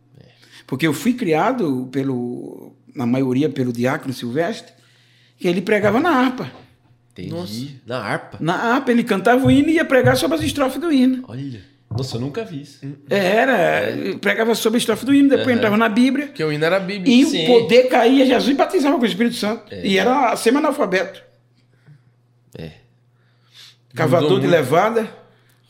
Porque 0.67 0.85
eu 0.85 0.93
fui 0.93 1.13
criado, 1.13 1.89
pelo, 1.91 2.75
na 2.93 3.07
maioria, 3.07 3.49
pelo 3.49 3.73
diácono 3.73 4.13
Silvestre, 4.13 4.73
que 5.39 5.47
ele 5.47 5.61
pregava 5.61 5.99
na 5.99 6.11
harpa. 6.11 6.51
Entendi. 7.13 7.31
Nossa. 7.31 7.67
Na 7.87 7.97
harpa. 7.97 8.37
Na 8.39 8.53
harpa, 8.53 8.91
ele 8.91 9.03
cantava 9.03 9.43
o 9.43 9.49
hino 9.49 9.69
e 9.69 9.73
ia 9.73 9.85
pregar 9.85 10.15
sobre 10.15 10.37
as 10.37 10.43
estrofes 10.43 10.79
do 10.79 10.91
hino. 10.91 11.23
Olha. 11.27 11.65
Nossa, 11.89 12.17
eu 12.17 12.21
nunca 12.21 12.43
vi 12.43 12.61
isso. 12.61 12.79
Era, 13.09 14.17
pregava 14.19 14.53
sobre 14.53 14.77
a 14.77 14.79
estrofe 14.79 15.05
do 15.05 15.13
hino, 15.13 15.29
depois 15.29 15.55
entrava 15.55 15.77
na 15.77 15.87
Bíblia. 15.89 16.27
Porque 16.27 16.43
o 16.43 16.51
hino 16.51 16.63
era 16.63 16.77
a 16.77 16.79
Bíblia. 16.79 17.13
E 17.13 17.25
Sim. 17.25 17.43
o 17.43 17.47
poder 17.47 17.83
caía, 17.87 18.25
Jesus 18.25 18.55
batizava 18.55 18.97
com 18.97 19.03
o 19.03 19.05
Espírito 19.05 19.35
Santo. 19.35 19.73
E 19.73 19.97
era 19.97 20.35
semi-analfabeto. 20.35 21.23
É. 22.57 22.71
Cavador 23.95 24.23
Mudou 24.29 24.39
de 24.39 24.47
muito. 24.47 24.57
levada. 24.57 25.09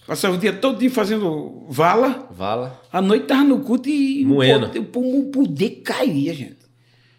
Passava 0.05 0.35
o 0.35 0.37
dia 0.37 0.53
todo 0.53 0.79
dia 0.79 0.89
fazendo 0.89 1.65
vala. 1.69 2.27
Vala. 2.31 2.81
À 2.91 3.01
noite 3.01 3.23
estava 3.23 3.43
no 3.43 3.59
culto 3.59 3.89
e 3.89 4.23
Moendo. 4.25 4.65
o 4.67 4.85
poder, 4.85 5.19
o 5.19 5.23
poder 5.25 5.69
caía, 5.83 6.33
gente. 6.33 6.57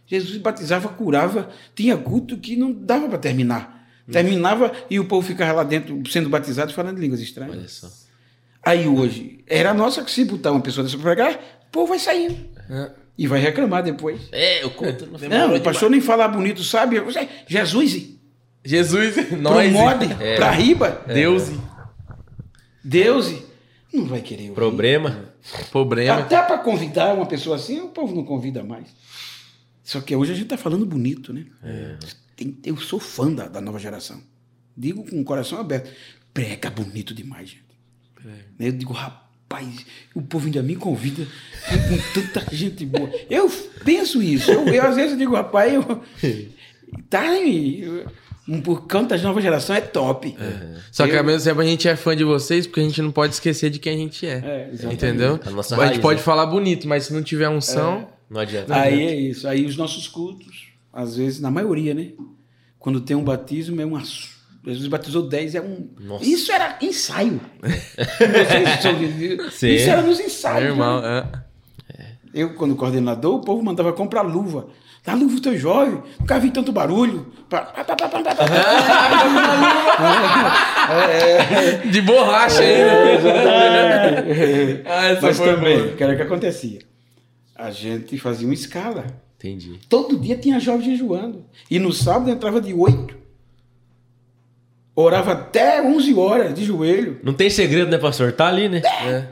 Jesus 0.07 0.39
batizava, 0.39 0.89
curava. 0.89 1.51
Tinha 1.75 1.97
culto 1.97 2.37
que 2.39 2.57
não 2.57 2.73
dava 2.73 3.09
para 3.09 3.19
terminar. 3.19 3.87
Terminava 4.11 4.73
e 4.89 4.99
o 4.99 5.05
povo 5.05 5.27
ficava 5.27 5.53
lá 5.53 5.63
dentro 5.63 6.03
sendo 6.11 6.31
batizado 6.31 6.73
falando 6.73 6.99
línguas 6.99 7.21
estranhas. 7.21 7.57
Olha 7.57 7.69
só. 7.69 8.08
Aí 8.69 8.87
hoje, 8.89 9.43
era 9.47 9.73
nossa 9.73 10.03
que 10.05 10.11
se 10.11 10.25
botar 10.25 10.53
uma 10.53 10.61
pessoa 10.61 10.85
dessa 10.85 10.97
para 10.99 11.15
pregar, 11.15 11.35
o 11.69 11.71
povo 11.71 11.87
vai 11.89 11.99
saindo. 11.99 12.37
É. 12.71 12.91
E 13.17 13.27
vai 13.27 13.41
reclamar 13.41 13.83
depois. 13.83 14.21
É, 14.31 14.63
eu 14.63 14.71
conto 14.71 15.07
no 15.07 15.19
Não, 15.29 15.55
o 15.57 15.61
pastor 15.61 15.91
nem 15.91 16.01
falar 16.01 16.29
bonito, 16.29 16.63
sabe? 16.63 16.97
Jesus, 17.47 18.09
Jesus, 18.65 19.31
nós. 19.41 19.71
promode, 19.73 20.07
É. 20.23 20.37
pra 20.37 20.51
riba, 20.51 21.03
Deus. 21.07 21.51
Deus, 22.85 23.33
não 23.93 24.05
vai 24.07 24.21
querer 24.21 24.43
ouvir. 24.45 24.55
Problema. 24.55 25.25
Problema. 25.71 26.19
Até 26.21 26.41
para 26.43 26.59
convidar 26.59 27.15
uma 27.15 27.27
pessoa 27.27 27.57
assim, 27.57 27.81
o 27.81 27.89
povo 27.89 28.15
não 28.15 28.25
convida 28.25 28.63
mais. 28.63 28.87
Só 29.83 30.01
que 30.01 30.15
hoje 30.15 30.33
a 30.33 30.35
gente 30.35 30.47
tá 30.49 30.57
falando 30.59 30.85
bonito, 30.85 31.33
né? 31.33 31.47
Tem- 32.37 32.57
eu 32.65 32.77
sou 32.77 33.01
fã 33.01 33.33
da, 33.33 33.49
da 33.49 33.61
nova 33.61 33.79
geração. 33.79 34.21
Digo 34.77 35.05
com 35.09 35.21
o 35.21 35.25
coração 35.25 35.59
aberto. 35.59 35.91
Prega 36.33 36.71
bonito 36.71 37.15
demais, 37.15 37.49
gente. 37.51 37.68
Eu 38.59 38.73
digo, 38.73 38.93
rapaz, 38.93 39.87
o 40.15 40.23
povo 40.23 40.47
ainda 40.47 40.63
me 40.63 40.77
convida 40.77 41.27
com, 41.69 41.77
com 41.97 42.21
tanta 42.21 42.55
gente 42.55 42.85
boa. 42.85 43.11
Eu 43.31 43.49
penso 43.85 44.23
isso. 44.23 44.51
Eu, 44.51 44.67
eu, 44.69 44.83
às 44.87 44.97
vezes 44.97 45.17
digo, 45.17 45.35
rapaz, 45.35 45.73
eu, 45.73 45.83
tá 47.09 47.21
aí. 47.21 47.83
eu- 47.83 48.07
um 48.51 48.63
por 48.63 48.87
canto 48.87 49.11
da 49.11 49.19
nova 49.19 49.43
geração 49.43 49.77
é 49.77 49.81
top. 49.83 50.35
Só 50.91 51.07
que 51.07 51.13
Eu- 51.13 51.19
ao 51.19 51.25
mesmo 51.25 51.45
tempo 51.47 51.61
a 51.61 51.65
gente 51.65 51.87
é 51.87 51.95
fã 51.95 52.17
de 52.17 52.25
vocês 52.25 52.67
porque 52.67 52.81
a 52.81 52.83
gente 52.83 53.03
não 53.03 53.13
pode 53.13 53.35
esquecer 53.35 53.69
de 53.69 53.79
quem 53.79 53.93
a 53.93 53.97
gente 53.99 54.27
é. 54.27 54.71
É, 54.73 54.87
entendeu? 54.91 55.39
A 55.45 55.51
nossa 55.51 55.75
a 55.77 55.79
gente 55.81 55.89
raiz, 55.89 55.99
pode 56.01 56.21
né? 56.21 56.25
falar 56.25 56.47
bonito, 56.47 56.89
mas 56.89 57.05
se 57.05 57.13
não 57.13 57.23
tiver 57.23 57.47
unção. 57.51 58.09
Não 58.31 58.41
adianta. 58.41 58.75
Aí 58.75 59.03
é 59.07 59.15
isso. 59.15 59.47
Aí 59.47 59.67
os 59.67 59.77
nossos 59.77 60.09
cultos, 60.09 60.69
às 60.91 61.15
vezes, 61.15 61.41
na 61.41 61.51
maioria, 61.51 61.93
né? 61.93 62.13
Quando 62.79 63.03
tem 63.03 63.15
um 63.15 63.23
batismo, 63.23 63.83
é 63.83 63.85
uma, 63.85 64.03
Jesus 64.69 64.87
batizou 64.89 65.23
10, 65.29 65.55
é 65.55 65.61
um. 65.61 65.89
Nossa. 66.01 66.25
Isso 66.25 66.53
era 66.53 66.77
ensaio. 66.83 67.41
Vocês 67.63 68.81
são- 68.83 69.51
Sim. 69.51 69.69
Isso 69.75 69.91
era 69.91 70.03
nos 70.03 70.21
ensaios. 70.21 70.63
Meu 70.63 70.73
irmão, 70.73 71.01
né? 71.01 71.27
é. 71.99 72.05
Eu, 72.35 72.55
quando 72.55 72.77
coordenador, 72.77 73.37
o 73.37 73.41
povo 73.41 73.63
mandava 73.63 73.93
comprar 73.93 74.23
luva. 74.23 74.69
Dá 75.05 75.15
luva 75.15 75.41
teu 75.41 75.57
jovem, 75.57 76.03
nunca 76.21 76.39
vi 76.39 76.51
tanto 76.51 76.71
barulho. 76.71 77.33
De 81.91 82.01
borracha 82.03 82.61
ainda. 82.61 83.25
Ah, 84.87 85.07
essa 85.09 85.23
Mas 85.23 85.39
também, 85.39 85.79
boa. 85.79 85.93
o 85.93 85.97
que 85.97 86.03
era 86.03 86.17
que 86.17 86.23
acontecia? 86.23 86.81
A 87.55 87.71
gente 87.71 88.19
fazia 88.19 88.47
uma 88.47 88.55
escala. 88.55 89.07
Entendi. 89.39 89.79
Todo 89.89 90.19
dia 90.19 90.37
tinha 90.37 90.59
jovem 90.61 90.85
jejuando. 90.91 91.45
E 91.71 91.79
no 91.79 91.93
sábado 91.93 92.31
entrava 92.31 92.61
de 92.61 92.75
8. 92.75 93.17
Orava 95.01 95.31
até 95.31 95.81
11 95.81 96.15
horas 96.15 96.53
de 96.53 96.65
joelho. 96.65 97.21
Não 97.23 97.33
tem 97.33 97.49
segredo, 97.49 97.89
né, 97.89 97.99
pastor? 97.99 98.33
Tá 98.33 98.49
ali, 98.49 98.69
né? 98.69 98.83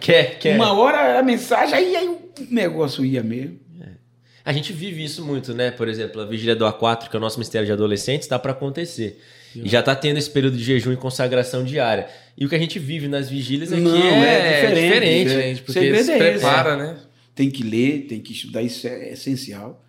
Quer, 0.00 0.38
quer. 0.38 0.54
Uma 0.54 0.72
hora 0.72 1.18
a 1.18 1.22
mensagem, 1.24 1.74
aí, 1.74 1.96
aí 1.96 2.06
o 2.06 2.54
negócio 2.54 3.04
ia 3.04 3.20
mesmo. 3.20 3.58
A 4.44 4.52
gente 4.52 4.72
vive 4.72 5.02
isso 5.02 5.24
muito, 5.24 5.52
né? 5.52 5.72
Por 5.72 5.88
exemplo, 5.88 6.22
a 6.22 6.24
vigília 6.24 6.54
do 6.54 6.64
A4, 6.64 7.08
que 7.08 7.16
é 7.16 7.18
o 7.18 7.20
nosso 7.20 7.40
mistério 7.40 7.66
de 7.66 7.72
adolescentes, 7.72 8.26
está 8.26 8.38
para 8.38 8.52
acontecer. 8.52 9.20
E 9.56 9.68
já 9.68 9.80
está 9.80 9.96
tendo 9.96 10.18
esse 10.18 10.30
período 10.30 10.56
de 10.56 10.62
jejum 10.62 10.92
e 10.92 10.96
consagração 10.96 11.64
diária. 11.64 12.06
E 12.38 12.46
o 12.46 12.48
que 12.48 12.54
a 12.54 12.58
gente 12.60 12.78
vive 12.78 13.08
nas 13.08 13.28
vigílias 13.28 13.72
aqui 13.72 13.80
Não, 13.80 13.96
é, 13.96 14.38
é 14.38 14.66
diferente, 14.66 14.92
diferente. 14.92 15.30
Gente, 15.30 15.62
porque 15.62 15.80
Segredo 15.80 16.04
se 16.04 16.12
é 16.12 16.18
prepara, 16.18 16.76
né? 16.76 16.96
Tem 17.34 17.50
que 17.50 17.64
ler, 17.64 18.06
tem 18.06 18.20
que 18.20 18.32
estudar, 18.32 18.62
isso 18.62 18.86
é 18.86 19.14
essencial. 19.14 19.84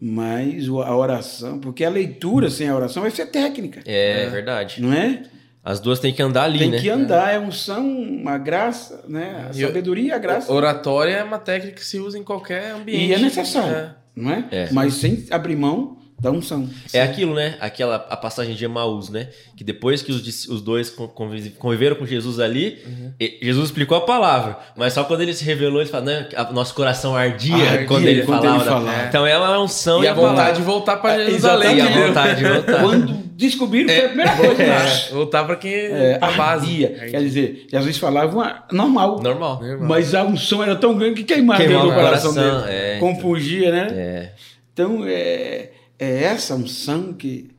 Mas 0.00 0.68
a 0.68 0.94
oração, 0.96 1.58
porque 1.58 1.84
a 1.84 1.88
leitura 1.90 2.50
sem 2.50 2.68
a 2.68 2.76
oração 2.76 3.02
vai 3.02 3.10
ser 3.10 3.26
técnica. 3.26 3.80
É, 3.86 4.28
verdade. 4.28 4.80
Não 4.82 4.92
é? 4.92 5.22
As 5.64 5.80
duas 5.80 5.98
têm 5.98 6.12
que 6.14 6.22
andar 6.22 6.44
ali, 6.44 6.58
tem 6.60 6.70
né? 6.70 6.78
que 6.78 6.88
andar, 6.88 7.32
é 7.34 7.38
unção, 7.40 7.84
uma 7.88 8.38
graça, 8.38 9.04
né? 9.08 9.48
A 9.48 9.50
E 9.56 9.62
sabedoria 9.62 10.08
e 10.08 10.12
a 10.12 10.18
graça. 10.18 10.52
Oratória 10.52 11.12
é 11.12 11.24
uma 11.24 11.38
técnica 11.38 11.76
que 11.76 11.84
se 11.84 11.98
usa 11.98 12.16
em 12.18 12.22
qualquer 12.22 12.70
ambiente. 12.72 13.10
E 13.10 13.12
é 13.14 13.18
necessário, 13.18 13.74
É. 13.74 13.94
não 14.14 14.30
é? 14.30 14.44
É. 14.52 14.68
Mas 14.70 14.94
sem 14.94 15.24
abrir 15.30 15.56
mão 15.56 15.95
da 16.18 16.30
unção. 16.30 16.68
É 16.94 17.02
aquilo, 17.02 17.34
né? 17.34 17.56
Aquela 17.60 17.96
a 18.08 18.16
passagem 18.16 18.54
de 18.54 18.64
Emaús, 18.64 19.10
né? 19.10 19.28
Que 19.56 19.62
depois 19.62 20.00
que 20.00 20.10
os, 20.10 20.46
os 20.48 20.62
dois 20.62 20.88
con- 20.88 21.08
convive- 21.08 21.50
conviveram 21.50 21.94
com 21.96 22.06
Jesus 22.06 22.40
ali, 22.40 22.78
Uhum. 22.86 23.12
Jesus 23.42 23.66
explicou 23.66 23.98
a 23.98 24.00
palavra. 24.00 24.58
Mas 24.76 24.94
só 24.94 25.04
quando 25.04 25.20
ele 25.20 25.34
se 25.34 25.44
revelou, 25.44 25.80
ele 25.80 25.90
falou, 25.90 26.06
né? 26.06 26.26
Nosso 26.52 26.74
coração 26.74 27.14
ardia, 27.14 27.54
Ardia 27.54 27.86
quando 27.86 28.06
ele 28.06 28.22
quando 28.22 28.42
falava. 28.44 28.80
ele 28.88 28.96
da-. 28.96 29.04
Então 29.08 29.26
é 29.26 29.36
uma 29.36 29.60
unção 29.60 30.00
E 30.02 30.06
e, 30.06 30.08
a 30.08 30.14
palavra. 30.14 30.36
vontade 30.36 30.56
de 30.58 30.62
voltar 30.64 30.96
pra 30.96 31.14
É, 31.20 31.26
Jerusalém. 31.26 31.76
E 31.76 31.80
a 31.82 32.06
vontade 32.06 32.36
de 32.42 32.44
voltar. 32.50 32.80
Quando 32.80 33.12
descobriram, 33.36 33.88
foi 33.94 34.04
a 34.04 34.08
primeira 34.08 34.36
coisa. 34.36 34.62
É, 34.62 35.08
voltar 35.12 35.44
pra 35.44 35.56
quem 35.56 35.74
É, 35.74 36.18
a 36.18 36.30
base. 36.30 36.86
ardia. 36.86 37.08
Quer 37.10 37.20
dizer, 37.20 37.66
Jesus 37.70 37.98
falava 37.98 38.64
normal. 38.72 39.20
Normal. 39.22 39.60
Normal. 39.62 39.86
Mas 39.86 40.14
a 40.14 40.24
unção 40.24 40.62
era 40.62 40.74
tão 40.76 40.96
grande 40.96 41.16
que 41.22 41.34
queimava 41.34 41.62
Queimava 41.62 41.88
o 41.88 41.92
coração, 41.94 42.32
coração, 42.32 42.62
dele. 42.62 42.72
é. 42.74 42.96
Compungia, 42.98 43.70
né? 43.70 43.88
É. 43.92 44.32
Então, 44.72 45.04
é, 45.06 45.70
é 45.98 46.24
essa 46.24 46.54
unção 46.54 47.12
que. 47.12 47.50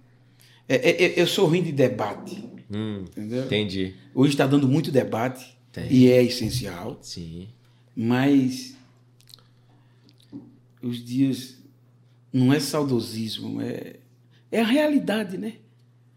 é- 0.67 0.75
é- 0.89 1.03
é- 1.05 1.21
eu 1.21 1.27
sou 1.27 1.47
ruim 1.47 1.63
de 1.63 1.71
debate, 1.71 2.43
Hum, 2.69 3.05
entendeu? 3.09 3.45
entendi. 3.45 3.95
Hoje 4.13 4.31
está 4.33 4.45
dando 4.45 4.67
muito 4.67 4.91
debate 4.91 5.57
Tem. 5.71 5.91
e 5.91 6.11
é 6.11 6.21
essencial, 6.23 6.99
Sim. 7.01 7.47
mas 7.95 8.75
os 10.81 11.03
dias 11.03 11.57
não 12.31 12.53
é 12.53 12.59
saudosismo, 12.59 13.61
é, 13.61 13.95
é 14.51 14.61
a 14.61 14.65
realidade, 14.65 15.37
né? 15.37 15.53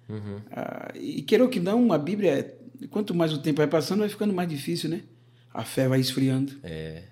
Uhum. 0.09 0.41
Ah, 0.51 0.93
e 0.95 1.23
queira 1.23 1.47
que 1.49 1.61
não, 1.61 1.93
a 1.93 1.99
Bíblia, 1.99 2.57
quanto 2.91 3.15
mais 3.15 3.33
o 3.33 3.39
tempo 3.39 3.59
vai 3.59 3.67
passando, 3.69 4.01
vai 4.01 4.09
ficando 4.09 4.35
mais 4.35 4.49
difícil, 4.49 4.91
né? 4.91 5.03
A 5.55 5.65
fé 5.65 5.89
vai 5.89 6.01
esfriando 6.01 6.59
É. 6.63 7.05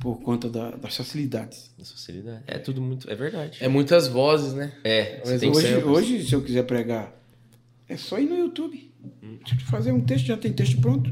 por 0.00 0.16
conta 0.22 0.48
da- 0.48 0.70
das 0.72 0.96
facilidades. 0.96 1.70
Da 1.78 1.84
facilidade. 1.84 2.42
É 2.46 2.58
tudo 2.58 2.80
muito. 2.80 3.10
É 3.10 3.14
verdade. 3.14 3.58
É 3.60 3.68
muitas 3.68 4.06
vozes, 4.08 4.52
né? 4.54 4.72
É. 4.84 5.20
Mas 5.26 5.42
Hoje, 5.42 5.74
hoje, 5.84 6.24
se 6.24 6.32
eu 6.34 6.40
quiser 6.42 6.62
pregar, 6.64 7.12
é 7.88 7.96
só 7.96 8.18
ir 8.18 8.26
no 8.26 8.36
YouTube. 8.38 8.86
Fazer 9.70 9.92
um 9.92 10.00
texto, 10.00 10.26
já 10.26 10.36
tem 10.36 10.52
texto 10.52 10.80
pronto. 10.80 11.10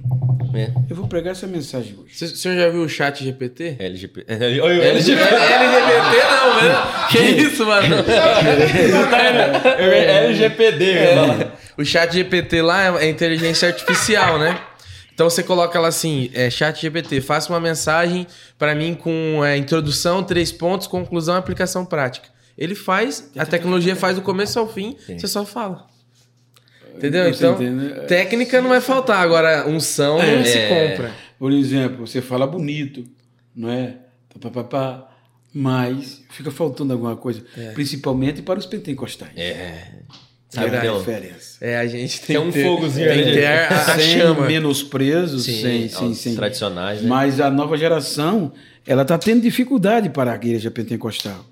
É. 0.55 0.71
Eu 0.91 0.97
vou 0.97 1.07
pregar 1.07 1.33
essa 1.33 1.47
mensagem 1.47 1.95
hoje. 1.99 2.15
Você- 2.17 2.25
O 2.27 2.37
senhor 2.37 2.57
já 2.57 2.69
viu 2.69 2.83
o 2.83 2.89
chat 2.89 3.23
GPT? 3.23 3.77
LGP. 3.79 4.25
LGBT, 4.27 5.23
LGBT 5.23 6.23
não, 6.31 6.63
né? 6.63 6.75
Que 7.11 7.19
isso, 7.43 7.65
mano? 7.67 7.95
LGPD, 9.79 10.85
É. 10.93 11.53
O 11.79 11.85
chat 11.85 12.13
GPT 12.13 12.63
lá 12.63 12.99
é 13.01 13.07
é 13.07 13.11
inteligência 13.11 13.69
artificial, 13.69 14.39
né? 14.39 14.59
Então 15.17 15.31
você 15.31 15.43
coloca 15.43 15.81
lá 15.81 15.89
assim, 15.89 16.31
é, 16.35 16.51
chat 16.51 16.79
GPT, 16.79 17.23
faça 17.23 17.51
uma 17.51 17.59
mensagem 17.59 18.27
para 18.59 18.75
mim 18.75 18.95
com 18.95 19.43
é, 19.43 19.57
introdução, 19.57 20.23
três 20.23 20.53
pontos, 20.53 20.87
conclusão 20.87 21.37
e 21.37 21.39
aplicação 21.39 21.87
prática. 21.87 22.29
Ele 22.57 22.75
faz, 22.75 23.31
a 23.35 23.47
tecnologia 23.47 23.97
faz 23.97 24.17
do 24.17 24.21
começo 24.21 24.59
ao 24.59 24.71
fim, 24.71 24.95
você 25.07 25.27
só 25.27 25.47
fala. 25.47 25.87
Entendeu? 26.95 27.31
Então, 27.31 27.55
entende? 27.55 28.07
técnica 28.07 28.61
não 28.61 28.69
vai 28.69 28.83
faltar, 28.83 29.23
agora 29.23 29.67
unção 29.67 30.19
não 30.19 30.45
se 30.45 30.59
É. 30.59 30.91
compra. 30.91 31.15
Por 31.39 31.51
exemplo, 31.51 32.07
você 32.07 32.21
fala 32.21 32.47
bonito, 32.47 33.03
não 33.55 33.71
é? 33.71 33.97
Pá, 34.39 34.51
pá, 34.51 34.51
pá, 34.51 34.65
pá, 34.65 35.09
mas 35.51 36.23
fica 36.29 36.51
faltando 36.51 36.93
alguma 36.93 37.17
coisa, 37.17 37.43
principalmente 37.73 38.43
para 38.43 38.59
os 38.59 38.67
pentecostais. 38.67 39.33
É. 39.35 39.95
Sabe, 40.57 40.77
a 40.77 40.99
diferença. 40.99 41.57
É, 41.61 41.79
a 41.79 41.87
gente 41.87 42.21
tem 42.21 42.37
Tem 42.37 42.39
um 42.39 42.51
ter, 42.51 42.65
fogozinho 42.65 43.09
tem 43.09 43.25
ter 43.25 43.47
a, 43.47 43.69
a 43.69 43.99
sem 43.99 44.19
chama. 44.19 44.47
menosprezo, 44.47 45.39
Sim, 45.39 45.89
sem, 45.89 45.91
aos 45.95 46.19
sem. 46.19 46.35
tradicionais, 46.35 47.03
né? 47.03 47.09
Mas 47.09 47.41
a 47.41 47.51
nova 47.51 47.77
geração, 47.77 48.53
ela 48.87 49.03
está 49.03 49.17
tendo 49.17 49.43
dificuldade 49.43 50.11
para 50.11 50.33
a 50.33 50.35
igreja 50.35 50.71
pentecostal. 50.71 51.45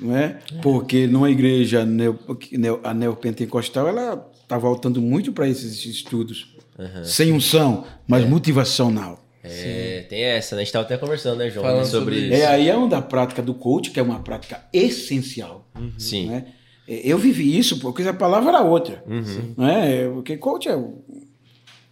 Não 0.00 0.16
é? 0.16 0.38
Porque 0.62 1.06
numa 1.06 1.30
igreja 1.30 1.84
neo, 1.84 2.18
neo, 2.52 2.80
a 2.84 2.94
neopentecostal, 2.94 3.88
ela 3.88 4.30
está 4.42 4.56
voltando 4.56 5.00
muito 5.00 5.32
para 5.32 5.48
esses 5.48 5.84
estudos. 5.84 6.56
Sem 7.02 7.32
unção, 7.32 7.84
mas 8.06 8.24
motivacional. 8.24 9.24
É, 9.42 10.04
tem 10.08 10.22
essa, 10.22 10.54
né? 10.54 10.62
A 10.62 10.64
gente 10.64 10.72
tava 10.72 10.84
até 10.84 10.96
conversando, 10.96 11.38
né, 11.38 11.50
João? 11.50 11.64
Falando 11.64 11.86
sobre, 11.86 12.16
sobre 12.16 12.34
isso. 12.36 12.42
É 12.42 12.46
aí 12.46 12.68
é 12.68 12.76
onde 12.76 12.94
a 12.94 13.00
prática 13.02 13.40
do 13.40 13.54
coach, 13.54 13.90
que 13.90 13.98
é 13.98 14.02
uma 14.02 14.20
prática 14.20 14.62
essencial. 14.72 15.66
Sim. 15.96 16.26
né? 16.26 16.44
É, 16.88 17.00
Eu 17.04 17.18
vivi 17.18 17.56
isso 17.58 17.78
porque 17.80 18.02
a 18.02 18.14
palavra 18.14 18.48
era 18.48 18.60
outra. 18.62 19.04
Uhum. 19.06 19.54
Não 19.56 19.68
é? 19.68 20.08
Porque 20.08 20.36
coach 20.38 20.68
é, 20.68 20.74
o- 20.76 21.04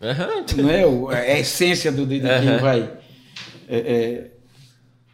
Aham. 0.00 0.44
não 0.56 0.70
é, 0.70 0.86
o- 0.86 1.12
é 1.12 1.32
a 1.34 1.38
essência 1.38 1.92
do, 1.92 2.06
de, 2.06 2.20
de 2.20 2.26
quem 2.40 2.58
vai 2.58 2.90
é, 3.68 3.76
é, 3.78 4.30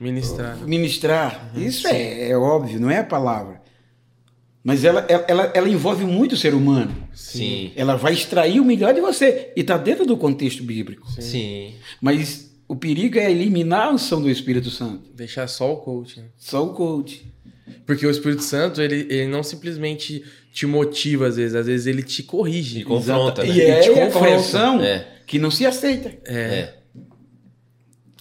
Ministrar. 0.00 0.58
ministrar. 0.66 1.52
Isso 1.56 1.86
é, 1.86 2.30
é 2.30 2.36
óbvio, 2.36 2.80
não 2.80 2.90
é 2.90 2.98
a 2.98 3.04
palavra. 3.04 3.62
Mas 4.64 4.84
ela, 4.84 5.00
ela, 5.08 5.50
ela, 5.54 5.68
envolve 5.68 6.04
muito 6.04 6.32
o 6.32 6.36
ser 6.36 6.54
humano. 6.54 6.94
Sim. 7.12 7.72
Ela 7.74 7.96
vai 7.96 8.12
extrair 8.12 8.60
o 8.60 8.64
melhor 8.64 8.94
de 8.94 9.00
você. 9.00 9.52
E 9.56 9.60
está 9.60 9.76
dentro 9.76 10.06
do 10.06 10.16
contexto 10.16 10.62
bíblico. 10.62 11.10
Sim. 11.20 11.74
Mas 12.00 12.52
o 12.68 12.76
perigo 12.76 13.18
é 13.18 13.28
eliminar 13.30 13.88
a 13.88 13.90
unção 13.92 14.20
do 14.22 14.30
Espírito 14.30 14.70
Santo. 14.70 15.10
Deixar 15.14 15.48
só 15.48 15.72
o 15.72 15.78
coach. 15.78 16.20
né? 16.20 16.26
Só 16.36 16.64
o 16.64 16.74
coach. 16.74 17.31
Porque 17.86 18.06
o 18.06 18.10
Espírito 18.10 18.42
Santo, 18.42 18.80
ele, 18.82 19.06
ele 19.08 19.26
não 19.28 19.42
simplesmente 19.42 20.24
te 20.52 20.66
motiva 20.66 21.26
às 21.28 21.36
vezes, 21.36 21.54
às 21.54 21.66
vezes 21.66 21.86
ele 21.86 22.02
te 22.02 22.22
corrige. 22.22 22.80
E 22.80 22.84
confronta, 22.84 23.42
né? 23.44 23.48
E 23.54 23.60
é 23.60 23.80
te 23.80 23.90
a 23.90 23.92
confronta. 23.94 24.18
correção 24.18 24.82
É. 24.82 25.06
que 25.26 25.38
não 25.38 25.50
se 25.50 25.64
aceita. 25.64 26.12
É. 26.26 26.74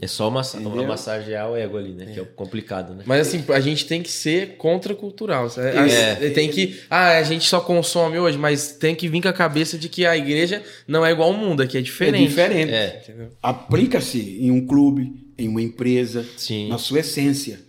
É 0.04 0.08
só 0.08 0.32
massa 0.32 0.58
uma 0.58 0.70
Entendeu? 0.70 0.88
massagear 0.88 1.52
o 1.52 1.56
ego 1.56 1.78
ali, 1.78 1.92
né? 1.92 2.08
Que 2.12 2.18
é 2.20 2.24
o 2.24 2.26
complicado, 2.26 2.96
né? 2.96 3.04
Mas 3.06 3.28
assim, 3.28 3.44
a 3.50 3.60
gente 3.60 3.86
tem 3.86 4.02
que 4.02 4.10
ser 4.10 4.56
contracultural. 4.58 5.46
É. 5.58 6.14
A- 6.28 6.34
Tem 6.34 6.50
que. 6.50 6.80
Ah, 6.90 7.18
a 7.20 7.24
gente 7.24 7.48
só 7.48 7.60
consome 7.60 8.18
hoje, 8.18 8.36
mas 8.36 8.72
tem 8.72 8.96
que 8.96 9.08
vir 9.08 9.22
com 9.22 9.28
a 9.28 9.34
cabeça 9.34 9.78
de 9.78 9.88
que 9.88 10.04
a 10.04 10.18
igreja 10.18 10.64
não 10.88 11.06
é 11.06 11.12
igual 11.12 11.32
ao 11.32 11.38
mundo, 11.38 11.62
aqui 11.62 11.78
é 11.78 11.82
diferente. 11.82 12.24
É 12.24 12.28
diferente. 12.28 12.72
É. 12.72 13.04
Aplica-se 13.44 14.20
em 14.40 14.50
um 14.50 14.66
clube, 14.66 15.14
em 15.38 15.48
uma 15.48 15.62
empresa, 15.62 16.26
Sim. 16.36 16.70
na 16.70 16.80
sua 16.80 17.02
essência. 17.02 17.60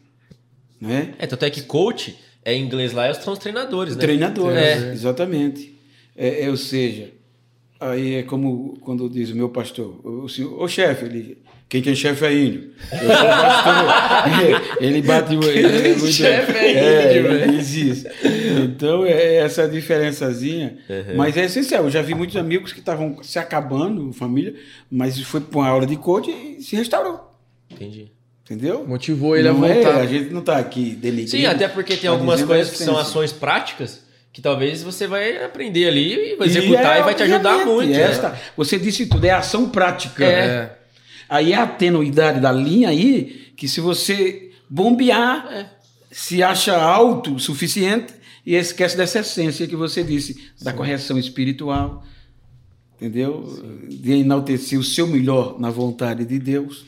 Né? 0.89 1.15
É, 1.19 1.27
tanto 1.27 1.45
é 1.45 1.51
que 1.51 1.63
coach, 1.63 2.17
é 2.45 2.55
em 2.55 2.65
inglês 2.65 2.93
lá, 2.93 3.13
são 3.15 3.33
os 3.33 3.39
treinadores, 3.39 3.95
né? 3.95 4.01
Treinador, 4.01 4.53
É. 4.57 4.93
exatamente. 4.93 5.79
É, 6.17 6.45
é, 6.45 6.51
ou 6.51 6.57
seja, 6.57 7.11
aí 7.81 8.17
é 8.17 8.23
como 8.23 8.77
quando 8.81 9.09
diz 9.09 9.31
o 9.31 9.37
meu 9.37 9.49
pastor, 9.49 10.01
o 10.05 10.29
senhor, 10.29 10.61
ô 10.61 10.67
chefe, 10.67 11.05
ele, 11.05 11.39
quem 11.69 11.81
que 11.81 11.89
é 11.91 11.95
chefe 11.95 12.25
é 12.25 12.35
índio. 12.35 12.73
Eu 12.93 12.99
sou 12.99 13.09
pastor, 13.09 14.77
ele 14.83 15.03
bate 15.03 15.37
o. 15.37 15.43
Ele, 15.45 15.67
é 15.89 15.89
muito- 15.97 16.09
chefe 16.13 16.53
é 16.53 16.73
é, 16.75 17.19
índio, 17.19 17.31
velho. 17.33 17.53
diz 17.53 17.75
isso. 17.75 18.07
Então 18.65 19.07
é 19.07 19.37
essa 19.37 19.67
diferençazinha. 19.69 20.77
Mas 21.17 21.37
é 21.37 21.45
essencial. 21.45 21.85
Eu 21.85 21.91
já 21.91 22.03
vi 22.03 22.15
muitos 22.15 22.37
amigos 22.37 22.73
que 22.73 22.81
estavam 22.81 23.23
se 23.23 23.39
acabando, 23.39 24.13
família, 24.13 24.55
mas 24.91 25.19
foi 25.21 25.41
para 25.41 25.59
uma 25.61 25.69
aula 25.69 25.87
de 25.87 25.97
coach 25.97 26.29
e 26.31 26.63
se 26.63 26.77
restaurou. 26.77 27.33
Entendi. 27.71 28.11
Entendeu? 28.45 28.87
Motivou 28.87 29.37
ele 29.37 29.49
Não 29.51 29.63
a 29.63 29.69
é- 29.69 29.75
voltar. 29.75 30.01
a 30.01 30.07
gente 30.07 30.31
não 30.33 30.41
está 30.41 30.59
aqui 30.59 30.91
denegrindo. 30.97 31.31
Sim, 31.31 31.47
até 31.47 31.69
porque 31.69 31.93
tem 31.95 32.03
tá 32.05 32.11
algumas 32.11 32.43
coisas 32.43 32.73
que 32.73 32.83
são 32.83 32.99
ações 32.99 33.33
práticas 33.33 34.03
que 34.33 34.41
talvez 34.41 34.83
você 34.83 35.07
vai 35.07 35.45
aprender 35.45 35.87
ali 35.87 36.33
e 36.33 36.37
vai 36.37 36.49
executar 36.49 36.97
e, 36.97 37.01
é, 37.01 37.03
vai 37.03 37.15
te 37.15 37.23
ajudar 37.23 37.51
obviamente, 37.57 37.75
muito. 37.75 37.91
né? 37.93 38.03
Esta, 38.03 38.41
Você 38.57 38.79
disse 38.79 39.07
tudo, 39.07 39.25
é 39.25 39.31
ação 39.31 39.69
prática. 39.69 40.25
É. 40.25 40.77
Aí 41.29 41.53
é 41.53 41.57
a 41.57 41.67
tenuidade 41.67 42.41
da 42.41 42.51
linha 42.51 42.89
aí, 42.89 43.53
que 43.57 43.69
se 43.69 43.81
você 43.81 44.51
bombear, 44.69 45.47
É. 45.53 45.67
se 46.11 46.43
acha 46.43 46.75
alto 46.77 47.35
o 47.35 47.39
suficiente 47.39 48.13
e 48.45 48.55
esquece 48.55 48.97
dessa 48.97 49.21
essência 49.21 49.67
que 49.67 49.77
você 49.77 50.03
disse, 50.03 50.51
da 50.63 50.73
correção 50.73 51.19
espiritual, 51.19 52.03
entendeu? 52.97 53.63
De 53.89 54.13
enaltecer 54.13 54.79
o 54.79 54.83
seu 54.83 55.07
melhor 55.07 55.61
na 55.61 55.71
vontade 55.71 56.25
de 56.25 56.39
Deus. 56.39 56.85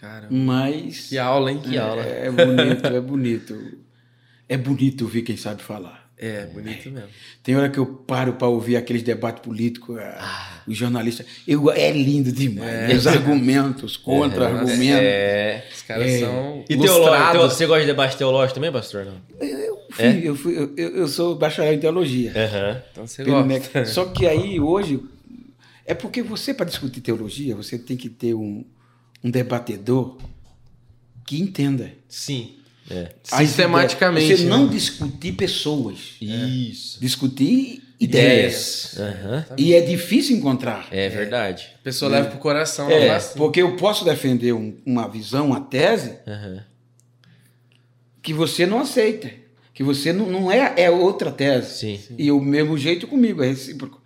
Caramba. 0.00 0.28
Mas 0.30 1.08
Que 1.08 1.18
aula, 1.18 1.52
hein? 1.52 1.60
Que 1.62 1.76
aula. 1.78 2.02
é, 2.02 2.26
é 2.26 2.30
bonito, 2.30 2.86
é 2.88 3.00
bonito. 3.00 3.78
É 4.48 4.56
bonito 4.56 5.02
ouvir 5.02 5.22
quem 5.22 5.36
sabe 5.36 5.62
falar. 5.62 6.00
É, 6.22 6.44
bonito 6.46 6.90
mesmo. 6.90 7.08
Tem 7.42 7.56
hora 7.56 7.70
que 7.70 7.78
eu 7.78 7.86
paro 7.86 8.34
para 8.34 8.46
ouvir 8.46 8.76
aqueles 8.76 9.02
debates 9.02 9.42
políticos, 9.42 9.98
ah, 9.98 10.62
os 10.66 10.76
jornalistas. 10.76 11.24
Eu, 11.48 11.70
é 11.70 11.90
lindo 11.92 12.30
demais. 12.30 12.98
Os 12.98 13.06
argumentos, 13.06 13.96
contra-argumentos. 13.98 15.02
É. 15.02 15.64
Os 15.74 15.80
caras 15.82 16.12
são 16.20 16.62
E 16.68 16.76
teológico? 16.76 16.98
lustrados. 16.98 17.52
Você 17.54 17.66
gosta 17.66 17.80
de 17.80 17.86
debate 17.86 18.16
teológico 18.18 18.54
também, 18.54 18.70
pastor? 18.70 19.06
Não? 19.06 19.14
Eu, 19.40 19.78
fui, 19.90 20.28
eu, 20.28 20.36
fui, 20.36 20.72
eu, 20.76 20.88
eu 20.96 21.08
sou 21.08 21.36
bacharel 21.36 21.72
em 21.72 21.78
teologia. 21.80 22.32
Aham. 22.36 22.82
Então 22.92 23.06
você 23.06 23.24
gosta. 23.24 23.84
Só 23.86 24.04
que 24.04 24.26
aí, 24.26 24.60
hoje, 24.60 25.00
é 25.86 25.94
porque 25.94 26.22
você, 26.22 26.52
para 26.52 26.66
discutir 26.66 27.00
teologia, 27.00 27.56
você 27.56 27.78
tem 27.78 27.96
que 27.96 28.10
ter 28.10 28.34
um, 28.34 28.62
um 29.22 29.30
debatedor 29.30 30.16
que 31.26 31.40
entenda. 31.40 31.92
Sim. 32.08 32.56
É. 32.90 33.14
As 33.30 33.46
Sistematicamente, 33.48 34.24
ideias. 34.24 34.40
Você 34.40 34.44
né? 34.46 34.50
não 34.50 34.66
discutir 34.68 35.32
pessoas, 35.32 36.16
Isso. 36.20 36.98
discutir 37.00 37.82
ideias. 38.00 38.96
Aham. 38.98 39.44
E 39.56 39.74
é 39.74 39.80
difícil 39.80 40.36
encontrar. 40.36 40.88
É 40.90 41.08
verdade. 41.08 41.68
A 41.80 41.82
pessoa 41.84 42.10
leva 42.10 42.30
pro 42.30 42.38
coração, 42.40 42.90
É, 42.90 43.10
assim. 43.10 43.38
porque 43.38 43.62
eu 43.62 43.76
posso 43.76 44.04
defender 44.04 44.52
um- 44.54 44.76
uma 44.84 45.06
visão, 45.08 45.46
uma 45.48 45.60
tese, 45.60 46.16
Aham. 46.26 46.64
que 48.22 48.32
você 48.34 48.66
não 48.66 48.80
aceita. 48.80 49.30
Que 49.72 49.84
você 49.84 50.12
não, 50.12 50.26
não 50.28 50.50
é, 50.50 50.74
é 50.76 50.90
outra 50.90 51.30
tese. 51.30 51.74
Sim. 51.98 52.00
E 52.18 52.30
o 52.32 52.40
mesmo 52.40 52.76
jeito 52.76 53.06
comigo, 53.06 53.42
é 53.42 53.46
recíproco. 53.48 53.99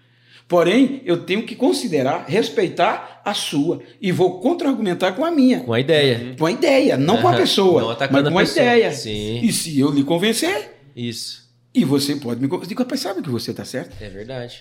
Porém, 0.46 1.00
eu 1.06 1.24
tenho 1.24 1.44
que 1.44 1.54
considerar, 1.56 2.26
respeitar 2.28 3.22
a 3.24 3.32
sua. 3.32 3.80
E 4.00 4.12
vou 4.12 4.40
contra-argumentar 4.40 5.12
com 5.12 5.24
a 5.24 5.30
minha. 5.30 5.60
Com 5.60 5.72
a 5.72 5.80
ideia. 5.80 6.34
Com 6.38 6.46
a 6.46 6.52
ideia, 6.52 6.96
não 6.98 7.20
com 7.22 7.28
a 7.28 7.34
pessoa, 7.34 7.80
Não 7.80 7.88
mas 7.88 7.96
com 7.96 8.02
a 8.16 8.20
a, 8.20 8.22
pessoa. 8.44 8.64
ideia. 8.66 8.92
Sim. 8.92 9.40
E 9.42 9.52
se 9.52 9.80
eu 9.80 9.90
lhe 9.90 10.04
convencer, 10.04 10.76
Isso. 10.94 11.48
e 11.74 11.82
você 11.84 12.14
pode 12.16 12.40
me 12.42 12.48
convencer, 12.48 12.68
digo, 12.68 12.82
rapaz, 12.82 13.00
sabe 13.00 13.22
que 13.22 13.30
você 13.30 13.52
está 13.52 13.64
certo? 13.64 13.96
É 14.02 14.08
verdade. 14.10 14.60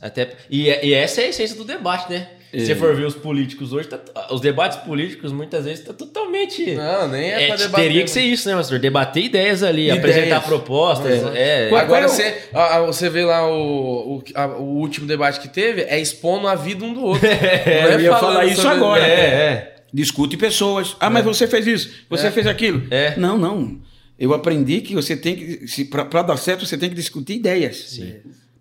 Até, 0.00 0.32
e, 0.48 0.68
e 0.68 0.94
essa 0.94 1.20
é 1.20 1.24
a 1.24 1.28
essência 1.28 1.56
do 1.56 1.64
debate, 1.64 2.10
né? 2.10 2.30
Se 2.50 2.64
você 2.66 2.74
for 2.74 2.94
ver 2.96 3.04
os 3.06 3.14
políticos 3.14 3.72
hoje, 3.72 3.88
tá- 3.88 4.00
os 4.30 4.40
debates 4.40 4.78
políticos 4.78 5.32
muitas 5.32 5.64
vezes 5.66 5.84
tá 5.84 5.92
totalmente. 5.92 6.74
Não, 6.74 7.08
nem 7.08 7.30
é, 7.30 7.42
É, 7.42 7.46
pra 7.48 7.56
debater. 7.56 7.84
teria 7.86 8.04
que 8.04 8.10
ser 8.10 8.22
isso, 8.22 8.48
né, 8.48 8.54
pastor? 8.56 8.78
Debater 8.78 9.24
ideias 9.24 9.62
ali, 9.62 9.82
Ideias. 9.90 9.98
apresentar 9.98 10.40
propostas. 10.40 11.22
É, 11.34 11.68
Qual- 11.68 11.80
Agora 11.80 12.04
é 12.04 12.08
você, 12.08 12.34
a- 12.54 12.76
a- 12.76 12.80
você 12.86 13.10
vê 13.10 13.24
lá 13.24 13.46
o, 13.46 14.16
o, 14.18 14.22
a- 14.34 14.46
o 14.56 14.62
último 14.78 15.06
debate 15.06 15.40
que 15.40 15.48
teve, 15.48 15.82
é 15.82 16.00
expondo 16.00 16.46
a 16.48 16.54
vida 16.54 16.84
um 16.84 16.94
do 16.94 17.02
outro. 17.04 17.26
Não 17.28 17.34
é 17.34 17.94
eu 17.94 18.00
ia 18.00 18.16
falar 18.16 18.44
isso 18.46 18.62
sobre- 18.62 18.76
agora. 18.76 19.06
é, 19.06 19.10
é. 19.20 19.74
Discute 19.92 20.36
pessoas. 20.36 20.96
Ah, 21.00 21.10
mas 21.10 21.24
você 21.24 21.46
fez 21.46 21.66
isso, 21.66 21.90
você 22.10 22.30
fez 22.30 22.46
aquilo. 22.46 22.82
É. 22.90 23.14
Não, 23.16 23.36
não. 23.38 23.78
Eu 24.18 24.34
aprendi 24.34 24.80
que 24.80 24.94
você 24.94 25.16
tem 25.16 25.34
que, 25.36 25.84
para 25.84 26.22
dar 26.22 26.36
certo, 26.36 26.66
você 26.66 26.76
tem 26.76 26.88
que 26.88 26.94
discutir 26.94 27.34
ideias. 27.34 27.76
Sim. 27.76 28.16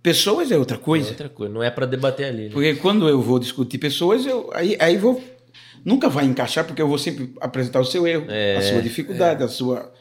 Pessoas 0.08 0.52
é 0.52 0.58
outra 0.58 0.78
É 0.78 0.80
coisa. 0.80 1.10
outra 1.10 1.28
coisa, 1.30 1.54
não 1.54 1.62
é 1.62 1.70
pra 1.70 1.86
debater 1.86 2.28
ali. 2.28 2.44
Né? 2.46 2.50
Porque 2.54 2.76
quando 2.76 3.10
eu 3.10 3.22
vou 3.22 3.40
discutir 3.40 3.78
pessoas, 3.78 4.26
eu 4.26 4.50
aí, 4.54 4.78
aí 4.80 4.96
vou. 4.98 5.22
Nunca 5.84 6.08
vai 6.10 6.26
encaixar, 6.26 6.64
porque 6.66 6.82
eu 6.82 6.88
vou 6.88 6.98
sempre 6.98 7.34
apresentar 7.42 7.80
o 7.82 7.86
seu 7.86 8.08
erro, 8.08 8.26
É, 8.30 8.56
a 8.58 8.62
sua 8.62 8.82
dificuldade, 8.82 9.44
a 9.44 9.48
sua 9.50 9.92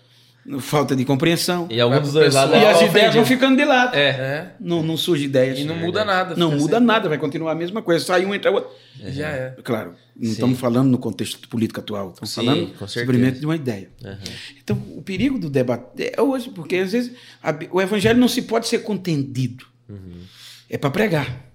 falta 0.60 0.94
de 0.94 1.04
compreensão. 1.04 1.66
E 1.70 1.80
algum 1.80 1.94
Vai 1.96 2.02
dos 2.04 2.12
dois 2.12 2.32
lados. 2.34 2.54
E 2.56 2.64
as 2.64 2.82
é 2.82 2.86
ideias 2.86 3.14
vão 3.16 3.24
ficando 3.26 3.56
de 3.56 3.64
lado. 3.64 3.96
É, 3.96 4.08
É. 4.10 4.50
Não, 4.60 4.80
não 4.82 4.96
surge 4.96 5.24
ideias. 5.24 5.58
E 5.58 5.64
não 5.64 5.74
muda 5.76 6.04
nada. 6.04 6.36
Não 6.36 6.52
muda 6.52 6.62
sempre- 6.74 6.80
nada, 6.86 7.08
vai 7.08 7.18
continuar 7.18 7.50
a 7.50 7.54
mesma 7.56 7.82
coisa. 7.82 8.04
Sai 8.04 8.24
um, 8.24 8.32
entra 8.32 8.50
outro. 8.52 8.70
Já 9.08 9.28
é. 9.28 9.56
Claro, 9.64 9.94
não 10.16 10.26
Sim. 10.26 10.30
estamos 10.32 10.58
falando 10.60 10.88
no 10.88 10.98
contexto 10.98 11.48
político 11.48 11.80
atual, 11.80 12.10
estamos 12.12 12.30
Sim, 12.30 12.44
falando 12.44 12.88
simplesmente 12.88 13.40
de 13.40 13.44
uma 13.46 13.56
ideia. 13.56 13.90
Aham. 14.04 14.18
Então, 14.62 14.80
o 14.96 15.02
perigo 15.02 15.36
do 15.38 15.50
debate 15.50 16.12
é 16.16 16.22
hoje, 16.22 16.48
porque 16.50 16.76
às 16.76 16.92
vezes 16.92 17.12
a 17.42 17.52
o 17.72 17.80
evangelho 17.80 18.18
não 18.20 18.28
se 18.28 18.42
pode 18.42 18.68
ser 18.68 18.78
contendido. 18.80 19.66
Uhum. 19.88 20.22
É 20.68 20.76
para 20.78 20.90
pregar. 20.90 21.46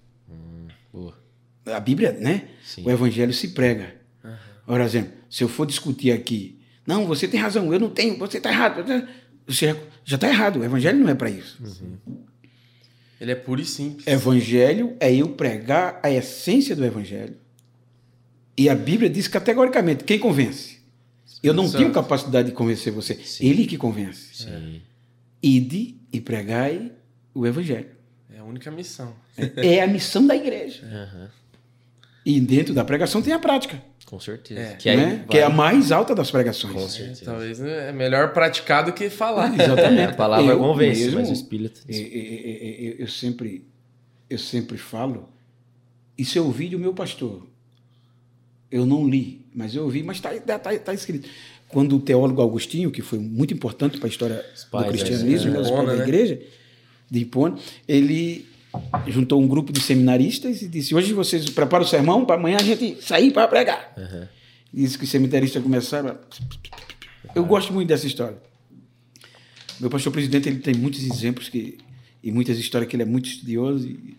Boa. 0.92 1.18
A 1.66 1.80
Bíblia, 1.80 2.14
né? 2.14 2.48
Sim. 2.64 2.84
O 2.86 2.90
evangelho 2.90 3.34
se 3.34 3.50
prega. 3.50 3.96
Por 4.66 4.80
exemplo, 4.80 5.12
se 5.30 5.44
eu 5.44 5.50
for 5.50 5.66
discutir 5.66 6.12
aqui, 6.12 6.60
não, 6.86 7.06
você 7.06 7.28
tem 7.28 7.40
razão, 7.40 7.74
eu 7.74 7.80
não 7.80 7.90
tenho, 7.90 8.18
você 8.18 8.38
está 8.38 8.50
errado. 8.50 8.84
Você 9.46 9.76
já 10.04 10.16
está 10.16 10.28
errado. 10.28 10.60
O 10.60 10.64
evangelho 10.64 11.00
não 11.00 11.10
é 11.10 11.16
para 11.16 11.30
isso. 11.30 11.62
Ele 13.20 13.32
é 13.32 13.36
puro 13.36 13.62
e 13.62 13.66
simples. 13.66 14.08
Evangelho 14.08 14.96
é 15.00 15.14
eu 15.14 15.30
pregar 15.30 16.00
a 16.02 16.10
essência 16.10 16.76
do 16.76 16.84
evangelho. 16.84 17.38
E 18.58 18.68
a 18.68 18.76
Bíblia 18.76 19.10
diz 19.10 19.28
categoricamente: 19.28 20.04
quem 20.04 20.18
convence? 20.18 20.80
Eu 21.44 21.54
não 21.54 21.70
tenho 21.70 21.92
capacidade 21.92 22.50
de 22.50 22.54
convencer 22.54 22.92
você. 22.94 23.20
Ele 23.40 23.66
que 23.66 23.78
convence. 23.78 24.44
Sim. 24.44 24.82
Ide 25.42 25.98
e 26.12 26.22
pregai 26.22 26.92
o 27.34 27.48
evangelho. 27.48 27.90
É 28.52 28.54
a 28.54 28.54
única 28.54 28.72
missão. 28.72 29.14
É 29.56 29.82
a 29.82 29.88
missão 29.88 30.28
da 30.28 30.36
igreja. 30.36 30.84
Aham. 30.86 31.30
E 32.26 32.40
dentro 32.40 32.74
da 32.74 32.84
pregação 32.86 33.22
tem 33.22 33.34
a 33.34 33.40
prática, 33.40 33.82
Com 34.06 34.20
certeza. 34.20 34.60
É. 34.60 34.74
Que 34.76 34.90
aí 34.90 34.98
né? 34.98 35.06
vai- 35.20 35.26
que 35.28 35.38
é 35.38 35.44
a 35.44 35.50
mais 35.50 35.92
alta 35.92 36.14
das 36.14 36.30
pregações. 36.30 36.74
Com 36.74 36.84
É, 36.86 36.88
certeza. 36.88 37.26
talvez 37.26 37.60
é 37.62 37.92
melhor 37.94 38.34
praticar 38.34 38.84
do 38.86 38.94
que 38.94 39.10
falar. 39.10 39.54
Exatamente. 39.60 40.02
É, 40.02 40.06
a 40.06 40.14
palavra 40.14 40.52
Eu 40.52 40.60
convence, 40.60 41.02
mesmo, 41.04 41.20
mas 41.20 41.30
o 41.30 41.34
espírito. 41.34 41.82
Eu, 41.88 41.98
eu- 41.98 42.96
eu- 43.00 43.08
sempre, 43.08 43.66
eu 44.30 44.38
sempre 44.38 44.78
falo, 44.78 45.30
isso 46.18 46.38
eu 46.38 46.46
ouvi 46.46 46.68
do 46.70 46.78
meu 46.78 46.94
pastor. 46.94 47.48
Eu 48.70 48.86
não 48.86 49.08
li, 49.08 49.46
mas 49.56 49.74
eu 49.76 49.84
ouvi, 49.84 50.04
mas 50.04 50.18
está 50.18 50.30
tá, 50.40 50.60
tá, 50.60 50.78
tá 50.78 50.94
escrito. 50.94 51.28
Quando 51.68 51.96
o 51.96 52.00
teólogo 52.00 52.42
Augustinho, 52.42 52.92
que 52.92 53.02
foi 53.02 53.18
muito 53.18 53.54
importante 53.54 53.98
para 53.98 54.08
a 54.08 54.10
história 54.10 54.46
pais, 54.70 54.86
do 54.86 54.92
cristianismo, 54.92 55.50
é, 55.52 55.54
né, 55.54 55.62
Hipona, 55.62 55.76
pais 55.86 55.88
da 55.88 55.96
né? 55.96 56.04
igreja, 56.04 56.42
de 57.12 57.30
ele 57.88 58.46
juntou 59.08 59.42
um 59.42 59.48
grupo 59.48 59.74
de 59.74 59.82
seminaristas 59.82 60.62
e 60.62 60.68
disse: 60.70 60.96
Hoje 60.96 61.12
vocês 61.14 61.50
preparam 61.50 61.84
o 61.84 61.88
sermão 61.88 62.26
para 62.26 62.38
amanhã 62.38 62.58
a 62.58 62.64
gente 62.64 63.04
sair 63.04 63.32
para 63.32 63.48
pregar. 63.50 63.94
Aham. 63.98 64.30
Disse 64.74 64.98
que 64.98 65.04
os 65.04 65.10
seminaristas 65.10 65.62
começaram 65.62 66.12
a... 66.12 66.16
Eu 67.36 67.44
gosto 67.44 67.74
muito 67.74 67.90
dessa 67.90 68.08
história. 68.08 68.38
Meu 69.82 69.90
pastor 69.90 70.14
presidente 70.14 70.48
ele 70.48 70.60
tem 70.60 70.74
muitos 70.74 71.04
exemplos 71.04 71.50
que, 71.50 71.78
e 72.24 72.32
muitas 72.32 72.58
histórias 72.58 72.90
que 72.90 72.96
ele 72.96 73.04
é 73.04 73.06
muito 73.06 73.28
estudioso. 73.28 73.86
E, 73.90 74.18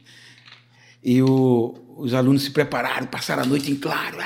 e 1.02 1.22
o- 1.22 1.74
os 1.96 2.12
alunos 2.12 2.42
se 2.42 2.50
prepararam, 2.50 3.06
passaram 3.06 3.42
a 3.44 3.46
noite 3.46 3.70
em 3.70 3.76
claro. 3.76 4.18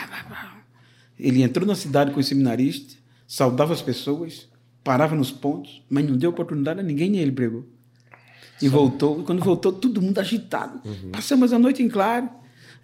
Ele 1.19 1.43
entrou 1.43 1.65
na 1.67 1.75
cidade 1.77 2.11
com 2.11 2.19
os 2.21 2.27
seminaristas, 2.27 2.97
saudava 3.29 3.73
as 3.73 3.81
pessoas, 3.83 4.49
parava 4.83 5.15
nos 5.15 5.31
pontos, 5.31 5.83
mas 5.89 6.05
não 6.09 6.17
deu 6.17 6.31
oportunidade 6.31 6.81
a 6.81 6.83
ninguém, 6.83 7.09
nem 7.11 7.21
ele 7.21 7.33
pregou. 7.33 7.65
E 8.61 8.69
voltou, 8.69 9.21
e 9.21 9.23
quando 9.23 9.43
voltou, 9.45 9.73
todo 9.73 10.01
mundo 10.01 10.19
agitado. 10.19 10.81
Passamos 11.13 11.53
a 11.53 11.59
noite 11.59 11.83
em 11.83 11.89
claro. 11.89 12.29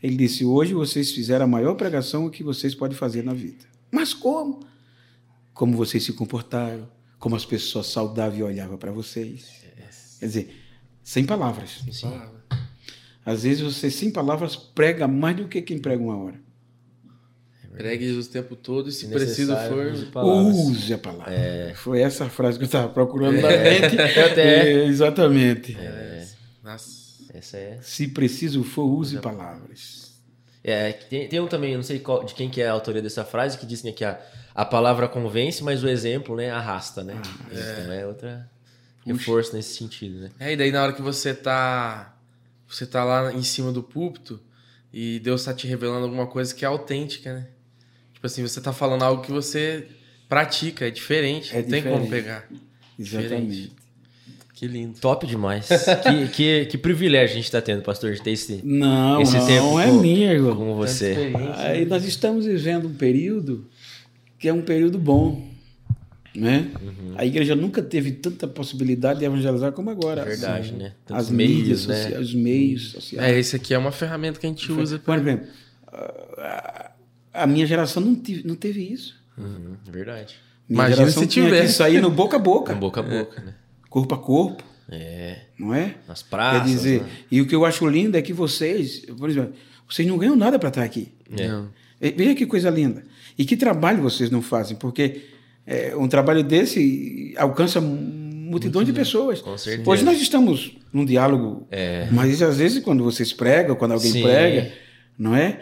Ele 0.03 0.17
disse: 0.17 0.45
Hoje 0.45 0.75
vocês 0.75 1.13
fizeram 1.13 1.45
a 1.45 1.49
maior 1.49 1.75
pregação 1.75 2.29
que 2.29 2.43
vocês 2.43 2.75
podem 2.75 2.97
fazer 2.97 3.23
na 3.23 3.33
vida. 3.33 3.65
Mas 3.91 4.13
como? 4.13 4.61
Como 5.55 5.77
vocês 5.77 6.03
se 6.03 6.13
comportaram, 6.13 6.89
como 7.19 7.37
as 7.37 7.45
pessoas 7.45 7.87
saudáveis 7.87 8.43
olhavam 8.43 8.77
para 8.77 8.91
vocês. 8.91 9.63
Quer 10.19 10.27
dizer, 10.27 10.57
sem 11.03 11.25
palavras. 11.25 11.83
Sim. 11.91 12.13
Às 13.25 13.45
vezes 13.45 13.61
você, 13.61 13.91
sem 13.91 14.11
palavras, 14.11 14.57
prega 14.57 15.07
mais 15.07 15.37
do 15.37 15.49
que 15.49 15.63
quem 15.63 15.79
prega 15.79 16.03
uma 16.03 16.17
hora. 16.17 16.41
Pregue 17.77 18.07
Jesus 18.07 18.27
o 18.27 18.31
tempo 18.31 18.55
todo 18.57 18.89
e 18.89 18.93
se 18.93 19.07
Se 19.07 19.09
preciso 19.09 19.55
for. 19.69 20.07
palavras. 20.13 20.57
Use 20.57 20.95
a 20.95 20.99
palavra. 20.99 21.33
Foi 21.77 22.01
essa 22.01 22.25
a 22.27 22.29
frase 22.29 22.59
que 22.59 22.65
eu 22.65 22.67
estava 22.67 22.89
procurando 22.89 23.41
na 23.41 23.49
mente. 23.49 23.97
Até- 24.21 24.69
É, 24.71 24.85
exatamente. 24.87 25.77
Nossa. 26.63 27.03
Essa 27.35 27.57
é. 27.57 27.79
Se 27.81 28.09
preciso 28.09 28.63
for, 28.63 28.85
use 28.85 29.19
palavras. 29.19 30.13
É, 30.63 30.93
tem, 30.93 31.27
tem 31.29 31.41
um 31.41 31.47
também, 31.49 31.75
não 31.75 31.83
sei 31.83 31.99
qual- 31.99 32.23
de 32.25 32.35
quem 32.35 32.49
que 32.51 32.61
é 32.61 32.69
a 32.69 32.73
autoria 32.73 33.01
dessa 33.03 33.25
frase, 33.25 33.57
que 33.59 33.67
diz 33.67 33.83
né, 33.83 33.91
que 33.91 34.05
a, 34.05 34.21
a 34.55 34.65
palavra 34.65 35.09
convence, 35.09 35.65
mas 35.65 35.83
o 35.83 35.89
exemplo 35.89 36.37
né, 36.37 36.51
arrasta, 36.51 37.03
né? 37.03 37.21
Então 37.51 37.93
é 37.93 38.07
outra 38.07 38.49
reforço 39.05 39.57
nesse 39.57 39.75
sentido, 39.77 40.21
né? 40.21 40.31
É, 40.39 40.53
e 40.53 40.57
daí 40.57 40.71
na 40.71 40.83
hora 40.83 40.93
que 40.93 41.03
você 41.03 41.35
tá. 41.35 42.15
Você 42.69 42.87
tá 42.87 43.03
lá 43.05 43.33
em 43.33 43.43
cima 43.43 43.73
do 43.73 43.83
púlpito 43.83 44.41
e 44.93 45.19
Deus 45.21 45.45
tá 45.45 45.53
te 45.53 45.67
revelando 45.67 46.05
alguma 46.05 46.27
coisa 46.27 46.55
que 46.55 46.65
é 46.65 46.69
autêntica, 46.69 47.35
né? 47.35 47.47
Tipo 48.23 48.29
assim, 48.29 48.43
você 48.43 48.61
tá 48.61 48.73
falando 48.73 49.03
algo 49.03 49.21
que 49.21 49.33
você 49.33 49.89
pratica, 50.29 50.87
é 50.87 50.91
diferente, 50.93 51.53
É 51.53 51.61
não 51.61 51.69
tem 51.69 51.83
como 51.83 52.05
diferente. 52.05 52.23
pegar. 52.23 52.49
Exatamente. 52.97 53.73
Que 54.55 54.69
lindo. 54.69 54.97
Top 55.01 55.27
demais. 55.27 55.67
que, 56.07 56.29
que, 56.29 56.67
que 56.67 56.79
privilégio 56.79 57.33
a 57.33 57.35
gente 57.35 57.47
está 57.47 57.61
tendo, 57.61 57.83
pastor, 57.83 58.13
de 58.13 58.23
ter 58.23 58.31
esse, 58.31 58.61
Não, 58.63 59.21
esse 59.21 59.37
não, 59.37 59.45
tempo 59.45 59.81
é 59.81 59.87
com, 59.89 59.95
minha, 59.95 60.33
irmão. 60.33 60.55
com 60.55 60.77
você. 60.77 61.33
Aí 61.57 61.85
nós 61.85 62.05
estamos 62.05 62.47
vivendo 62.47 62.87
um 62.87 62.95
período 62.95 63.67
que 64.39 64.47
é 64.49 64.53
um 64.53 64.63
período 64.63 65.01
bom. 65.01 65.45
Né? 66.33 66.71
Uhum. 66.81 67.15
A 67.17 67.27
igreja 67.27 67.57
nunca 67.57 67.83
teve 67.83 68.13
tanta 68.13 68.47
possibilidade 68.47 69.19
de 69.19 69.25
evangelizar 69.25 69.73
como 69.73 69.91
agora. 69.91 70.23
É 70.23 70.27
verdade, 70.27 70.73
né? 70.75 70.93
Tantos 71.05 71.25
As 71.27 71.31
meios, 71.31 71.57
mídias 71.57 71.87
né? 71.89 71.97
sociais, 71.97 72.21
os 72.29 72.35
meios 72.35 72.91
sociais. 72.93 73.33
É, 73.33 73.39
esse 73.39 73.57
aqui 73.57 73.75
é 73.75 73.79
uma 73.79 73.91
ferramenta 73.91 74.39
que 74.39 74.47
a 74.47 74.49
gente 74.49 74.71
usa. 74.71 75.01
Por 75.01 75.19
exemplo, 75.19 75.49
a, 77.33 77.47
minha 77.47 77.67
geração 77.67 78.03
não, 78.03 78.15
tive, 78.15 78.47
não 78.47 78.55
teve 78.55 78.83
isso. 78.83 79.15
Uhum, 79.37 79.77
verdade. 79.91 80.35
Minha 80.69 80.81
Imagina 80.81 80.97
geração 80.97 81.23
se 81.23 81.29
tivesse. 81.29 81.67
que 81.69 81.73
sair 81.73 82.01
no 82.01 82.11
boca 82.11 82.37
a 82.37 82.39
boca, 82.39 82.73
Com 82.75 82.81
boca 82.81 83.01
a 83.01 83.03
boca, 83.03 83.41
né? 83.41 83.55
corpo 83.91 84.15
a 84.15 84.19
corpo, 84.19 84.63
É. 84.91 85.39
não 85.59 85.75
é? 85.75 85.95
Nas 86.09 86.23
praças. 86.23 86.63
Quer 86.63 86.69
dizer, 86.77 87.03
né? 87.03 87.09
e 87.31 87.41
o 87.41 87.47
que 87.47 87.55
eu 87.55 87.65
acho 87.65 87.87
lindo 87.89 88.17
é 88.17 88.23
que 88.23 88.33
vocês, 88.33 89.01
por 89.19 89.29
exemplo, 89.29 89.53
vocês 89.89 90.07
não 90.07 90.17
ganham 90.19 90.37
nada 90.37 90.59
para 90.59 90.69
estar 90.69 90.83
aqui. 90.83 91.09
É. 91.37 91.49
Não. 91.49 91.69
Veja 92.01 92.35
que 92.35 92.47
coisa 92.47 92.69
linda. 92.71 93.05
E 93.39 93.45
que 93.45 93.57
trabalho 93.57 94.03
vocês 94.03 94.31
não 94.31 94.43
fazem, 94.43 94.77
porque 94.77 95.23
é, 95.67 95.95
um 95.97 96.09
trabalho 96.09 96.43
desse 96.43 97.33
alcança 97.37 97.81
multidões 97.81 98.87
de 98.87 98.93
pessoas. 98.93 99.41
Com 99.41 99.57
certeza. 99.57 99.89
Hoje 99.89 100.05
nós 100.05 100.21
estamos 100.21 100.77
num 100.93 101.05
diálogo, 101.05 101.67
É. 101.71 102.09
mas 102.11 102.43
às 102.43 102.57
vezes 102.59 102.83
quando 102.83 103.03
vocês 103.05 103.33
pregam, 103.33 103.75
quando 103.77 103.93
alguém 103.93 104.11
Sim. 104.13 104.23
prega, 104.23 104.73
não 105.19 105.35
é? 105.35 105.61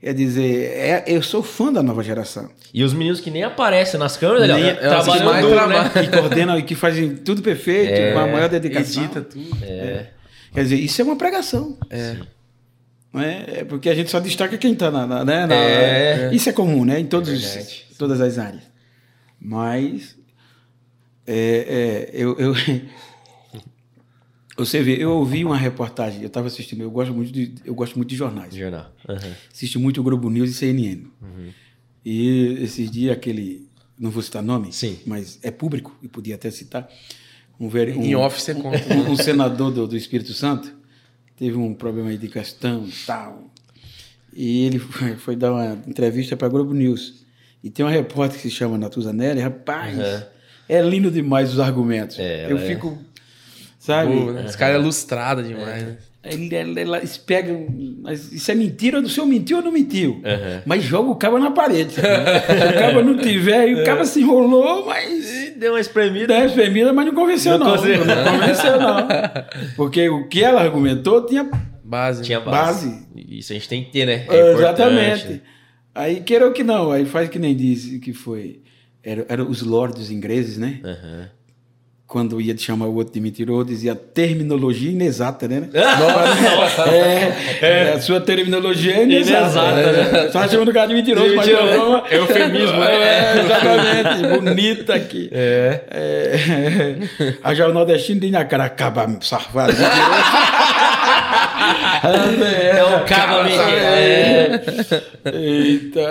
Quer 0.00 0.12
dizer, 0.14 0.72
é, 0.76 1.04
eu 1.06 1.22
sou 1.22 1.42
fã 1.42 1.72
da 1.72 1.82
nova 1.82 2.02
geração. 2.02 2.50
E 2.72 2.84
os 2.84 2.92
meninos 2.92 3.18
que 3.20 3.30
nem 3.30 3.42
aparecem 3.42 3.98
nas 3.98 4.16
câmeras, 4.16 4.46
Nem- 4.46 4.62
né? 4.62 4.68
é 4.70 4.74
trabalhando 4.74 5.24
mais 5.24 5.44
duro, 5.44 5.56
trabalham. 5.56 5.84
né? 5.84 5.90
Que 5.90 6.08
coordenam 6.08 6.58
e 6.58 6.62
que 6.62 6.74
fazem 6.74 7.16
tudo 7.16 7.42
perfeito, 7.42 7.92
É. 7.92 8.12
com 8.12 8.18
a 8.18 8.26
maior 8.26 8.48
dedicação. 8.48 9.02
Edita 9.04 9.22
tudo. 9.22 9.56
É. 9.64 10.10
Quer 10.52 10.62
dizer, 10.62 10.76
isso 10.76 11.00
é 11.00 11.04
uma 11.04 11.16
pregação. 11.16 11.76
É. 11.90 12.16
Não 13.12 13.20
é? 13.22 13.44
É 13.60 13.64
porque 13.64 13.88
a 13.88 13.94
gente 13.94 14.10
só 14.10 14.20
destaca 14.20 14.58
quem 14.58 14.74
está 14.74 14.90
na, 14.90 15.06
na- 15.06 15.24
né, 15.24 15.46
na- 15.46 15.54
É. 15.54 16.30
Isso 16.32 16.48
é 16.50 16.52
comum, 16.52 16.84
né? 16.84 17.00
Em 17.00 17.06
todos 17.06 17.30
os- 17.30 17.84
todas 17.98 18.20
as 18.20 18.38
áreas. 18.38 18.62
Mas 19.40 20.14
é, 21.26 22.08
é, 22.08 22.10
eu, 22.12 22.36
eu- 22.38 22.54
você 24.56 24.82
vê, 24.82 25.02
eu 25.02 25.10
ouvi 25.12 25.44
uma 25.44 25.56
reportagem, 25.56 26.20
eu 26.22 26.26
estava 26.28 26.46
assistindo, 26.46 26.82
eu 26.82 26.90
gosto 26.90 27.12
muito 27.12 27.30
de, 27.32 27.54
eu 27.64 27.74
gosto 27.74 27.96
muito 27.96 28.08
de 28.08 28.16
jornais. 28.16 28.54
Jornal. 28.54 28.92
Aham. 29.08 29.32
Assisto 29.52 29.78
muito 29.80 30.00
o 30.00 30.04
Globo 30.04 30.30
News 30.30 30.50
e 30.50 30.54
CNN. 30.54 31.02
Uhum. 31.22 31.48
E 32.04 32.58
esses 32.62 32.90
dias 32.90 33.12
aquele, 33.16 33.66
não 33.98 34.10
vou 34.10 34.22
citar 34.22 34.42
nome, 34.42 34.72
Sim. 34.72 34.98
mas 35.06 35.38
é 35.42 35.50
público 35.50 35.96
e 36.02 36.08
podia 36.08 36.34
até 36.36 36.50
citar. 36.50 36.88
Um, 37.58 37.68
vere- 37.68 37.92
um, 37.92 38.02
Em 38.02 38.14
off 38.14 38.40
você 38.40 38.54
conta. 38.54 38.78
um, 38.94 39.12
um 39.12 39.16
senador 39.16 39.72
do, 39.72 39.86
do 39.88 39.96
Espírito 39.96 40.32
Santo 40.32 40.72
teve 41.36 41.56
um 41.56 41.74
problema 41.74 42.10
aí 42.10 42.18
de 42.18 42.28
questão 42.28 42.86
e 42.86 42.92
tal. 43.06 43.50
E 44.34 44.64
ele 44.66 44.78
foi, 44.78 45.16
foi 45.16 45.36
dar 45.36 45.52
uma 45.52 45.72
entrevista 45.86 46.36
para 46.36 46.46
a 46.46 46.50
Globo 46.50 46.72
News. 46.74 47.24
E 47.64 47.70
tem 47.70 47.84
uma 47.84 47.90
repórter 47.90 48.36
que 48.40 48.48
se 48.48 48.54
chama 48.54 48.78
Natuza 48.78 49.12
Nelly, 49.12 49.40
rapaz, 49.40 49.96
Uhum. 49.96 50.22
é 50.68 50.80
lindo 50.82 51.10
demais 51.10 51.52
os 51.52 51.58
argumentos. 51.58 52.18
É, 52.18 52.50
Eu 52.50 52.58
é- 52.58 52.66
fico, 52.66 52.96
sabe? 53.86 54.14
Boa, 54.14 54.32
né? 54.32 54.44
Esse 54.46 54.58
cara 54.58 54.74
é 54.74 54.78
ilustrado 54.78 55.42
demais, 55.42 55.82
né? 55.82 55.96
Ele, 56.24 56.52
ele, 56.52 56.80
eles 56.80 57.16
pegam, 57.16 57.68
mas 58.02 58.32
isso 58.32 58.50
é 58.50 58.54
mentira, 58.56 58.98
o 58.98 59.08
senhor 59.08 59.26
mentiu 59.26 59.58
ou 59.58 59.62
não 59.62 59.70
mentiu? 59.70 60.14
Uhum. 60.14 60.62
Mas 60.66 60.82
joga 60.82 61.08
o 61.08 61.14
cabo 61.14 61.38
na 61.38 61.52
parede. 61.52 61.92
Se 61.92 62.00
o 62.00 62.78
cabo 62.80 63.00
não 63.00 63.16
tiver, 63.16 63.68
e 63.68 63.74
o 63.80 63.84
cabo 63.84 64.04
se 64.04 64.20
enrolou, 64.22 64.84
mas 64.84 65.54
Deu 65.56 65.72
uma 65.74 65.80
espremida. 65.80 66.26
deu 66.26 66.36
uma 66.38 66.46
espremida, 66.46 66.92
mas 66.92 67.06
não 67.06 67.14
convenceu 67.14 67.56
Não 67.56 67.66
não. 67.68 67.76
convenceu. 67.76 68.04
Não 68.04 68.24
convenceu 68.24 68.80
não. 68.80 69.08
Porque 69.76 70.08
o 70.08 70.26
que 70.28 70.42
ela 70.42 70.60
argumentou 70.62 71.24
tinha 71.24 71.48
Base. 71.84 72.24
Tinha 72.24 72.40
base. 72.40 72.88
Base. 72.88 73.06
Isso 73.30 73.52
a 73.52 73.54
gente 73.54 73.68
tem 73.68 73.84
que 73.84 73.92
ter, 73.92 74.04
né? 74.04 74.26
É 74.28 74.52
exatamente. 74.52 75.22
importante. 75.22 75.42
Aí 75.94 76.20
queira 76.22 76.46
ou 76.46 76.52
que 76.52 76.64
não, 76.64 76.90
aí 76.90 77.06
faz 77.06 77.28
que 77.28 77.38
nem 77.38 77.54
disse 77.54 78.00
que 78.00 78.12
foi. 78.12 78.60
Eram 79.04 79.24
era 79.28 79.44
os 79.44 79.62
lords 79.62 80.10
ingleses, 80.10 80.58
né? 80.58 80.80
Aham. 80.84 81.30
Quando 82.08 82.40
ia 82.40 82.56
chamar 82.56 82.86
o 82.86 82.94
outro 82.94 83.12
de 83.14 83.20
mentiroso, 83.20 83.64
dizia 83.66 83.94
terminologia 83.96 84.90
inexata, 84.92 85.48
né? 85.48 85.68
Nossa! 85.74 86.82
É, 86.88 87.32
é, 87.60 87.92
a 87.94 88.00
sua 88.00 88.20
terminologia 88.20 88.94
é 88.98 89.02
inexata. 89.02 89.40
Inexata, 89.80 90.22
né? 90.24 90.30
Só 90.30 90.46
chamando 90.48 90.68
o 90.68 90.72
cara 90.72 90.86
de 90.86 90.94
mentiroso, 90.94 91.34
mas 91.34 91.46
Mentiroso. 91.48 91.72
é 91.74 91.78
uma- 91.82 92.04
Eufemismo, 92.08 92.78
né? 92.78 92.94
É, 92.94 93.40
exatamente. 93.40 94.40
Bonita 94.40 94.94
aqui. 94.94 95.28
É. 95.32 95.80
É, 95.90 97.36
a 97.42 97.52
já 97.54 97.66
o 97.68 97.72
nordestino 97.72 98.20
tem 98.20 98.30
na 98.30 98.44
cara, 98.44 98.64
acaba 98.66 99.08
safado. 99.20 99.72
É 102.06 102.84
um 102.84 103.04
cabo 103.04 103.48
É. 103.48 104.60
Eita. 105.32 106.10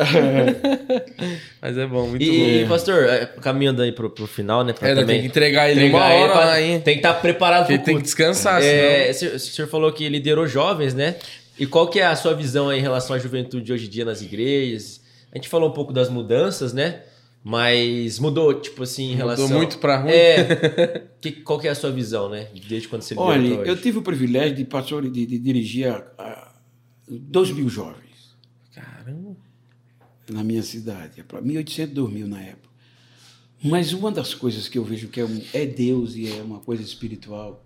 Mas 1.61 1.77
é 1.77 1.85
bom, 1.85 2.07
muito 2.07 2.23
E, 2.23 2.63
bom. 2.63 2.69
pastor, 2.69 3.03
é, 3.05 3.25
caminhando 3.41 3.81
aí 3.81 3.91
pro, 3.91 4.09
pro 4.09 4.27
final, 4.27 4.63
né? 4.63 4.73
Pra 4.73 4.89
É, 4.89 4.95
também 4.95 5.07
tem 5.07 5.21
que 5.21 5.27
entregar 5.27 5.69
ele 5.69 5.84
entregar 5.87 6.05
uma 6.05 6.13
ele 6.13 6.23
hora 6.23 6.31
pra- 6.33 6.45
lá, 6.45 6.61
hein? 6.61 6.81
Tem 6.81 6.93
que 6.95 6.99
estar 6.99 7.13
preparado 7.15 7.61
Porque 7.67 7.77
pro 7.77 7.85
tem 7.85 7.97
que 7.97 8.03
descansar, 8.03 8.61
É, 8.61 9.09
o 9.09 9.13
senhor- 9.13 9.35
o 9.35 9.39
senhor 9.39 9.67
falou 9.67 9.91
que 9.91 10.07
liderou 10.09 10.47
jovens, 10.47 10.93
né? 10.93 11.15
E 11.57 11.65
qual 11.65 11.87
que 11.89 11.99
é 11.99 12.05
a 12.05 12.15
sua 12.15 12.33
visão 12.33 12.69
aí 12.69 12.79
em 12.79 12.81
relação 12.81 13.15
à 13.15 13.19
juventude 13.19 13.71
hoje 13.71 13.85
em 13.85 13.89
dia 13.89 14.03
nas 14.05 14.21
igrejas? 14.21 15.01
A 15.31 15.37
gente 15.37 15.47
falou 15.49 15.69
um 15.69 15.73
pouco 15.73 15.91
das 15.93 16.09
mudanças, 16.09 16.73
né? 16.73 17.01
Mas 17.47 18.17
mudou, 18.19 18.59
tipo 18.59 18.81
assim, 18.83 19.03
em 19.03 19.09
Mudou 19.17 19.25
relação... 19.27 19.49
muito 19.57 19.77
pra 19.77 19.97
ruim? 19.97 20.11
É. 20.11 21.03
Que, 21.21 21.31
qual 21.31 21.59
que 21.59 21.67
é 21.67 21.71
a 21.71 21.75
sua 21.75 21.91
visão, 21.91 22.29
né? 22.29 22.47
Desde 22.67 22.87
quando 22.87 23.01
você 23.01 23.13
liderou 23.15 23.29
Olha, 23.59 23.67
eu 23.69 23.75
tive 23.75 23.97
o 23.97 24.01
privilégio 24.01 24.55
de, 24.55 24.63
pastor, 24.65 25.09
de, 25.09 25.25
de 25.25 25.39
dirigir 25.39 25.87
a, 25.87 26.03
a, 26.19 26.51
dois 27.07 27.49
mil 27.51 27.67
jovens 27.67 28.35
Caramba. 28.73 29.35
na 30.29 30.43
minha 30.43 30.61
cidade. 30.61 31.23
1.800, 31.23 31.93
2.000 31.93 32.25
na 32.27 32.41
época. 32.41 32.74
Mas 33.67 33.93
uma 33.93 34.11
das 34.11 34.33
coisas 34.33 34.67
que 34.67 34.77
eu 34.77 34.83
vejo 34.83 35.07
que 35.07 35.19
é, 35.19 35.25
um- 35.25 35.41
é 35.53 35.65
Deus 35.65 36.15
e 36.15 36.27
é 36.31 36.41
uma 36.41 36.59
coisa 36.59 36.83
espiritual 36.83 37.63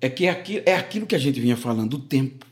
é 0.00 0.08
que 0.08 0.26
é 0.26 0.30
aquilo, 0.30 0.62
é 0.66 0.74
aquilo 0.74 1.06
que 1.06 1.14
a 1.14 1.18
gente 1.18 1.40
vinha 1.40 1.56
falando, 1.56 1.94
o 1.94 1.98
tempo. 1.98 2.46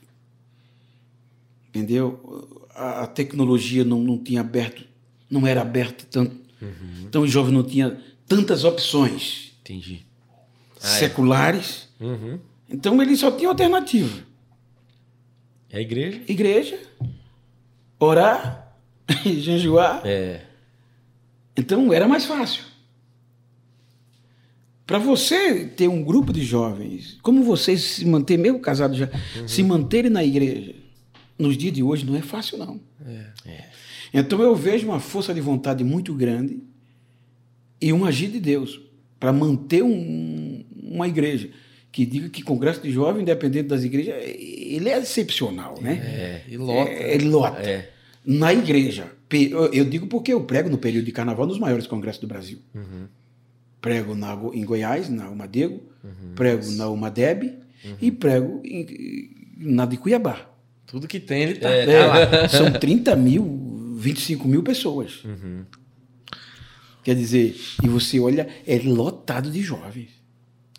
Entendeu? 1.69 2.59
A, 2.75 3.03
a 3.03 3.07
tecnologia 3.07 3.85
não, 3.85 4.01
não 4.03 4.19
tinha 4.19 4.41
aberto, 4.41 4.85
não 5.31 5.47
era 5.47 5.61
aberta 5.63 6.05
tanto. 6.11 6.37
Então 7.05 7.23
os 7.23 7.31
jovens 7.31 7.53
não 7.53 7.63
tinham 7.63 7.97
tantas 8.27 8.65
opções 8.65 9.53
Entendi. 9.61 10.05
Ah, 10.83 10.87
é. 10.97 10.99
seculares. 10.99 11.89
Uhum. 12.01 12.39
Então 12.69 13.01
ele 13.01 13.17
só 13.17 13.31
tinha 13.31 13.49
alternativa. 13.49 14.25
É 15.71 15.79
a 15.79 15.81
igreja? 15.81 16.23
Igreja, 16.29 16.79
orar, 18.01 18.75
jejuar. 19.25 20.03
É. 20.05 20.45
Então 21.59 21.93
era 21.93 22.07
mais 22.07 22.25
fácil. 22.25 22.63
Para 24.87 24.99
você 24.99 25.65
ter 25.67 25.89
um 25.89 26.03
grupo 26.03 26.33
de 26.33 26.43
jovens, 26.43 27.19
como 27.23 27.43
vocês 27.43 27.83
se 27.83 28.07
manter, 28.07 28.39
mesmo 28.39 28.59
casados 28.61 28.97
já, 28.97 29.09
se 29.47 29.63
manterem 29.63 30.11
na 30.11 30.25
igreja, 30.25 30.75
nos 31.39 31.57
dias 31.59 31.75
de 31.75 31.83
hoje 31.83 32.07
não 32.07 32.17
é 32.17 32.23
fácil, 32.23 32.57
não. 32.57 32.81
Então 34.15 34.41
eu 34.41 34.55
vejo 34.57 34.87
uma 34.87 35.01
força 35.01 35.35
de 35.35 35.41
vontade 35.41 35.85
muito 35.85 36.15
grande 36.15 36.61
e 37.81 37.93
um 37.93 38.05
agir 38.07 38.29
de 38.31 38.41
Deus 38.41 38.81
para 39.21 39.33
manter 39.33 39.83
um- 39.83 40.65
uma 40.83 41.07
igreja 41.07 41.51
que 41.93 42.07
diga 42.07 42.29
que 42.31 42.43
congresso 42.43 42.81
de 42.81 42.91
jovens, 42.91 43.23
independente 43.23 43.69
das 43.69 43.83
igrejas, 43.85 44.15
ele 44.25 44.89
é 44.89 44.99
excepcional, 44.99 45.75
né? 45.83 45.95
É. 45.95 46.45
E 46.49 46.57
lota. 46.57 46.91
É, 46.91 47.15
ele 47.15 47.29
lota. 47.29 47.61
É. 47.61 47.91
Na 48.25 48.55
igreja. 48.55 49.13
Eu- 49.31 49.85
digo 49.85 50.07
porque 50.07 50.33
eu 50.33 50.43
prego 50.43 50.69
no 50.71 50.79
período 50.79 51.05
de 51.05 51.13
carnaval 51.13 51.47
nos 51.47 51.59
maiores 51.59 51.87
congressos 51.87 52.21
do 52.21 52.27
Brasil. 52.27 52.59
Prego 53.81 54.15
na, 54.15 54.33
em 54.55 54.65
Goiás, 54.65 55.09
na 55.09 55.29
Umadego, 55.31 55.81
prego 56.35 56.71
na 56.73 56.89
Umadeb 56.89 57.55
e 58.01 58.11
prego 58.11 58.61
em- 58.65 59.31
na 59.59 59.87
de 59.87 59.97
Cuiabá. 59.97 60.51
Tudo 60.87 61.07
que 61.07 61.21
tem, 61.21 61.43
ele 61.43 61.55
tá. 61.57 61.71
É, 61.71 61.83
É, 61.83 61.87
tá 61.99 62.07
lá. 62.07 62.49
são 62.49 62.73
30 62.73 63.15
mil, 63.15 63.95
25 63.97 64.49
mil 64.49 64.63
pessoas. 64.63 65.23
Quer 67.05 67.15
dizer, 67.15 67.57
e 67.83 67.89
você 67.89 68.19
olha, 68.21 68.49
é 68.67 68.79
lotado 68.79 69.51
de 69.51 69.63
jovens. 69.63 70.11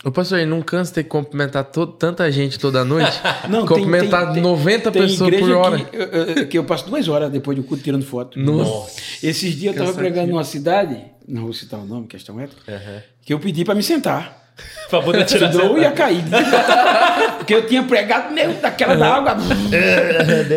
Ô, 0.03 0.11
pastor, 0.11 0.45
não 0.45 0.61
cansa 0.61 0.93
ter 0.93 1.03
que 1.03 1.09
cumprimentar 1.09 1.65
tanta 1.99 2.31
gente 2.31 2.57
toda 2.57 2.85
noite? 2.85 3.11
Não, 3.49 3.65
cumprimentar 3.65 4.25
tem- 4.27 4.35
tem- 4.35 4.43
90 4.43 4.91
tem 4.91 5.01
pessoas 5.01 5.35
por 5.35 5.51
hora. 5.51 5.79
Que, 5.79 5.97
eu- 5.97 6.47
que 6.47 6.57
eu 6.57 6.63
passo 6.63 6.85
duas 6.85 7.07
horas 7.09 7.29
depois 7.29 7.57
do 7.57 7.63
culto 7.63 7.83
tirando 7.83 8.05
foto. 8.05 8.39
Nossa. 8.39 8.97
Esses 9.21 9.53
dias 9.55 9.75
eu 9.75 9.81
estava 9.83 9.97
pregando 9.97 10.29
numa 10.31 10.45
cidade, 10.45 10.97
não 11.27 11.41
vou 11.43 11.53
citar 11.53 11.81
o 11.81 11.85
nome, 11.85 12.07
questão 12.07 12.39
ética, 12.39 12.61
Aham. 12.71 13.01
que 13.25 13.33
eu 13.33 13.39
pedi 13.39 13.65
para 13.65 13.75
me 13.75 13.83
sentar. 13.83 14.48
Pra 14.89 15.01
poder 15.01 15.23
tirar 15.25 15.53
eu 15.53 15.77
ia 15.77 15.91
cair. 15.91 16.23
Porque 17.37 17.53
eu 17.53 17.67
tinha 17.67 17.83
pregado 17.83 18.33
meu 18.33 18.53
daquela 18.53 18.95
da 18.95 19.15
água. 19.15 19.37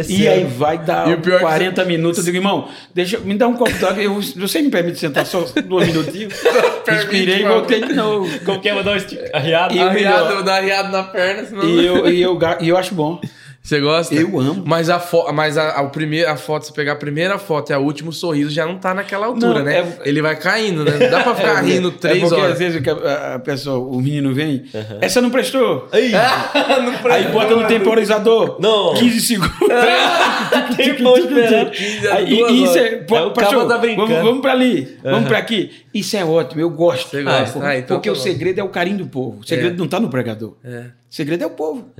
e 0.08 0.26
aí 0.26 0.44
vai 0.44 0.78
dar 0.78 1.06
E 1.08 1.14
o 1.14 1.18
pior 1.20 1.34
é 1.34 1.38
que 1.38 1.44
40 1.44 1.84
minutos. 1.84 2.18
Eu 2.18 2.24
digo, 2.24 2.38
irmão, 2.38 2.68
deixa, 2.94 3.18
me 3.18 3.34
dá 3.34 3.46
um 3.46 3.54
copo 3.54 3.72
d'água. 3.78 4.02
Eu- 4.02 4.20
Você 4.36 4.62
me 4.62 4.70
permite 4.70 4.98
sentar 4.98 5.26
só 5.26 5.44
dois 5.64 5.88
minutinhos? 5.88 6.32
Respirei 6.88 7.40
e 7.42 7.44
voltei 7.46 7.80
de 7.84 7.92
novo. 7.92 8.26
Como 8.44 8.58
que 8.60 8.68
é 8.70 8.74
mandar 8.74 8.92
um 8.92 8.96
esti- 8.96 9.18
arriado? 9.34 9.78
Arriado, 9.78 9.94
melhor- 9.94 10.42
dá 10.44 10.54
arriado 10.54 10.90
na 10.90 11.02
perna, 11.04 11.44
senão... 11.44 11.64
E 11.64 11.84
eu, 11.86 12.08
e, 12.08 12.22
eu, 12.22 12.38
e 12.60 12.68
eu 12.70 12.76
acho 12.78 12.94
bom. 12.94 13.20
Você 13.62 13.78
gosta? 13.80 14.12
Eu 14.12 14.40
amo. 14.40 14.64
Mas 14.66 14.90
a, 14.90 14.98
fo 14.98 15.32
mas 15.32 15.56
a, 15.56 15.78
a, 15.78 15.82
o 15.82 15.90
primeiro, 15.90 16.28
a 16.28 16.36
foto, 16.36 16.66
se 16.66 16.72
pegar 16.72 16.92
a 16.94 16.96
primeira 16.96 17.38
foto 17.38 17.70
e 17.70 17.72
a 17.72 17.78
último 17.78 18.12
sorriso, 18.12 18.50
já 18.50 18.66
não 18.66 18.76
tá 18.76 18.92
naquela 18.92 19.26
altura, 19.26 19.60
Não, 19.60 19.64
né? 19.64 19.78
é- 19.78 20.08
Ele 20.08 20.20
vai 20.20 20.34
caindo, 20.34 20.84
né? 20.84 20.90
Não 20.98 21.08
dá 21.10 21.22
pra 21.22 21.34
ficar 21.36 21.60
rindo 21.64 21.88
é 21.88 21.92
três 21.92 22.18
porque 22.20 22.34
horas. 22.40 22.52
às 22.54 22.58
vezes 22.58 22.82
a, 22.88 23.34
a 23.34 23.38
pessoa, 23.38 23.78
o 23.78 24.00
menino 24.00 24.34
vem, 24.34 24.64
essa 25.00 25.20
não 25.20 25.30
prestou. 25.30 25.88
Aí, 25.92 26.10
Aí 27.08 27.28
bota 27.28 27.54
no 27.54 27.68
temporizador. 27.68 28.56
Não. 28.60 28.94
15 28.94 29.20
segundos. 29.20 29.52
tempão 30.76 31.16
esperando. 31.18 31.70
Aí, 32.12 32.62
isso 32.64 32.78
é, 32.78 32.88
Aí 33.10 33.22
o 33.26 33.30
pastor, 33.30 33.68
tá 33.68 33.78
brincando. 33.78 34.08
Vamos, 34.08 34.24
vamos 34.24 34.40
pra 34.42 34.52
ali, 34.52 34.98
vamos 35.04 35.28
pra 35.28 35.38
aqui. 35.38 35.70
Isso 35.94 36.16
é 36.16 36.24
ótimo, 36.24 36.60
eu 36.60 36.70
gosto. 36.70 37.10
Você 37.10 37.22
gosta? 37.22 37.52
porque 37.52 37.66
Ah, 37.66 37.78
então 37.78 37.96
porque 37.98 38.08
tá 38.08 38.12
o 38.12 38.16
segredo 38.16 38.58
é 38.58 38.62
o 38.62 38.68
carinho 38.68 38.98
do 38.98 39.06
povo. 39.06 39.40
O 39.40 39.46
segredo 39.46 39.74
É. 39.74 39.76
não 39.78 39.88
tá 39.88 40.00
no 40.00 40.08
pregador. 40.08 40.56
É. 40.64 40.86
O 41.10 41.14
segredo 41.14 41.42
é 41.42 41.46
o 41.46 41.50
povo. 41.50 41.90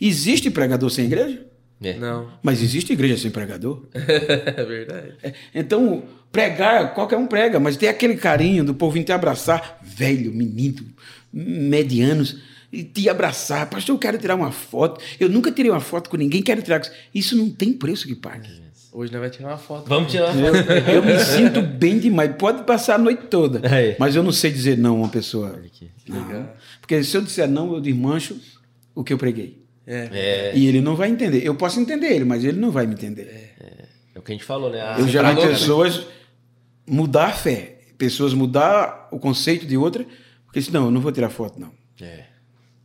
Existe 0.00 0.50
pregador 0.50 0.90
sem 0.90 1.04
igreja? 1.06 1.46
É. 1.82 1.94
Não. 1.94 2.28
Mas 2.42 2.60
existe 2.62 2.92
igreja 2.92 3.16
sem 3.16 3.30
pregador? 3.30 3.84
é 3.94 4.64
verdade. 4.64 5.12
É, 5.22 5.32
Então, 5.54 6.02
pregar, 6.32 6.92
qualquer 6.94 7.16
um 7.16 7.26
prega, 7.26 7.60
mas 7.60 7.76
tem 7.76 7.88
aquele 7.88 8.16
carinho 8.16 8.64
do 8.64 8.74
povo 8.74 8.92
vir 8.92 9.04
te 9.04 9.12
abraçar, 9.12 9.78
velho, 9.82 10.32
menino, 10.34 10.84
medianos, 11.32 12.36
e 12.72 12.82
te 12.82 13.08
abraçar. 13.08 13.68
Pastor, 13.70 13.94
eu 13.94 13.98
quero 13.98 14.18
tirar 14.18 14.34
uma 14.34 14.52
foto. 14.52 15.00
Eu 15.18 15.28
nunca 15.28 15.50
tirei 15.50 15.70
uma 15.70 15.80
foto 15.80 16.10
com 16.10 16.16
ninguém, 16.16 16.42
quero 16.42 16.60
tirar. 16.60 16.82
Isso 17.14 17.36
não 17.36 17.48
tem 17.48 17.72
preço 17.72 18.06
que 18.06 18.14
pague. 18.14 18.48
Hoje 18.92 19.12
nós 19.12 19.20
vamos 19.20 19.36
tirar 19.36 19.48
uma 19.50 19.58
foto. 19.58 19.88
Vamos 19.88 20.10
tirar 20.10 20.34
uma 20.34 20.46
Eu, 20.48 20.54
foto. 20.54 20.70
eu 20.90 21.02
me 21.04 21.18
sinto 21.20 21.60
bem 21.62 21.98
demais. 21.98 22.34
Pode 22.36 22.62
passar 22.64 22.94
a 22.94 22.98
noite 22.98 23.24
toda. 23.26 23.60
Aí. 23.70 23.94
Mas 23.98 24.16
eu 24.16 24.22
não 24.22 24.32
sei 24.32 24.50
dizer 24.50 24.78
não 24.78 24.96
a 24.96 24.98
uma 25.00 25.08
pessoa. 25.08 25.60
aqui. 25.64 25.90
Não. 26.08 26.48
Porque 26.80 27.02
se 27.04 27.16
eu 27.16 27.20
disser 27.22 27.48
não, 27.48 27.74
eu 27.74 27.80
desmancho 27.80 28.36
o 28.94 29.04
que 29.04 29.12
eu 29.12 29.18
preguei. 29.18 29.62
É. 29.86 30.08
É, 30.12 30.52
E 30.56 30.66
ele 30.66 30.80
não 30.80 30.96
vai 30.96 31.08
entender. 31.10 31.44
Eu 31.46 31.54
posso 31.54 31.78
entender 31.80 32.08
ele, 32.08 32.24
mas 32.24 32.44
ele 32.44 32.58
não 32.58 32.70
vai 32.70 32.86
me 32.86 32.94
entender. 32.94 33.54
é 34.14 34.18
o 34.18 34.22
que 34.22 34.32
a 34.32 34.34
gente 34.34 34.44
falou, 34.44 34.70
né? 34.70 34.80
A- 34.80 34.98
Eu 34.98 35.08
já 35.08 35.22
vi 35.22 35.28
falou, 35.34 35.44
né? 35.44 35.50
pessoas 35.52 36.06
mudar 36.86 37.26
a 37.26 37.32
fé, 37.32 37.78
pessoas 37.96 38.32
mudar 38.34 39.08
o 39.12 39.18
conceito 39.18 39.64
de 39.66 39.76
outra, 39.76 40.04
porque 40.44 40.58
disse, 40.60 40.72
não, 40.72 40.86
eu 40.86 40.90
não 40.90 41.00
vou 41.00 41.12
tirar 41.12 41.28
foto, 41.30 41.58
não. 41.60 41.70
É. 42.00 42.24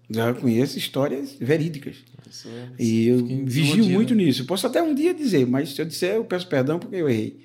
Já 0.10 0.34
conheço 0.34 0.78
histórias 0.78 1.36
verídicas. 1.40 1.96
Isso 2.30 2.48
é- 2.48 2.84
E 2.84 3.08
eu 3.08 3.26
vigio 3.46 3.86
muito 3.86 4.14
nisso. 4.14 4.46
Posso 4.46 4.68
até 4.68 4.82
um 4.82 4.94
dia 4.94 5.14
dizer, 5.14 5.48
mas 5.48 5.70
se 5.70 5.82
eu 5.82 5.86
disser, 5.86 6.16
eu 6.16 6.26
peço 6.26 6.48
perdão 6.48 6.78
porque 6.80 6.96
eu 6.96 7.10
errei. 7.10 7.40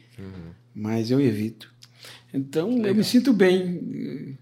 Mas 0.75 1.11
eu 1.11 1.21
evito. 1.21 1.71
Então, 2.33 2.85
eu 2.87 2.95
me 2.95 3.03
sinto 3.05 3.33
bem. 3.33 4.37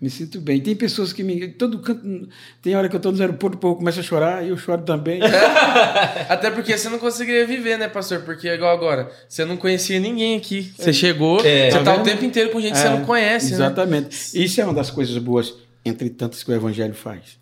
Me 0.00 0.10
sinto 0.10 0.38
bem. 0.40 0.60
Tem 0.60 0.74
pessoas 0.76 1.12
que 1.12 1.22
me. 1.22 1.48
Todo 1.48 1.78
canto. 1.78 2.28
Tem 2.60 2.74
hora 2.76 2.88
que 2.88 2.94
eu 2.94 2.98
estou 2.98 3.10
no 3.12 3.18
aeroporto, 3.20 3.56
o 3.56 3.60
povo 3.60 3.76
começa 3.76 4.00
a 4.00 4.02
chorar 4.02 4.44
e 4.44 4.48
eu 4.50 4.56
choro 4.56 4.82
também. 4.82 5.20
Até 6.28 6.50
porque 6.50 6.76
você 6.76 6.88
não 6.88 6.98
conseguiria 6.98 7.46
viver, 7.46 7.78
né, 7.78 7.88
pastor? 7.88 8.20
Porque 8.20 8.48
igual 8.48 8.74
agora, 8.76 9.10
você 9.28 9.44
não 9.44 9.56
conhecia 9.56 9.98
ninguém 9.98 10.36
aqui. 10.36 10.72
Você 10.76 10.92
chegou, 10.92 11.40
É. 11.44 11.70
você 11.70 11.78
Tá 11.78 11.84
tá 11.84 11.96
o 12.00 12.02
tempo 12.02 12.24
inteiro 12.24 12.50
com 12.50 12.60
gente 12.60 12.72
que 12.72 12.78
você 12.78 12.86
É, 12.86 12.90
não 12.90 13.04
conhece, 13.04 13.50
né? 13.50 13.56
Exatamente. 13.56 14.16
Isso 14.34 14.60
é 14.60 14.64
uma 14.64 14.74
das 14.74 14.90
coisas 14.90 15.16
boas, 15.18 15.54
entre 15.84 16.10
tantas 16.10 16.42
que 16.42 16.50
o 16.50 16.54
Evangelho 16.54 16.94
faz. 16.94 17.38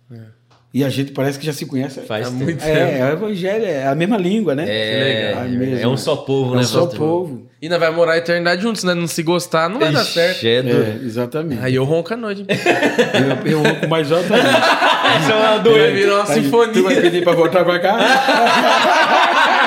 E 0.74 0.82
a 0.82 0.88
gente 0.88 1.12
parece 1.12 1.38
que 1.38 1.44
já 1.44 1.52
se 1.52 1.66
conhece. 1.66 2.00
Faz 2.00 2.26
Há 2.26 2.30
tempo. 2.30 2.44
muito 2.44 2.64
É, 2.64 3.04
o 3.04 3.08
Evangelho 3.12 3.66
é 3.66 3.86
a 3.86 3.94
mesma 3.94 4.16
língua, 4.16 4.54
né? 4.54 4.64
É, 4.66 5.34
A 5.36 5.44
é, 5.44 5.48
mesma- 5.48 5.88
um 5.90 5.98
só 5.98 6.16
povo, 6.16 6.54
É 6.54 6.56
né? 6.56 6.62
um 6.62 6.64
só 6.64 6.80
pastor? 6.86 6.98
povo. 6.98 7.46
E 7.60 7.68
nós 7.68 7.78
vai 7.78 7.90
morar 7.90 8.12
a 8.14 8.18
eternidade 8.18 8.62
juntos, 8.62 8.82
né? 8.82 8.94
Não 8.94 9.06
se 9.06 9.22
gostar, 9.22 9.68
não 9.68 9.78
vai 9.78 9.92
dar 9.92 10.02
certo. 10.02 10.42
é. 10.46 10.60
É, 10.60 10.98
exatamente. 11.04 11.62
Aí 11.62 11.74
eu 11.74 11.84
ronco 11.84 12.14
à 12.14 12.16
noite. 12.16 12.46
Eu, 13.44 13.52
eu 13.52 13.62
rouco 13.62 13.86
mais 13.88 14.10
alto 14.10 14.32
ainda. 14.32 14.48
Isso 15.20 15.30
é 15.30 15.34
uma 15.34 15.58
doida. 15.58 15.92
virar 15.92 16.14
uma 16.14 16.22
Aí, 16.22 16.42
Tu 16.42 16.50
vai 16.50 16.64
sinfonia. 16.64 17.00
pedir 17.02 17.22
pra 17.22 17.32
voltar 17.34 17.64
pra 17.64 17.78
cá? 17.78 17.98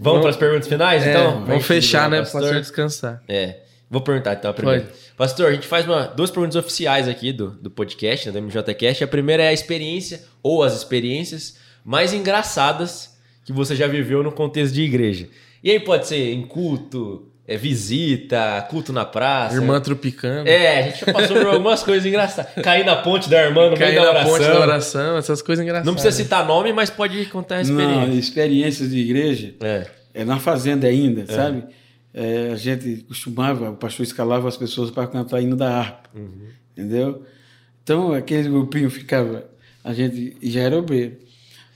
Vamos 0.00 0.20
para 0.20 0.30
as 0.30 0.36
perguntas 0.36 0.68
finais, 0.68 1.04
É, 1.04 1.10
então? 1.10 1.44
Vamos 1.44 1.66
fechar, 1.66 2.08
né? 2.08 2.22
Pra 2.22 2.30
pastor 2.30 2.54
descansar. 2.60 3.20
É. 3.28 3.56
Vou 3.90 4.00
perguntar 4.02 4.34
então 4.34 4.50
a 4.50 4.54
primeira. 4.54 4.90
Pastor, 5.16 5.46
a 5.48 5.52
gente 5.52 5.66
faz 5.66 5.86
uma, 5.86 6.02
duas 6.08 6.30
perguntas 6.30 6.56
oficiais 6.56 7.08
aqui 7.08 7.32
do, 7.32 7.50
do 7.52 7.70
podcast, 7.70 8.30
né, 8.30 8.32
do 8.32 8.42
MJCast. 8.46 9.02
A 9.02 9.08
primeira 9.08 9.42
é 9.42 9.48
a 9.48 9.52
experiência 9.52 10.22
ou 10.42 10.62
as 10.62 10.76
experiências 10.76 11.56
mais 11.84 12.12
engraçadas 12.12 13.16
que 13.44 13.52
você 13.52 13.74
já 13.74 13.86
viveu 13.86 14.22
no 14.22 14.30
contexto 14.30 14.74
de 14.74 14.82
igreja. 14.82 15.28
E 15.64 15.70
aí 15.70 15.80
pode 15.80 16.06
ser 16.06 16.32
em 16.34 16.42
culto, 16.42 17.26
é, 17.46 17.56
visita, 17.56 18.66
culto 18.68 18.92
na 18.92 19.06
praça. 19.06 19.54
Irmã 19.54 19.80
tropicando. 19.80 20.46
É, 20.48 20.80
a 20.80 20.82
gente 20.82 21.06
já 21.06 21.12
passou 21.12 21.38
por 21.38 21.46
algumas 21.46 21.82
coisas 21.82 22.04
engraçadas. 22.04 22.52
Cair 22.62 22.84
na 22.84 22.96
ponte 22.96 23.30
da 23.30 23.42
irmã 23.42 23.70
no 23.70 23.76
Cair 23.76 23.92
meio 23.94 24.02
da 24.02 24.04
na 24.04 24.10
oração. 24.18 24.32
ponte 24.32 24.44
da 24.46 24.60
oração, 24.60 25.16
essas 25.16 25.40
coisas 25.40 25.62
engraçadas. 25.62 25.86
Não 25.86 25.94
precisa 25.94 26.14
citar 26.14 26.46
nome, 26.46 26.74
mas 26.74 26.90
pode 26.90 27.24
contar 27.26 27.60
a 27.60 27.64
Não, 27.64 27.80
experiência. 27.80 28.18
experiências 28.18 28.90
de 28.90 28.98
igreja. 28.98 29.54
É. 29.62 29.86
É 30.12 30.24
na 30.24 30.38
fazenda 30.38 30.86
ainda, 30.86 31.24
sabe? 31.32 31.64
É, 32.12 32.50
a 32.52 32.56
gente 32.56 33.04
costumava, 33.06 33.70
o 33.70 33.76
pastor 33.76 34.04
escalava 34.04 34.48
as 34.48 34.56
pessoas 34.56 34.90
para 34.90 35.06
cantar 35.06 35.40
hino 35.40 35.56
da 35.56 35.78
harpa. 35.78 36.10
Entendeu? 36.72 37.22
Então, 37.82 38.12
aquele 38.12 38.48
grupinho 38.48 38.90
ficava. 38.90 39.44
A 39.82 39.92
gente 39.92 40.36
já 40.42 40.60
era 40.60 40.76
obreiro. 40.76 41.16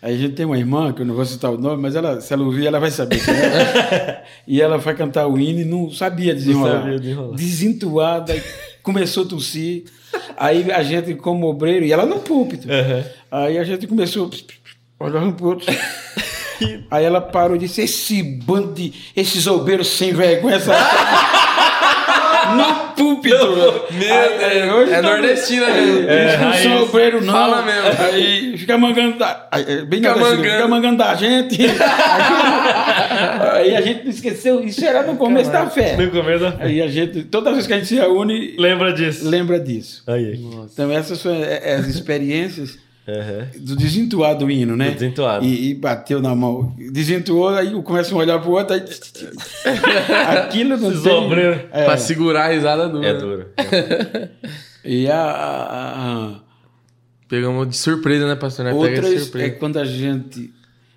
Aí 0.02 0.14
a 0.14 0.18
gente 0.18 0.34
tem 0.34 0.44
uma 0.44 0.58
irmã, 0.58 0.92
que 0.92 1.00
eu 1.00 1.06
não 1.06 1.14
vou 1.14 1.24
citar 1.24 1.52
o 1.52 1.56
nome, 1.56 1.80
mas 1.80 1.94
ela, 1.94 2.20
se 2.20 2.32
ela 2.32 2.42
ouvir, 2.42 2.66
ela 2.66 2.80
vai 2.80 2.90
saber. 2.90 3.20
é. 3.30 4.24
e 4.48 4.60
ela 4.60 4.80
foi 4.80 4.94
cantar 4.94 5.28
o 5.28 5.38
hino 5.38 5.60
e 5.60 5.64
não 5.64 5.92
sabia 5.92 6.34
desenrolar. 6.34 6.82
sabia 6.82 6.98
desenrolar. 6.98 7.36
Desentuada, 7.36 8.42
começou 8.82 9.24
a 9.24 9.28
tossir. 9.28 9.84
Aí 10.36 10.72
a 10.72 10.82
gente, 10.82 11.14
como 11.14 11.46
obreiro, 11.46 11.84
e 11.84 11.92
ela 11.92 12.04
no 12.04 12.18
púlpito. 12.18 12.66
Aí 13.30 13.56
a 13.56 13.64
gente 13.64 13.86
começou 13.86 14.28
a 14.98 15.04
olhar 15.04 15.22
um 15.22 15.32
pro 15.32 15.50
outro. 15.50 15.72
Aí 16.92 17.06
ela 17.06 17.22
parou 17.22 17.56
e 17.56 17.58
disse: 17.58 17.80
Esse 17.80 18.22
bando 18.22 18.74
de. 18.74 18.92
Esses 19.16 19.46
obreiros 19.46 19.88
sem 19.88 20.12
vergonha. 20.12 20.56
Essa... 20.56 20.72
no 22.54 22.74
púlpito. 22.94 23.34
Meu 23.92 24.14
Aí, 24.14 24.60
Deus, 24.66 24.90
é 24.90 25.00
nordestina 25.00 25.66
É, 25.68 25.80
mesmo. 25.80 26.10
eles 26.10 26.40
não 26.40 26.52
são 26.52 26.82
obreiro, 26.82 27.24
não. 27.24 27.32
Fala 27.32 27.62
mesmo. 27.62 28.02
Aí 28.04 28.58
fica 28.58 28.76
mangando. 28.76 29.18
Da... 29.18 29.48
aí, 29.50 29.64
é 29.66 29.84
Bem 29.86 30.00
Fica 30.00 30.16
mangando. 30.16 30.42
Fica 30.42 30.68
mangando 30.68 30.98
da 30.98 31.14
gente. 31.14 31.56
Aí 33.54 33.74
a 33.74 33.80
gente 33.80 34.04
não 34.04 34.10
esqueceu. 34.10 34.62
Isso 34.62 34.84
era 34.84 35.02
no 35.02 35.16
começo 35.16 35.50
da 35.50 35.66
fé. 35.70 35.96
No 35.96 36.10
começo 36.10 36.40
da- 36.44 36.56
Aí 36.60 36.82
a 36.82 36.88
gente, 36.88 37.22
toda 37.24 37.52
vez 37.52 37.66
que 37.66 37.72
a 37.72 37.76
gente 37.76 37.88
se 37.88 37.94
reúne, 37.94 38.54
Lembra 38.58 38.92
disso? 38.92 39.26
lembra 39.28 39.58
disso. 39.58 40.02
Aí. 40.06 40.38
Então 40.72 40.90
essas 40.92 41.18
são 41.20 41.32
é, 41.34 41.74
as 41.74 41.86
experiências 41.86 42.78
Do 43.58 43.74
desentuar 43.74 44.36
do 44.38 44.48
hino, 44.50 44.76
né? 44.76 44.90
Desentuado. 44.92 45.44
E, 45.44 45.70
e 45.70 45.74
bateu 45.74 46.22
na 46.22 46.34
mão. 46.36 46.74
Desentuou, 46.92 47.48
aí 47.48 47.70
começa 47.82 48.14
a 48.14 48.18
olhar 48.18 48.38
pro 48.40 48.52
outro, 48.52 48.74
aí... 48.74 48.82
Aquilo 50.38 50.76
não 50.76 50.90
tem... 50.90 51.00
É, 51.72 51.84
Pra 51.84 51.96
segurar 51.96 52.44
a 52.44 52.52
risada 52.52 52.88
dura. 52.88 53.08
É 53.08 53.14
duro. 53.14 53.46
e 54.84 55.08
a, 55.10 55.20
a- 55.20 56.26
a- 56.36 56.40
Pegamos 57.28 57.68
de 57.68 57.76
surpresa, 57.76 58.26
né, 58.26 58.36
pastor? 58.36 58.66
Né? 58.66 58.72
Pega 58.72 58.80
de 58.88 58.94
outras 58.94 59.12
é 59.12 59.18
surpresa. 59.18 59.50
quando 59.56 59.78
a 59.78 59.84
gente... 59.84 60.52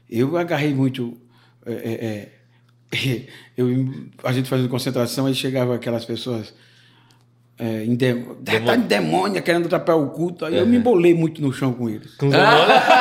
Eu 0.09 0.37
agarrei 0.37 0.73
muito... 0.73 1.17
é, 1.65 1.71
é, 1.73 2.29
é, 2.93 3.21
eu, 3.57 3.67
a 4.23 4.31
gente 4.31 4.47
fazendo 4.47 4.69
concentração, 4.69 5.25
aí 5.25 5.33
chegava 5.33 5.73
aquelas 5.75 6.05
pessoas... 6.05 6.53
É, 7.57 7.83
em 7.85 7.95
de- 7.95 8.15
tá 8.65 8.75
em 8.75 8.81
demônio, 8.81 9.41
querendo 9.41 9.67
atrapalhar 9.67 9.97
o 9.97 10.09
culto. 10.09 10.43
Aí 10.45 10.57
eu 10.57 10.65
me 10.67 10.75
embolei 10.77 11.13
muito 11.13 11.41
no 11.41 11.53
chão 11.53 11.71
com 11.71 11.89
eles. 11.89 12.13
Com 12.15 12.29
demônios. 12.29 12.57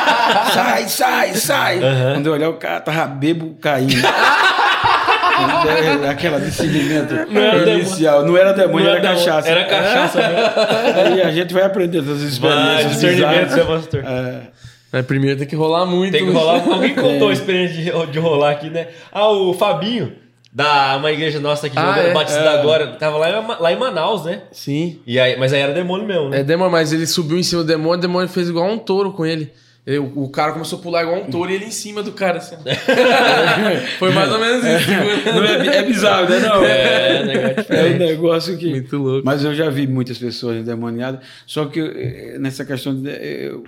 sai, 0.54 0.88
sai, 0.88 1.34
sai. 1.34 1.80
Quando 2.14 2.26
eu 2.26 2.32
olhar, 2.34 2.50
o 2.50 2.54
cara 2.54 2.80
tava 2.80 3.06
bebo 3.06 3.56
caindo. 3.60 3.94
É, 6.04 6.08
Aquela 6.10 6.38
discernimento 6.40 7.12
inicial. 7.68 8.24
Não 8.24 8.36
era 8.36 8.52
demônio, 8.52 8.84
Não 8.86 8.92
era, 8.94 8.98
era 8.98 9.00
demônio, 9.00 9.24
cachaça. 9.24 9.48
Era 9.48 9.64
cachaça 9.64 10.18
mesmo. 10.18 10.36
Aí 11.14 11.22
a 11.22 11.30
gente 11.32 11.52
vai 11.52 11.64
aprendendo 11.64 12.12
essas 12.12 12.38
Vai, 12.38 12.52
experiências. 12.52 12.92
discernimento, 12.92 13.32
bizarras. 13.48 13.52
seu 13.54 13.66
pastor. 13.66 14.04
É, 14.06 14.40
Mas 14.92 15.06
primeiro 15.06 15.36
tem 15.38 15.46
que 15.48 15.56
rolar 15.56 15.86
muito. 15.86 16.12
Tem 16.12 16.24
que 16.24 16.30
né? 16.30 16.38
rolar. 16.38 16.62
Alguém 16.72 16.94
contou 16.94 17.30
a 17.30 17.32
experiência 17.32 17.76
de, 17.76 18.12
de 18.12 18.18
rolar 18.20 18.52
aqui, 18.52 18.70
né? 18.70 18.86
Ah, 19.10 19.28
o 19.28 19.52
Fabinho, 19.54 20.12
da 20.54 20.96
uma 20.96 21.10
igreja 21.10 21.40
nossa 21.40 21.66
aqui, 21.66 21.76
Ah, 21.76 21.98
é? 21.98 22.12
Batista 22.12 22.38
É. 22.40 22.60
agora, 22.60 22.86
tava 22.96 23.18
lá 23.18 23.28
em, 23.28 23.60
lá 23.62 23.72
em 23.72 23.76
Manaus, 23.76 24.24
né? 24.24 24.42
Sim. 24.52 25.00
E 25.06 25.18
aí, 25.18 25.36
mas 25.36 25.52
aí 25.52 25.60
era 25.60 25.72
demônio 25.74 26.06
mesmo, 26.06 26.28
né? 26.28 26.40
É 26.40 26.44
demônio, 26.44 26.70
mas 26.70 26.92
ele 26.92 27.06
subiu 27.06 27.36
em 27.38 27.42
cima 27.42 27.62
do 27.62 27.66
demônio, 27.66 27.98
o 27.98 28.00
demônio 28.00 28.28
fez 28.28 28.48
igual 28.48 28.68
um 28.70 28.78
touro 28.78 29.12
com 29.12 29.26
ele. 29.26 29.50
Eu- 29.86 30.10
o 30.14 30.30
cara 30.30 30.52
começou 30.52 30.78
a 30.78 30.82
pular 30.82 31.02
igual 31.02 31.18
um 31.20 31.26
touro 31.30 31.50
e 31.50 31.56
ele 31.56 31.66
em 31.66 31.70
cima 31.70 32.02
do 32.02 32.12
cara, 32.12 32.38
assim. 32.38 32.56
Foi 33.98 34.12
mais 34.12 34.32
ou 34.32 34.38
menos 34.38 34.64
isso. 34.64 34.90
Não 35.34 35.44
é, 35.44 35.76
é 35.78 35.82
bizarro, 35.82 36.28
né? 36.28 36.38
Não. 36.38 36.64
É, 36.64 37.24
negócio 37.24 37.74
É 37.74 37.84
um 37.84 37.98
negócio 37.98 38.56
que. 38.56 38.70
Muito 38.70 38.96
louco. 38.96 39.26
Mas 39.26 39.44
eu 39.44 39.54
já 39.54 39.68
vi 39.68 39.86
muitas 39.86 40.16
pessoas 40.16 40.56
endemoniadas. 40.56 41.20
Só 41.46 41.66
que 41.66 41.80
eh, 41.80 42.36
nessa 42.38 42.64
questão 42.64 42.94
de. 42.94 43.10
eh, 43.10 43.48
Eu, 43.50 43.64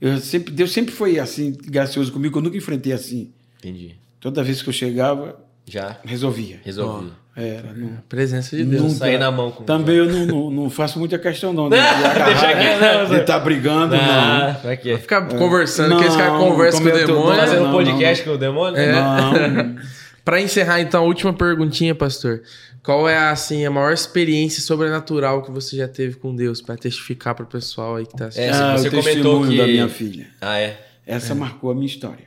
eu 0.00 0.18
sempre, 0.18 0.52
Deus 0.52 0.70
sempre 0.72 0.92
foi 0.94 1.18
assim, 1.18 1.56
gracioso 1.66 2.12
comigo, 2.12 2.38
eu 2.38 2.42
nunca 2.42 2.56
enfrentei 2.56 2.92
assim. 2.92 3.32
Entendi. 3.58 3.96
Toda 4.20 4.42
vez 4.42 4.62
que 4.62 4.68
eu 4.68 4.72
chegava, 4.72 5.36
Já 5.66 5.96
resolvia. 6.04 6.60
resolvi. 6.64 7.12
Era, 7.36 7.72
não, 7.72 7.96
Presença 8.08 8.56
de 8.56 8.62
Deus. 8.64 8.82
Nunca. 8.82 8.94
Sair 8.94 9.18
na 9.18 9.28
mão 9.28 9.50
com 9.50 9.64
Também 9.64 9.96
eu 9.96 10.06
não, 10.06 10.24
não, 10.26 10.50
não 10.50 10.70
faço 10.70 11.00
muita 11.00 11.18
questão, 11.18 11.52
não. 11.52 11.66
De, 11.70 11.74
de 11.74 11.82
agarrar, 11.82 12.24
Deixa 12.26 12.52
quieto, 12.54 13.08
de 13.10 13.16
estar 13.16 13.40
brigando, 13.40 13.96
Ah, 13.96 14.56
pra 14.62 14.76
quê? 14.76 14.96
Ficar 14.98 15.26
conversando, 15.36 15.96
que 15.98 16.04
esse 16.04 16.16
cara 16.16 16.30
Não, 16.30 16.38
conversa 16.50 16.80
com 16.80 16.88
o 16.88 16.92
demônio. 16.92 17.40
Fazendo 17.40 17.64
não, 17.64 17.72
podcast 17.72 18.24
com 18.24 18.30
o 18.30 18.38
demônio? 18.38 18.78
É. 18.78 18.92
não. 18.92 19.32
Não. 19.48 19.76
Pra 20.24 20.40
encerrar, 20.40 20.80
então, 20.80 21.02
a 21.02 21.06
última 21.06 21.32
perguntinha, 21.32 21.92
pastor. 21.94 22.42
Qual 22.84 23.08
é 23.08 23.16
assim, 23.18 23.66
a 23.66 23.70
maior 23.70 23.92
experiência 23.92 24.62
sobrenatural 24.62 25.42
que 25.42 25.50
você 25.50 25.76
já 25.76 25.88
teve 25.88 26.16
com 26.16 26.36
Deus? 26.36 26.62
Pra 26.62 26.76
testificar 26.76 27.34
pro 27.34 27.46
pessoal 27.46 27.96
aí 27.96 28.06
que 28.06 28.14
tá 28.16 28.26
assistindo. 28.26 28.54
É, 28.54 28.56
Ah, 28.56 28.76
você 28.78 28.88
o 28.88 28.90
comentou 28.92 29.46
que- 29.46 29.56
da 29.58 29.66
minha 29.66 29.88
filha. 29.88 30.28
Ah, 30.40 30.60
é? 30.60 30.78
Essa 31.06 31.34
marcou 31.34 31.70
a 31.70 31.74
minha 31.74 31.86
história. 31.86 32.26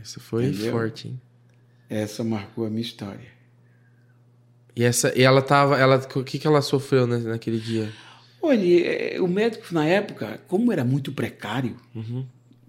Essa 0.00 0.18
foi 0.18 0.46
Entendeu? 0.46 0.72
forte, 0.72 1.08
hein? 1.08 1.20
Essa 1.88 2.22
marcou 2.22 2.66
a 2.66 2.70
minha 2.70 2.82
história. 2.82 3.38
E, 4.76 4.84
essa, 4.84 5.12
e 5.18 5.22
ela 5.22 5.42
tava. 5.42 5.78
Ela, 5.78 5.96
o 6.14 6.24
que, 6.24 6.38
que 6.38 6.46
ela 6.46 6.62
sofreu 6.62 7.06
né, 7.06 7.18
naquele 7.18 7.58
dia? 7.58 7.90
Olha, 8.40 8.60
eh, 8.62 9.20
o 9.20 9.26
médico 9.26 9.66
na 9.72 9.84
época, 9.84 10.40
como 10.46 10.72
era 10.72 10.84
muito 10.84 11.10
precário, 11.12 11.76
Uhum. 11.94 12.24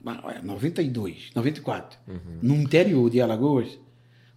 ah, 0.05 0.19
olha, 0.23 0.41
92, 0.41 1.29
94, 1.35 1.99
no 2.41 2.55
interior 2.55 3.09
de 3.09 3.21
Alagoas, 3.21 3.77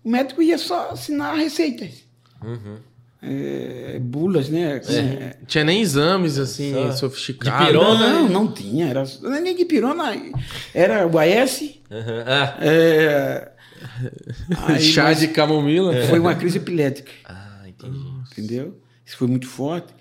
o 0.04 0.10
médico 0.10 0.42
ia 0.42 0.59
só 0.59 0.90
assinar 0.90 1.34
receitas. 1.36 2.04
Uhum. 2.42 2.76
Eh, 3.22 3.98
bulas, 4.02 4.48
né? 4.50 4.80
É. 4.88 5.36
Tinha 5.46 5.62
nem 5.64 5.80
exames 5.80 6.38
assim, 6.38 6.72
Só. 6.74 6.92
sofisticados. 6.92 7.60
De 7.60 7.72
pirona? 7.72 8.09
Não, 8.14 8.28
não 8.28 8.52
tinha. 8.52 8.88
Era, 8.88 9.04
nem 9.40 9.54
de 9.56 9.64
pirona. 9.64 10.12
Era 10.74 11.06
o 11.06 11.16
AS. 11.18 11.60
Uhum. 11.60 12.24
Ah. 12.26 12.56
É, 12.60 13.51
aí, 14.66 14.80
Chá 14.80 15.04
mas 15.04 15.20
de 15.20 15.28
camomila? 15.28 15.94
Foi 16.06 16.18
uma 16.18 16.34
crise 16.34 16.59
epilética, 16.59 17.10
ah, 17.24 17.62
entendi. 17.66 17.98
entendeu? 18.32 18.80
Isso 19.04 19.16
foi 19.16 19.26
muito 19.28 19.46
forte. 19.46 19.92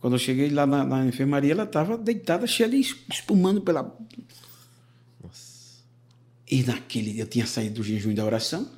Quando 0.00 0.12
eu 0.14 0.18
cheguei 0.18 0.50
lá 0.50 0.66
na, 0.66 0.84
na 0.84 1.06
enfermaria, 1.06 1.52
ela 1.52 1.64
estava 1.64 1.96
deitada, 1.98 2.46
cheia 2.46 2.68
de 2.68 2.76
es- 2.78 2.96
espumando 3.12 3.60
pela. 3.60 3.96
E 6.48 6.62
naquele. 6.62 7.18
Eu 7.20 7.26
tinha 7.26 7.46
saído 7.46 7.76
do 7.76 7.82
jejum 7.82 8.14
da 8.14 8.24
oração. 8.24 8.68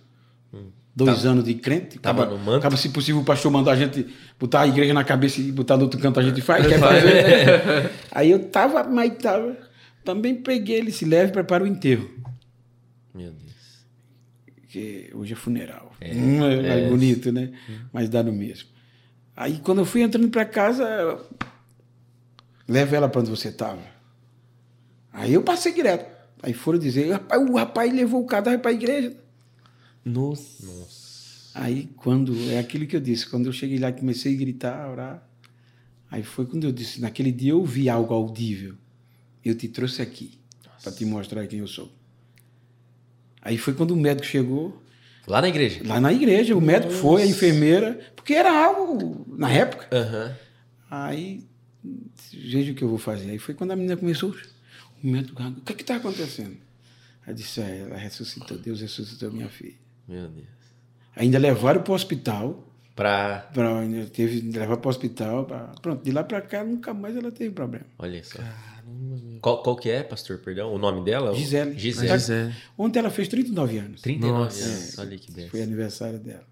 Dois 0.97 1.25
anos 1.27 1.45
de 1.45 1.55
crente. 1.55 1.97
Hum. 1.99 2.01
Tava 2.01 2.23
acaba, 2.23 2.37
no 2.37 2.43
manto? 2.45 2.59
acaba, 2.59 2.77
se 2.77 2.89
possível, 2.89 3.21
o 3.21 3.25
pastor 3.25 3.53
mandar 3.53 3.73
a 3.73 3.77
gente 3.77 4.07
botar 4.39 4.63
a 4.63 4.67
igreja 4.67 4.93
na 4.93 5.05
cabeça 5.05 5.41
e 5.41 5.53
botar 5.53 5.77
no 5.77 5.85
outro 5.85 6.01
canto, 6.01 6.19
a 6.19 6.23
gente 6.25 6.41
faz. 6.41 6.67
Quer 6.67 6.81
fazer, 6.81 7.05
né? 7.05 7.91
Aí 8.11 8.31
eu 8.31 8.49
tava, 8.49 8.83
mas 8.85 9.17
tava. 9.19 9.57
Também 10.05 10.35
peguei 10.35 10.77
ele, 10.79 10.91
se 10.91 11.05
leve, 11.05 11.31
prepara 11.31 11.63
o 11.63 11.67
enterro. 11.67 12.09
Meu 13.15 13.31
Deus. 13.31 13.48
Que 14.69 15.11
hoje 15.15 15.33
é 15.33 15.37
funeral. 15.37 15.95
Hum, 16.03 16.45
é, 16.45 16.69
mais 16.69 16.91
bonito, 16.91 17.33
né? 17.33 17.53
Mas 17.93 18.09
dá 18.09 18.23
no 18.23 18.33
mesmo. 18.33 18.69
Aí 19.35 19.59
quando 19.59 19.79
eu 19.79 19.85
fui 19.85 20.03
entrando 20.03 20.29
para 20.29 20.45
casa, 20.45 21.19
leva 22.67 22.97
ela 22.97 23.09
para 23.09 23.23
onde 23.23 23.31
você 23.31 23.49
estava. 23.49 23.83
Aí 25.13 25.33
eu 25.33 25.43
passei 25.43 25.73
direto. 25.73 26.17
Aí 26.43 26.53
foram 26.53 26.79
dizer, 26.79 27.11
rapaz, 27.11 27.43
o 27.43 27.57
rapaz 27.57 27.93
levou 27.93 28.23
o 28.23 28.27
cadáver 28.27 28.61
para 28.61 28.71
a 28.71 28.75
igreja. 28.75 29.17
Nossa. 30.05 31.51
Aí 31.55 31.89
quando, 31.97 32.35
é 32.51 32.59
aquilo 32.59 32.87
que 32.87 32.95
eu 32.95 33.01
disse, 33.01 33.27
quando 33.27 33.47
eu 33.47 33.53
cheguei 33.53 33.79
lá 33.79 33.91
comecei 33.91 34.35
a 34.35 34.39
gritar, 34.39 34.85
a 34.85 34.91
orar. 34.91 35.29
Aí 36.11 36.23
foi 36.23 36.47
quando 36.47 36.65
eu 36.65 36.73
disse, 36.73 37.01
naquele 37.01 37.33
dia 37.33 37.53
eu 37.53 37.65
vi 37.65 37.89
algo 37.89 38.13
audível. 38.15 38.75
Eu 39.45 39.55
te 39.55 39.67
trouxe 39.67 40.03
aqui 40.03 40.39
para 40.83 40.93
te 40.93 41.05
mostrar 41.05 41.47
quem 41.47 41.61
eu 41.61 41.67
sou. 41.67 41.98
Aí 43.43 43.57
foi 43.59 43.75
quando 43.75 43.93
o 43.93 43.97
médico 43.97 44.27
chegou, 44.27 44.83
Lá 45.27 45.43
na 45.43 45.49
igreja? 45.49 45.83
Lá 45.85 46.01
na 46.01 46.11
igreja, 46.11 46.57
o 46.57 46.61
médico 46.61 46.91
foi, 46.93 47.23
a 47.23 47.27
enfermeira, 47.27 48.01
porque 48.17 48.33
era 48.33 48.51
algo 48.65 49.27
na 49.37 49.51
época. 49.53 49.87
Aham. 49.95 50.35
Aí, 50.91 51.45
veja 52.33 52.73
o 52.73 52.75
que 52.75 52.83
eu 52.83 52.89
vou 52.89 52.97
fazer. 52.97 53.31
Aí 53.31 53.39
foi 53.39 53.55
quando 53.55 53.73
a 53.73 53.77
menina 53.77 53.95
começou, 53.97 54.35
o 55.05 55.07
médico, 55.07 55.43
o 55.43 55.61
que 55.61 55.83
está 55.83 55.97
acontecendo? 55.97 56.57
Aí 57.27 57.35
disse, 57.35 57.61
"É, 57.61 57.81
ela 57.81 57.97
ressuscitou, 57.99 58.57
Deus 58.57 58.81
ressuscitou 58.81 59.31
minha 59.31 59.51
filha. 59.51 59.75
Meu 60.09 60.29
Deus. 60.29 60.47
Ainda 61.15 61.39
levaram 61.39 61.83
para 61.83 61.93
o 61.93 61.95
hospital, 61.95 62.67
pra, 62.97 63.51
ainda 63.81 64.07
teve 64.07 64.41
levar 64.51 64.79
para 64.79 64.89
o 64.89 64.91
hospital, 64.91 65.45
pra- 65.45 65.73
pronto, 65.83 66.03
de 66.03 66.11
lá 66.11 66.25
para 66.25 66.41
cá 66.41 66.65
nunca 66.65 66.95
mais 66.95 67.15
ela 67.17 67.31
teve 67.31 67.51
problema. 67.51 67.85
Olha 67.99 68.25
só. 68.25 68.39
Qual, 69.41 69.63
qual 69.63 69.77
que 69.77 69.89
é, 69.91 70.03
pastor? 70.03 70.39
Perdão? 70.39 70.75
O 70.75 70.79
nome 70.79 71.05
dela? 71.05 71.35
Gisele. 71.35 71.79
Gisele. 71.79 72.51
É. 72.51 72.53
Ontem 72.77 72.99
ela 72.99 73.11
fez 73.11 73.29
39 73.29 73.79
anos. 73.79 74.01
39 74.03 74.45
Nossa. 74.45 74.65
anos. 74.65 74.99
Olha 74.99 75.19
que 75.19 75.33
bem. 75.33 75.49
Foi 75.49 75.63
aniversário 75.63 76.19
dela. 76.19 76.45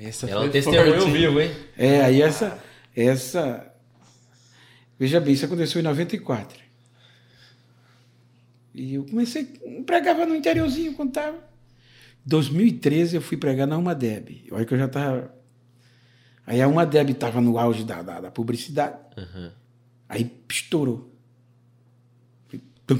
Essa 0.00 0.28
Ela 0.28 0.42
foi 0.42 0.50
testemunho 0.50 0.92
forte, 0.92 1.06
hein? 1.06 1.12
vivo, 1.12 1.40
hein? 1.40 1.50
É, 1.76 2.02
aí 2.02 2.20
essa, 2.20 2.58
essa. 2.94 3.72
Veja 4.98 5.20
bem, 5.20 5.32
isso 5.32 5.44
aconteceu 5.46 5.80
em 5.80 5.84
94. 5.84 6.58
E 8.74 8.94
eu 8.94 9.04
comecei, 9.06 9.44
pregava 9.86 10.26
no 10.26 10.34
interiorzinho 10.36 10.92
quando 10.94 11.08
estava. 11.08 11.38
2013 12.26 13.16
eu 13.16 13.22
fui 13.22 13.36
pregar 13.38 13.66
na 13.66 13.78
Umadeb. 13.78 14.46
Olha 14.50 14.66
que 14.66 14.74
eu 14.74 14.78
já 14.78 14.84
estava. 14.84 15.34
Aí 16.46 16.60
a 16.60 16.68
Umadeb 16.68 17.10
estava 17.12 17.40
no 17.40 17.58
auge 17.58 17.84
da, 17.84 18.02
da, 18.02 18.20
da 18.20 18.30
publicidade. 18.30 18.98
Aham. 19.16 19.52
Aí 20.08 20.30
estourou. 20.50 21.15
Tum. 22.86 22.98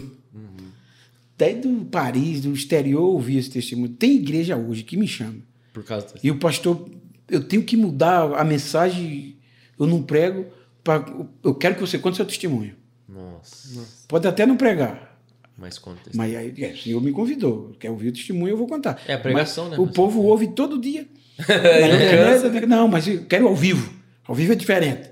Até 1.34 1.54
do 1.54 1.84
Paris, 1.84 2.40
do 2.40 2.52
exterior, 2.54 3.00
eu 3.02 3.08
ouvi 3.12 3.36
esse 3.36 3.50
testemunho. 3.50 3.90
Tem 3.90 4.14
igreja 4.16 4.56
hoje 4.56 4.82
que 4.82 4.96
me 4.96 5.06
chama. 5.06 5.36
Por 5.72 5.84
causa 5.84 6.14
E 6.22 6.30
o 6.30 6.38
pastor, 6.38 6.88
eu 7.28 7.44
tenho 7.44 7.62
que 7.62 7.76
mudar 7.76 8.32
a 8.34 8.42
mensagem, 8.42 9.36
eu 9.78 9.86
não 9.86 10.02
prego, 10.02 10.46
pra, 10.82 11.04
eu 11.44 11.54
quero 11.54 11.74
que 11.74 11.80
você 11.82 11.98
conte 11.98 12.16
seu 12.16 12.24
testemunho. 12.24 12.74
Nossa. 13.06 13.84
Pode 14.08 14.26
até 14.26 14.46
não 14.46 14.56
pregar, 14.56 15.20
Mais 15.58 15.78
conta. 15.78 16.10
mas 16.14 16.34
aí, 16.34 16.54
é, 16.58 16.68
o 16.72 16.76
senhor 16.78 17.02
me 17.02 17.12
convidou, 17.12 17.76
quer 17.78 17.90
ouvir 17.90 18.08
o 18.08 18.12
testemunho, 18.12 18.52
eu 18.52 18.56
vou 18.56 18.66
contar. 18.66 18.98
É 19.06 19.12
a 19.12 19.18
pregação, 19.18 19.64
Mas 19.64 19.72
né, 19.72 19.78
O 19.78 19.86
pastor? 19.86 19.94
povo 19.94 20.22
ouve 20.22 20.48
todo 20.48 20.80
dia. 20.80 21.06
Digo, 22.50 22.66
não, 22.66 22.88
mas 22.88 23.06
eu 23.06 23.24
quero 23.26 23.46
ao 23.46 23.54
vivo. 23.54 23.92
Ao 24.26 24.34
vivo 24.34 24.52
é 24.52 24.56
diferente. 24.56 25.10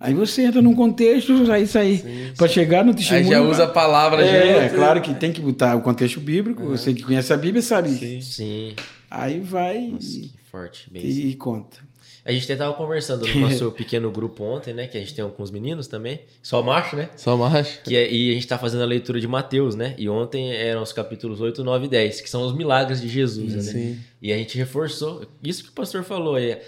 Aí 0.00 0.14
você 0.14 0.42
entra 0.42 0.62
num 0.62 0.74
contexto, 0.74 1.50
aí 1.50 1.66
sai 1.66 2.02
para 2.36 2.46
chegar 2.46 2.84
no 2.84 2.90
Aí 2.92 2.96
testemunho. 2.96 3.30
já 3.30 3.42
usa 3.42 3.64
a 3.64 3.68
palavra, 3.68 4.22
É, 4.24 4.26
já. 4.56 4.62
é 4.64 4.68
claro 4.68 5.00
que 5.00 5.12
tem 5.14 5.32
que 5.32 5.40
botar 5.40 5.74
o 5.76 5.80
contexto 5.80 6.20
bíblico. 6.20 6.62
Você 6.66 6.94
que 6.94 7.02
conhece 7.02 7.32
a 7.32 7.36
Bíblia 7.36 7.62
sabe. 7.62 8.22
Sim. 8.22 8.74
Aí 9.10 9.40
vai 9.40 9.88
Nossa, 9.88 10.06
e, 10.18 10.20
que 10.28 10.38
forte. 10.50 10.88
E- 10.94 11.28
e 11.30 11.34
conta. 11.34 11.78
A 12.24 12.30
gente 12.30 12.44
até 12.44 12.56
tava 12.56 12.74
conversando 12.74 13.26
no 13.26 13.40
nosso 13.40 13.70
pequeno 13.72 14.10
grupo 14.10 14.44
ontem, 14.44 14.74
né? 14.74 14.86
Que 14.86 14.98
a 14.98 15.00
gente 15.00 15.14
tem 15.14 15.26
com 15.30 15.42
os 15.42 15.50
meninos 15.50 15.88
também. 15.88 16.20
Só 16.42 16.62
macho, 16.62 16.94
né? 16.94 17.08
Só 17.16 17.34
macho. 17.38 17.80
Que 17.82 17.96
é- 17.96 18.12
e 18.12 18.30
a 18.30 18.34
gente 18.34 18.46
tá 18.46 18.58
fazendo 18.58 18.82
a 18.82 18.86
leitura 18.86 19.18
de 19.18 19.26
Mateus, 19.26 19.74
né? 19.74 19.94
E 19.96 20.08
ontem 20.10 20.52
eram 20.52 20.82
os 20.82 20.92
capítulos 20.92 21.40
8, 21.40 21.64
9 21.64 21.86
e 21.86 21.88
10, 21.88 22.20
que 22.20 22.28
são 22.28 22.42
os 22.44 22.54
milagres 22.54 23.00
de 23.00 23.08
Jesus, 23.08 23.54
né? 23.54 23.62
Sim. 23.62 23.98
E 24.20 24.30
a 24.30 24.36
gente 24.36 24.58
reforçou. 24.58 25.22
Isso 25.42 25.64
que 25.64 25.70
o 25.70 25.72
pastor 25.72 26.04
falou, 26.04 26.38
é. 26.38 26.60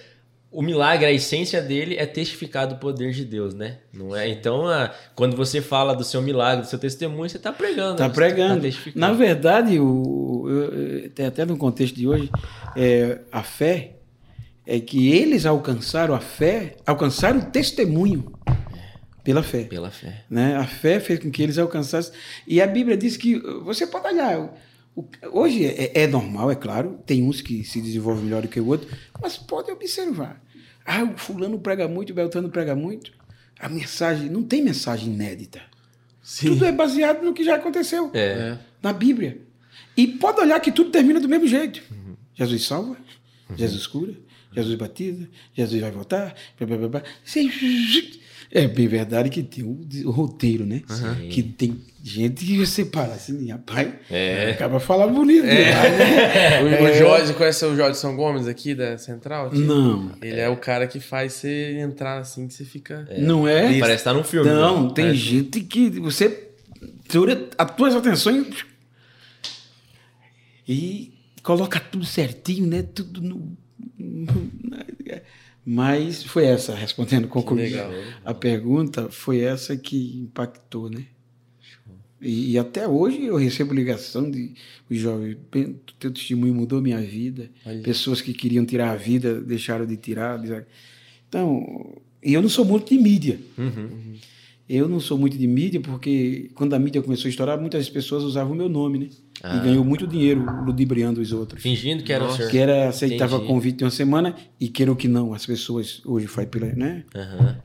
O 0.53 0.63
milagre, 0.63 1.07
a 1.07 1.13
essência 1.13 1.63
dele 1.63 1.95
é 1.97 2.05
testificar 2.05 2.67
do 2.67 2.75
poder 2.77 3.13
de 3.13 3.25
Deus, 3.25 3.55
né? 3.55 3.79
Não 3.93 4.17
é? 4.17 4.29
Então, 4.29 4.67
a- 4.67 4.93
quando 5.15 5.37
você 5.37 5.61
fala 5.61 5.95
do 5.95 6.03
seu 6.03 6.21
milagre, 6.21 6.63
do 6.65 6.69
seu 6.69 6.79
testemunho, 6.79 7.31
você 7.31 7.39
tá 7.39 7.53
pregando. 7.53 7.93
Está 7.93 8.09
né? 8.09 8.15
Pregando. 8.15 8.55
Tá 8.57 8.61
testificando. 8.63 8.99
Na 9.07 9.13
verdade, 9.13 9.79
o, 9.79 10.47
tem 11.15 11.27
até 11.27 11.45
no 11.45 11.57
contexto 11.57 11.95
de 11.95 12.09
hoje, 12.09 12.29
é, 12.77 13.21
a 13.31 13.45
fé 13.45 13.93
é 14.67 14.81
que 14.81 15.13
eles 15.13 15.47
alcançaram 15.47 16.15
a 16.15 16.21
fé, 16.21 16.77
alcançaram 16.85 17.39
o 17.39 17.45
testemunho 17.45 18.33
pela 19.23 19.43
fé. 19.45 19.65
Pela 19.65 19.91
fé. 19.91 20.25
Né? 20.29 20.57
A 20.57 20.67
fé 20.67 20.99
fez 20.99 21.21
com 21.21 21.31
que 21.31 21.43
eles 21.45 21.59
alcançassem. 21.59 22.13
E 22.47 22.61
a 22.61 22.67
Bíblia 22.67 22.97
diz 22.97 23.17
que 23.17 23.39
você 23.65 23.87
pode 23.87 24.09
olhar. 24.09 24.53
O- 24.95 25.09
hoje 25.33 25.65
é, 25.65 26.03
é 26.03 26.07
normal, 26.07 26.51
é 26.51 26.55
claro, 26.57 26.99
tem 27.07 27.23
uns 27.23 27.41
que 27.41 27.65
se 27.65 27.81
desenvolvem 27.81 28.25
melhor 28.25 28.43
do 28.43 28.49
que 28.49 28.61
o 28.61 28.67
outro, 28.67 28.89
mas 29.21 29.37
pode 29.37 29.71
observar. 29.71 30.43
Ah, 30.85 31.05
o 31.05 31.17
fulano 31.17 31.59
prega 31.59 31.87
muito, 31.89 32.11
o 32.11 32.15
Beltrano 32.15 32.49
prega 32.49 32.75
muito. 32.75 33.13
A 33.59 33.69
mensagem, 33.69 34.29
não 34.31 34.43
tem 34.43 34.63
mensagem 34.63 35.13
inédita. 35.13 35.61
Sim. 36.23 36.49
Tudo 36.49 36.65
é 36.65 36.73
baseado 36.73 37.23
no 37.23 37.33
que 37.35 37.45
já 37.45 37.57
aconteceu 37.57 38.11
É. 38.15 38.57
na 38.83 38.93
Bíblia. 38.93 39.41
E 39.97 40.07
pode 40.07 40.41
olhar 40.41 40.59
que 40.61 40.73
tudo 40.73 40.91
termina 40.91 41.21
do 41.21 41.29
mesmo 41.29 41.47
jeito. 41.47 41.83
Jesus 42.35 42.65
salva, 42.65 42.97
Jesus 43.57 43.87
cura, 43.87 44.15
Jesus 44.55 44.75
batiza, 44.77 45.29
Jesus 45.55 45.81
vai 45.81 45.91
voltar. 45.91 46.35
Blá, 46.59 46.67
blá, 46.67 46.77
blá, 46.79 46.89
blá. 46.89 47.03
É 48.53 48.67
bem 48.67 48.89
verdade 48.89 49.31
que 49.31 49.45
tem 49.45 49.63
o, 49.63 49.81
o 50.07 50.11
roteiro, 50.11 50.67
né? 50.67 50.83
Que 51.31 51.41
tem 51.41 51.81
gente 52.03 52.45
que 52.45 52.59
você 52.59 52.85
para 52.85 53.13
assim, 53.13 53.49
rapaz, 53.51 53.89
É. 54.11 54.51
acaba 54.51 54.81
falando 54.81 55.15
bonito. 55.15 55.43
demais, 55.43 55.99
né? 55.99 56.81
O, 56.81 56.85
o 56.85 56.95
Jorge, 56.95 57.33
conhece 57.35 57.65
o 57.65 57.77
Jorge 57.77 57.97
São 57.99 58.17
Gomes 58.17 58.49
aqui 58.49 58.75
da 58.75 58.99
Central? 58.99 59.47
aqui? 59.47 59.59
Não, 59.59 60.13
Ele 60.21 60.41
é. 60.41 60.49
o 60.49 60.57
cara 60.57 60.87
que 60.89 60.99
faz 60.99 61.35
você 61.35 61.79
entrar 61.79 62.19
assim, 62.19 62.49
que 62.49 62.55
você 62.55 62.65
fica. 62.65 63.09
não 63.19 63.47
é? 63.47 63.79
Parece 63.79 63.99
que 63.99 64.05
tá 64.05 64.13
num 64.15 64.25
filme. 64.25 64.49
Não, 64.49 64.89
né? 64.89 64.93
tem 64.95 65.15
gente 65.15 65.61
que 65.61 65.89
você 66.01 66.49
dura 67.09 67.49
as 67.57 67.71
tuas 67.77 67.95
atenções 67.95 68.47
e 70.69 71.13
coloca 71.43 71.79
tudo 71.79 72.05
certinho, 72.05 72.67
né? 72.67 72.83
Tudo 72.83 73.21
no. 73.21 73.57
Mas 75.73 76.25
foi 76.25 76.47
essa, 76.47 76.75
respondendo, 76.75 77.29
concluindo 77.29 77.77
a 78.25 78.35
pergunta, 78.35 79.09
foi 79.09 79.39
essa 79.39 79.77
que 79.77 80.19
impactou, 80.19 80.91
né? 80.91 81.05
E, 82.21 82.51
e 82.51 82.59
até 82.59 82.89
hoje 82.89 83.25
eu 83.25 83.37
recebo 83.37 83.73
ligação 83.73 84.29
de 84.29 84.53
jovens, 84.91 85.37
"Bem, 85.49 85.77
teu 86.01 86.11
testemunho 86.11 86.53
mudou 86.53 86.83
minha 86.83 87.01
vida. 87.01 87.49
Olha. 87.65 87.83
Pessoas 87.83 88.21
que 88.21 88.35
queriam 88.35 88.67
tirar 88.67 88.91
a 88.91 88.97
vida 88.97 89.41
deixaram 89.41 89.87
de 89.87 89.97
tirar. 89.97 90.43
Então, 91.29 91.97
e 92.21 92.35
eu 92.35 92.43
não 92.43 92.49
sou 92.49 92.65
muito 92.65 92.93
de 92.93 93.01
mídia. 93.01 93.39
Uhum. 93.57 94.17
Eu 94.73 94.89
não 94.89 95.01
sou 95.01 95.19
muito 95.19 95.37
de 95.37 95.49
mídia 95.49 95.81
porque 95.81 96.49
quando 96.55 96.75
a 96.75 96.79
mídia 96.79 97.03
começou 97.03 97.27
a 97.27 97.31
estourar, 97.31 97.59
muitas 97.61 97.91
pessoas 97.91 98.23
usavam 98.23 98.53
o 98.53 98.55
meu 98.57 98.69
nome, 98.69 98.99
né? 99.01 99.09
Ah. 99.43 99.57
E 99.57 99.61
ganhou 99.61 99.85
muito 99.85 100.07
dinheiro 100.07 100.45
ludibriando 100.65 101.21
os 101.21 101.33
outros. 101.33 101.61
Fingindo 101.61 102.05
que 102.05 102.13
era 102.13 102.25
o 102.25 102.31
senhor. 102.33 102.49
Que 102.53 102.59
era 102.59 102.89
aceitava 102.89 103.35
Entendi. 103.37 103.49
convite 103.53 103.77
de 103.79 103.85
uma 103.85 103.91
semana 103.91 104.37
e 104.61 104.69
queira 104.69 104.93
ou 104.93 104.97
que 104.97 105.09
não, 105.09 105.35
as 105.35 105.45
pessoas 105.45 106.01
hoje 106.07 106.29
faz 106.29 106.47
pela, 106.49 106.67
né? 106.69 107.03
Aham. 107.13 107.59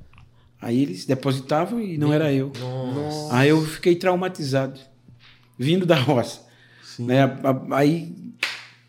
Aí 0.59 0.81
eles 0.81 1.05
depositavam 1.05 1.79
e 1.79 1.95
não 1.95 2.11
era 2.11 2.33
eu. 2.33 2.51
Nossa. 2.59 3.35
Aí 3.35 3.49
eu 3.49 3.61
fiquei 3.63 3.95
traumatizado, 3.95 4.79
vindo 5.59 5.85
da 5.85 5.95
roça. 5.99 6.41
Né? 6.97 7.21
A- 7.21 7.39
a- 7.43 7.77
Aí 7.77 8.15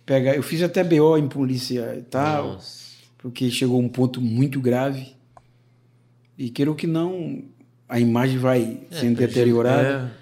pega, 0.07 0.35
eu 0.35 0.43
fiz 0.43 0.63
até 0.63 0.83
BO 0.83 1.19
em 1.19 1.29
polícia 1.29 1.95
e 1.99 2.03
tal, 2.03 2.53
Nossa. 2.55 2.83
porque 3.19 3.51
chegou 3.51 3.79
um 3.79 3.91
ponto 3.91 4.23
muito 4.23 4.59
grave. 4.59 5.15
E 6.39 6.49
queira 6.49 6.71
ou 6.71 6.77
que 6.77 6.87
não, 6.87 7.43
a 7.89 8.01
imagem 8.01 8.39
vai 8.39 8.81
sendo 8.91 9.17
deteriorada. 9.17 10.13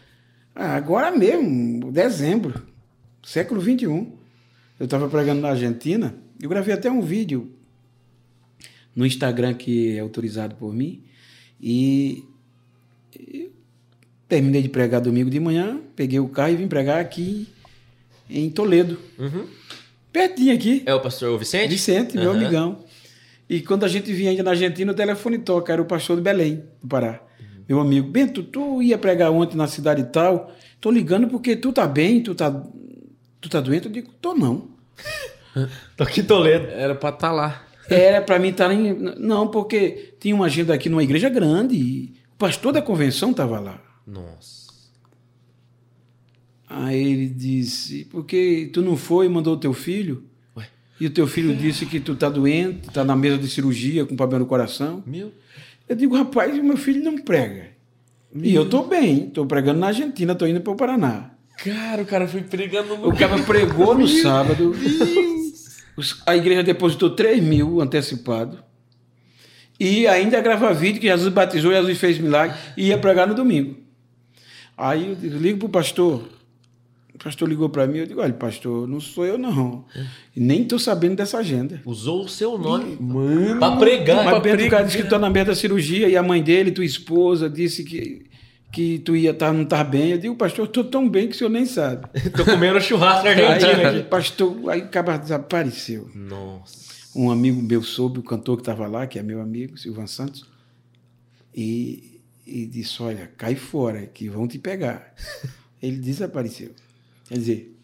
Ah, 0.54 0.76
agora 0.76 1.10
mesmo, 1.10 1.90
dezembro, 1.90 2.62
século 3.22 3.60
XXI. 3.60 3.84
Eu 4.78 4.84
estava 4.84 5.08
pregando 5.08 5.40
na 5.40 5.50
Argentina, 5.50 6.14
eu 6.40 6.48
gravei 6.48 6.74
até 6.74 6.90
um 6.90 7.00
vídeo 7.00 7.52
no 8.94 9.06
Instagram 9.06 9.54
que 9.54 9.96
é 9.96 10.00
autorizado 10.00 10.54
por 10.56 10.72
mim. 10.72 11.02
E, 11.60 12.24
terminei 14.28 14.62
de 14.62 14.68
pregar 14.68 15.00
domingo 15.00 15.30
de 15.30 15.40
manhã, 15.40 15.80
peguei 15.96 16.20
o 16.20 16.28
carro 16.28 16.52
e 16.52 16.56
vim 16.56 16.68
pregar 16.68 17.00
aqui 17.00 17.48
em 18.28 18.50
Toledo. 18.50 18.98
Uhum. 19.18 19.46
Pertinho 20.12 20.54
aqui. 20.54 20.82
É 20.86 20.94
o 20.94 21.00
pastor 21.00 21.38
Vicente? 21.38 21.70
Vicente, 21.70 22.16
meu 22.16 22.30
Aham. 22.30 22.40
amigão. 22.40 22.84
E 23.48 23.60
quando 23.60 23.84
a 23.84 23.88
gente 23.88 24.12
vinha 24.12 24.30
ainda 24.30 24.42
na 24.42 24.50
Argentina, 24.50 24.92
o 24.92 24.94
telefone 24.94 25.38
toca, 25.38 25.72
era 25.72 25.82
o 25.82 25.84
pastor 25.84 26.16
de 26.16 26.22
Belém, 26.22 26.64
do 26.82 26.88
Pará. 26.88 27.20
Meu 27.68 27.80
amigo, 27.80 28.08
Bento, 28.08 28.42
tu 28.42 28.82
ia 28.82 28.98
pregar 28.98 29.30
ontem 29.30 29.56
na 29.56 29.66
cidade 29.66 30.02
e 30.02 30.04
tal, 30.04 30.52
tô 30.80 30.90
ligando 30.90 31.28
porque 31.28 31.56
tu 31.56 31.72
tá 31.72 31.86
bem, 31.86 32.22
tu 32.22 32.34
tá, 32.34 32.50
tu 33.40 33.48
tá 33.48 33.60
doente? 33.60 33.86
Eu 33.86 33.92
digo, 33.92 34.10
tô 34.20 34.34
não. 34.34 34.68
Tô 35.96 36.02
aqui 36.02 36.20
em 36.20 36.24
Toledo. 36.24 36.66
Era 36.66 36.96
pra 36.96 37.10
estar 37.10 37.30
lá. 37.30 37.64
Era 37.88 38.20
para 38.20 38.38
mim 38.40 38.48
estar 38.48 38.72
em... 38.72 38.92
Não, 39.18 39.46
porque 39.46 40.14
tinha 40.18 40.34
uma 40.34 40.46
agenda 40.46 40.74
aqui 40.74 40.88
numa 40.88 41.02
igreja 41.02 41.28
grande 41.28 41.76
e 41.76 42.14
o 42.34 42.36
pastor 42.36 42.72
da 42.72 42.82
convenção 42.82 43.30
estava 43.30 43.60
lá. 43.60 43.80
Nossa. 44.04 44.64
Aí 46.66 47.00
ele 47.00 47.28
disse, 47.28 48.04
porque 48.06 48.70
tu 48.72 48.82
não 48.82 48.96
foi 48.96 49.26
e 49.26 49.28
mandou 49.28 49.54
o 49.54 49.58
teu 49.58 49.72
filho? 49.72 50.24
Ué. 50.56 50.66
E 51.00 51.06
o 51.06 51.10
teu 51.10 51.26
filho 51.26 51.54
disse 51.54 51.86
que 51.86 52.00
tu 52.00 52.16
tá 52.16 52.28
doente, 52.28 52.90
tá 52.90 53.04
na 53.04 53.14
mesa 53.14 53.38
de 53.38 53.48
cirurgia 53.48 54.04
com 54.04 54.16
problema 54.16 54.40
no 54.40 54.48
coração. 54.48 55.02
Meu. 55.06 55.32
Eu 55.88 55.96
digo, 55.96 56.16
rapaz, 56.16 56.56
o 56.58 56.62
meu 56.64 56.76
filho 56.76 57.02
não 57.04 57.16
prega. 57.18 57.68
E 58.34 58.54
eu 58.54 58.68
tô 58.68 58.82
bem, 58.84 59.30
tô 59.30 59.46
pregando 59.46 59.78
na 59.80 59.88
Argentina, 59.88 60.34
tô 60.34 60.46
indo 60.46 60.60
para 60.60 60.72
o 60.72 60.76
Paraná. 60.76 61.30
Cara, 61.58 62.02
o 62.02 62.06
cara 62.06 62.26
foi 62.26 62.42
pregando 62.42 62.96
no. 62.96 63.08
O 63.10 63.16
cara 63.16 63.40
pregou 63.42 63.94
no 63.96 64.08
sábado. 64.08 64.74
Os- 65.96 66.20
A 66.26 66.36
igreja 66.36 66.62
depositou 66.64 67.10
3 67.10 67.40
mil 67.42 67.80
antecipado. 67.80 68.58
E 69.78 70.06
ainda 70.06 70.40
grava 70.40 70.72
vídeo 70.74 71.00
que 71.00 71.06
Jesus 71.06 71.32
batizou, 71.32 71.72
Jesus 71.72 71.98
fez 71.98 72.18
milagre. 72.18 72.56
E 72.76 72.88
ia 72.88 72.98
pregar 72.98 73.26
no 73.28 73.34
domingo. 73.34 73.76
Aí 74.76 75.08
eu 75.10 75.14
digo, 75.14 75.36
ligo 75.38 75.58
pro 75.60 75.68
pastor. 75.68 76.28
O 77.14 77.18
pastor 77.22 77.48
ligou 77.48 77.68
para 77.68 77.86
mim. 77.86 77.98
Eu 77.98 78.06
digo, 78.06 78.20
olha, 78.20 78.32
pastor, 78.32 78.88
não 78.88 79.00
sou 79.00 79.24
eu 79.24 79.38
não. 79.38 79.84
E 80.34 80.40
nem 80.40 80.64
tô 80.64 80.78
sabendo 80.78 81.16
dessa 81.16 81.38
agenda. 81.38 81.80
Usou 81.84 82.24
o 82.24 82.28
seu 82.28 82.58
nome. 82.58 82.96
Mano. 83.00 83.58
Pra 83.58 83.76
pregar. 83.76 84.24
Mas 84.24 84.42
Bento, 84.42 84.64
o 84.64 84.70
cara 84.70 84.84
disse 84.84 84.96
que 84.96 85.08
tu 85.08 85.18
na 85.18 85.30
merda 85.30 85.52
da 85.52 85.56
cirurgia 85.56 86.08
e 86.08 86.16
a 86.16 86.22
mãe 86.22 86.42
dele, 86.42 86.72
tua 86.72 86.84
esposa, 86.84 87.48
disse 87.48 87.84
que, 87.84 88.26
que 88.72 88.98
tu 88.98 89.14
ia 89.14 89.32
tá, 89.32 89.52
não 89.52 89.64
tá 89.64 89.84
bem. 89.84 90.10
Eu 90.10 90.18
digo, 90.18 90.34
pastor, 90.34 90.66
eu 90.66 90.70
tô 90.72 90.82
tão 90.82 91.08
bem 91.08 91.28
que 91.28 91.36
o 91.36 91.38
senhor 91.38 91.50
nem 91.50 91.64
sabe. 91.64 92.04
Tô 92.36 92.44
comendo 92.44 92.80
churrasco 92.80 93.28
argentino 93.28 93.88
Aí, 93.88 94.02
pastor, 94.02 94.70
aí 94.70 94.80
o 94.80 94.88
cara 94.88 95.16
desapareceu. 95.16 96.10
Nossa. 96.14 96.84
Um 97.14 97.30
amigo 97.30 97.62
meu 97.62 97.82
soube, 97.82 98.18
o 98.18 98.24
cantor 98.24 98.56
que 98.56 98.62
estava 98.62 98.88
lá, 98.88 99.06
que 99.06 99.20
é 99.20 99.22
meu 99.22 99.40
amigo, 99.40 99.78
Silvan 99.78 100.08
Santos, 100.08 100.44
e, 101.54 102.20
e 102.44 102.66
disse: 102.66 103.00
Olha, 103.00 103.30
cai 103.38 103.54
fora, 103.54 104.04
que 104.04 104.28
vão 104.28 104.48
te 104.48 104.58
pegar. 104.58 105.14
Ele 105.80 105.98
desapareceu. 105.98 106.70
Quer 107.34 107.38
dizer, 107.40 107.76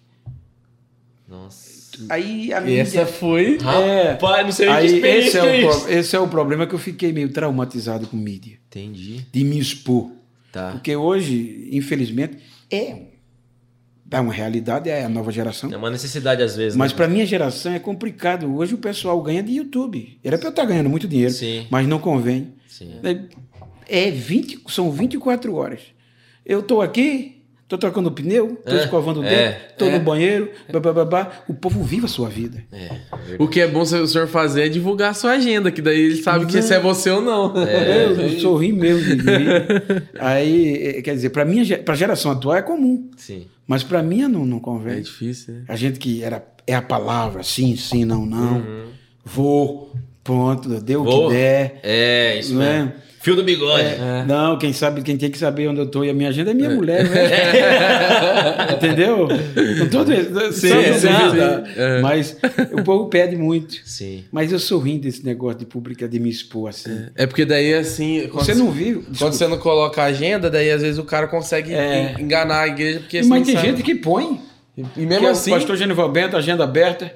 Nossa. 1.28 2.06
aí 2.08 2.52
a 2.52 2.60
mídia. 2.60 2.82
essa 2.82 3.06
foi. 3.06 3.58
É. 3.58 4.12
Rapaz, 4.12 4.44
não 4.46 4.52
sei 4.52 4.66
de 4.66 4.72
Aí 4.72 5.18
esse 5.18 5.36
é, 5.38 5.42
o 5.42 5.46
é 5.46 5.60
pro- 5.62 5.88
esse 5.90 6.16
é 6.16 6.20
o 6.20 6.28
problema 6.28 6.66
que 6.66 6.74
eu 6.74 6.78
fiquei 6.78 7.12
meio 7.12 7.28
traumatizado 7.32 8.06
com 8.06 8.16
mídia, 8.16 8.58
Entendi. 8.68 9.26
de 9.32 9.44
me 9.44 9.58
expor. 9.58 10.10
Tá. 10.52 10.72
Porque 10.72 10.94
hoje, 10.94 11.68
infelizmente, 11.72 12.38
é, 12.70 13.02
é 14.10 14.20
uma 14.20 14.32
realidade, 14.32 14.88
é 14.88 15.04
a 15.04 15.08
nova 15.08 15.30
geração. 15.30 15.72
É 15.72 15.76
uma 15.76 15.90
necessidade 15.90 16.42
às 16.42 16.56
vezes. 16.56 16.76
Mas 16.76 16.92
né? 16.92 16.96
para 16.96 17.08
minha 17.08 17.26
geração 17.26 17.72
é 17.72 17.78
complicado. 17.78 18.52
Hoje 18.54 18.74
o 18.74 18.78
pessoal 18.78 19.20
ganha 19.22 19.42
de 19.42 19.52
YouTube. 19.52 20.18
Era 20.22 20.36
para 20.38 20.46
eu 20.46 20.50
estar 20.50 20.64
ganhando 20.64 20.90
muito 20.90 21.06
dinheiro, 21.08 21.32
Sim. 21.32 21.66
mas 21.70 21.86
não 21.86 21.98
convém. 21.98 22.54
Sim. 22.68 22.92
É, 23.88 24.06
é 24.06 24.10
20, 24.10 24.62
são 24.68 24.90
24 24.90 25.54
horas. 25.54 25.80
Eu 26.44 26.60
estou 26.60 26.82
aqui, 26.82 27.39
estou 27.70 27.78
trocando 27.78 28.10
pneu, 28.10 28.58
estou 28.58 28.78
É, 28.78 28.84
escovando 28.84 29.20
o 29.20 29.24
é, 29.24 29.28
dedo, 29.28 29.56
estou 29.70 29.88
é. 29.88 29.98
no 29.98 30.04
banheiro, 30.04 30.50
babá. 30.80 31.30
O 31.46 31.54
povo 31.54 31.84
vive 31.84 32.06
a 32.06 32.08
sua 32.08 32.28
vida. 32.28 32.62
É, 32.72 32.78
verdade. 32.88 33.36
O 33.38 33.46
que 33.46 33.60
é 33.60 33.68
bom 33.68 33.80
o 33.82 33.86
senhor 33.86 34.26
fazer 34.26 34.62
é 34.66 34.68
divulgar 34.68 35.10
a 35.10 35.14
sua 35.14 35.32
agenda, 35.32 35.70
que 35.70 35.80
daí 35.80 36.00
ele 36.00 36.16
sabe 36.16 36.46
que 36.46 36.60
se 36.60 36.74
é 36.74 36.80
você 36.80 37.10
ou 37.10 37.22
não. 37.22 37.54
eu, 37.62 38.20
eu 38.20 38.40
sorri 38.40 38.72
mesmo. 38.72 39.14
de 39.16 39.22
rir. 39.22 40.02
Aí, 40.18 40.74
é, 40.96 41.02
quer 41.02 41.14
dizer, 41.14 41.30
para 41.30 41.44
minha 41.44 41.78
pra 41.78 41.94
geração 41.94 42.32
atual 42.32 42.56
é 42.56 42.62
comum, 42.62 43.08
Sim. 43.16 43.46
mas 43.66 43.84
para 43.84 44.02
minha 44.02 44.28
não, 44.28 44.44
não 44.44 44.56
É 44.56 44.60
convém. 44.60 45.00
difícil, 45.02 45.54
né? 45.54 45.62
A 45.68 45.76
gente 45.76 45.98
que 45.98 46.22
era 46.24 46.44
é 46.66 46.74
a 46.74 46.82
palavra, 46.82 47.42
sim, 47.42 47.76
sim, 47.76 48.04
não, 48.04 48.26
não. 48.26 48.56
Uhum. 48.58 48.84
Vou, 49.24 49.92
pronto, 50.24 50.68
deu 50.80 51.02
o 51.02 51.28
que 51.28 51.34
der. 51.34 51.80
É, 51.82 52.38
isso 52.38 52.60
é? 52.60 52.78
mesmo. 52.82 52.92
Fio 53.22 53.36
do 53.36 53.44
bigode. 53.44 53.82
É. 53.84 54.24
Não, 54.26 54.56
quem 54.56 54.72
sabe, 54.72 55.02
quem 55.02 55.16
tem 55.18 55.30
que 55.30 55.36
saber 55.38 55.68
onde 55.68 55.78
eu 55.80 55.86
tô 55.86 56.02
e 56.02 56.08
a 56.08 56.14
minha 56.14 56.30
agenda 56.30 56.52
é 56.52 56.54
minha 56.54 56.70
mulher, 56.70 57.08
né? 57.08 57.20
Entendeu? 58.76 59.28
Com 59.28 59.88
todo 59.90 60.12
isso. 60.12 60.52
Sim, 60.52 60.68
sim, 60.94 61.00
sim. 61.00 61.72
É. 61.76 62.00
Mas 62.00 62.36
o 62.72 62.82
povo 62.82 63.08
pede 63.08 63.36
muito. 63.36 63.76
Sim. 63.84 64.24
Mas 64.32 64.50
eu 64.52 64.58
sou 64.58 64.78
ruim 64.80 64.98
desse 64.98 65.24
negócio 65.24 65.58
de 65.58 65.66
pública 65.66 66.08
de 66.08 66.18
me 66.18 66.30
expor 66.30 66.70
assim. 66.70 67.06
É 67.14 67.26
porque 67.26 67.44
daí, 67.44 67.74
assim. 67.74 68.26
Quando 68.32 68.44
Você 68.46 68.54
não 68.54 68.70
viu? 68.70 69.00
Quando 69.02 69.10
Desculpa. 69.10 69.32
você 69.34 69.48
não 69.48 69.58
coloca 69.58 70.02
a 70.02 70.06
agenda, 70.06 70.48
daí 70.50 70.70
às 70.70 70.82
vezes 70.82 70.98
o 70.98 71.04
cara 71.04 71.26
consegue 71.26 71.74
É. 71.74 72.14
en- 72.18 72.22
enganar 72.22 72.62
a 72.62 72.68
igreja, 72.68 73.00
porque 73.00 73.22
Mas 73.22 73.46
tem 73.46 73.54
sabe. 73.54 73.66
gente 73.68 73.82
que 73.82 73.94
põe. 73.94 74.40
E 74.76 74.82
Que 74.82 75.04
mesmo 75.04 75.26
é 75.26 75.30
assim. 75.30 75.50
O 75.50 75.54
pastor 75.54 75.76
Genival 75.76 76.10
Bento, 76.10 76.36
agenda 76.36 76.64
aberta, 76.64 77.12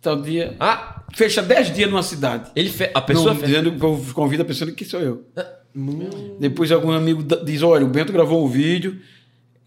tal 0.00 0.16
dia. 0.20 0.54
Ah, 0.58 1.01
Fecha 1.14 1.42
10 1.42 1.74
dias 1.74 1.90
numa 1.90 2.02
cidade. 2.02 2.50
ele 2.56 2.70
fe... 2.70 2.90
a 2.94 3.00
pessoa 3.00 3.34
não, 3.34 3.40
fe... 3.40 3.46
dizendo, 3.46 3.70
o 3.70 3.78
povo 3.78 4.14
convida 4.14 4.42
a 4.42 4.46
pessoa 4.46 4.70
que 4.72 4.84
sou 4.84 5.00
eu. 5.00 5.24
Hum. 5.74 6.36
Depois 6.38 6.70
algum 6.70 6.92
amigo 6.92 7.22
diz: 7.44 7.62
olha, 7.62 7.84
o 7.84 7.88
Bento 7.88 8.12
gravou 8.12 8.44
um 8.44 8.48
vídeo 8.48 8.98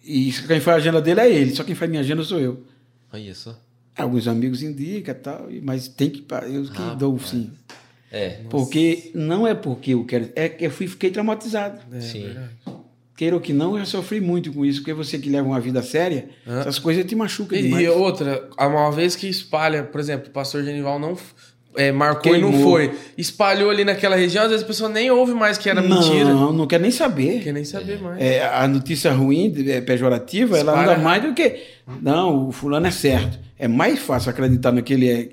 e 0.03 0.31
quem 0.47 0.59
faz 0.59 0.77
a 0.77 0.79
agenda 0.79 1.01
dele 1.01 1.21
é 1.21 1.31
ele, 1.31 1.55
só 1.55 1.63
quem 1.63 1.75
faz 1.75 1.89
minha 1.89 2.01
agenda 2.01 2.23
sou 2.23 2.39
eu. 2.39 2.63
Olha 3.11 3.33
só. 3.33 3.59
Alguns 3.97 4.27
amigos 4.27 4.61
indicam 4.61 5.15
e 5.15 5.17
tal, 5.17 5.47
mas 5.63 5.87
tem 5.87 6.09
que. 6.09 6.19
Eu 6.19 6.63
que 6.63 6.77
Rapaz. 6.77 6.97
dou 6.97 7.19
sim. 7.19 7.51
É. 8.11 8.41
Porque 8.49 9.11
não 9.13 9.47
é 9.47 9.53
porque 9.53 9.93
eu 9.93 10.05
quero. 10.05 10.29
É 10.35 10.47
que 10.47 10.65
eu 10.65 10.71
fui, 10.71 10.87
fiquei 10.87 11.11
traumatizado. 11.11 11.79
É, 11.91 11.99
Sim. 11.99 12.23
verdade. 12.23 12.49
Queira 13.15 13.35
ou 13.35 13.41
que 13.41 13.53
não, 13.53 13.73
eu 13.73 13.79
já 13.79 13.85
sofri 13.85 14.19
muito 14.19 14.51
com 14.51 14.65
isso, 14.65 14.79
porque 14.81 14.93
você 14.93 15.17
que 15.17 15.29
leva 15.29 15.47
uma 15.47 15.59
vida 15.59 15.81
séria, 15.81 16.27
Ah. 16.45 16.59
essas 16.59 16.77
coisas 16.79 17.05
te 17.05 17.15
machucam 17.15 17.57
E, 17.57 17.61
demais. 17.63 17.85
e 17.85 17.87
outra, 17.89 18.49
uma 18.59 18.91
vez 18.91 19.15
que 19.15 19.27
espalha, 19.29 19.83
por 19.83 20.01
exemplo, 20.01 20.27
o 20.27 20.31
pastor 20.31 20.63
Genival 20.63 20.99
não. 20.99 21.17
é, 21.77 21.91
marcou 21.91 22.33
e 22.33 22.39
não 22.39 22.51
Queimou. 22.51 22.71
foi. 22.71 22.93
Espalhou 23.17 23.69
ali 23.69 23.83
naquela 23.83 24.15
região, 24.15 24.43
às 24.45 24.49
vezes 24.49 24.63
a 24.63 24.67
pessoa 24.67 24.89
nem 24.89 25.11
ouve 25.11 25.33
mais 25.33 25.57
que 25.57 25.69
era 25.69 25.81
mentira. 25.81 26.33
Não, 26.33 26.53
não 26.53 26.65
quer 26.65 26.79
nem 26.79 26.89
Não 26.89 26.97
saber. 26.97 27.43
quer 27.43 27.51
nem 27.51 27.65
saber 27.65 27.99
mais. 28.01 28.21
É, 28.21 28.45
a 28.47 28.65
notícia 28.65 29.11
ruim, 29.11 29.53
é, 29.67 29.81
pejorativa, 29.81 30.57
ela 30.57 30.71
Espalha. 30.71 30.91
anda 30.93 31.01
mais 31.03 31.21
do 31.23 31.33
que. 31.33 31.63
Não, 32.01 32.47
o 32.47 32.51
fulano 32.53 32.87
é 32.87 32.91
certo. 32.91 33.37
É 33.59 33.67
mais 33.67 33.99
fácil 33.99 34.29
acreditar 34.29 34.71
no 34.71 34.81
que 34.83 34.93
ele 34.93 35.09
é 35.09 35.29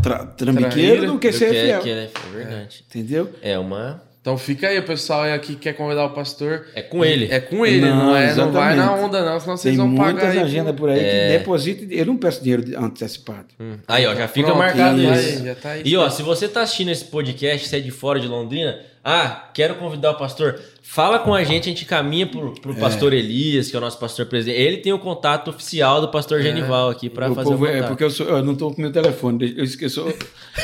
tra 0.00 0.26
trambiqueiro 0.26 0.70
Traíra 0.98 1.06
do 1.08 1.18
que 1.18 1.32
ser 1.32 1.50
que 1.50 1.56
é- 1.56 1.64
fiel. 1.64 1.80
que 1.80 1.90
é, 1.90 2.04
é 2.04 2.36
verdade. 2.36 2.84
Entendeu? 2.88 3.30
É 3.42 3.58
uma. 3.58 4.00
Então 4.24 4.38
fica 4.38 4.68
aí, 4.68 4.78
o 4.78 4.82
pessoal 4.84 5.20
aí 5.20 5.34
aqui 5.34 5.48
que 5.54 5.56
quer 5.60 5.74
convidar 5.74 6.02
o 6.06 6.10
pastor. 6.14 6.64
É 6.74 6.80
com 6.80 7.04
ele. 7.04 7.28
É 7.30 7.40
com 7.40 7.66
ele, 7.66 7.82
não, 7.82 8.06
Não, 8.06 8.16
é, 8.16 8.34
não 8.34 8.50
vai 8.50 8.74
na 8.74 8.84
exatamente. 8.84 9.04
onda, 9.04 9.22
não, 9.22 9.38
senão 9.38 9.56
vocês 9.58 9.76
Tem 9.76 9.86
vão 9.86 9.94
pagar 9.94 10.12
muitas 10.12 10.30
aí. 10.30 10.38
agendas 10.38 10.74
por 10.74 10.88
aí 10.88 10.98
É. 10.98 11.02
que 11.32 11.38
depositam. 11.38 11.86
Eu 11.90 12.06
não 12.06 12.16
peço 12.16 12.42
dinheiro 12.42 12.64
antecipado. 12.82 13.48
Hum. 13.60 13.74
Aí, 13.86 14.06
ó, 14.06 14.14
já 14.14 14.26
fica 14.26 14.46
Pronto, 14.46 14.58
marcado 14.60 14.96
tá 15.02 15.12
isso. 15.14 15.38
aí, 15.40 15.44
já 15.46 15.54
tá 15.54 15.68
aí. 15.72 15.82
E 15.84 15.94
ó, 15.94 16.08
se 16.08 16.22
você 16.22 16.48
tá 16.48 16.62
assistindo 16.62 16.90
esse 16.90 17.04
podcast, 17.04 17.68
você 17.68 17.76
é 17.76 17.80
de 17.80 17.90
fora 17.90 18.18
de 18.18 18.26
Londrina, 18.26 18.80
ah, 19.04 19.50
quero 19.52 19.74
convidar 19.74 20.12
o 20.12 20.14
pastor, 20.14 20.58
fala 20.82 21.18
com 21.18 21.34
a 21.34 21.44
gente, 21.44 21.64
a 21.64 21.72
gente 21.72 21.84
caminha 21.84 22.26
pro, 22.26 22.54
pro 22.62 22.74
pastor 22.76 23.12
Elias, 23.12 23.68
que 23.68 23.76
é 23.76 23.78
o 23.78 23.82
nosso 23.82 23.98
pastor 23.98 24.24
presidente. 24.24 24.58
Ele 24.58 24.78
tem 24.78 24.90
o 24.94 24.98
contato 24.98 25.48
oficial 25.50 26.00
do 26.00 26.08
pastor 26.08 26.40
Genival 26.40 26.88
aqui 26.88 27.10
pra 27.10 27.30
O 27.30 27.34
fazer 27.34 27.50
povo- 27.50 27.64
o 27.64 27.68
é 27.68 27.72
contato. 27.74 27.88
porque 27.88 28.04
eu, 28.04 28.10
sou- 28.10 28.26
eu 28.26 28.42
não 28.42 28.54
estou 28.54 28.74
com 28.74 28.80
meu 28.80 28.90
telefone. 28.90 29.52
Eu 29.54 29.64
esqueço. 29.64 30.10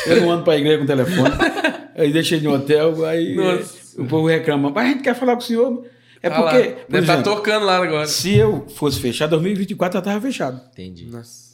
Eu 0.07 0.23
não 0.23 0.31
ando 0.31 0.45
para 0.45 0.55
a 0.55 0.57
igreja 0.57 0.78
com 0.78 0.87
telefone. 0.87 1.31
Aí 2.01 2.12
deixei 2.12 2.40
no 2.40 2.52
hotel, 2.55 3.05
aí 3.05 3.35
Nossa. 3.35 4.01
o 4.01 4.06
povo 4.06 4.27
reclama. 4.28 4.70
Mas 4.70 4.85
a 4.86 4.89
gente 4.89 5.02
quer 5.02 5.14
falar 5.14 5.35
com 5.36 5.43
o 5.43 5.44
senhor. 5.44 5.85
É 6.22 6.28
Tá 6.31 6.40
lá. 6.40 6.51
porque. 6.52 6.68
por 6.68 6.93
Deve 6.93 6.98
estar 7.05 7.12
exemplo, 7.14 7.35
tocando 7.35 7.66
lá 7.66 7.82
agora. 7.82 8.06
Se 8.06 8.35
eu 8.36 8.66
fosse 8.68 9.01
fechar, 9.01 9.27
2024 9.27 9.94
já 9.94 9.98
estava 10.01 10.20
fechado. 10.20 10.60
Entendi. 10.72 11.06
Nossa. 11.06 11.51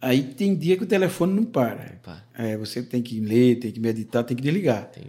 Aí 0.00 0.22
tem 0.22 0.54
dia 0.54 0.76
que 0.76 0.82
o 0.82 0.86
telefone 0.86 1.32
não 1.34 1.44
para. 1.44 1.96
para. 2.02 2.22
É, 2.36 2.56
você 2.56 2.82
tem 2.82 3.00
que 3.00 3.20
ler, 3.20 3.56
tem 3.56 3.70
que 3.70 3.78
meditar, 3.80 4.24
tem 4.24 4.36
que 4.36 4.42
desligar. 4.42 4.86
Tem. 4.86 5.04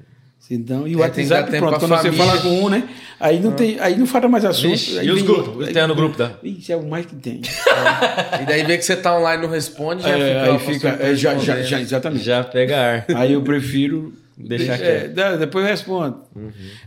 Então, 0.51 0.85
e 0.87 0.95
o 0.95 1.03
É, 1.03 1.09
tem 1.09 1.23
que 1.23 1.29
dar 1.29 1.37
WhatsApp, 1.43 1.57
pronto, 1.57 1.79
quando 1.79 1.89
você 1.97 2.11
família. 2.11 2.25
fala 2.25 2.41
com 2.41 2.63
um, 2.65 2.69
né? 2.69 2.87
Aí 3.19 3.39
não, 3.39 3.53
tem, 3.53 3.79
aí 3.79 3.97
não 3.97 4.05
fala 4.05 4.27
mais 4.27 4.43
assunto. 4.45 4.71
Vixe, 4.71 5.01
e 5.03 5.09
os 5.09 5.21
grupos? 5.23 5.67
Tem 5.71 5.87
no 5.87 5.95
grupo 5.95 6.17
da- 6.17 6.37
Isso 6.43 6.71
é 6.71 6.75
o 6.75 6.85
mais 6.87 7.05
que 7.05 7.15
tem. 7.15 7.41
E 8.41 8.45
daí 8.45 8.63
vê 8.65 8.77
que 8.77 8.83
você 8.83 8.95
tá 8.95 9.17
online 9.17 9.41
e 9.41 9.47
não 9.47 9.53
responde, 9.53 10.03
já 10.03 10.09
É, 10.09 10.13
fica. 10.19 10.51
aí 10.51 10.59
fica. 10.75 10.87
é, 11.01 11.15
já, 11.15 11.37
já, 11.37 11.61
já, 11.63 11.79
exatamente. 11.79 12.23
Já 12.25 12.43
pega 12.43 12.77
ar. 12.77 13.05
Aí 13.15 13.33
eu 13.33 13.41
prefiro 13.41 14.13
Deixar 14.37 14.73
é, 14.75 15.09
quieto. 15.09 15.31
Uhum. 15.33 15.39
depois 15.39 15.65
eu 15.65 15.71
respondo. 15.71 16.17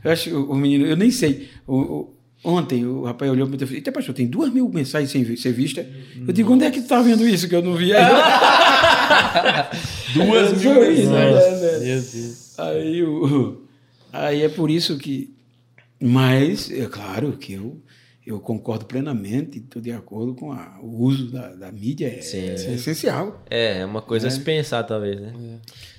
Eu 0.05 0.11
acho 0.11 0.25
que 0.31 0.35
o, 0.35 0.51
o 0.51 0.55
menino, 0.57 0.87
eu 0.87 0.97
nem 0.97 1.11
sei. 1.11 1.49
O, 1.67 1.77
o- 1.77 2.17
ontem 2.45 2.85
o 2.87 3.05
rapaz 3.05 3.31
olhou 3.31 3.47
para 3.47 3.57
mim 3.57 3.63
e 3.63 3.67
falou: 3.67 3.77
Eita, 3.77 3.93
pastor, 3.93 4.15
tem 4.15 4.27
duas 4.27 4.53
mil 4.53 4.69
mensagens 4.69 5.11
sem 5.11 5.37
ser 5.37 5.53
vista. 5.53 5.87
Eu 6.27 6.33
digo: 6.33 6.53
onde 6.53 6.65
é 6.65 6.71
que 6.71 6.81
tu 6.83 6.89
tá 6.89 7.01
vendo 7.01 7.27
isso 7.29 7.49
que 7.49 7.55
eu 7.55 7.63
não 7.63 7.75
vi 7.77 7.93
aí? 7.95 8.05
Duas 10.15 10.53
mil 10.63 10.75
mensagens. 10.81 11.09
né, 11.09 11.73
né? 11.73 11.79
Meu 11.79 12.03
Deus. 12.03 12.59
Aí, 12.59 13.03
o, 13.03 13.63
aí 14.13 14.43
é 14.43 14.49
por 14.49 14.71
isso 14.71 14.97
que. 14.99 15.35
Mas, 16.01 16.71
é 16.71 16.87
claro 16.87 17.33
que 17.39 17.55
eu, 17.55 17.81
eu 18.27 18.39
concordo 18.41 18.85
plenamente, 18.85 19.59
estou 19.59 19.81
de 19.81 19.91
acordo 19.93 20.35
com 20.35 20.53
a- 20.53 20.79
o 20.83 21.03
uso 21.05 21.31
da, 21.31 21.55
da 21.55 21.73
mídia, 21.73 22.07
é, 22.09 22.21
Sim. 22.21 22.39
é 22.39 22.55
essencial. 22.75 23.43
É, 23.49 23.79
é 23.81 23.85
uma 23.85 24.03
coisa 24.03 24.29
a 24.29 24.31
se 24.31 24.41
pensar, 24.41 24.83
talvez, 24.85 25.21
né? 25.21 25.33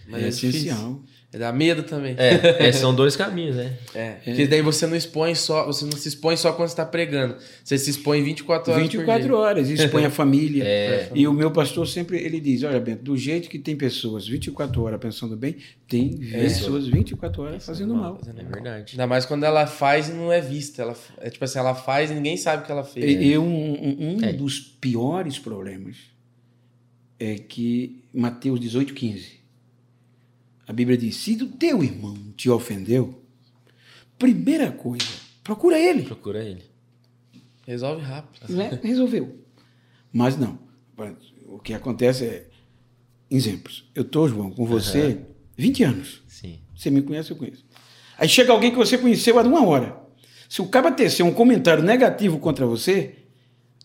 Mas 0.08 0.24
é, 0.24 0.28
é 0.28 0.30
difícil. 0.30 1.04
É 1.34 1.38
dar 1.38 1.52
medo 1.52 1.84
também. 1.84 2.16
É, 2.18 2.68
é, 2.70 2.72
são 2.72 2.96
dois 2.96 3.18
caminhos, 3.18 3.58
né? 3.58 3.74
É, 3.94 4.12
Porque 4.24 4.48
daí 4.48 4.62
você 4.62 4.88
não 4.88 4.96
expõe 4.96 5.36
só, 5.36 5.66
você 5.66 5.84
não 5.84 5.92
se 5.92 6.08
expõe 6.08 6.38
só 6.38 6.54
quando 6.54 6.70
você 6.70 6.76
tá 6.78 6.86
pregando. 6.86 7.36
Você 7.62 7.78
se 7.78 7.90
expõe 7.90 8.24
24 8.24 8.72
horas 8.72 8.84
por 8.86 8.90
24 8.92 9.24
dia. 9.28 9.36
horas, 9.36 9.70
expõe 9.70 10.06
a 10.06 10.10
família. 10.10 10.64
É. 10.64 11.12
E 11.14 11.28
o 11.28 11.34
meu 11.34 11.52
pastor 11.52 11.86
sempre 11.86 12.18
ele 12.18 12.40
diz: 12.40 12.64
olha, 12.64 12.80
Bento, 12.80 13.04
do 13.04 13.18
jeito 13.18 13.50
que 13.50 13.60
tem 13.60 13.76
pessoas 13.76 14.26
24 14.26 14.82
horas 14.82 15.00
pensando 15.02 15.36
bem, 15.36 15.58
tem 15.86 16.16
pessoas 16.18 16.88
24 16.88 17.42
horas 17.42 17.66
fazendo 17.66 17.94
mal. 17.94 18.22
É 18.26 18.44
verdade. 18.46 18.94
Ainda 18.94 19.06
mais 19.06 19.26
quando 19.26 19.44
ela 19.44 19.68
faz 19.68 20.08
e 20.08 20.14
não 20.14 20.32
é 20.32 20.40
vista. 20.40 20.82
Ela, 20.82 20.96
é 21.20 21.30
tipo 21.30 21.44
assim, 21.44 21.60
ela 21.60 21.76
faz 21.76 22.10
e 22.10 22.14
ninguém 22.14 22.38
sabe 22.38 22.66
que 22.66 22.72
ela 22.72 22.86
fez. 22.86 23.06
E, 23.06 23.24
e 23.32 23.38
um, 23.38 23.44
um- 23.44 24.18
um 24.18 24.24
É. 24.24 24.32
dos 24.32 24.60
piores 24.60 25.38
problemas 25.38 25.98
é 27.20 27.36
que 27.36 28.04
Mateus 28.14 28.60
18, 28.62 28.94
15. 28.94 29.37
A 30.68 30.74
Bíblia 30.74 30.98
diz: 30.98 31.16
se 31.16 31.34
o 31.42 31.48
teu 31.48 31.84
irmão 31.84 32.16
te 32.36 32.50
ofendeu, 32.50 33.24
primeira 34.20 34.72
coisa, 34.72 35.06
procura 35.44 35.80
ele. 35.80 36.04
Procura 36.04 36.44
ele. 36.44 36.64
Resolve 37.66 38.02
rápido. 38.02 38.54
né? 38.54 38.80
Resolveu. 38.84 39.40
Mas 40.12 40.38
não. 40.38 40.60
O 41.46 41.60
que 41.60 41.74
acontece 41.74 42.26
é. 42.26 42.48
Exemplos. 43.30 43.90
Eu 43.94 44.04
estou, 44.04 44.28
João, 44.30 44.50
com 44.50 44.66
você 44.66 45.20
20 45.58 45.84
anos. 45.84 46.22
Sim. 46.28 46.60
Você 46.76 46.90
me 46.90 47.02
conhece, 47.02 47.32
eu 47.32 47.36
conheço. 47.38 47.66
Aí 48.18 48.28
chega 48.30 48.52
alguém 48.54 48.72
que 48.72 48.78
você 48.78 48.98
conheceu 48.98 49.38
há 49.38 49.42
uma 49.44 49.66
hora. 49.66 49.98
Se 50.48 50.62
o 50.62 50.68
cara 50.68 50.92
tecer 50.92 51.26
um 51.26 51.34
comentário 51.34 51.84
negativo 51.84 52.40
contra 52.40 52.66
você, 52.66 53.16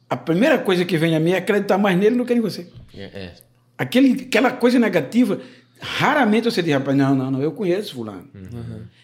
a 0.09 0.17
primeira 0.17 0.59
coisa 0.59 0.85
que 0.85 0.97
vem 0.97 1.17
a 1.17 1.21
mim 1.21 1.33
é 1.33 1.39
acreditar 1.39 1.77
mais 1.77 1.99
nele 1.99 2.17
do 2.17 2.25
que 2.25 2.33
em 2.33 2.41
você. 2.41 2.69
É, 2.95 3.03
é. 3.03 3.35
Aquele, 3.77 4.23
aquela 4.23 4.53
coisa 4.53 4.79
negativa, 4.79 5.41
raramente 5.83 6.45
você 6.51 6.63
diz, 6.63 6.73
rapaz, 6.73 6.97
não, 6.97 7.15
não, 7.15 7.31
não, 7.31 7.43
eu 7.43 7.53
conheço 7.53 7.95
fulano. 7.95 8.29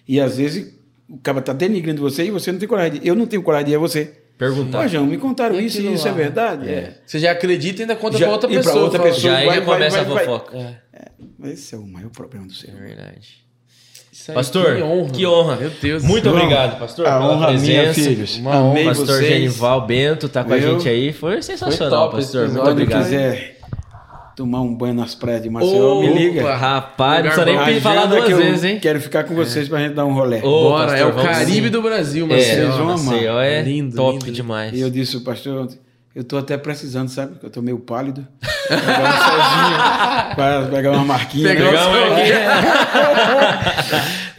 E 0.07 0.21
às 0.21 0.39
vezes 0.39 0.75
o 1.09 1.19
cara 1.19 1.41
está 1.41 1.53
denigrindo 1.53 2.01
você 2.01 2.25
e 2.25 2.31
você 2.31 2.53
não 2.53 2.59
tem 2.59 2.69
coragem. 2.69 3.01
de- 3.01 3.09
Eu 3.09 3.15
não 3.15 3.27
tenho 3.27 3.43
coragem 3.43 3.67
de 3.67 3.73
ir 3.73 3.77
a 3.77 3.79
você. 3.79 4.15
Perguntar. 4.39 4.79
Ó, 4.79 4.87
João, 4.87 5.05
me 5.05 5.19
contaram 5.19 5.61
E 5.61 5.67
isso 5.67 5.81
e 5.81 5.93
isso 5.93 6.07
é 6.07 6.13
verdade? 6.13 6.69
É. 6.69 6.73
É. 6.73 6.95
Você 7.05 7.19
já 7.19 7.33
acredita 7.33 7.81
e 7.81 7.83
ainda 7.83 7.97
conta 7.97 8.17
Já- 8.17 8.27
pra 8.27 8.33
outra 8.35 8.49
e 8.51 8.53
pra 8.55 8.63
pessoa. 8.63 8.85
outra 8.85 8.99
fala, 9.01 9.11
pessoa. 9.13 9.33
Já 9.33 9.39
aí 9.39 9.47
vai- 9.47 9.55
já 9.57 9.61
vai- 9.65 9.75
começa 9.75 9.97
vai- 9.97 10.05
a 10.05 10.15
vai- 10.15 10.25
fofoca. 10.25 10.57
É, 10.93 11.09
Mas 11.37 11.53
Esse 11.55 11.75
é 11.75 11.79
o 11.79 11.87
maior 11.87 12.11
problema 12.11 12.47
do 12.47 12.53
ser. 12.55 12.71
É 12.71 12.73
verdade. 12.81 13.39
aí, 14.29 14.35
Pastor, 14.35 14.77
que 14.77 14.83
honra. 14.83 15.11
que 15.11 15.27
honra. 15.27 15.57
Meu 15.57 15.71
Deus. 15.71 16.03
Muito 16.05 16.25
João, 16.25 16.37
obrigado, 16.37 16.79
pastor, 16.79 17.07
a 17.07 17.19
pela 17.19 17.33
honra 17.33 17.53
minha, 17.53 17.83
presença. 17.83 17.95
filhos. 18.11 18.37
Uma 18.39 18.71
Amei 18.71 18.85
Pastor 18.85 19.07
vocês. 19.07 19.27
Genival 19.29 19.87
Bento 19.87 20.29
tá 20.29 20.45
com 20.45 20.53
a 20.53 20.59
gente 20.61 20.89
aí. 20.89 21.13
Foi 21.13 21.41
sensacional, 21.43 22.11
top 22.11 22.19
esse 22.23 22.33
pastor. 22.33 22.49
Muito 22.49 22.71
obrigado. 22.71 23.03
quiser 23.05 23.58
tomar 24.39 24.61
um 24.61 24.73
banho 24.73 24.95
nas 24.95 25.17
praias 25.17 25.43
de 25.43 25.51
Maceió, 25.51 26.01
me 26.01 26.13
liga. 26.15 26.43
Opa. 26.43 26.55
Rapaz, 26.55 27.25
não 27.25 27.33
precisa 27.33 27.45
nem 27.45 27.75
pe- 27.75 27.81
falar 27.81 27.97
Agenda 28.03 28.15
duas 28.17 28.25
que 28.29 28.35
vezes, 28.35 28.63
hein? 28.65 28.79
Quero 28.81 29.01
ficar 29.01 29.25
com 29.25 29.35
vocês 29.35 29.69
pra 29.69 29.81
gente 29.81 29.95
dar 29.95 30.05
um 30.07 30.13
rolê. 30.15 30.39
Ô, 30.39 30.71
Bora, 30.71 30.87
pastor, 30.93 30.99
é 31.01 31.05
o 31.07 31.13
Caribe 31.25 31.67
sim. 31.67 31.71
do 31.71 31.83
Brasil, 31.83 32.25
É, 32.27 32.29
Maceió. 32.37 32.55
Vocês 32.55 32.75
vão 32.77 32.89
amar. 32.91 32.99
Maceió 32.99 33.41
é 33.41 33.63
Lindo, 33.63 33.97
top 33.97 34.13
lindo. 34.21 34.31
demais. 34.31 34.73
E 34.73 34.81
eu 34.81 34.89
disse, 34.91 35.17
o 35.17 35.23
pastor, 35.23 35.69
eu 36.15 36.23
tô 36.23 36.39
até 36.39 36.57
precisando, 36.57 37.09
sabe? 37.09 37.33
Porque 37.33 37.47
eu 37.47 37.51
tô 37.51 37.61
meio 37.61 37.81
pálido. 37.81 38.25
Pegar 38.69 39.13
sozinho, 39.19 40.35
pra 40.37 40.63
pegar 40.71 40.93
uma 40.93 41.05
marquinha. 41.05 41.49
Pegar 41.49 41.73
né? 41.73 41.79
uma 41.81 41.89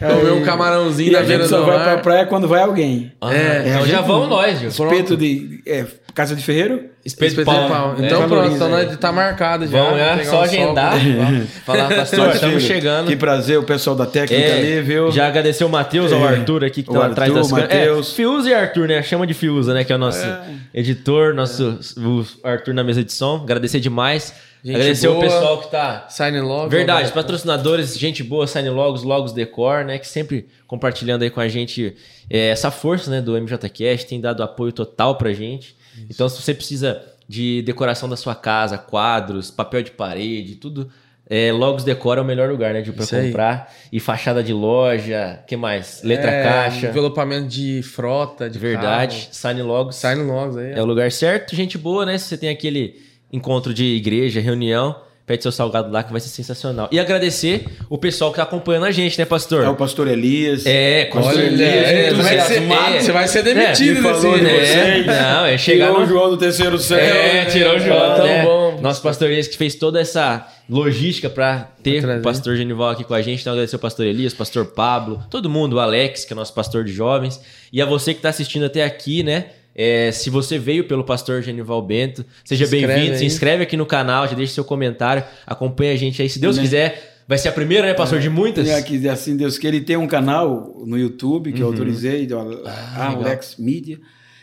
Comer 0.00 0.32
um 0.32 0.42
camarãozinho 0.42 1.08
E 1.10 1.12
na 1.12 1.18
a 1.18 1.22
beira 1.22 1.42
gente 1.42 1.50
só 1.50 1.58
do 1.60 1.66
vai 1.66 1.76
pra 1.82 1.94
mar. 1.96 2.02
praia 2.02 2.26
quando 2.26 2.48
vai 2.48 2.62
alguém. 2.62 3.12
Ah, 3.20 3.34
É, 3.34 3.64
então 3.68 3.86
já 3.86 3.98
gente- 3.98 4.06
vamos 4.06 4.28
nós, 4.30 4.58
Gil. 4.58 4.68
Espeto 4.70 5.16
de 5.16 5.60
é, 5.66 5.84
casa 6.14 6.34
de 6.36 6.42
ferreiro. 6.42 6.90
Espeto 7.04 7.34
de 7.34 7.40
Espeto 7.40 7.50
de 7.50 7.68
pau. 7.68 7.68
pau. 7.68 7.96
É. 7.98 8.06
Então 8.06 8.28
pronto, 8.28 8.54
então 8.54 8.68
nós 8.68 8.96
tá 8.98 9.10
marcado 9.12 9.66
já. 9.66 9.82
Vamos, 9.82 9.98
é, 10.00 10.24
só 10.24 10.40
um 10.40 10.42
agendar. 10.42 10.94
Falar, 11.64 11.88
pastor, 11.88 12.28
estamos 12.34 12.56
Filho, 12.56 12.60
chegando. 12.60 13.06
Que 13.08 13.16
prazer, 13.16 13.58
o 13.58 13.62
pessoal 13.62 13.96
da 13.96 14.06
técnica 14.06 14.42
É, 14.42 14.58
ali, 14.58 14.82
viu? 14.82 15.10
já 15.10 15.26
agradecer 15.28 15.64
o 15.64 15.68
Matheus, 15.68 16.12
ao 16.12 16.20
É. 16.20 16.28
Arthur 16.38 16.64
aqui 16.64 16.82
que 16.82 16.90
O 16.90 16.94
tá 16.94 17.06
atrás 17.06 17.30
Arthur, 17.30 17.40
das 17.42 17.50
câmeras. 17.50 17.74
Matheus. 17.78 18.12
É, 18.12 18.14
Fiuza 18.14 18.48
e 18.50 18.54
Arthur, 18.54 18.88
né? 18.88 19.02
Chama 19.02 19.26
de 19.26 19.34
Fiuza, 19.34 19.72
né? 19.72 19.82
Que 19.84 19.92
é 19.92 19.96
o 19.96 19.98
nosso 19.98 20.24
É. 20.24 20.40
editor, 20.74 21.34
nosso 21.34 21.78
o 21.98 22.24
Arthur 22.46 22.74
na 22.74 22.84
mesa 22.84 23.02
de 23.02 23.12
som. 23.12 23.36
Agradecer 23.42 23.80
demais. 23.80 24.34
Gente 24.62 24.74
agradecer 24.76 25.08
o 25.08 25.12
boa. 25.14 25.24
pessoal 25.24 25.58
que 25.62 25.70
tá. 25.70 26.06
Sign 26.10 26.38
logo. 26.40 26.68
Verdade, 26.68 27.06
né? 27.06 27.12
patrocinadores, 27.14 27.98
gente 27.98 28.22
boa, 28.22 28.46
Sign 28.46 28.68
Logos, 28.68 29.02
Logos 29.02 29.32
Decor, 29.32 29.86
né? 29.86 29.98
Que 29.98 30.06
sempre 30.06 30.48
compartilhando 30.66 31.22
aí 31.22 31.30
com 31.30 31.40
a 31.40 31.48
gente 31.48 31.96
é, 32.28 32.48
essa 32.50 32.70
força, 32.70 33.10
né? 33.10 33.22
Do 33.22 33.32
MJCast, 33.40 34.06
tem 34.06 34.20
dado 34.20 34.42
apoio 34.42 34.70
total 34.70 35.14
pra 35.16 35.32
gente. 35.32 35.74
Então, 36.08 36.28
se 36.28 36.40
você 36.40 36.54
precisa 36.54 37.02
de 37.28 37.62
decoração 37.62 38.08
da 38.08 38.16
sua 38.16 38.34
casa, 38.34 38.76
quadros, 38.78 39.50
papel 39.50 39.82
de 39.82 39.90
parede, 39.92 40.56
tudo. 40.56 40.90
É, 41.32 41.52
Logos 41.52 41.84
Decor 41.84 42.18
é 42.18 42.20
o 42.20 42.24
melhor 42.24 42.50
lugar, 42.50 42.74
né, 42.74 42.82
Gil, 42.82 42.92
pra 42.92 43.04
Isso 43.04 43.14
aí. 43.14 43.26
comprar. 43.28 43.72
E 43.92 44.00
fachada 44.00 44.42
de 44.42 44.52
loja, 44.52 45.38
que 45.46 45.56
mais? 45.56 46.02
Letra 46.02 46.28
É, 46.28 46.42
caixa. 46.42 46.88
Envelopamento 46.88 47.46
de 47.46 47.82
frota, 47.84 48.50
de 48.50 48.58
Verdade. 48.58 49.28
Sign 49.30 49.62
Logos. 49.62 50.00
Carro. 50.00 50.16
Sign 50.16 50.28
logs 50.28 50.56
aí. 50.56 50.72
É 50.72 50.82
o 50.82 50.84
lugar 50.84 51.12
certo, 51.12 51.54
gente 51.54 51.78
boa, 51.78 52.04
né? 52.04 52.18
Se 52.18 52.24
você 52.24 52.36
tem 52.36 52.48
aquele 52.48 53.00
encontro 53.32 53.72
de 53.72 53.84
igreja, 53.84 54.40
reunião, 54.40 54.96
pede 55.30 55.44
seu 55.44 55.52
salgado 55.52 55.92
lá 55.92 56.02
que 56.02 56.10
vai 56.10 56.20
ser 56.20 56.28
sensacional. 56.28 56.88
E 56.90 56.98
agradecer 56.98 57.64
o 57.88 57.96
pessoal 57.96 58.32
que 58.32 58.38
tá 58.38 58.42
acompanhando 58.42 58.86
a 58.86 58.90
gente, 58.90 59.16
né, 59.16 59.24
pastor? 59.24 59.62
É 59.62 59.68
o 59.68 59.76
pastor 59.76 60.08
Elias. 60.08 60.66
É, 60.66 61.04
com 61.04 61.20
Olha, 61.20 61.36
certeza. 61.36 61.62
é, 61.62 62.10
você, 62.10 62.14
vai 62.14 62.24
ser, 62.24 62.40
entusiasmado. 62.56 63.00
você 63.00 63.12
vai 63.12 63.28
ser 63.28 63.42
demitido 63.44 63.94
me 63.94 64.02
falou 64.02 64.36
É, 64.36 64.40
vocês. 64.40 65.06
não, 65.06 65.46
é 65.46 65.56
chegar 65.56 65.86
Tirou 65.86 66.00
no... 66.00 66.04
o 66.04 66.08
João 66.08 66.30
do 66.30 66.36
terceiro 66.36 66.76
céu. 66.80 66.98
É, 66.98 67.44
tirou 67.44 67.76
o 67.76 67.78
João, 67.78 68.16
tão 68.16 68.26
né? 68.26 68.42
bom. 68.42 68.80
Nosso 68.82 69.00
pastor 69.02 69.30
Elias 69.30 69.46
que 69.46 69.56
fez 69.56 69.76
toda 69.76 70.00
essa 70.00 70.48
logística 70.68 71.30
pra 71.30 71.68
ter 71.80 72.04
o 72.04 72.22
pastor 72.22 72.56
Genival 72.56 72.88
aqui 72.90 73.04
com 73.04 73.14
a 73.14 73.22
gente. 73.22 73.40
Então, 73.40 73.52
agradecer 73.52 73.76
o 73.76 73.78
pastor 73.78 74.06
Elias, 74.06 74.32
o 74.32 74.36
pastor 74.36 74.66
Pablo, 74.66 75.22
todo 75.30 75.48
mundo, 75.48 75.76
o 75.76 75.78
Alex, 75.78 76.24
que 76.24 76.32
é 76.32 76.36
nosso 76.36 76.52
pastor 76.52 76.82
de 76.82 76.92
jovens. 76.92 77.40
E 77.72 77.80
a 77.80 77.86
você 77.86 78.14
que 78.14 78.20
tá 78.20 78.30
assistindo 78.30 78.64
até 78.64 78.82
aqui, 78.82 79.22
né? 79.22 79.44
É, 79.74 80.10
se 80.12 80.30
você 80.30 80.58
veio 80.58 80.84
pelo 80.84 81.04
pastor 81.04 81.42
Genival 81.42 81.80
Bento, 81.80 82.24
seja 82.44 82.66
bem-vindo, 82.66 83.16
se 83.16 83.24
inscreve 83.24 83.62
aqui 83.62 83.76
no 83.76 83.86
canal, 83.86 84.26
já 84.26 84.34
deixa 84.34 84.52
seu 84.54 84.64
comentário, 84.64 85.22
acompanha 85.46 85.92
a 85.92 85.96
gente 85.96 86.20
aí. 86.20 86.28
Se 86.28 86.38
Deus 86.40 86.56
Né? 86.56 86.62
quiser, 86.62 87.22
vai 87.26 87.38
ser 87.38 87.48
a 87.48 87.52
primeira, 87.52 87.86
né, 87.86 87.94
pastor, 87.94 88.18
de 88.18 88.28
muitas? 88.28 88.66
E 88.66 88.72
aqui, 88.72 89.08
assim, 89.08 89.36
Deus 89.36 89.56
que 89.58 89.66
ele 89.66 89.80
tem 89.80 89.96
um 89.96 90.08
canal 90.08 90.82
no 90.84 90.98
YouTube 90.98 91.52
que 91.52 91.60
eu 91.60 91.66
Uhum. 91.66 91.72
autorizei, 91.72 92.26
do 92.26 92.36
Ah, 92.66 93.12
Alex 93.14 93.56
Media, 93.58 93.98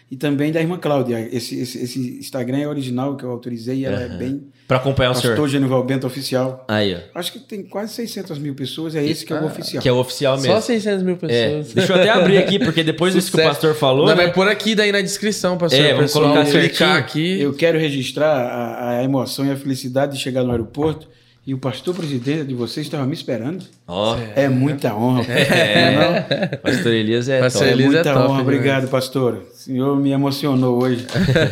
e 0.09 0.15
também 0.15 0.51
da 0.53 0.61
irmã 0.61 0.77
Cláudia. 0.77 1.27
Esse, 1.31 1.59
esse, 1.59 1.83
esse 1.83 2.17
Instagram 2.19 2.59
é 2.59 2.67
original 2.67 3.17
que 3.17 3.25
eu 3.25 3.29
autorizei 3.29 3.79
e 3.79 3.85
ela 3.85 4.01
é 4.01 4.07
bem. 4.07 4.47
Pra 4.65 4.77
acompanhar 4.77 5.11
o 5.11 5.13
Pastor 5.13 5.35
senhor. 5.35 5.47
Genival 5.49 5.83
Bento 5.83 6.07
Oficial. 6.07 6.63
Aí, 6.67 6.95
ó. 6.95 7.19
Acho 7.19 7.33
que 7.33 7.39
tem 7.39 7.63
quase 7.63 7.93
600 7.93 8.37
mil 8.39 8.55
pessoas, 8.55 8.95
é 8.95 9.05
esse 9.05 9.25
que 9.25 9.33
é 9.33 9.39
o 9.39 9.45
oficial. 9.45 9.81
Que 9.81 9.89
é 9.89 9.91
o 9.91 9.97
oficial 9.97 10.37
mesmo. 10.37 10.53
Só 10.53 10.61
600 10.61 11.03
mil 11.03 11.15
É, 11.15 11.17
pessoas. 11.17 11.73
deixa 11.73 11.93
eu 11.93 11.97
até 11.97 12.09
abrir 12.09 12.37
aqui, 12.37 12.57
porque 12.59 12.83
depois 12.83 13.13
disso 13.13 13.31
que 13.31 13.39
o 13.39 13.43
pastor 13.43 13.75
falou. 13.75 14.07
Não, 14.07 14.15
né? 14.15 14.23
vai 14.23 14.33
pôr 14.33 14.47
aqui 14.47 14.75
daí 14.75 14.91
na 14.91 15.01
descrição, 15.01 15.57
pastor. 15.57 15.79
É, 15.79 15.93
vamos 15.93 16.11
Pessoal, 16.11 16.33
colocar 16.33 16.49
clicar 16.49 16.97
aqui. 16.97 17.41
Eu 17.41 17.53
quero 17.53 17.77
registrar 17.77 18.27
a, 18.29 18.99
a 18.99 19.03
emoção 19.03 19.45
e 19.45 19.51
a 19.51 19.57
felicidade 19.57 20.17
de 20.17 20.21
chegar 20.21 20.43
no 20.43 20.51
aeroporto 20.51 21.07
e 21.47 21.53
o 21.53 21.57
pastor 21.57 21.95
presidente 21.95 22.43
de 22.43 22.53
vocês 22.53 22.85
estava 22.85 23.05
me 23.05 23.13
esperando. 23.13 23.63
Ó, 23.87 24.17
É, 24.35 24.49
muita 24.49 24.93
honra. 24.93 25.23
É. 25.31 25.95
não 25.95 26.01
é 26.03 26.47
pastor 26.57 26.91
Elias 26.91 27.29
é 27.29 27.39
Pastor 27.39 27.61
top. 27.61 27.69
É 27.69 27.73
Elias 27.73 27.93
muita 27.93 28.09
é 28.09 28.13
top, 28.13 28.25
honra, 28.25 28.35
né? 28.35 28.41
obrigado, 28.41 28.87
pastor. 28.89 29.43
O 29.53 29.55
senhor 29.55 29.95
me 29.97 30.11
emocionou 30.11 30.83
hoje. 30.83 31.07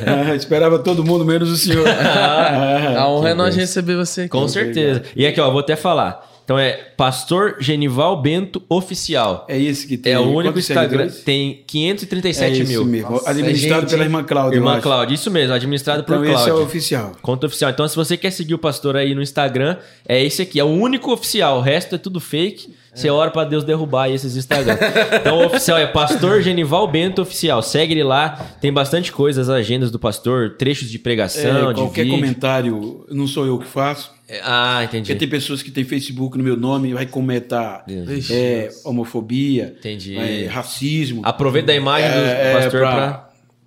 Ah, 0.05 0.35
esperava 0.35 0.79
todo 0.79 1.01
mundo, 1.01 1.23
menos 1.23 1.49
o 1.49 1.55
senhor. 1.55 1.87
A 1.87 3.07
honra 3.07 3.29
é 3.29 3.33
nós 3.33 3.55
receber 3.55 3.95
você 3.95 4.23
aqui. 4.23 4.29
Com 4.31 4.45
certeza. 4.49 5.03
E 5.15 5.25
aqui, 5.25 5.39
ó, 5.39 5.49
vou 5.49 5.61
até 5.61 5.77
falar. 5.77 6.29
Então 6.45 6.59
é 6.59 6.73
Pastor 6.95 7.57
Genival 7.59 8.21
Bento 8.21 8.61
Oficial. 8.69 9.47
É 9.49 9.59
esse 9.59 9.87
que 9.87 9.97
tem. 9.97 10.13
É 10.13 10.19
o 10.19 10.29
único 10.31 10.59
Instagram. 10.59 11.09
seguidores? 11.09 11.23
Tem 11.23 11.63
537 11.65 12.61
é 12.61 12.63
mil. 12.63 12.85
mesmo. 12.85 13.09
Nossa, 13.09 13.31
Administrado 13.31 13.81
gente. 13.81 13.89
pela 13.89 14.03
irmã 14.03 14.23
Cláudia. 14.23 14.57
Irmã. 14.57 14.79
Cláudia, 14.79 15.15
isso 15.15 15.31
mesmo, 15.31 15.53
administrado 15.55 16.03
por 16.03 16.13
Então 16.13 16.23
esse 16.23 16.31
é 16.33 16.35
Cláudia. 16.35 16.55
o 16.55 16.63
oficial. 16.63 17.11
Conta 17.21 17.47
oficial. 17.47 17.71
Então, 17.71 17.87
se 17.87 17.95
você 17.95 18.15
quer 18.15 18.29
seguir 18.29 18.53
o 18.53 18.59
pastor 18.59 18.95
aí 18.95 19.15
no 19.15 19.23
Instagram, 19.23 19.77
é 20.07 20.23
esse 20.23 20.43
aqui. 20.43 20.59
É 20.59 20.63
o 20.63 20.67
único 20.67 21.11
oficial. 21.11 21.57
O 21.57 21.61
resto 21.61 21.95
é 21.95 21.97
tudo 21.97 22.19
fake. 22.19 22.69
Você 22.95 23.09
ora 23.09 23.29
pra 23.29 23.43
Deus 23.43 23.63
derrubar 23.63 24.09
esses 24.09 24.35
Instagram. 24.37 24.77
então, 25.19 25.39
o 25.39 25.45
oficial 25.45 25.77
é 25.77 25.85
Pastor 25.85 26.41
Genival 26.41 26.87
Bento 26.87 27.21
Oficial. 27.21 27.61
Segue 27.61 27.93
ele 27.93 28.03
lá. 28.03 28.29
Tem 28.61 28.71
bastante 28.71 29.11
coisa, 29.11 29.41
as 29.41 29.49
agendas 29.49 29.91
do 29.91 29.99
pastor, 29.99 30.55
trechos 30.57 30.89
de 30.89 30.97
pregação, 30.97 31.69
É, 31.69 31.73
de 31.73 31.81
qualquer 31.81 32.03
vídeo. 32.03 32.17
comentário, 32.17 33.05
não 33.11 33.27
sou 33.27 33.45
eu 33.45 33.59
que 33.59 33.67
faço. 33.67 34.15
É, 34.27 34.39
Ah, 34.43 34.81
entendi. 34.83 35.03
Porque 35.07 35.19
tem 35.19 35.27
pessoas 35.27 35.61
que 35.61 35.69
têm 35.69 35.83
Facebook 35.83 36.35
no 36.37 36.43
meu 36.43 36.57
nome 36.57 36.89
e 36.89 36.93
vai 36.93 37.05
comentar 37.05 37.83
é, 38.31 38.69
homofobia, 38.83 39.75
Entendi. 39.77 40.17
é, 40.17 40.47
racismo. 40.47 41.21
Aproveita 41.23 41.67
da 41.67 41.75
imagem 41.75 42.09
do 42.09 42.17
É, 42.17 42.51
é, 42.51 42.53
pastor 42.53 42.79
pra- 42.81 43.24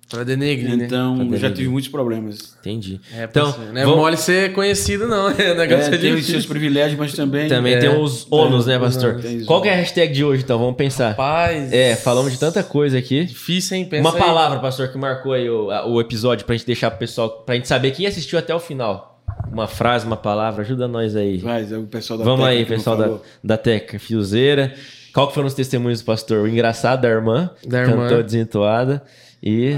pra... 0.09 0.23
Denegrir, 0.23 0.75
né? 0.75 0.85
Então, 0.85 1.15
Pra 1.27 1.35
eu 1.35 1.39
já 1.39 1.51
tive 1.51 1.69
muitos 1.69 1.89
problemas. 1.89 2.55
Entendi. 2.59 2.99
É, 3.15 3.23
então, 3.25 3.49
então, 3.49 3.65
não 3.73 3.81
é 3.81 3.83
vamos- 3.85 3.99
mole 3.99 4.17
ser 4.17 4.51
conhecido, 4.53 5.07
não. 5.07 5.27
O 5.31 5.55
negócio 5.55 5.91
É, 5.91 5.95
é, 5.95 5.97
tem 5.97 6.13
os 6.13 6.25
seus 6.25 6.45
privilégios, 6.45 6.97
mas 6.99 7.13
também. 7.13 7.47
também 7.47 7.73
É. 7.75 7.79
tem 7.79 7.89
os 8.01 8.27
ônus, 8.31 8.65
né, 8.65 8.75
É, 8.75 8.79
pastor? 8.79 9.15
os 9.15 9.45
Qual 9.45 9.61
que 9.61 9.67
é 9.69 9.73
a 9.73 9.75
hashtag 9.75 10.11
de 10.13 10.23
hoje, 10.25 10.43
então? 10.43 10.57
Vamos 10.59 10.75
pensar. 10.75 11.09
Rapaz. 11.09 11.71
É, 11.71 11.95
falamos 11.95 12.31
de 12.33 12.39
tanta 12.39 12.63
coisa 12.63 12.97
aqui. 12.97 13.25
Difícil, 13.25 13.77
hein? 13.77 13.85
Pensa 13.85 14.07
Uma 14.09 14.17
aí. 14.17 14.21
palavra, 14.23 14.59
pastor, 14.59 14.87
que 14.89 14.97
marcou 14.97 15.33
aí 15.33 15.49
o, 15.49 15.69
a- 15.71 15.85
o 15.85 16.01
episódio 16.01 16.45
pra 16.45 16.55
gente 16.55 16.65
deixar 16.65 16.89
pro 16.91 16.99
pessoal, 16.99 17.29
pra 17.45 17.55
gente 17.55 17.67
saber 17.67 17.91
quem 17.91 18.05
assistiu 18.07 18.39
até 18.39 18.53
o 18.53 18.59
final. 18.59 19.07
Uma 19.51 19.67
frase, 19.67 20.05
uma 20.05 20.17
palavra, 20.17 20.61
ajuda 20.63 20.87
nós 20.87 21.15
aí. 21.15 21.37
Vai, 21.37 21.63
é 21.71 21.77
o 21.77 21.83
pessoal 21.83 22.19
da 22.19 22.25
Vamos 22.25 22.45
aí, 22.45 22.65
pessoal 22.65 22.97
não 22.97 23.13
da, 23.15 23.19
da 23.43 23.57
Teca 23.57 23.97
Fiozeira. 23.97 24.73
Qual 25.13 25.27
que 25.27 25.33
foram 25.33 25.47
os 25.47 25.53
testemunhos 25.55 26.01
do 26.01 26.05
pastor? 26.05 26.39
O 26.43 26.47
engraçado 26.47 27.01
da 27.01 27.09
irmã, 27.09 27.49
Da 27.65 27.83
cantou 27.85 28.03
irmã. 28.05 28.21
desentoada 28.21 29.01
e... 29.41 29.77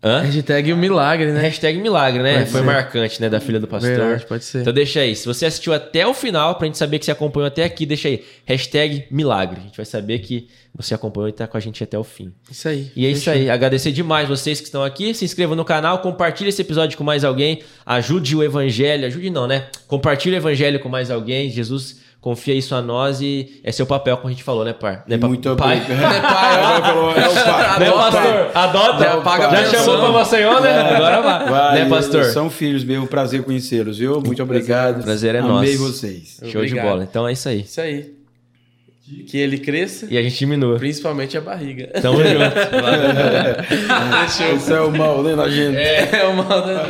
Hã? 0.00 0.20
Hashtag 0.20 0.72
o 0.72 0.76
milagre, 0.76 1.32
né? 1.32 1.40
Hashtag 1.40 1.80
milagre, 1.80 2.22
né? 2.22 2.38
Pode 2.38 2.50
Foi 2.50 2.60
ser. 2.60 2.66
marcante, 2.66 3.20
né? 3.20 3.28
Da 3.28 3.40
filha 3.40 3.58
do 3.58 3.66
pastor. 3.66 3.90
Verdade, 3.90 4.26
pode 4.26 4.44
ser. 4.44 4.60
Então 4.60 4.72
deixa 4.72 5.00
aí. 5.00 5.16
Se 5.16 5.26
você 5.26 5.44
assistiu 5.44 5.74
até 5.74 6.06
o 6.06 6.14
final, 6.14 6.54
pra 6.54 6.66
gente 6.66 6.78
saber 6.78 7.00
que 7.00 7.04
você 7.04 7.10
acompanhou 7.10 7.48
até 7.48 7.64
aqui, 7.64 7.84
deixa 7.84 8.06
aí. 8.06 8.24
Hashtag 8.44 9.06
milagre. 9.10 9.58
A 9.58 9.62
gente 9.64 9.76
vai 9.76 9.84
saber 9.84 10.20
que 10.20 10.46
você 10.72 10.94
acompanhou 10.94 11.28
e 11.28 11.32
tá 11.32 11.48
com 11.48 11.56
a 11.56 11.60
gente 11.60 11.82
até 11.82 11.98
o 11.98 12.04
fim. 12.04 12.32
Isso 12.48 12.68
aí. 12.68 12.92
E 12.94 13.06
é 13.06 13.10
isso 13.10 13.28
aí. 13.28 13.50
Agradecer 13.50 13.90
demais 13.90 14.28
vocês 14.28 14.60
que 14.60 14.66
estão 14.66 14.84
aqui. 14.84 15.12
Se 15.14 15.24
inscrevam 15.24 15.56
no 15.56 15.64
canal, 15.64 15.98
compartilhe 15.98 16.50
esse 16.50 16.62
episódio 16.62 16.96
com 16.96 17.02
mais 17.02 17.24
alguém. 17.24 17.62
Ajude 17.84 18.36
o 18.36 18.44
evangelho. 18.44 19.04
Ajude 19.04 19.30
não, 19.30 19.48
né? 19.48 19.66
Compartilhe 19.88 20.36
o 20.36 20.38
evangelho 20.38 20.78
com 20.78 20.88
mais 20.88 21.10
alguém. 21.10 21.50
Jesus 21.50 21.96
confia 22.20 22.54
isso 22.54 22.74
a 22.74 22.82
nós 22.82 23.20
e 23.20 23.60
é 23.62 23.70
seu 23.72 23.86
papel, 23.86 24.16
como 24.16 24.28
a 24.28 24.32
gente 24.32 24.42
falou, 24.42 24.64
né, 24.64 24.72
pai? 24.72 25.02
Né, 25.06 25.16
pa- 25.18 25.28
Muito 25.28 25.54
pai? 25.56 25.80
obrigado. 25.80 26.14
É 26.14 26.20
pai, 26.20 26.82
falou, 26.82 27.10
é 27.16 27.28
o 27.28 27.32
pai. 27.34 27.78
Né, 27.78 27.86
É 27.86 27.90
o 27.90 27.94
pai. 27.94 28.10
pastor? 28.12 28.50
Adota. 28.54 29.04
Já 29.04 29.16
paga 29.20 29.48
a 29.48 29.54
Já 29.64 29.78
chamou 29.78 29.98
pra 30.00 30.08
Maceió, 30.12 30.60
né? 30.60 30.80
Agora 30.96 31.20
vai. 31.22 31.48
Vai, 31.48 31.84
né, 31.84 31.88
pastor? 31.88 32.24
São 32.24 32.50
filhos 32.50 32.84
meus, 32.84 33.04
um 33.04 33.06
prazer 33.06 33.42
conhecê-los, 33.44 33.98
viu? 33.98 34.20
Muito 34.20 34.42
obrigado. 34.42 35.04
prazer 35.04 35.34
é 35.34 35.38
Amei 35.38 35.76
nosso. 35.76 35.92
vocês. 35.92 36.38
Show 36.42 36.48
de 36.50 36.56
Obrigado. 36.58 36.86
bola. 36.86 37.04
Então 37.04 37.26
é 37.28 37.32
isso 37.32 37.48
aí. 37.48 37.60
Isso 37.60 37.80
aí. 37.80 38.18
Que 39.26 39.38
ele 39.38 39.56
cresça, 39.56 40.06
E 40.10 40.18
a 40.18 40.22
gente 40.22 40.38
diminua. 40.38 40.76
principalmente 40.76 41.38
a 41.38 41.40
barriga. 41.40 41.86
Tamo 42.02 42.18
junto. 42.18 42.28
Esse 44.54 44.72
é 44.72 44.80
o 44.80 44.90
mal, 44.90 45.22
né, 45.22 45.34
na 45.34 45.48
gente. 45.48 45.76
É, 45.78 46.26
o 46.30 46.36
mal 46.36 46.62
da 46.66 46.82